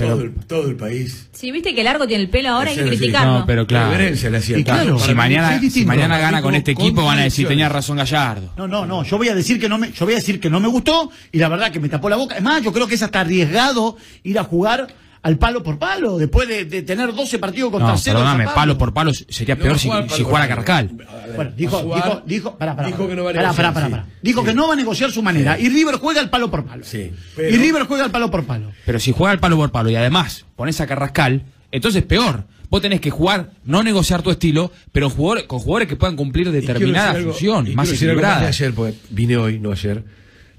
Pero- 0.00 0.14
todo, 0.14 0.24
el, 0.24 0.32
todo 0.46 0.68
el 0.68 0.76
país. 0.76 1.28
Si 1.32 1.50
viste 1.50 1.74
que 1.74 1.84
largo 1.84 2.06
tiene 2.06 2.24
el 2.24 2.30
pelo 2.30 2.50
ahora, 2.50 2.70
hay 2.70 2.76
que 2.76 2.84
criticarlo. 2.84 3.40
No, 3.40 3.46
pero 3.46 3.66
claro. 3.66 3.96
Le 3.96 4.64
claro, 4.64 4.98
Si 4.98 5.14
mañana, 5.14 5.60
si 5.60 5.84
mañana 5.84 6.18
gana 6.18 6.42
con 6.42 6.54
este 6.54 6.72
equipo 6.72 7.04
van 7.04 7.18
a 7.18 7.22
decir 7.22 7.46
tenía 7.46 7.68
razón 7.68 7.96
Gallardo. 7.96 8.52
No, 8.56 8.66
no, 8.66 8.86
no, 8.86 9.04
yo 9.04 9.16
voy 9.18 9.28
a 9.28 9.34
decir 9.34 9.60
que 9.60 9.68
no 9.68 9.78
me, 9.78 9.92
yo 9.92 10.04
voy 10.04 10.14
a 10.14 10.16
decir 10.16 10.40
que 10.40 10.50
no 10.50 10.60
me 10.60 10.68
gustó 10.68 11.10
y 11.32 11.38
la 11.38 11.48
verdad 11.48 11.70
que 11.70 11.80
me 11.80 11.88
tapó 11.88 12.08
la 12.08 12.16
boca. 12.16 12.36
Es 12.36 12.42
más, 12.42 12.62
yo 12.62 12.72
creo 12.72 12.86
que 12.86 12.94
es 12.94 13.02
hasta 13.02 13.20
arriesgado 13.20 13.96
ir 14.22 14.38
a 14.38 14.44
jugar 14.44 14.88
al 15.22 15.36
palo 15.38 15.62
por 15.62 15.78
palo, 15.78 16.16
después 16.16 16.48
de, 16.48 16.64
de 16.64 16.82
tener 16.82 17.14
12 17.14 17.38
partidos 17.38 17.70
contra 17.70 17.90
No, 17.90 17.98
cero. 17.98 18.18
perdóname, 18.20 18.46
palo 18.54 18.78
por 18.78 18.94
palo 18.94 19.12
sería 19.14 19.54
No 19.54 19.62
peor 19.62 19.78
si, 19.78 19.88
jugar 19.88 20.04
si 20.04 20.08
palo 20.10 20.24
jugara 20.24 20.48
Carrascal. 20.48 20.90
Bueno, 21.36 21.52
dijo, 21.56 21.82
dijo, 21.94 22.22
dijo, 22.24 22.56
pará, 22.58 22.74
pará, 22.74 22.88
dijo 22.88 23.06
que 23.06 23.14
no 23.14 23.24
va 23.24 23.30
a 23.30 23.32
negociar, 23.34 23.54
pará, 23.56 23.68
sí. 23.68 23.74
pará, 23.74 23.88
pará. 23.90 24.06
Dijo 24.22 24.40
Sí. 24.40 24.46
que 24.46 24.54
no 24.54 24.66
va 24.68 24.72
a 24.72 24.76
negociar 24.76 25.10
su 25.10 25.22
manera. 25.22 25.58
Y 25.58 25.68
River 25.68 25.96
juega 25.96 26.20
al 26.20 26.30
palo 26.30 26.50
por 26.50 26.64
palo. 26.64 26.84
Sí, 26.84 26.98
Y 26.98 27.12
pero- 27.36 27.56
River 27.62 27.82
juega 27.86 28.04
al 28.04 28.10
palo 28.10 28.30
por 28.30 28.44
palo. 28.44 28.72
Pero 28.86 28.98
si 28.98 29.12
juega 29.12 29.32
al 29.32 29.40
palo 29.40 29.56
por 29.56 29.70
palo 29.70 29.90
y 29.90 29.96
además 29.96 30.46
pones 30.56 30.80
a 30.80 30.86
Carrascal, 30.86 31.42
entonces 31.70 32.02
peor. 32.02 32.44
Vos 32.70 32.80
tenés 32.80 33.00
que 33.00 33.10
jugar, 33.10 33.50
no 33.64 33.82
negociar 33.82 34.22
tu 34.22 34.30
estilo, 34.30 34.70
pero 34.92 35.10
jugador- 35.10 35.46
con 35.48 35.58
jugadores 35.58 35.88
que 35.88 35.96
puedan 35.96 36.14
cumplir 36.14 36.52
determinada 36.52 37.08
decir 37.08 37.18
algo- 37.18 37.32
función, 37.32 37.66
y 37.66 37.74
más 37.74 37.84
quiero 37.88 37.92
decir 37.92 38.08
algo 38.10 38.20
equilibrada. 38.20 38.46
ayer, 38.48 38.72
porque 38.74 38.94
vine 39.10 39.36
hoy, 39.36 39.58
no 39.58 39.72
ayer. 39.72 40.04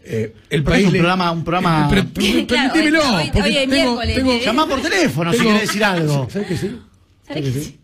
Eh, 0.04 0.34
el 0.49 0.64
país 0.64 0.82
es 0.82 0.88
un 0.88 0.93
le- 0.93 0.99
programa- 0.99 1.32
un 1.32 1.43
programa- 1.43 1.86
Eh, 1.86 1.88
pero- 1.89 2.08
pero- 2.14 2.47
Claro, 2.47 2.74
permitímelo, 2.74 3.16
hoy- 3.16 3.32
hoy- 3.34 3.41
hoy 3.41 3.49
es 3.58 3.70
tengo- 3.70 3.74
miércoles, 3.76 4.16
tengo- 4.16 4.32
¿eh? 4.34 4.41
Llamá 4.45 4.68
por 4.68 4.82
teléfono 4.82 5.32
si 5.32 5.38
tengo- 5.38 5.49
quiere 5.52 5.66
decir 5.68 5.84
algo. 5.84 6.28
¿Sabes 6.32 6.47
que 6.47 6.58
sí? 6.58 6.80
¿Sabés 7.28 7.43
qué 7.43 7.52
sí? 7.62 7.78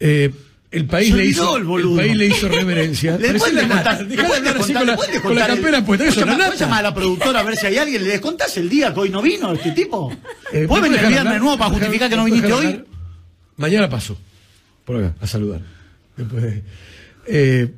Eh, 0.00 0.30
el 0.70 0.86
país 0.86 1.12
le 1.12 1.26
hizo 1.26 1.56
el 1.56 1.64
boludo. 1.64 1.96
país 1.96 2.16
le 2.16 2.26
hizo 2.26 2.48
reverencia. 2.48 3.16
Le 3.18 3.34
puedes 3.34 3.66
contar, 3.66 4.06
de 4.06 4.14
andar 4.22 4.56
así 4.58 4.72
contar, 4.72 4.96
con 4.96 5.12
la- 5.14 5.20
con 5.22 5.34
la 5.34 5.46
campera 5.48 5.84
puesta, 5.84 6.06
eso 6.06 6.24
no 6.24 6.32
a 6.74 6.82
la 6.82 6.94
productora 6.94 7.40
a 7.40 7.42
ver 7.42 7.56
si 7.56 7.66
hay 7.66 7.78
alguien. 7.78 8.02
¿Le 8.04 8.10
descontás 8.10 8.56
el 8.56 8.68
día 8.68 8.94
que 8.94 9.00
hoy 9.00 9.10
no 9.10 9.20
vino 9.20 9.52
este 9.52 9.72
tipo? 9.72 10.12
Eh, 10.52 10.66
¿Puedes 10.68 10.82
venir 10.84 10.98
el 11.00 11.06
viernes 11.06 11.18
hablar? 11.18 11.32
de 11.34 11.40
nuevo 11.40 11.58
para 11.58 11.70
justificar 11.70 12.08
que 12.08 12.16
no 12.16 12.24
viniste 12.24 12.52
hoy? 12.52 12.66
hablar. 12.66 12.84
Mañana 13.56 13.88
paso. 13.90 14.16
Por 14.84 14.96
acá, 15.04 15.14
a 15.20 15.26
saludar. 15.26 15.60
Después 16.16 16.42
de- 16.42 16.62
eh, 17.26 17.68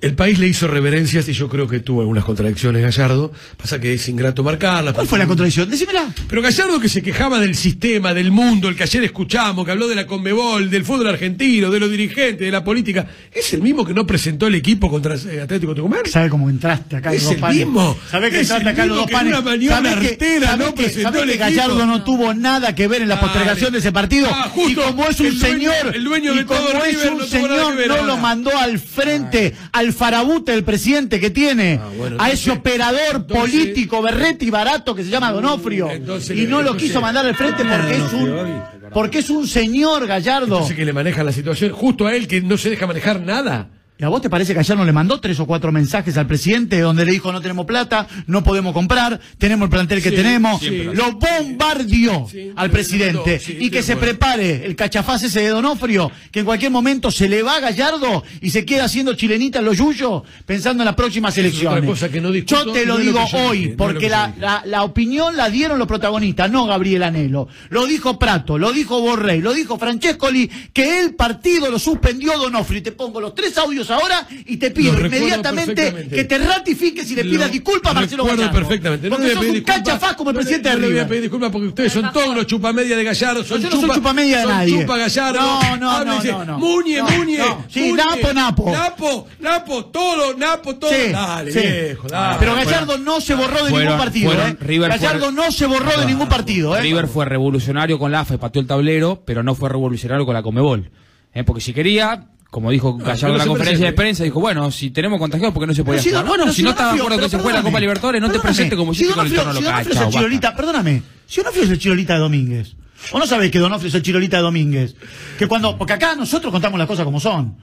el 0.00 0.14
país 0.14 0.38
le 0.38 0.46
hizo 0.46 0.68
reverencias 0.68 1.28
y 1.28 1.32
yo 1.32 1.48
creo 1.48 1.66
que 1.66 1.80
tuvo 1.80 2.02
algunas 2.02 2.24
contradicciones 2.24 2.82
Gallardo. 2.82 3.32
Pasa 3.56 3.80
que 3.80 3.94
es 3.94 4.08
ingrato 4.08 4.44
marcarlas. 4.44 4.94
¿Cuál 4.94 5.08
fue 5.08 5.18
la 5.18 5.26
contradicción? 5.26 5.68
Decímela. 5.68 6.08
Pero 6.28 6.40
Gallardo 6.40 6.78
que 6.78 6.88
se 6.88 7.02
quejaba 7.02 7.40
del 7.40 7.56
sistema, 7.56 8.14
del 8.14 8.30
mundo, 8.30 8.68
el 8.68 8.76
que 8.76 8.84
ayer 8.84 9.02
escuchamos, 9.02 9.64
que 9.64 9.72
habló 9.72 9.88
de 9.88 9.96
la 9.96 10.06
Conmebol, 10.06 10.70
del 10.70 10.84
fútbol 10.84 11.08
argentino, 11.08 11.70
de 11.70 11.80
los 11.80 11.90
dirigentes, 11.90 12.38
de 12.38 12.50
la 12.52 12.62
política, 12.62 13.08
es 13.32 13.52
el 13.54 13.60
mismo 13.62 13.84
que 13.84 13.92
no 13.92 14.06
presentó 14.06 14.46
el 14.46 14.54
equipo 14.54 14.88
contra 14.88 15.16
eh, 15.16 15.40
Atlético 15.42 15.74
Tucumán. 15.74 16.02
¿Sabe 16.08 16.28
cómo 16.30 16.48
entraste 16.48 16.94
acá 16.96 17.12
Es 17.12 17.22
los 17.22 17.24
dos 17.24 17.34
el 17.34 17.40
panes? 17.40 17.56
mismo. 17.66 17.98
¿Sabe 18.08 18.30
que 18.30 18.36
Es 18.36 18.42
entraste 18.42 18.62
el 18.62 18.68
acá 18.74 18.86
los 18.86 18.96
dos 18.98 19.10
panes? 19.10 19.32
una 19.32 19.42
maniobra 19.42 19.76
¿Sabe 19.90 20.00
que- 20.00 20.08
artera 20.12 20.56
no 20.56 20.74
que- 20.74 20.82
presentó 20.84 21.08
el 21.22 21.28
que 21.28 21.34
equipo? 21.34 21.44
Gallardo 21.44 21.86
no 21.86 22.04
tuvo 22.04 22.34
nada 22.34 22.72
que 22.76 22.86
ver 22.86 23.02
en 23.02 23.08
la 23.08 23.16
Dale. 23.16 23.26
postergación 23.26 23.72
de 23.72 23.78
ese 23.80 23.90
partido? 23.90 24.28
Ah, 24.32 24.48
justo. 24.48 24.68
y 24.70 24.74
como 24.76 25.08
es 25.08 25.18
un 25.18 25.26
El 25.26 25.38
dueño- 25.40 25.72
señor, 25.72 25.96
el 25.96 26.04
dueño 26.04 26.34
y 26.34 26.36
de 26.38 26.44
todo 26.44 26.66
como 26.72 26.84
es 26.84 26.92
River 26.94 27.12
un 27.14 27.18
no 27.18 27.26
señor, 27.26 27.76
no 27.88 28.02
lo 28.04 28.16
mandó 28.16 28.56
al 28.56 28.78
frente, 28.78 29.54
al 29.72 29.87
farabute 29.92 30.52
del 30.52 30.64
presidente 30.64 31.20
que 31.20 31.30
tiene, 31.30 31.80
Ah, 31.82 31.88
bueno, 31.96 32.16
a 32.18 32.26
entonces- 32.30 32.40
ese 32.40 32.50
operador 32.50 33.16
entonces- 33.16 33.38
político, 33.38 34.02
berrete 34.02 34.44
y 34.44 34.50
barato 34.50 34.94
que 34.94 35.04
se 35.04 35.10
llama 35.10 35.32
Donofrio. 35.32 35.90
Entonces 35.90 36.36
y 36.36 36.46
no 36.46 36.62
lo 36.62 36.76
quiso 36.76 37.00
mandar 37.00 37.26
al 37.26 37.34
frente 37.34 37.64
porque 37.64 37.96
es 37.96 38.12
un, 38.12 38.62
porque 38.92 39.18
es 39.20 39.30
un 39.30 39.46
señor 39.46 40.06
Gallardo. 40.06 40.66
Que 40.68 40.84
le 40.84 40.92
manejan 40.92 41.26
la 41.26 41.32
situación 41.32 41.72
justo 41.72 42.06
a 42.06 42.14
él 42.14 42.28
que 42.28 42.40
no 42.40 42.56
se 42.56 42.70
deja 42.70 42.86
manejar 42.86 43.20
nada. 43.20 43.68
¿Y 44.00 44.04
a 44.04 44.08
vos 44.08 44.22
te 44.22 44.30
parece 44.30 44.52
que 44.54 44.60
ayer 44.60 44.76
no 44.76 44.84
le 44.84 44.92
mandó 44.92 45.18
tres 45.20 45.40
o 45.40 45.46
cuatro 45.46 45.72
mensajes 45.72 46.16
al 46.16 46.28
presidente 46.28 46.78
donde 46.80 47.04
le 47.04 47.10
dijo 47.10 47.32
no 47.32 47.40
tenemos 47.40 47.66
plata, 47.66 48.06
no 48.28 48.44
podemos 48.44 48.72
comprar, 48.72 49.18
tenemos 49.38 49.66
el 49.66 49.70
plantel 49.70 50.00
que 50.00 50.10
Sí, 50.10 50.14
tenemos? 50.16 50.60
siempre 50.60 50.94
lo 50.94 51.12
bombardeó 51.12 52.28
Sí, 52.30 52.52
al 52.54 52.70
presidente. 52.70 53.40
sí, 53.40 53.56
y 53.60 53.70
que 53.70 53.82
se 53.82 53.96
prepare 53.96 54.64
el 54.64 54.76
cachafaz 54.76 55.24
ese 55.24 55.40
de 55.40 55.48
Donofrio, 55.48 56.12
que 56.30 56.38
en 56.40 56.44
cualquier 56.44 56.70
momento 56.70 57.10
se 57.10 57.28
le 57.28 57.42
va 57.42 57.56
a 57.56 57.60
Gallardo 57.60 58.22
y 58.40 58.50
se 58.50 58.64
queda 58.64 58.84
haciendo 58.84 59.14
chilenita 59.14 59.58
en 59.58 59.64
los 59.64 59.76
yuyos 59.78 60.22
pensando 60.46 60.84
en 60.84 60.86
las 60.86 60.94
próximas 60.94 61.36
elecciones. 61.36 61.82
no 62.22 62.30
discuto, 62.30 62.66
yo 62.66 62.72
te 62.72 62.86
lo 62.86 62.94
no 62.94 63.00
es 63.00 63.06
lo 63.06 63.12
digo 63.12 63.24
hoy, 63.48 63.58
dije, 63.64 63.74
porque 63.76 64.08
la, 64.08 64.62
la 64.64 64.84
opinión 64.84 65.36
la 65.36 65.50
dieron 65.50 65.76
los 65.76 65.88
protagonistas, 65.88 66.48
no 66.52 66.66
Gabriel 66.66 67.02
Anelo. 67.02 67.48
Lo 67.70 67.86
dijo 67.86 68.16
Prato, 68.16 68.58
lo 68.58 68.70
dijo 68.72 69.00
Borrell, 69.00 69.42
lo 69.42 69.52
dijo 69.54 69.76
Francescoli, 69.76 70.48
que 70.72 71.00
el 71.00 71.16
partido 71.16 71.68
lo 71.68 71.80
suspendió 71.80 72.38
Donofrio. 72.38 72.78
Y 72.78 72.82
te 72.82 72.92
pongo 72.92 73.20
los 73.20 73.34
tres 73.34 73.58
audios 73.58 73.87
ahora 73.90 74.26
y 74.46 74.56
te 74.56 74.70
pido 74.70 74.92
Lo 74.94 75.06
inmediatamente 75.06 76.08
que 76.10 76.24
te 76.24 76.38
ratifiques 76.38 77.10
y 77.10 77.14
le 77.16 77.24
Lo 77.24 77.30
pidas 77.30 77.52
disculpas 77.52 77.92
a 77.92 77.94
Marcelo 77.94 78.24
Gallardo. 78.24 78.52
perfectamente. 78.52 79.08
No 79.08 79.16
porque 79.16 79.28
le 79.28 79.34
sos 79.34 79.44
un 79.46 79.60
cachafaz 79.62 80.14
como 80.16 80.30
el 80.30 80.34
No 80.36 80.40
le- 80.40 80.44
presidente 80.44 80.68
no 80.70 80.74
de 80.76 80.80
le 80.80 80.86
voy 80.86 80.90
a 80.90 80.94
River. 80.94 81.08
pedir 81.08 81.22
disculpas 81.22 81.50
porque 81.50 81.66
ustedes 81.68 81.92
son 81.92 82.12
todos 82.12 82.34
los 82.36 82.46
chupamedia 82.46 82.96
de 82.96 83.04
Gallardo. 83.04 83.44
Son 83.44 83.60
Yo 83.60 83.64
no 83.68 83.70
soy 83.76 83.80
chupa, 83.82 83.94
chupamedia 83.94 84.36
de 84.38 84.42
son 84.44 84.52
nadie. 84.52 84.80
chupa 84.80 84.96
Gallardo. 84.98 85.40
No, 85.40 85.76
no, 85.76 86.04
no, 86.04 86.22
no, 86.22 86.44
no. 86.44 86.58
Muñe, 86.58 86.98
No, 86.98 87.08
Muñe. 87.10 87.38
no. 87.38 87.64
Sí, 87.68 87.80
Muñe. 87.80 87.92
Napo, 87.96 88.32
Napo. 88.32 88.70
Napo, 88.72 89.26
Napo, 89.40 89.84
todo, 89.86 90.34
Napo, 90.36 90.76
todo. 90.76 90.90
Sí, 90.90 91.12
dale, 91.12 91.52
sí. 91.52 91.60
viejo, 91.60 92.08
dale. 92.08 92.36
Pero 92.40 92.54
Gallardo 92.54 92.98
no 92.98 93.20
se 93.20 93.34
borró 93.34 93.64
de 93.64 93.70
fueron- 93.70 93.80
ningún 93.80 93.98
partido. 93.98 94.30
fueron- 94.32 94.50
¿eh? 94.50 94.56
River 94.60 94.90
fue- 94.92 94.98
Gallardo 95.00 95.32
no 95.32 95.50
se 95.52 95.66
borró 95.66 96.00
de 96.00 96.06
ningún 96.06 96.28
partido. 96.28 96.76
¿eh? 96.76 96.80
River 96.82 97.06
fue 97.08 97.24
revolucionario 97.24 97.98
con 97.98 98.12
la 98.12 98.20
AFA 98.20 98.34
y 98.34 98.38
pateó 98.38 98.60
el 98.60 98.66
tablero, 98.68 99.22
pero 99.24 99.42
no 99.42 99.54
fue 99.54 99.68
revolucionario 99.68 100.24
con 100.26 100.34
la 100.34 100.42
Comebol. 100.42 100.90
¿Eh? 101.34 101.44
Porque 101.44 101.60
si 101.60 101.72
quería, 101.72 102.24
como 102.50 102.70
dijo 102.70 102.96
pero 102.96 103.10
Gallardo 103.10 103.34
en 103.34 103.38
la 103.38 103.46
conferencia 103.46 103.86
de 103.86 103.92
prensa, 103.92 104.24
dijo, 104.24 104.40
bueno, 104.40 104.70
si 104.70 104.90
tenemos 104.90 105.18
contagiados, 105.18 105.52
¿por 105.52 105.62
qué 105.62 105.66
no 105.66 105.74
se 105.74 105.84
podía 105.84 106.02
jugar? 106.02 106.26
Bueno, 106.26 106.52
si 106.52 106.62
no 106.62 106.70
estás 106.70 106.94
de 106.94 107.00
acuerdo 107.00 107.18
que 107.18 107.28
se 107.28 107.38
juegue 107.38 107.58
la 107.58 107.62
Copa 107.62 107.80
Libertadores, 107.80 108.22
no 108.22 108.30
te 108.30 108.40
presentes 108.40 108.78
como 108.78 108.94
si 108.94 109.02
hiciste 109.02 109.14
con 109.14 109.26
el 109.26 109.32
si 109.32 109.36
local. 109.62 110.56
Perdóname. 110.56 111.02
Si 111.26 111.40
Donofrio 111.40 111.64
es 111.64 111.70
el 111.70 111.78
Chirolita 111.78 112.14
de 112.14 112.20
Domínguez. 112.20 112.74
¿O 113.12 113.18
no 113.18 113.26
sabés 113.26 113.50
que 113.50 113.58
Donofrio 113.58 113.88
es 113.88 113.94
el 113.94 114.02
Chirolita 114.02 114.38
de 114.38 114.42
Domínguez? 114.42 114.96
Que 115.38 115.46
cuando, 115.46 115.76
porque 115.76 115.92
acá 115.92 116.14
nosotros 116.14 116.50
contamos 116.50 116.78
las 116.78 116.88
cosas 116.88 117.04
como 117.04 117.20
son. 117.20 117.56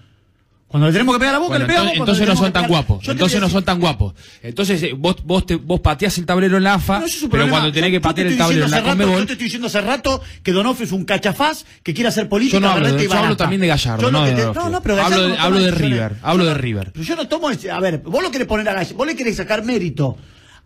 Cuando 0.68 0.88
le 0.88 0.94
tenemos 0.94 1.16
que 1.16 1.20
pegar 1.20 1.36
a 1.36 1.38
Boca, 1.38 1.50
Bueno, 1.50 1.68
le 1.68 1.74
pegamos. 1.74 1.94
entonces, 1.96 2.28
no 2.28 2.36
son 2.36 2.52
tan 2.52 2.68
guapos. 2.68 3.08
Entonces 3.08 3.40
no 3.40 3.50
son 3.50 3.64
tan 3.64 3.80
guapos. 3.80 4.14
Entonces 4.42 4.84
vos 4.98 5.16
vos 5.24 5.46
te, 5.46 5.56
vos 5.56 5.80
pateás 5.80 6.18
el 6.18 6.26
tablero 6.26 6.58
en 6.58 6.64
la 6.64 6.74
AFA, 6.74 7.00
No, 7.00 7.06
es 7.06 7.16
pero 7.18 7.30
problema. 7.30 7.52
cuando 7.52 7.72
tenés 7.72 7.92
que 7.92 7.98
te 7.98 8.02
patear 8.02 8.28
el 8.28 8.38
tablero 8.38 8.66
en 8.66 8.72
la 8.72 8.82
rato- 8.82 8.98
Yo 9.04 9.26
te 9.26 9.32
estoy 9.34 9.44
diciendo 9.46 9.68
hace 9.68 9.80
rato 9.82 10.22
que 10.44 10.52
Donofrio 10.52 10.86
es 10.88 10.92
un 10.92 11.06
cachafaz 11.06 11.66
que 11.84 11.94
quiere 11.94 12.10
hacer 12.10 12.28
política. 12.28 12.58
Yo 12.58 12.62
no 12.62 12.70
hablo 12.72 12.98
yo 12.98 13.14
hablo 13.14 13.38
también 13.38 13.62
de 13.62 13.68
Gallardo, 13.68 14.12
no 14.12 14.20
Donofrio. 14.26 14.54
no, 14.54 14.70
no, 14.70 14.82
pero 14.82 14.96
Hablo 14.96 15.04
Gallardo 15.10 15.28
de- 15.30 15.38
no 15.38 15.44
hablo 15.44 15.60
de. 15.62 15.72
River, 15.72 16.16
hablo 16.24 16.46
de 16.46 16.52
no- 16.52 16.58
River. 16.58 16.92
Pero 16.94 17.06
yo 17.06 17.16
no 17.16 17.28
tomo 17.28 17.50
ese- 17.52 17.72
A 17.72 17.80
ver, 17.80 18.00
vos 18.00 18.22
lo 18.24 18.32
querés 18.32 18.48
poner 18.48 18.68
a 18.68 18.74
Gallardo. 18.74 18.96
Vos 18.98 19.08
le 19.08 19.16
querés 19.16 19.36
sacar 19.38 19.64
mérito 19.64 20.18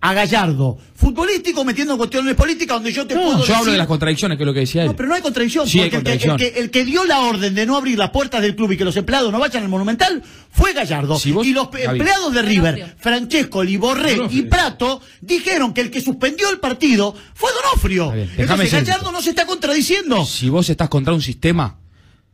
a 0.02 0.14
Gallardo, 0.14 0.78
futbolístico, 0.96 1.66
metiendo 1.66 1.94
en 1.94 1.98
cuestiones 1.98 2.34
políticas 2.36 2.78
donde 2.78 2.94
yo 2.94 3.06
te 3.06 3.16
No, 3.16 3.22
puedo 3.22 3.46
yo 3.46 3.56
hablo 3.56 3.72
de 3.74 3.78
las 3.78 3.86
contradicciones, 3.88 4.38
que 4.38 4.44
es 4.44 4.48
lo 4.48 4.54
que 4.54 4.62
decía 4.62 4.84
él. 4.84 4.88
No, 4.88 4.96
pero 4.96 5.10
no 5.10 5.16
hay 5.16 5.22
contradicción. 5.22 5.68
Sí 5.68 5.82
hay 5.82 5.90
porque 5.90 5.98
el 5.98 6.20
que- 6.20 6.26
contradicción. 6.28 6.40
El, 6.40 6.54
que, 6.54 6.60
el 6.62 6.72
que 6.72 6.86
dio 6.86 7.04
la 7.04 7.20
orden 7.20 7.54
de 7.54 7.66
no 7.66 7.76
abrir 7.76 7.98
las 7.98 8.10
puertas 8.12 8.42
del 8.42 8.56
club 8.56 8.72
y 8.72 8.78
que 8.78 8.86
los 8.86 8.96
empleados 8.96 9.30
no 9.30 9.40
vayan 9.40 9.64
al 9.64 9.70
Monumental 9.70 10.24
fue 10.52 10.72
Gallardo. 10.72 11.20
Si 11.20 11.34
vos- 11.34 11.46
y 11.46 11.52
los 11.52 11.68
empleados 11.74 12.34
de 12.34 12.42
River, 12.44 12.76
Donofrio. 12.76 12.96
Francesco, 13.02 13.62
Liborré 13.64 14.16
Donofrio. 14.16 14.42
y 14.42 14.46
Prato, 14.46 15.02
dijeron 15.20 15.74
que 15.74 15.82
el 15.82 15.92
que 15.92 16.00
suspendió 16.00 16.50
el 16.50 16.60
partido 16.60 17.14
fue 17.34 17.50
Donofrio. 17.62 18.12
Bien, 18.12 18.30
Entonces 18.38 18.72
decirte. 18.72 18.92
Gallardo 18.92 19.12
no 19.12 19.22
se 19.22 19.32
está 19.32 19.46
contradiciendo. 19.46 20.24
Si 20.26 20.48
vos 20.48 20.70
estás 20.70 20.88
contra 20.88 21.14
un 21.14 21.22
sistema 21.22 21.78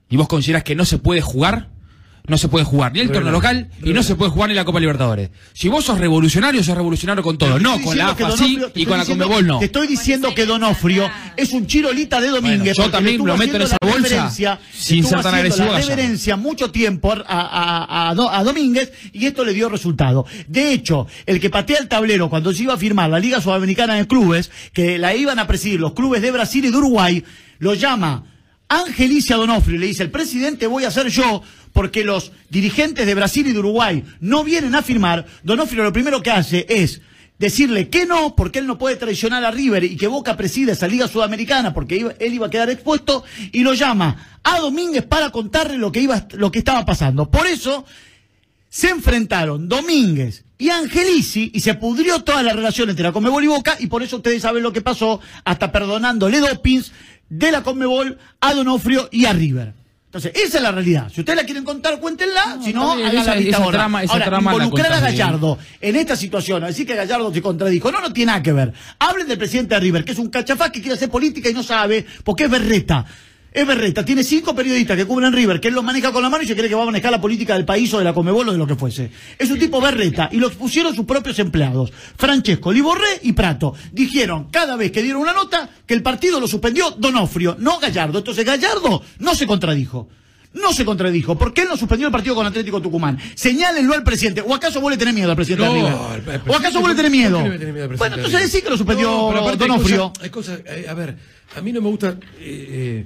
y 0.08 0.18
vos 0.18 0.28
considerás 0.28 0.64
que 0.64 0.76
no 0.76 0.86
se 0.86 1.00
puede 1.00 1.22
jugar, 1.22 1.70
no 2.28 2.38
se 2.38 2.48
puede 2.48 2.66
jugar 2.66 2.92
ni 2.94 3.00
el 3.02 3.12
torneo 3.12 3.32
local 3.32 3.70
y 3.84 3.94
no 3.94 4.02
se 4.04 4.16
puede 4.16 4.32
jugar 4.32 4.50
ni 4.50 4.56
la 4.56 4.66
Copa 4.66 4.80
Libertadores. 4.80 5.30
Si 5.54 5.68
vos 5.70 5.86
sos 5.86 6.00
revolucionario, 6.00 6.64
sos 6.64 6.76
revolucionario 6.76 7.24
con 7.24 7.38
todo. 7.38 7.60
No, 7.60 7.80
con 7.82 7.98
la 7.98 8.10
AFA 8.10 8.32
sí 8.38 8.58
y 8.74 8.86
con 8.86 8.98
la 8.98 9.06
Conmebol 9.06 9.46
no. 9.48 9.60
Te 9.60 9.66
estoy 9.66 9.88
diciendo 9.88 10.34
que 10.34 10.46
Donofrio 10.46 11.10
es 11.38 11.52
un 11.52 11.68
chirolita 11.68 12.20
de 12.22 12.30
Domínguez. 12.30 12.76
Yo 12.78 12.90
también 12.92 13.18
lo 13.26 13.38
meto 13.38 13.56
en 13.58 13.62
esa 13.64 13.78
bolsa 13.82 14.06
sin 14.74 15.04
ser 15.04 15.22
tan 15.22 15.36
agresivo, 15.36 15.66
la 15.72 15.80
reverencia 15.96 16.36
mucho 16.36 16.72
tiempo 16.72 17.12
a, 17.12 17.16
a- 17.28 17.84
a- 18.08 18.10
a 18.10 18.16
Do- 18.16 18.30
a 18.30 18.44
Domínguez 18.44 18.92
y 19.14 19.26
esto 19.26 19.44
le 19.46 19.54
dio 19.54 19.70
resultado. 19.70 20.26
De 20.48 20.72
hecho, 20.74 21.08
el 21.26 21.40
que 21.40 21.50
patea 21.50 21.78
el 21.80 21.88
tablero 21.88 22.30
cuando 22.30 22.54
se 22.54 22.64
iba 22.64 22.74
a 22.74 22.78
firmar 22.78 23.10
la 23.10 23.20
Liga 23.20 23.42
Sudamericana 23.42 23.96
de 23.96 24.08
Clubes, 24.08 24.52
que 24.74 24.98
la 24.98 25.16
iban 25.16 25.40
a 25.40 25.48
presidir 25.48 25.80
los 25.80 25.94
clubes 25.94 26.22
de 26.22 26.32
Brasil 26.32 26.66
y 26.66 26.72
de 26.72 26.78
Uruguay, 26.78 27.24
lo 27.60 27.74
llama 27.74 28.24
Angelicia 28.68 29.36
Donofrio 29.36 29.76
y 29.76 29.80
le 29.80 29.86
dice, 29.88 30.04
el 30.04 30.12
presidente 30.12 30.68
voy 30.68 30.86
a 30.86 30.92
ser 30.92 31.08
yo 31.10 31.44
porque 31.76 32.06
los 32.06 32.32
dirigentes 32.50 33.06
de 33.06 33.14
Brasil 33.14 33.46
y 33.48 33.52
de 33.52 33.60
Uruguay 33.60 34.02
no 34.22 34.46
vienen 34.46 34.76
a 34.76 34.82
firmar. 34.82 35.26
Donofrio 35.44 35.84
lo 35.84 35.92
primero 35.92 36.24
que 36.24 36.32
hace 36.32 36.66
es 36.70 37.02
decirle 37.38 37.90
que 37.90 38.06
no, 38.06 38.34
porque 38.34 38.60
él 38.60 38.66
no 38.66 38.78
puede 38.78 38.96
traicionar 38.96 39.44
a 39.44 39.52
River 39.52 39.84
y 39.84 39.98
que 39.98 40.08
Boca 40.08 40.38
preside 40.38 40.72
esa 40.72 40.88
Liga 40.88 41.10
Sudamericana 41.10 41.74
porque 41.74 42.14
él 42.18 42.34
iba 42.34 42.48
a 42.48 42.50
quedar 42.50 42.70
expuesto 42.70 43.26
y 43.52 43.60
lo 43.60 43.74
llama 43.74 44.40
a 44.42 44.62
Domínguez 44.62 45.04
para 45.04 45.32
contarle 45.32 45.78
lo 45.78 45.92
que, 45.92 46.00
iba, 46.00 46.26
lo 46.38 46.50
que 46.50 46.60
estaba 46.60 46.86
pasando. 46.86 47.30
Por 47.30 47.46
eso 47.46 47.84
se 48.70 48.88
enfrentaron 48.88 49.68
Domínguez 49.68 50.46
y 50.58 50.70
Angelici 50.70 51.52
y 51.54 51.60
se 51.60 51.74
pudrió 51.74 52.24
toda 52.24 52.42
la 52.42 52.54
relación 52.54 52.90
entre 52.90 53.04
la 53.04 53.12
Conmebol 53.12 53.44
y 53.44 53.48
Boca 53.48 53.76
y 53.82 53.88
por 53.88 54.02
eso 54.02 54.16
ustedes 54.16 54.42
saben 54.42 54.64
lo 54.64 54.72
que 54.72 54.80
pasó, 54.80 55.20
hasta 55.44 55.74
perdonándole 55.74 56.40
dopings 56.40 56.94
de 57.28 57.52
la 57.52 57.64
Conmebol 57.64 58.18
a 58.40 58.54
Donofrio 58.54 59.10
y 59.12 59.26
a 59.26 59.34
River. 59.34 59.74
Entonces, 60.16 60.32
esa 60.46 60.58
es 60.60 60.64
la 60.64 60.72
realidad. 60.72 61.12
Si 61.14 61.20
ustedes 61.20 61.36
la 61.36 61.44
quieren 61.44 61.66
contar, 61.66 62.00
cuéntenla. 62.00 62.58
si 62.64 62.72
no, 62.72 62.84
está 62.84 62.96
bien, 62.96 63.08
hagan 63.10 63.22
esa- 63.22 63.32
la 63.34 63.40
vista 63.42 63.58
esa 63.58 63.70
trama- 63.72 64.04
esa 64.04 64.14
Ahora, 64.14 64.26
trama 64.28 64.52
la 64.52 64.64
involucrar 64.64 64.94
a 64.94 65.00
bien. 65.02 65.12
Gallardo 65.12 65.58
en 65.82 65.96
esta 65.98 66.16
situación, 66.16 66.64
a 66.64 66.68
decir 66.68 66.88
que 66.88 66.96
Gallardo 66.96 67.34
se 67.34 67.42
contradijo, 67.42 67.92
no, 67.92 68.00
no 68.00 68.14
tiene 68.14 68.28
nada 68.32 68.42
que 68.42 68.54
ver. 68.54 68.72
Hablen 68.98 69.28
del 69.28 69.38
presidente 69.38 69.76
de 69.76 69.82
River, 69.82 70.06
que 70.06 70.14
es 70.14 70.18
un 70.18 70.30
cachafaz 70.30 70.72
que 70.72 70.80
quiere 70.80 70.96
hacer 70.96 71.10
política 71.10 71.50
y 71.50 71.54
no 71.54 71.64
sabe, 71.64 72.06
porque 72.24 72.46
es 72.46 72.50
berreta. 72.50 73.06
Es 73.56 73.66
berreta, 73.66 74.04
tiene 74.04 74.22
cinco 74.22 74.54
periodistas 74.54 74.98
que 74.98 75.06
cubren 75.06 75.32
River, 75.32 75.62
que 75.62 75.70
él 75.70 75.74
los 75.74 75.84
maneja 75.84 76.12
con 76.12 76.22
la 76.22 76.30
mano 76.30 76.44
y 76.44 76.48
se 76.48 76.58
cree 76.58 76.68
que 76.68 76.76
va 76.76 76.84
a 76.84 76.88
manejar 76.88 77.10
la 77.10 77.22
política 77.22 77.54
del 77.54 77.64
país 77.64 77.94
o 77.94 78.00
de 78.00 78.04
la 78.04 78.14
Comebol 78.14 78.50
o 78.50 78.52
de 78.52 78.58
lo 78.58 78.68
que 78.68 78.76
fuese. 78.76 79.10
Es 79.40 79.50
un 79.50 79.58
tipo 79.58 79.80
berreta 79.80 80.28
y 80.30 80.38
lo 80.38 80.50
pusieron 80.52 80.94
sus 80.94 81.06
propios 81.06 81.40
empleados. 81.40 81.94
Francesco, 82.18 82.74
Liborré 82.74 83.08
y 83.24 83.32
Prato. 83.32 83.74
Dijeron 83.94 84.50
cada 84.52 84.76
vez 84.76 84.92
que 84.92 85.02
dieron 85.02 85.22
una 85.22 85.32
nota 85.32 85.70
que 85.88 85.94
el 85.94 86.04
partido 86.04 86.42
lo 86.42 86.48
suspendió 86.48 86.92
Donofrio, 86.92 87.56
no 87.58 87.80
Gallardo. 87.80 88.18
Entonces 88.18 88.44
Gallardo 88.46 89.02
no 89.20 89.34
se 89.36 89.48
contradijo. 89.48 90.10
No 90.54 90.74
se 90.74 90.84
contradijo. 90.84 91.38
¿Por 91.38 91.54
qué 91.54 91.62
él 91.62 91.68
no 91.70 91.78
suspendió 91.78 92.08
el 92.08 92.12
partido 92.12 92.36
con 92.36 92.46
Atlético 92.46 92.82
Tucumán? 92.82 93.18
Señálenlo 93.36 93.94
al 93.94 94.04
presidente. 94.04 94.42
¿O 94.42 94.54
acaso 94.54 94.82
vos 94.82 94.92
le 94.92 94.98
tenés 94.98 95.14
miedo 95.14 95.30
al 95.30 95.36
presidente 95.36 95.66
No, 95.66 95.74
River? 95.74 96.42
¿O 96.48 96.56
acaso 96.56 96.80
vos 96.82 96.90
le 96.90 96.96
tenés 96.96 97.12
¿por 97.12 97.18
miedo? 97.18 97.40
al 97.40 97.98
Bueno, 97.98 98.16
entonces 98.18 98.42
decí 98.42 98.62
que 98.62 98.70
lo 98.70 98.78
suspendió 98.78 99.32
No, 99.34 99.46
pero 99.46 99.56
Donofrio. 99.58 100.12
Hay 100.22 100.30
cosas, 100.30 100.60
eh, 100.66 100.88
a 100.90 100.94
ver, 100.94 101.18
a 101.58 101.62
mí 101.62 101.72
no 101.74 101.82
me 101.82 101.90
gusta. 101.90 102.18
eh, 102.40 103.06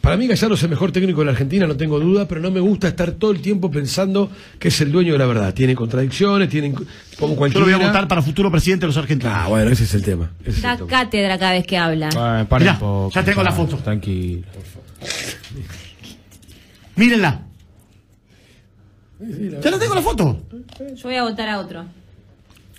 para 0.00 0.16
mí 0.16 0.26
Gallardo 0.26 0.54
es 0.54 0.62
el 0.62 0.68
mejor 0.70 0.92
técnico 0.92 1.20
de 1.20 1.26
la 1.26 1.32
Argentina, 1.32 1.66
no 1.66 1.76
tengo 1.76 1.98
duda, 2.00 2.26
pero 2.28 2.40
no 2.40 2.50
me 2.50 2.60
gusta 2.60 2.88
estar 2.88 3.12
todo 3.12 3.30
el 3.30 3.40
tiempo 3.40 3.70
pensando 3.70 4.30
que 4.58 4.68
es 4.68 4.80
el 4.80 4.92
dueño 4.92 5.12
de 5.12 5.18
la 5.18 5.26
verdad. 5.26 5.54
Tiene 5.54 5.74
contradicciones, 5.74 6.48
tiene 6.48 6.72
como 6.72 6.86
Yo 7.18 7.26
lo 7.28 7.34
cualquiera. 7.36 7.64
voy 7.64 7.74
a 7.74 7.86
votar 7.86 8.06
para 8.08 8.22
futuro 8.22 8.50
presidente 8.50 8.82
de 8.82 8.88
los 8.88 8.96
argentinos. 8.96 9.34
Ah, 9.36 9.46
bueno, 9.48 9.70
ese 9.70 9.84
es 9.84 9.94
el 9.94 10.02
tema. 10.02 10.30
ese 10.42 10.50
es 10.50 10.56
el 10.56 10.62
Da 10.62 10.76
tema. 10.76 10.88
cátedra 10.88 11.38
cada 11.38 11.52
vez 11.52 11.66
que 11.66 11.76
habla. 11.78 12.08
Paren 12.48 12.64
Mirá, 12.66 12.72
un 12.74 12.78
poco, 12.78 13.10
ya 13.14 13.24
tengo 13.24 13.42
la 13.42 13.52
foto. 13.52 13.76
Tranquilo. 13.78 14.42
Mírenla. 16.96 17.42
Ya 19.62 19.70
la 19.70 19.78
tengo 19.78 19.94
la 19.94 20.02
foto. 20.02 20.42
Yo 20.96 21.02
voy 21.04 21.16
a 21.16 21.22
votar 21.24 21.48
a 21.48 21.58
otro. 21.60 21.84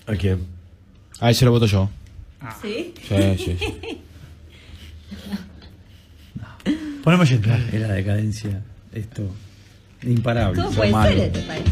¿A 0.07 0.13
quién? 0.15 0.39
A 1.19 1.31
ese 1.31 1.45
lo 1.45 1.51
voto 1.51 1.65
yo. 1.65 1.89
¿Sí? 2.61 2.93
Sí, 3.07 3.15
sí. 3.37 3.57
sí. 3.59 4.01
Poneme 7.03 7.23
oyente. 7.23 7.49
dale. 7.49 7.65
Es 7.71 7.81
la 7.81 7.93
decadencia. 7.93 8.61
Esto. 8.93 9.23
Imparable. 10.03 10.61
Todo 10.61 10.71
puede 10.71 10.91
ser 10.91 11.17
este 11.17 11.41
país. 11.41 11.63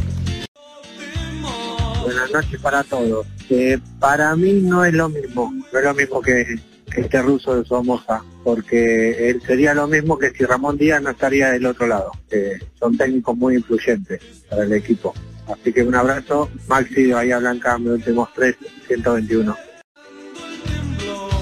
Buenas 2.03 2.31
noches 2.31 2.59
para 2.61 2.83
todos. 2.83 3.25
Eh, 3.49 3.79
para 3.99 4.35
mí 4.35 4.53
no 4.53 4.83
es 4.83 4.93
lo 4.93 5.09
mismo, 5.09 5.53
no 5.71 5.79
es 5.79 5.85
lo 5.85 5.93
mismo 5.93 6.21
que, 6.21 6.59
que 6.91 7.01
este 7.01 7.21
ruso 7.21 7.55
de 7.55 7.65
Somoza, 7.65 8.23
porque 8.43 9.29
él 9.29 9.41
sería 9.45 9.73
lo 9.73 9.87
mismo 9.87 10.17
que 10.17 10.31
si 10.31 10.43
Ramón 10.43 10.77
Díaz 10.77 11.01
no 11.01 11.11
estaría 11.11 11.51
del 11.51 11.65
otro 11.65 11.87
lado. 11.87 12.11
Eh, 12.29 12.59
son 12.79 12.97
técnicos 12.97 13.37
muy 13.37 13.55
influyentes 13.55 14.21
para 14.49 14.63
el 14.63 14.73
equipo. 14.73 15.13
Así 15.47 15.73
que 15.73 15.83
un 15.83 15.95
abrazo, 15.95 16.49
Maxi 16.67 17.03
de 17.03 17.13
Bahía 17.13 17.39
Blanca, 17.39 17.77
mis 17.77 17.89
últimos 17.89 18.29
tres, 18.33 18.55
121. 18.87 19.55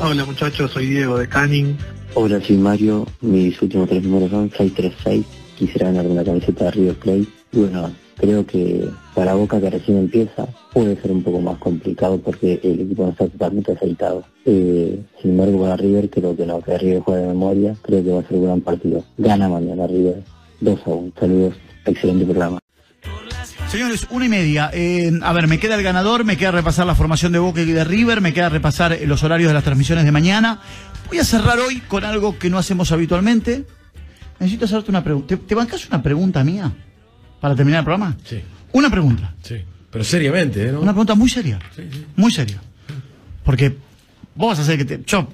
Hola 0.04 0.26
muchachos, 0.26 0.72
soy 0.72 0.88
Diego 0.88 1.18
de 1.18 1.28
Canning. 1.28 1.78
Hola, 2.14 2.42
soy 2.42 2.58
Mario. 2.58 3.08
Mis 3.22 3.62
últimos 3.62 3.88
tres 3.88 4.04
números 4.04 4.32
son 4.32 4.50
636. 4.50 5.26
Quisiera 5.58 5.88
ganarme 5.88 6.16
la 6.16 6.26
camiseta 6.26 6.66
de 6.66 6.72
River 6.72 6.96
Plate. 6.96 7.26
Bueno, 7.54 7.92
creo 8.18 8.46
que 8.46 8.86
para 9.16 9.34
Boca 9.34 9.62
que 9.62 9.70
recién 9.70 9.98
empieza 9.98 10.46
puede 10.74 11.02
ser 11.02 11.12
un 11.12 11.24
poco 11.24 11.40
más 11.40 11.58
complicado 11.60 12.20
porque 12.20 12.60
el 12.64 12.82
equipo 12.82 13.04
no 13.04 13.12
está 13.12 13.28
totalmente 13.28 13.72
aceitado. 13.72 14.26
Eh, 14.46 15.00
sin 15.22 15.32
embargo, 15.32 15.62
para 15.62 15.78
River 15.78 16.10
creo 16.10 16.36
que 16.36 16.46
no, 16.46 16.62
que 16.62 16.78
River 16.78 17.00
juega 17.00 17.22
de 17.22 17.28
memoria. 17.30 17.76
Creo 17.82 18.04
que 18.04 18.12
va 18.12 18.20
a 18.20 18.28
ser 18.28 18.38
un 18.38 18.44
gran 18.44 18.62
partido. 18.62 19.06
Gana 19.18 19.48
mañana 19.48 19.88
River 19.88 20.22
2 20.60 20.80
a 20.86 20.90
1. 20.90 21.14
Saludos, 21.18 21.56
excelente 21.86 22.26
programa. 22.26 22.60
Señores, 23.72 24.06
una 24.10 24.26
y 24.26 24.30
media. 24.30 24.70
Eh, 24.74 25.12
a 25.22 25.32
ver, 25.32 25.48
me 25.48 25.58
queda 25.58 25.76
el 25.76 25.84
ganador, 25.84 26.26
me 26.26 26.36
queda 26.36 26.52
repasar 26.52 26.86
la 26.86 26.94
formación 26.94 27.32
de 27.32 27.40
Boca 27.40 27.62
y 27.62 27.72
de 27.72 27.86
River, 27.86 28.20
me 28.20 28.34
queda 28.34 28.50
repasar 28.50 28.98
los 29.06 29.24
horarios 29.24 29.48
de 29.48 29.54
las 29.54 29.64
transmisiones 29.64 30.04
de 30.04 30.12
mañana. 30.12 30.60
Voy 31.12 31.20
a 31.20 31.26
cerrar 31.26 31.60
hoy 31.60 31.82
con 31.82 32.06
algo 32.06 32.40
que 32.40 32.50
no 32.50 32.58
hacemos 32.58 32.90
habitualmente. 32.94 33.66
Necesito 34.40 34.64
hacerte 34.64 34.92
una 34.92 35.04
pregunta. 35.04 35.28
¿Te, 35.28 35.36
te 35.36 35.56
bancas 35.56 35.86
una 35.90 36.02
pregunta 36.02 36.42
mía 36.42 36.72
para 37.42 37.54
terminar 37.54 37.80
el 37.80 37.84
programa? 37.84 38.16
Sí, 38.24 38.42
Una 38.72 38.90
pregunta. 38.90 39.34
sí. 39.44 39.58
Pero 39.92 40.06
seriamente, 40.06 40.70
¿eh? 40.70 40.72
¿no? 40.72 40.80
Una 40.80 40.94
pregunta 40.94 41.16
muy 41.16 41.30
seria. 41.30 41.60
Muy 42.16 42.32
seria. 42.32 42.62
Porque 43.44 43.76
vos 44.36 44.52
vas 44.52 44.60
a 44.60 44.62
hacer 44.62 44.78
que 44.78 44.86
te. 44.86 45.04
Yo, 45.06 45.28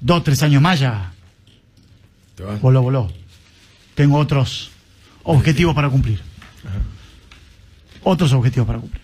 dos, 0.00 0.24
tres 0.24 0.42
años 0.42 0.60
más 0.60 0.80
ya. 0.80 1.12
Te 2.34 2.42
vas. 2.42 2.60
Voló, 2.60 2.82
voló. 2.82 3.12
Tengo 3.94 4.18
otros 4.18 4.72
objetivos 5.22 5.72
para 5.72 5.88
cumplir. 5.88 6.20
Otros 8.02 8.32
objetivos 8.32 8.66
para 8.66 8.80
cumplir. 8.80 9.02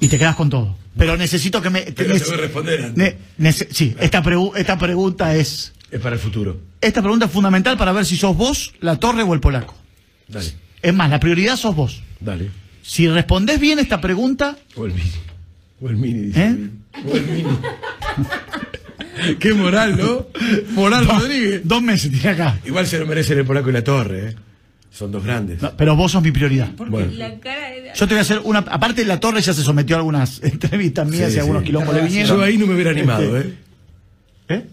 Y 0.00 0.08
te 0.08 0.18
quedas 0.18 0.36
con 0.36 0.48
todo. 0.50 0.76
Pero 0.96 1.16
necesito 1.16 1.60
que 1.60 1.70
me. 1.70 1.80
Pero 1.82 2.14
voy 2.14 2.20
a 2.34 2.36
responder 2.36 2.82
antes. 2.84 2.96
ne- 2.96 3.16
nece- 3.50 3.68
sí, 3.70 3.94
esta, 4.00 4.22
pregu- 4.22 4.52
esta 4.56 4.78
pregunta 4.78 5.34
es. 5.36 5.72
Es 5.90 6.00
para 6.00 6.14
el 6.16 6.20
futuro. 6.20 6.58
Esta 6.80 7.00
pregunta 7.02 7.26
es 7.26 7.32
fundamental 7.32 7.76
para 7.76 7.92
ver 7.92 8.04
si 8.06 8.16
sos 8.16 8.36
vos, 8.36 8.72
la 8.80 8.96
torre 8.96 9.22
o 9.22 9.34
el 9.34 9.40
polaco. 9.40 9.74
Dale, 10.28 10.52
Es 10.82 10.94
más, 10.94 11.08
la 11.10 11.20
prioridad 11.20 11.56
sos 11.56 11.74
vos. 11.76 12.02
dale. 12.20 12.50
Si 12.82 13.08
respondés 13.08 13.58
bien 13.60 13.78
esta 13.78 14.00
pregunta, 14.00 14.56
O 14.76 14.86
el 14.86 14.92
mini. 14.94 15.10
O 15.80 15.88
el 15.88 15.96
mini, 15.96 16.20
dice. 16.26 16.44
¿Eh? 16.44 16.56
O 17.04 17.16
el 17.16 17.26
mini. 17.26 17.48
Qué 19.40 19.54
moral, 19.54 19.96
¿no? 19.98 20.26
Moral 20.72 21.06
Rodríguez. 21.06 21.60
dos 21.64 21.82
meses 21.82 22.10
tiene 22.12 22.28
acá. 22.30 22.58
Igual 22.64 22.86
se 22.86 22.98
lo 22.98 23.06
merecen 23.06 23.38
el 23.38 23.44
polaco 23.44 23.70
y 23.70 23.72
la 23.72 23.82
torre, 23.84 24.28
¿eh? 24.30 24.36
Son 24.96 25.12
dos 25.12 25.22
grandes. 25.24 25.60
No, 25.60 25.72
pero 25.76 25.94
vos 25.94 26.10
sos 26.12 26.22
mi 26.22 26.30
prioridad. 26.32 26.68
Bueno. 26.76 27.12
La 27.12 27.34
cara 27.38 27.68
de... 27.70 27.90
Yo 27.94 28.06
te 28.08 28.14
voy 28.14 28.18
a 28.18 28.22
hacer 28.22 28.40
una. 28.44 28.60
Aparte, 28.60 29.04
la 29.04 29.20
torre 29.20 29.42
ya 29.42 29.52
se 29.52 29.62
sometió 29.62 29.94
a 29.96 29.98
algunas 29.98 30.42
entrevistas 30.42 31.06
mías 31.06 31.30
Sí, 31.30 31.36
y 31.36 31.40
algunos 31.40 31.60
sí. 31.62 31.66
quilombos 31.66 31.94
le 31.94 32.02
vinieron. 32.02 32.36
Yo 32.38 32.42
ahí 32.42 32.56
no 32.56 32.66
me 32.66 32.74
hubiera 32.74 32.92
animado, 32.92 33.36
Este, 33.36 33.48
¿eh? 33.50 33.54
¿Eh? 34.48 34.66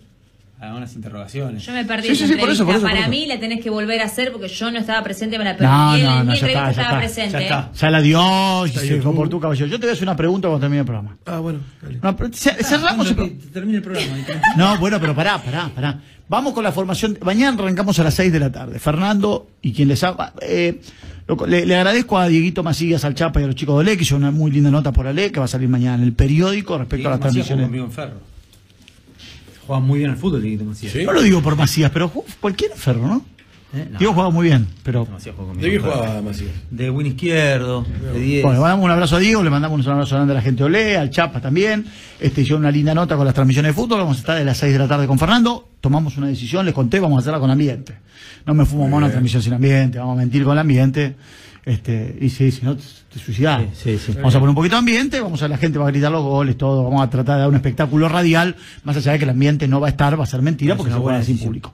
algunas 0.61 0.95
interrogaciones. 0.95 1.61
Yo 1.65 1.73
me 1.73 1.83
perdí 1.83 2.07
Sí, 2.07 2.15
sí, 2.15 2.25
sí, 2.27 2.35
por 2.37 2.49
eso, 2.49 2.63
por 2.65 2.73
eso, 2.75 2.81
por 2.83 2.89
Para 2.91 3.01
eso. 3.01 3.09
mí 3.09 3.25
la 3.25 3.37
tenés 3.37 3.61
que 3.61 3.69
volver 3.69 3.99
a 4.01 4.05
hacer 4.05 4.31
porque 4.31 4.47
yo 4.47 4.71
no 4.71 4.79
estaba 4.79 5.03
presente, 5.03 5.37
me 5.37 5.43
la 5.43 5.57
perdí. 5.57 5.69
No, 5.69 5.97
Y 5.97 5.99
él 5.99 6.05
no, 6.05 6.11
en 6.21 6.25
no, 6.27 6.31
mi 6.31 6.39
ya 6.39 6.47
está, 6.47 6.47
entrevista 6.47 6.63
ya 6.63 6.69
estaba 6.71 6.87
está, 6.87 6.99
presente. 6.99 7.31
ya 7.33 7.43
está. 7.43 7.71
Ya 7.73 7.89
la 7.91 8.01
dio 8.01 8.67
se 8.67 8.99
comportó 8.99 9.39
caballero. 9.41 9.67
Yo 9.67 9.77
te 9.77 9.85
voy 9.87 9.89
a 9.89 9.93
hacer 9.93 10.03
una 10.07 10.15
pregunta 10.15 10.47
cuando 10.47 10.61
termine 10.61 10.79
el 10.79 10.85
programa. 10.85 11.17
Ah, 11.25 11.39
bueno, 11.39 11.59
dale. 11.81 11.99
No, 12.01 12.15
cerramos 12.63 13.09
el 13.09 13.15
pro- 13.15 13.29
termine 13.51 13.77
el 13.79 13.83
programa. 13.83 14.15
No, 14.55 14.77
bueno, 14.77 15.01
pero 15.01 15.13
pará, 15.13 15.37
pará, 15.43 15.69
pará. 15.75 15.99
Vamos 16.29 16.53
con 16.53 16.63
la 16.63 16.71
formación. 16.71 17.17
Mañana 17.23 17.57
arrancamos 17.61 17.99
a 17.99 18.03
las 18.03 18.13
6 18.15 18.31
de 18.31 18.39
la 18.39 18.51
tarde. 18.51 18.79
Fernando 18.79 19.47
y 19.61 19.73
quien 19.73 19.87
les 19.89 20.03
habla. 20.03 20.33
eh, 20.41 20.81
lo- 21.27 21.45
le, 21.45 21.65
le 21.65 21.75
agradezco 21.75 22.17
a 22.17 22.27
Dieguito 22.27 22.63
Macías, 22.63 23.05
al 23.05 23.13
Chapa 23.15 23.39
y 23.39 23.43
a 23.43 23.47
los 23.47 23.55
chicos 23.55 23.75
de 23.77 23.81
Ale, 23.81 23.97
que 23.97 24.03
hizo 24.03 24.15
una 24.15 24.31
muy 24.31 24.49
linda 24.51 24.71
nota 24.71 24.91
por 24.91 25.05
Ale, 25.07 25.31
que 25.31 25.39
va 25.39 25.45
a 25.45 25.49
salir 25.49 25.69
mañana 25.69 25.95
en 25.97 26.03
el 26.03 26.13
periódico 26.13 26.77
respecto 26.77 27.07
a 27.07 27.11
las 27.11 27.19
transmisiones. 27.19 27.65
conmigo 27.65 27.85
en 27.85 27.91
Ferro. 27.91 28.17
Juega 29.67 29.79
muy 29.79 29.99
bien 29.99 30.11
al 30.11 30.17
fútbol, 30.17 30.41
Dieguito 30.41 30.65
Macías. 30.65 30.91
¿Sí? 30.91 31.03
No 31.05 31.13
lo 31.13 31.21
digo 31.21 31.41
por 31.41 31.55
Macías, 31.55 31.91
pero 31.91 32.09
cualquier 32.41 32.71
ferro, 32.71 33.07
¿no? 33.07 33.25
¿Eh? 33.73 33.87
No. 33.91 33.97
Diego 33.97 34.13
jugaba 34.13 34.29
muy 34.29 34.47
bien, 34.47 34.67
pero. 34.83 35.07
¿De 35.55 35.71
qué 35.71 35.79
jugaba 35.79 36.21
Macías? 36.21 36.51
De 36.69 36.91
win 36.91 37.07
izquierdo, 37.07 37.83
de 38.13 38.19
10. 38.19 38.43
Bueno, 38.43 38.57
le 38.57 38.61
mandamos 38.61 38.85
un 38.85 38.91
abrazo 38.91 39.15
a 39.15 39.19
Diego, 39.19 39.41
le 39.41 39.49
mandamos 39.49 39.85
un 39.85 39.91
abrazo 39.91 40.15
grande 40.15 40.33
a 40.33 40.35
la 40.35 40.41
gente 40.41 40.59
de 40.59 40.65
Olé, 40.65 40.97
al 40.97 41.09
Chapa 41.09 41.41
también. 41.41 41.85
Este, 42.19 42.41
hizo 42.41 42.55
una 42.55 42.69
linda 42.69 42.93
nota 42.93 43.15
con 43.15 43.25
las 43.25 43.33
transmisiones 43.33 43.75
de 43.75 43.81
fútbol. 43.81 43.99
Vamos 43.99 44.17
a 44.17 44.19
estar 44.19 44.37
a 44.37 44.43
las 44.43 44.57
6 44.57 44.73
de 44.73 44.79
la 44.79 44.87
tarde 44.87 45.07
con 45.07 45.17
Fernando. 45.17 45.69
Tomamos 45.81 46.17
una 46.17 46.27
decisión, 46.27 46.65
les 46.65 46.75
conté, 46.75 46.99
vamos 46.99 47.17
a 47.17 47.19
hacerla 47.21 47.39
con 47.39 47.49
ambiente. 47.49 47.97
No 48.45 48.53
me 48.53 48.65
fumo 48.65 48.87
más 48.87 48.97
una 48.97 49.09
transmisión 49.09 49.41
sin 49.41 49.53
ambiente, 49.53 49.97
vamos 49.97 50.17
a 50.17 50.19
mentir 50.19 50.43
con 50.43 50.53
el 50.53 50.59
ambiente. 50.59 51.15
Este, 51.65 52.17
y 52.19 52.29
sí, 52.29 52.51
si 52.51 52.65
no, 52.65 52.75
te. 52.75 52.83
Sí, 52.83 53.19
sí, 53.19 53.97
sí. 53.97 54.13
Vamos 54.15 54.35
a 54.35 54.39
poner 54.39 54.49
un 54.49 54.55
poquito 54.55 54.75
de 54.75 54.79
ambiente, 54.79 55.21
vamos 55.21 55.41
a 55.43 55.47
la 55.47 55.57
gente 55.57 55.77
va 55.77 55.87
a 55.87 55.91
gritar 55.91 56.11
los 56.11 56.23
goles, 56.23 56.57
todo. 56.57 56.83
Vamos 56.83 57.01
a 57.03 57.09
tratar 57.09 57.35
de 57.35 57.41
dar 57.41 57.49
un 57.49 57.55
espectáculo 57.55 58.09
radial, 58.09 58.55
más 58.83 58.97
allá 58.97 59.13
de 59.13 59.19
que 59.19 59.23
el 59.25 59.29
ambiente 59.29 59.67
no 59.67 59.79
va 59.79 59.87
a 59.87 59.91
estar, 59.91 60.19
va 60.19 60.23
a 60.23 60.27
ser 60.27 60.41
mentira 60.41 60.73
Es 60.73 60.77
porque 60.77 60.91
se 60.91 60.99
juega 60.99 61.23
sin 61.23 61.37
público. 61.37 61.73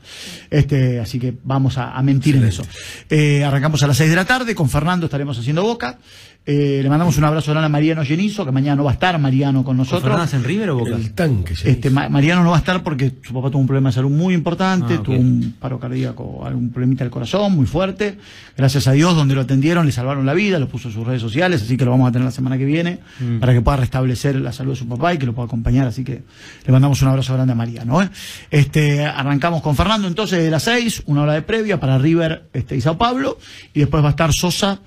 Este, 0.50 1.00
así 1.00 1.18
que 1.18 1.34
vamos 1.44 1.78
a, 1.78 1.98
a 1.98 2.04
mentir 2.04 2.36
en 2.36 2.44
eso. 2.44 2.64
Eh, 3.10 3.44
arrancamos 3.44 3.82
a 3.82 3.88
las 3.88 3.98
6 3.98 4.10
de 4.10 4.16
la 4.16 4.26
tarde, 4.26 4.54
con 4.54 4.70
Fernando 4.70 5.06
estaremos 5.06 5.40
haciendo 5.40 5.64
boca. 5.64 5.98
Eh, 6.46 6.80
le 6.82 6.90
mandamos 6.90 7.16
un 7.18 7.24
abrazo 7.26 7.52
grande 7.52 7.68
a 7.68 7.70
Mariano 7.70 8.04
Genizo, 8.04 8.44
que 8.44 8.52
mañana 8.52 8.78
no 8.78 8.84
va 8.86 8.90
a 8.90 8.94
estar 8.94 9.20
Mariano 9.20 9.64
con 9.64 9.78
nosotros. 9.78 10.02
¿Fernández 10.02 10.34
en 10.34 10.44
River 10.44 10.72
o 10.72 10.80
Boca? 10.80 10.96
El 10.96 11.12
tanque, 11.14 11.56
se 11.56 11.70
Este. 11.70 11.92
Ma- 11.92 12.10
Mariano 12.10 12.44
no 12.44 12.50
va 12.52 12.56
a 12.56 12.60
estar 12.60 12.82
porque 12.82 13.12
su 13.22 13.34
papá 13.36 13.52
tuvo 13.52 13.60
un 13.62 13.68
problema 13.68 13.90
de 13.90 13.94
salud 13.94 14.10
muy 14.10 14.34
importante, 14.34 14.96
Ah, 14.96 15.04
tuvo 15.04 15.16
un 15.18 15.54
paro 15.60 15.80
cardíaco, 15.80 16.44
algún 16.44 16.72
problemita 16.72 17.04
del 17.04 17.12
corazón 17.12 17.56
muy 17.56 17.68
fuerte. 17.68 18.18
Gracias 18.58 18.88
a 18.88 18.94
Dios, 18.94 19.16
donde 19.16 19.36
lo 19.36 19.42
atendieron, 19.42 19.86
le 19.86 19.92
salvaron 19.92 20.26
la 20.26 20.34
vida, 20.34 20.58
lo 20.58 20.68
puso 20.68 20.88
en 20.88 20.94
sus 20.96 21.06
redes 21.06 21.22
sociales, 21.22 21.62
así 21.62 21.78
que 21.78 21.86
lo 21.86 21.92
vamos 21.92 22.10
a 22.10 22.12
tener 22.14 22.26
la 22.26 22.32
semana 22.32 22.58
que 22.58 22.66
viene 22.66 22.98
Mm. 23.20 23.40
para 23.40 23.54
que 23.54 23.62
pueda 23.62 23.78
restablecer 23.78 24.36
la 24.38 24.52
salud 24.52 24.72
de 24.72 24.78
su 24.78 24.88
papá 24.88 25.14
y 25.14 25.20
que 25.20 25.28
lo 25.28 25.34
pueda 25.36 25.46
acompañar. 25.46 25.86
Así 25.88 26.04
que 26.04 26.24
le 26.66 26.72
mandamos 26.72 27.00
un 27.04 27.10
abrazo 27.10 27.34
grande 27.36 27.54
a 27.54 27.56
Mariano. 27.56 28.02
¿eh? 28.02 28.10
Este, 28.50 29.06
arrancamos 29.06 29.62
con 29.62 29.76
Fernando 29.76 30.08
entonces 30.08 30.42
de 30.44 30.50
las 30.50 30.64
6, 30.64 31.04
una 31.06 31.22
hora 31.24 31.34
de 31.34 31.44
previa 31.44 31.80
para 31.80 32.00
River 32.00 32.50
este, 32.54 32.76
y 32.76 32.82
Sao 32.82 32.98
Paulo, 32.98 33.38
y 33.76 33.82
después 33.82 34.02
va 34.04 34.08
a 34.08 34.12
estar 34.12 34.34
Sosa 34.34 34.80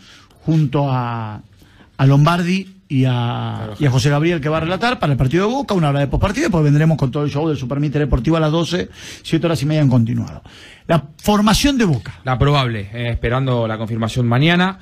junto 0.44 0.90
a, 0.90 1.42
a 1.96 2.06
Lombardi 2.06 2.76
y 2.88 3.04
a, 3.06 3.70
y 3.78 3.86
a 3.86 3.90
José 3.90 4.10
Gabriel 4.10 4.40
que 4.40 4.48
va 4.48 4.58
a 4.58 4.60
relatar 4.60 4.98
para 4.98 5.12
el 5.12 5.18
partido 5.18 5.46
de 5.46 5.52
Boca, 5.54 5.74
una 5.74 5.88
hora 5.88 6.00
de 6.00 6.08
postpartido, 6.08 6.42
y 6.42 6.46
después 6.48 6.62
vendremos 6.62 6.98
con 6.98 7.10
todo 7.10 7.24
el 7.24 7.30
show 7.30 7.48
del 7.48 7.56
Supermíter 7.56 8.02
Deportivo 8.02 8.36
a 8.36 8.40
las 8.40 8.52
12, 8.52 8.90
7 9.22 9.46
horas 9.46 9.62
y 9.62 9.66
media 9.66 9.80
en 9.80 9.88
continuado. 9.88 10.42
La 10.86 11.04
formación 11.16 11.78
de 11.78 11.86
Boca. 11.86 12.20
La 12.24 12.38
probable, 12.38 12.90
eh, 12.92 13.10
esperando 13.10 13.66
la 13.66 13.78
confirmación 13.78 14.26
mañana. 14.26 14.78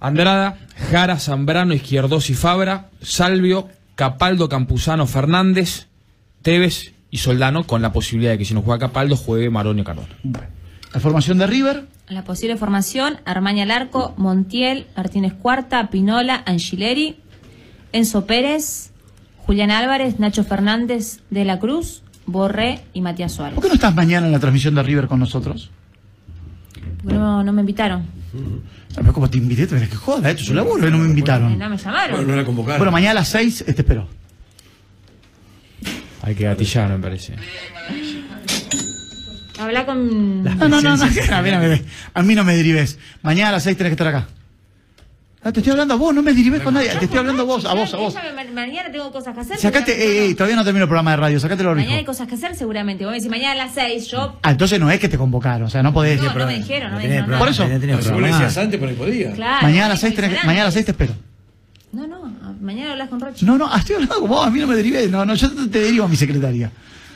Andrada, 0.00 0.56
Jara, 0.90 1.18
Zambrano, 1.18 1.74
Izquierdos 1.74 2.30
y 2.30 2.34
Fabra, 2.34 2.88
Salvio, 3.02 3.68
Capaldo, 3.94 4.48
Campuzano, 4.48 5.06
Fernández, 5.06 5.88
Tevez 6.42 6.94
y 7.10 7.18
Soldano, 7.18 7.64
con 7.64 7.82
la 7.82 7.92
posibilidad 7.92 8.32
de 8.32 8.38
que 8.38 8.44
si 8.46 8.54
no 8.54 8.62
juega 8.62 8.78
Capaldo, 8.78 9.14
juegue 9.14 9.50
Maronio 9.50 9.84
Cardona. 9.84 10.08
La 10.92 11.00
formación 11.00 11.38
de 11.38 11.46
River, 11.46 11.84
La 12.10 12.24
posible 12.24 12.56
formación, 12.56 13.18
Armaña 13.24 13.64
Larco, 13.64 14.14
Montiel, 14.16 14.86
Martínez 14.96 15.32
Cuarta, 15.32 15.90
Pinola, 15.90 16.42
Angileri, 16.44 17.16
Enzo 17.92 18.26
Pérez, 18.26 18.90
Julián 19.46 19.70
Álvarez, 19.70 20.18
Nacho 20.18 20.42
Fernández 20.42 21.20
de 21.30 21.44
la 21.44 21.60
Cruz, 21.60 22.02
Borré 22.26 22.80
y 22.92 23.00
Matías 23.00 23.30
Suárez. 23.32 23.54
¿por 23.54 23.62
qué 23.62 23.68
no 23.68 23.74
estás 23.74 23.94
mañana 23.94 24.26
en 24.26 24.32
la 24.32 24.40
transmisión 24.40 24.74
de 24.74 24.82
River 24.82 25.06
con 25.06 25.20
nosotros? 25.20 25.70
Porque 27.00 27.16
No, 27.16 27.44
no 27.44 27.52
me 27.52 27.60
invitaron. 27.60 28.02
A 28.96 29.02
ver, 29.02 29.12
como 29.12 29.30
te 29.30 29.38
invité, 29.38 29.68
te 29.68 29.88
que 29.88 29.94
joda, 29.94 30.30
esto 30.30 30.42
es 30.42 30.48
un 30.50 30.56
laburo, 30.56 30.82
que 30.82 30.90
no 30.90 30.98
me 30.98 31.08
invitaron. 31.08 31.56
No 31.56 31.70
me 31.70 31.76
llamaron. 31.76 32.16
Bueno, 32.16 32.32
no 32.32 32.36
la 32.36 32.44
convocaron. 32.44 32.80
Bueno, 32.80 32.90
mañana 32.90 33.12
a 33.12 33.14
las 33.14 33.28
6 33.28 33.64
te 33.66 33.70
espero. 33.70 34.08
Hay 36.22 36.34
que 36.34 36.42
gatillar, 36.42 36.90
me 36.90 36.98
parece. 36.98 37.36
Habla 39.60 39.86
con... 39.86 40.42
No, 40.44 40.68
no, 40.68 40.80
no, 40.80 40.96
no, 40.96 41.04
a, 41.34 41.42
mí 41.42 41.50
no 41.50 41.58
me, 41.60 41.82
a 42.14 42.22
mí 42.22 42.34
no 42.34 42.44
me 42.44 42.56
derives. 42.56 42.98
Mañana 43.22 43.50
a 43.50 43.52
las 43.52 43.62
6 43.64 43.76
tenés 43.76 43.90
que 43.90 43.94
estar 43.94 44.08
acá. 44.08 44.26
Ah, 45.42 45.52
te 45.52 45.60
estoy 45.60 45.70
hablando 45.70 45.94
a 45.94 45.96
vos, 45.96 46.14
no 46.14 46.20
me 46.20 46.34
derives 46.34 46.60
con 46.60 46.74
nadie. 46.74 46.90
Te 46.98 47.06
estoy 47.06 47.18
hablando 47.18 47.42
a 47.42 47.44
vos, 47.46 47.64
a 47.64 47.72
vos, 47.72 47.94
a 47.94 47.96
vos. 47.96 48.14
Me- 48.36 48.44
mañana 48.52 48.92
tengo 48.92 49.10
cosas 49.10 49.32
que 49.34 49.40
hacer. 49.40 49.56
Sacate, 49.58 49.92
seguramente 49.92 50.18
ey, 50.18 50.24
ey, 50.24 50.30
no. 50.30 50.36
todavía 50.36 50.56
no 50.56 50.64
termino 50.64 50.82
el 50.84 50.88
programa 50.88 51.12
de 51.12 51.16
radio, 51.16 51.40
sacate 51.40 51.62
lo 51.62 51.74
Mañana 51.74 51.96
hay 51.96 52.04
cosas 52.04 52.28
que 52.28 52.34
hacer 52.34 52.54
seguramente. 52.54 53.04
Vos 53.04 53.12
me 53.12 53.16
decís 53.18 53.30
mañana 53.30 53.52
a 53.52 53.64
las 53.64 53.72
6, 53.72 54.08
yo... 54.08 54.38
Ah, 54.42 54.50
entonces 54.50 54.78
no 54.78 54.90
es 54.90 55.00
que 55.00 55.08
te 55.08 55.16
convocaron, 55.16 55.62
o 55.62 55.70
sea, 55.70 55.82
no 55.82 55.94
podés. 55.94 56.20
No, 56.22 56.34
no 56.34 56.46
me 56.46 56.58
dijeron, 56.58 56.90
no 56.90 56.98
me 56.98 57.04
dijeron 57.08 57.38
Por 57.38 57.48
eso. 57.48 57.64
tenés- 57.64 57.80
tenés 57.80 57.96
No, 57.96 58.02
si 58.02 58.10
vos 58.10 58.22
decías 58.22 58.58
antes, 58.58 58.78
por 58.78 58.88
ahí 58.90 58.94
podía. 58.94 59.32
Claro. 59.32 59.66
Mañana 59.66 59.86
a 59.86 59.88
las 59.90 60.02
me 60.02 60.08
6 60.08 60.14
tenés 60.14 60.28
que- 60.28 60.34
dijeron 60.34 60.46
mañana 60.46 60.62
a 60.62 60.66
las 60.66 60.76
antes. 60.76 60.84
6 60.86 60.96
te 60.96 61.04
espero. 61.04 61.14
No, 61.92 62.06
no, 62.06 62.56
mañana 62.60 62.92
hablas 62.92 63.08
con 63.08 63.18
Rocha. 63.20 63.46
No, 63.46 63.56
no, 63.56 63.74
estoy 63.74 63.94
hablando 63.94 64.20
con 64.20 64.28
vos, 64.28 64.46
a 64.46 64.50
mí 64.50 64.60
no 64.60 64.66
me 64.66 64.76
derives, 64.76 65.10
no, 65.10 65.24
no, 65.24 65.34
yo 65.34 65.50
te, 65.50 65.68
te 65.68 65.80
derivo 65.80 66.04
a 66.04 66.08
mi 66.08 66.16
secretaria. 66.16 66.70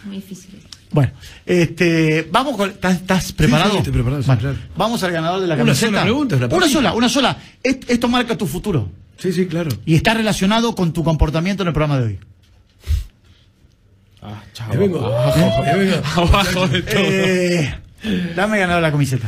Muy 0.06 0.16
difícil. 0.16 0.62
Bueno, 0.94 1.10
este, 1.44 2.28
vamos 2.30 2.56
con, 2.56 2.70
¿estás, 2.70 2.94
estás 2.94 3.32
preparado? 3.32 3.72
sí, 3.72 3.76
estoy 3.78 3.92
preparado, 3.92 4.22
sí, 4.22 4.26
Bueno, 4.28 4.40
claro. 4.40 4.56
Vamos 4.76 5.02
al 5.02 5.10
ganador 5.10 5.40
de 5.40 5.48
la 5.48 5.54
Una 5.56 5.64
camiseta. 5.64 5.88
sola 5.90 6.02
pregunta, 6.02 6.34
es 6.36 6.40
la 6.40 6.46
Una 6.46 6.68
sola, 6.68 6.92
una 6.94 7.08
sola. 7.08 7.36
Est- 7.62 7.90
Esto 7.90 8.06
marca 8.08 8.38
tu 8.38 8.46
futuro 8.46 8.88
Sí, 9.18 9.32
sí, 9.32 9.46
claro. 9.46 9.70
y 9.84 9.96
está 9.96 10.14
relacionado 10.14 10.74
con 10.76 10.92
tu 10.92 11.02
comportamiento 11.02 11.64
en 11.64 11.68
el 11.68 11.74
programa 11.74 11.98
de 11.98 12.06
hoy. 12.06 12.18
Ah, 14.22 14.42
chao. 14.52 14.68
Me 14.70 14.76
vengo. 14.76 15.04
Abajo, 15.04 15.62
Me 15.64 15.74
vengo. 15.76 15.96
abajo 16.16 16.68
de 16.68 16.82
todo. 16.82 16.94
Eh, 17.00 17.74
dame 18.36 18.58
ganador 18.58 18.82
la 18.82 18.90
camiseta. 18.92 19.26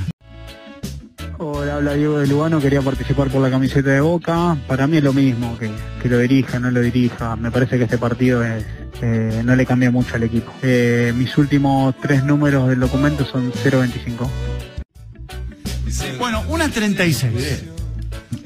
Hola, 1.38 1.74
habla 1.76 1.92
Diego 1.94 2.18
de 2.18 2.26
Lugano, 2.28 2.60
quería 2.60 2.80
participar 2.80 3.28
por 3.28 3.42
la 3.42 3.50
camiseta 3.50 3.90
de 3.90 4.00
Boca. 4.00 4.56
Para 4.66 4.86
mí 4.86 4.96
es 4.98 5.02
lo 5.04 5.12
mismo, 5.12 5.58
que, 5.58 5.70
que 6.02 6.08
lo 6.08 6.18
dirija, 6.18 6.58
no 6.60 6.70
lo 6.70 6.80
dirija. 6.80 7.36
Me 7.36 7.50
parece 7.50 7.76
que 7.76 7.84
este 7.84 7.98
partido 7.98 8.42
es, 8.42 8.64
eh, 9.02 9.42
no 9.44 9.54
le 9.56 9.66
cambia 9.66 9.90
mucho 9.90 10.16
al 10.16 10.22
equipo. 10.22 10.52
Eh, 10.62 11.12
mis 11.16 11.36
últimos 11.38 11.94
tres 12.00 12.24
números 12.24 12.68
del 12.68 12.80
documento 12.80 13.24
son 13.24 13.52
025. 13.64 14.30
Bueno, 16.18 16.42
una 16.48 16.68
36. 16.68 17.32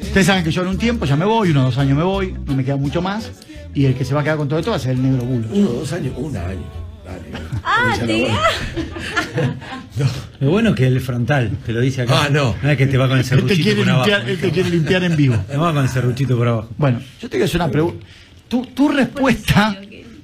Ustedes 0.02 0.26
saben 0.26 0.44
que 0.44 0.50
yo 0.50 0.62
en 0.62 0.68
un 0.68 0.78
tiempo 0.78 1.04
ya 1.06 1.16
me 1.16 1.24
voy, 1.24 1.50
unos 1.50 1.64
dos 1.64 1.78
años 1.78 1.96
me 1.96 2.02
voy, 2.04 2.34
no 2.46 2.54
me 2.54 2.64
queda 2.64 2.76
mucho 2.76 3.00
más. 3.02 3.30
Y 3.74 3.84
el 3.86 3.94
que 3.94 4.04
se 4.04 4.14
va 4.14 4.20
a 4.20 4.24
quedar 4.24 4.36
con 4.36 4.48
todo 4.48 4.58
esto 4.58 4.70
va 4.72 4.76
a 4.76 4.80
ser 4.80 4.92
el 4.92 5.02
negro 5.02 5.24
bulo. 5.24 5.46
Uno, 5.52 5.68
dos 5.68 5.92
años, 5.92 6.12
un 6.16 6.36
año. 6.36 6.80
Dale. 7.04 7.22
Ah, 7.64 7.94
te- 7.98 8.22
bola. 8.22 9.54
Lo 10.40 10.50
bueno 10.50 10.70
es 10.70 10.76
que 10.76 10.86
el 10.86 11.00
frontal, 11.00 11.50
te 11.66 11.72
lo 11.72 11.80
dice 11.80 12.02
acá. 12.02 12.22
Ah, 12.24 12.28
no. 12.30 12.54
No 12.62 12.70
es 12.70 12.76
que 12.76 12.86
te 12.86 12.96
va 12.96 13.08
con 13.08 13.18
el 13.18 13.24
serruchito 13.24 13.62
quiere 13.62 13.80
por 13.82 13.90
abajo. 13.90 14.06
limpiar, 14.08 14.30
él 14.30 14.38
te 14.40 14.50
quiere 14.50 14.70
limpiar 14.70 15.04
en 15.04 15.16
vivo. 15.16 15.36
No 15.52 15.60
va 15.60 15.72
con 15.72 15.82
el 15.84 15.88
serruchito 15.88 16.36
por 16.36 16.48
abajo. 16.48 16.68
Bueno, 16.78 17.00
yo 17.20 17.28
te 17.28 17.30
quiero 17.30 17.44
hacer 17.44 17.60
una 17.60 17.70
pregunta. 17.70 18.06
Tu, 18.48 18.66
tu 18.66 18.88
respuesta, 18.88 19.76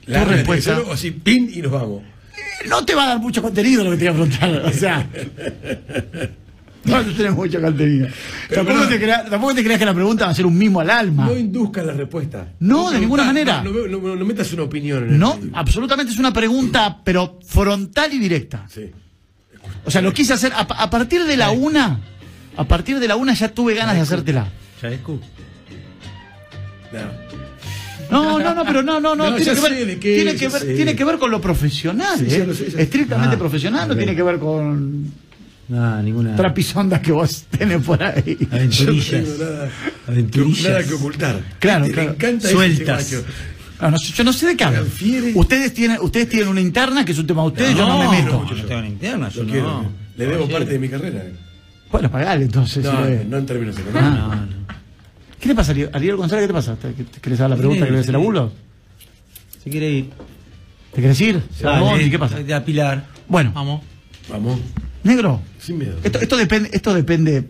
tu 0.06 0.12
Lárgate, 0.12 0.36
respuesta, 0.36 0.76
solo 0.76 0.92
así, 0.92 1.10
pin 1.10 1.50
y 1.52 1.60
nos 1.62 1.72
vamos. 1.72 2.02
no 2.68 2.84
te 2.84 2.94
va 2.94 3.04
a 3.04 3.08
dar 3.08 3.18
mucho 3.18 3.42
contenido 3.42 3.84
lo 3.84 3.90
que 3.90 3.96
te 3.98 4.08
voy 4.10 4.22
a 4.22 4.26
preguntar. 4.26 4.62
O 4.66 4.72
sea, 4.72 5.06
no 6.84 6.96
a 6.96 7.02
tener 7.04 7.32
mucho 7.32 7.60
contenido. 7.60 8.06
Pero, 8.48 8.64
Tampoco, 8.64 8.86
pero- 8.86 8.88
te 8.98 9.00
creas, 9.04 9.28
tampoco 9.30 9.54
te 9.54 9.64
creas 9.64 9.78
que 9.80 9.84
la 9.86 9.94
pregunta 9.94 10.26
va 10.26 10.30
a 10.30 10.34
ser 10.34 10.46
un 10.46 10.56
mimo 10.56 10.78
al 10.80 10.90
alma. 10.90 11.26
No 11.26 11.36
induzcas 11.36 11.84
la 11.84 11.92
respuesta. 11.94 12.48
No, 12.60 12.90
de 12.90 13.00
ninguna 13.00 13.24
manera. 13.24 13.62
No, 13.62 13.70
no, 13.72 13.86
no- 13.98 14.16
no 14.16 14.24
metas 14.24 14.52
una 14.52 14.62
opinión 14.62 15.08
en 15.08 15.18
No, 15.18 15.38
absolutamente 15.54 16.12
es 16.12 16.18
una 16.18 16.32
pregunta, 16.32 17.00
pero 17.04 17.40
frontal 17.44 18.12
y 18.14 18.18
directa. 18.18 18.64
Sí. 18.68 18.90
O 19.84 19.90
sea, 19.90 20.00
lo 20.02 20.12
quise 20.12 20.32
hacer 20.32 20.52
a, 20.52 20.60
a 20.60 20.90
partir 20.90 21.24
de 21.24 21.36
la 21.36 21.50
una. 21.50 22.00
A 22.56 22.64
partir 22.64 22.98
de 23.00 23.08
la 23.08 23.16
una 23.16 23.34
ya 23.34 23.48
tuve 23.48 23.74
ganas 23.74 23.96
de 23.96 24.00
hacértela. 24.02 24.48
¿Ya 24.80 24.88
es? 24.90 25.00
No. 26.92 27.25
No, 28.10 28.38
no, 28.38 28.54
no, 28.54 28.64
pero 28.64 28.82
no, 28.82 29.00
no, 29.00 29.14
no. 29.16 29.30
No, 29.30 29.36
tiene, 29.36 29.50
que 29.50 29.56
sé 29.56 29.60
ver, 29.60 29.98
tiene, 30.00 30.34
que 30.36 30.48
ver, 30.48 30.60
sé. 30.62 30.74
tiene 30.74 30.94
que 30.96 31.04
ver 31.04 31.18
con 31.18 31.30
lo 31.30 31.40
profesional, 31.40 32.18
Sí, 32.18 32.26
¿eh? 32.28 32.46
Estrictamente 32.78 33.36
Ah, 33.36 33.38
profesional, 33.38 33.88
no 33.88 33.96
tiene 33.96 34.14
que 34.14 34.22
ver 34.22 34.38
con 34.38 35.10
No, 35.68 36.02
ninguna. 36.02 36.36
trapisondas 36.36 37.00
que 37.00 37.12
vos 37.12 37.44
tenés 37.50 37.82
por 37.82 38.02
ahí. 38.02 38.36
Yo 38.40 38.46
no 38.48 38.56
Aventurillas. 38.56 39.38
nada, 39.38 39.68
Aventurillas. 40.06 40.62
nada 40.70 40.84
que 40.84 40.94
ocultar. 40.94 41.40
Claro, 41.58 41.86
claro. 41.86 42.08
Le 42.10 42.14
encanta 42.14 42.48
Sueltas. 42.48 43.12
ese. 43.12 43.24
No, 43.80 43.90
no 43.90 43.98
sé- 43.98 44.12
yo 44.14 44.24
no 44.24 44.32
sé 44.32 44.46
de 44.46 44.56
qué 44.56 44.64
hablan. 44.64 44.84
Ustedes 45.34 45.74
tienen, 45.74 45.98
ustedes 46.00 46.28
tienen 46.28 46.48
una 46.48 46.60
interna 46.60 47.04
que 47.04 47.12
es 47.12 47.18
un 47.18 47.26
tema 47.26 47.42
de 47.42 47.48
ustedes, 47.48 47.76
yo 47.76 47.86
no 47.86 47.98
me 48.10 48.22
meto. 48.22 48.42
No, 48.44 48.50
no 48.54 48.64
tengo 48.64 48.78
una 48.78 48.88
interna, 48.88 49.28
yo 49.28 49.42
no. 49.44 49.50
quiero. 49.52 49.90
Le 50.16 50.26
debo 50.26 50.48
parte 50.48 50.70
de 50.72 50.78
mi 50.78 50.88
carrera. 50.88 51.24
Bueno, 51.92 52.10
pagale 52.10 52.44
entonces. 52.44 52.82
No, 52.84 52.92
no 53.28 53.36
en 53.38 53.46
términos 53.46 53.76
Ah. 53.78 53.80
económicos. 53.80 54.75
¿Qué 55.40 55.48
le 55.48 55.54
pasa 55.54 55.72
a 55.72 55.96
Ariel, 55.96 56.16
González? 56.16 56.44
¿Qué 56.44 56.48
te 56.48 56.54
pasa? 56.54 56.76
¿Te, 56.76 56.92
te 56.92 57.20
querés 57.20 57.38
dar 57.38 57.50
la 57.50 57.56
pregunta 57.56 57.80
que 57.84 57.86
le 57.86 57.90
voy 57.92 57.98
a 57.98 58.02
hacer 58.02 58.14
a 58.14 58.18
Bulo? 58.18 58.52
Si 59.62 59.70
quiere 59.70 59.90
ir. 59.90 60.10
¿Te 60.94 61.02
querés 61.02 61.20
ir? 61.20 61.42
¿Se 61.54 62.10
qué 62.10 62.18
pasa? 62.18 62.38
De 62.38 62.54
apilar. 62.54 63.04
Bueno, 63.28 63.52
Vamos. 63.54 63.82
Vamos, 64.28 64.58
negro, 65.04 65.40
sin 65.60 65.78
miedo. 65.78 65.98
esto, 66.02 66.18
esto 66.20 66.36
depende, 66.36 66.68
esto 66.72 66.92
depende. 66.92 67.44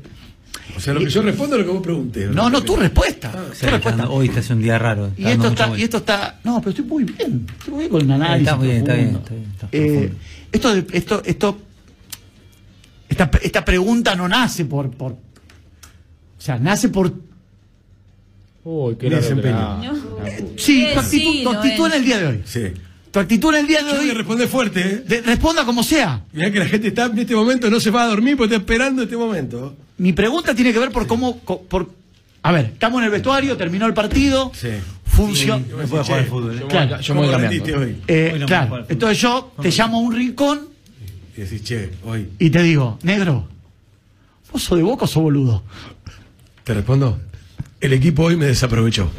O 0.77 0.81
sea, 0.81 0.93
lo 0.93 1.01
que 1.01 1.09
yo 1.09 1.23
respondo 1.23 1.57
es 1.57 1.61
lo 1.61 1.67
que 1.67 1.73
vos 1.73 1.83
preguntes. 1.83 2.31
No, 2.31 2.51
no, 2.51 2.63
tu 2.63 2.77
respuesta. 2.77 3.33
Ah, 3.35 3.45
tu 3.49 3.55
Sí, 3.55 3.65
respuesta. 3.67 4.03
está- 4.03 4.11
hoy 4.11 4.27
está 4.29 4.41
haciendo 4.41 4.59
un 4.61 4.65
día 4.65 4.79
raro. 4.79 5.11
Y 5.17 5.27
esto 5.27 5.47
está, 5.49 5.79
y 5.79 5.83
esto 5.83 5.97
está. 5.99 6.39
No, 6.45 6.59
pero 6.61 6.71
estoy 6.71 6.85
muy 6.85 7.05
bien. 7.05 7.47
Estoy 7.59 7.71
muy 7.73 7.79
bien 7.81 7.91
con 7.91 8.01
el 8.03 8.11
análisis. 8.13 8.47
Está 8.49 8.63
bien, 8.63 8.77
está 8.77 8.95
bien, 8.95 9.09
está 9.17 9.35
bien, 9.35 9.47
está 9.55 9.69
Eh, 9.73 10.13
esto, 10.53 10.75
de- 10.75 10.87
esto, 10.99 11.23
esto, 11.25 11.59
esta, 13.09 13.31
esta 13.43 13.65
pregunta 13.65 14.15
no 14.17 14.29
nace 14.29 14.67
por, 14.67 14.91
por, 14.91 15.13
o 15.13 15.19
sea, 16.37 16.59
nace 16.59 16.91
por, 16.91 17.11
Uy, 18.69 18.97
qué 18.97 19.09
desempeño. 19.09 19.81
era. 19.81 20.39
sí, 20.57 20.85
Eh, 20.85 20.91
tu 20.93 20.99
actitud, 20.99 21.33
sí, 21.33 21.41
tu 21.45 21.53
lo 21.53 21.59
actitud 21.59 21.87
es. 21.87 21.93
en 21.93 21.99
el 22.01 22.05
día 22.05 22.19
de 22.19 22.27
hoy. 22.27 22.43
Sí. 22.45 22.63
Tu 23.13 23.19
actitud 23.21 23.55
en 23.55 23.61
el 23.61 23.67
día 23.69 23.83
de 23.85 23.93
Yo 23.93 24.01
hoy, 24.01 24.11
responder 24.11 24.49
fuerte, 24.49 24.81
¿eh? 24.81 25.03
de- 25.07 25.21
responda 25.23 25.65
como 25.65 25.85
sea. 25.85 26.25
Mirá 26.33 26.51
que 26.51 26.59
la 26.59 26.67
gente 26.67 26.89
está 26.89 27.05
en 27.07 27.19
este 27.19 27.35
momento, 27.37 27.71
no 27.71 27.79
se 27.79 27.91
va 27.93 28.03
a 28.03 28.07
dormir 28.09 28.37
porque 28.37 28.57
está 28.57 28.63
esperando 28.65 29.03
este 29.05 29.17
momento. 29.17 29.77
Mi 29.99 30.13
pregunta 30.13 30.53
tiene 30.55 30.73
que 30.73 30.81
ver 30.81 30.91
por 30.91 31.07
cómo, 31.07 31.39
co- 31.45 31.63
por, 31.63 31.91
a 32.43 32.51
ver, 32.53 32.67
estamos 32.73 32.99
en 32.99 33.05
el 33.05 33.11
vestuario, 33.11 33.57
terminó 33.57 33.87
el 33.87 33.95
partido, 33.95 34.51
Sí. 34.53 34.69
funciona, 35.05 35.65
Yo 35.67 35.77
No 35.79 35.85
puede 35.87 36.03
jugar 36.05 36.19
al 36.21 36.27
fútbol. 36.27 36.59
¿eh? 36.59 36.63
Claro. 36.69 36.87
me 36.91 36.95
voy- 36.97 37.03
yo 37.05 37.15
me 37.15 37.21
voy 37.21 37.29
¿Cómo 37.29 37.39
cambiando. 37.41 37.65
rendiste 37.67 37.77
hoy? 37.77 37.97
eh, 38.09 38.31
Hoy 38.35 38.41
no 38.41 38.47
claro, 38.47 38.85
entonces 38.89 39.19
yo 39.21 39.53
te 39.63 39.71
llamo 39.71 39.99
a 39.99 40.01
un 40.01 40.13
rincón 40.15 40.61
Y 41.37 41.41
decís, 41.43 41.63
che, 41.63 41.91
hoy. 42.05 42.29
y 42.41 42.51
te 42.51 42.63
digo, 42.65 42.99
negro, 43.05 43.47
¿vos 44.53 44.61
sos 44.63 44.77
de 44.77 44.83
boca 44.85 45.05
o 45.05 45.09
sos 45.09 45.23
boludo? 45.23 45.63
¿Te 46.65 46.75
respondo? 46.75 47.21
el 47.81 47.93
equipo 47.93 48.25
hoy 48.25 48.37
me 48.37 48.47
desaprovechó. 48.47 49.11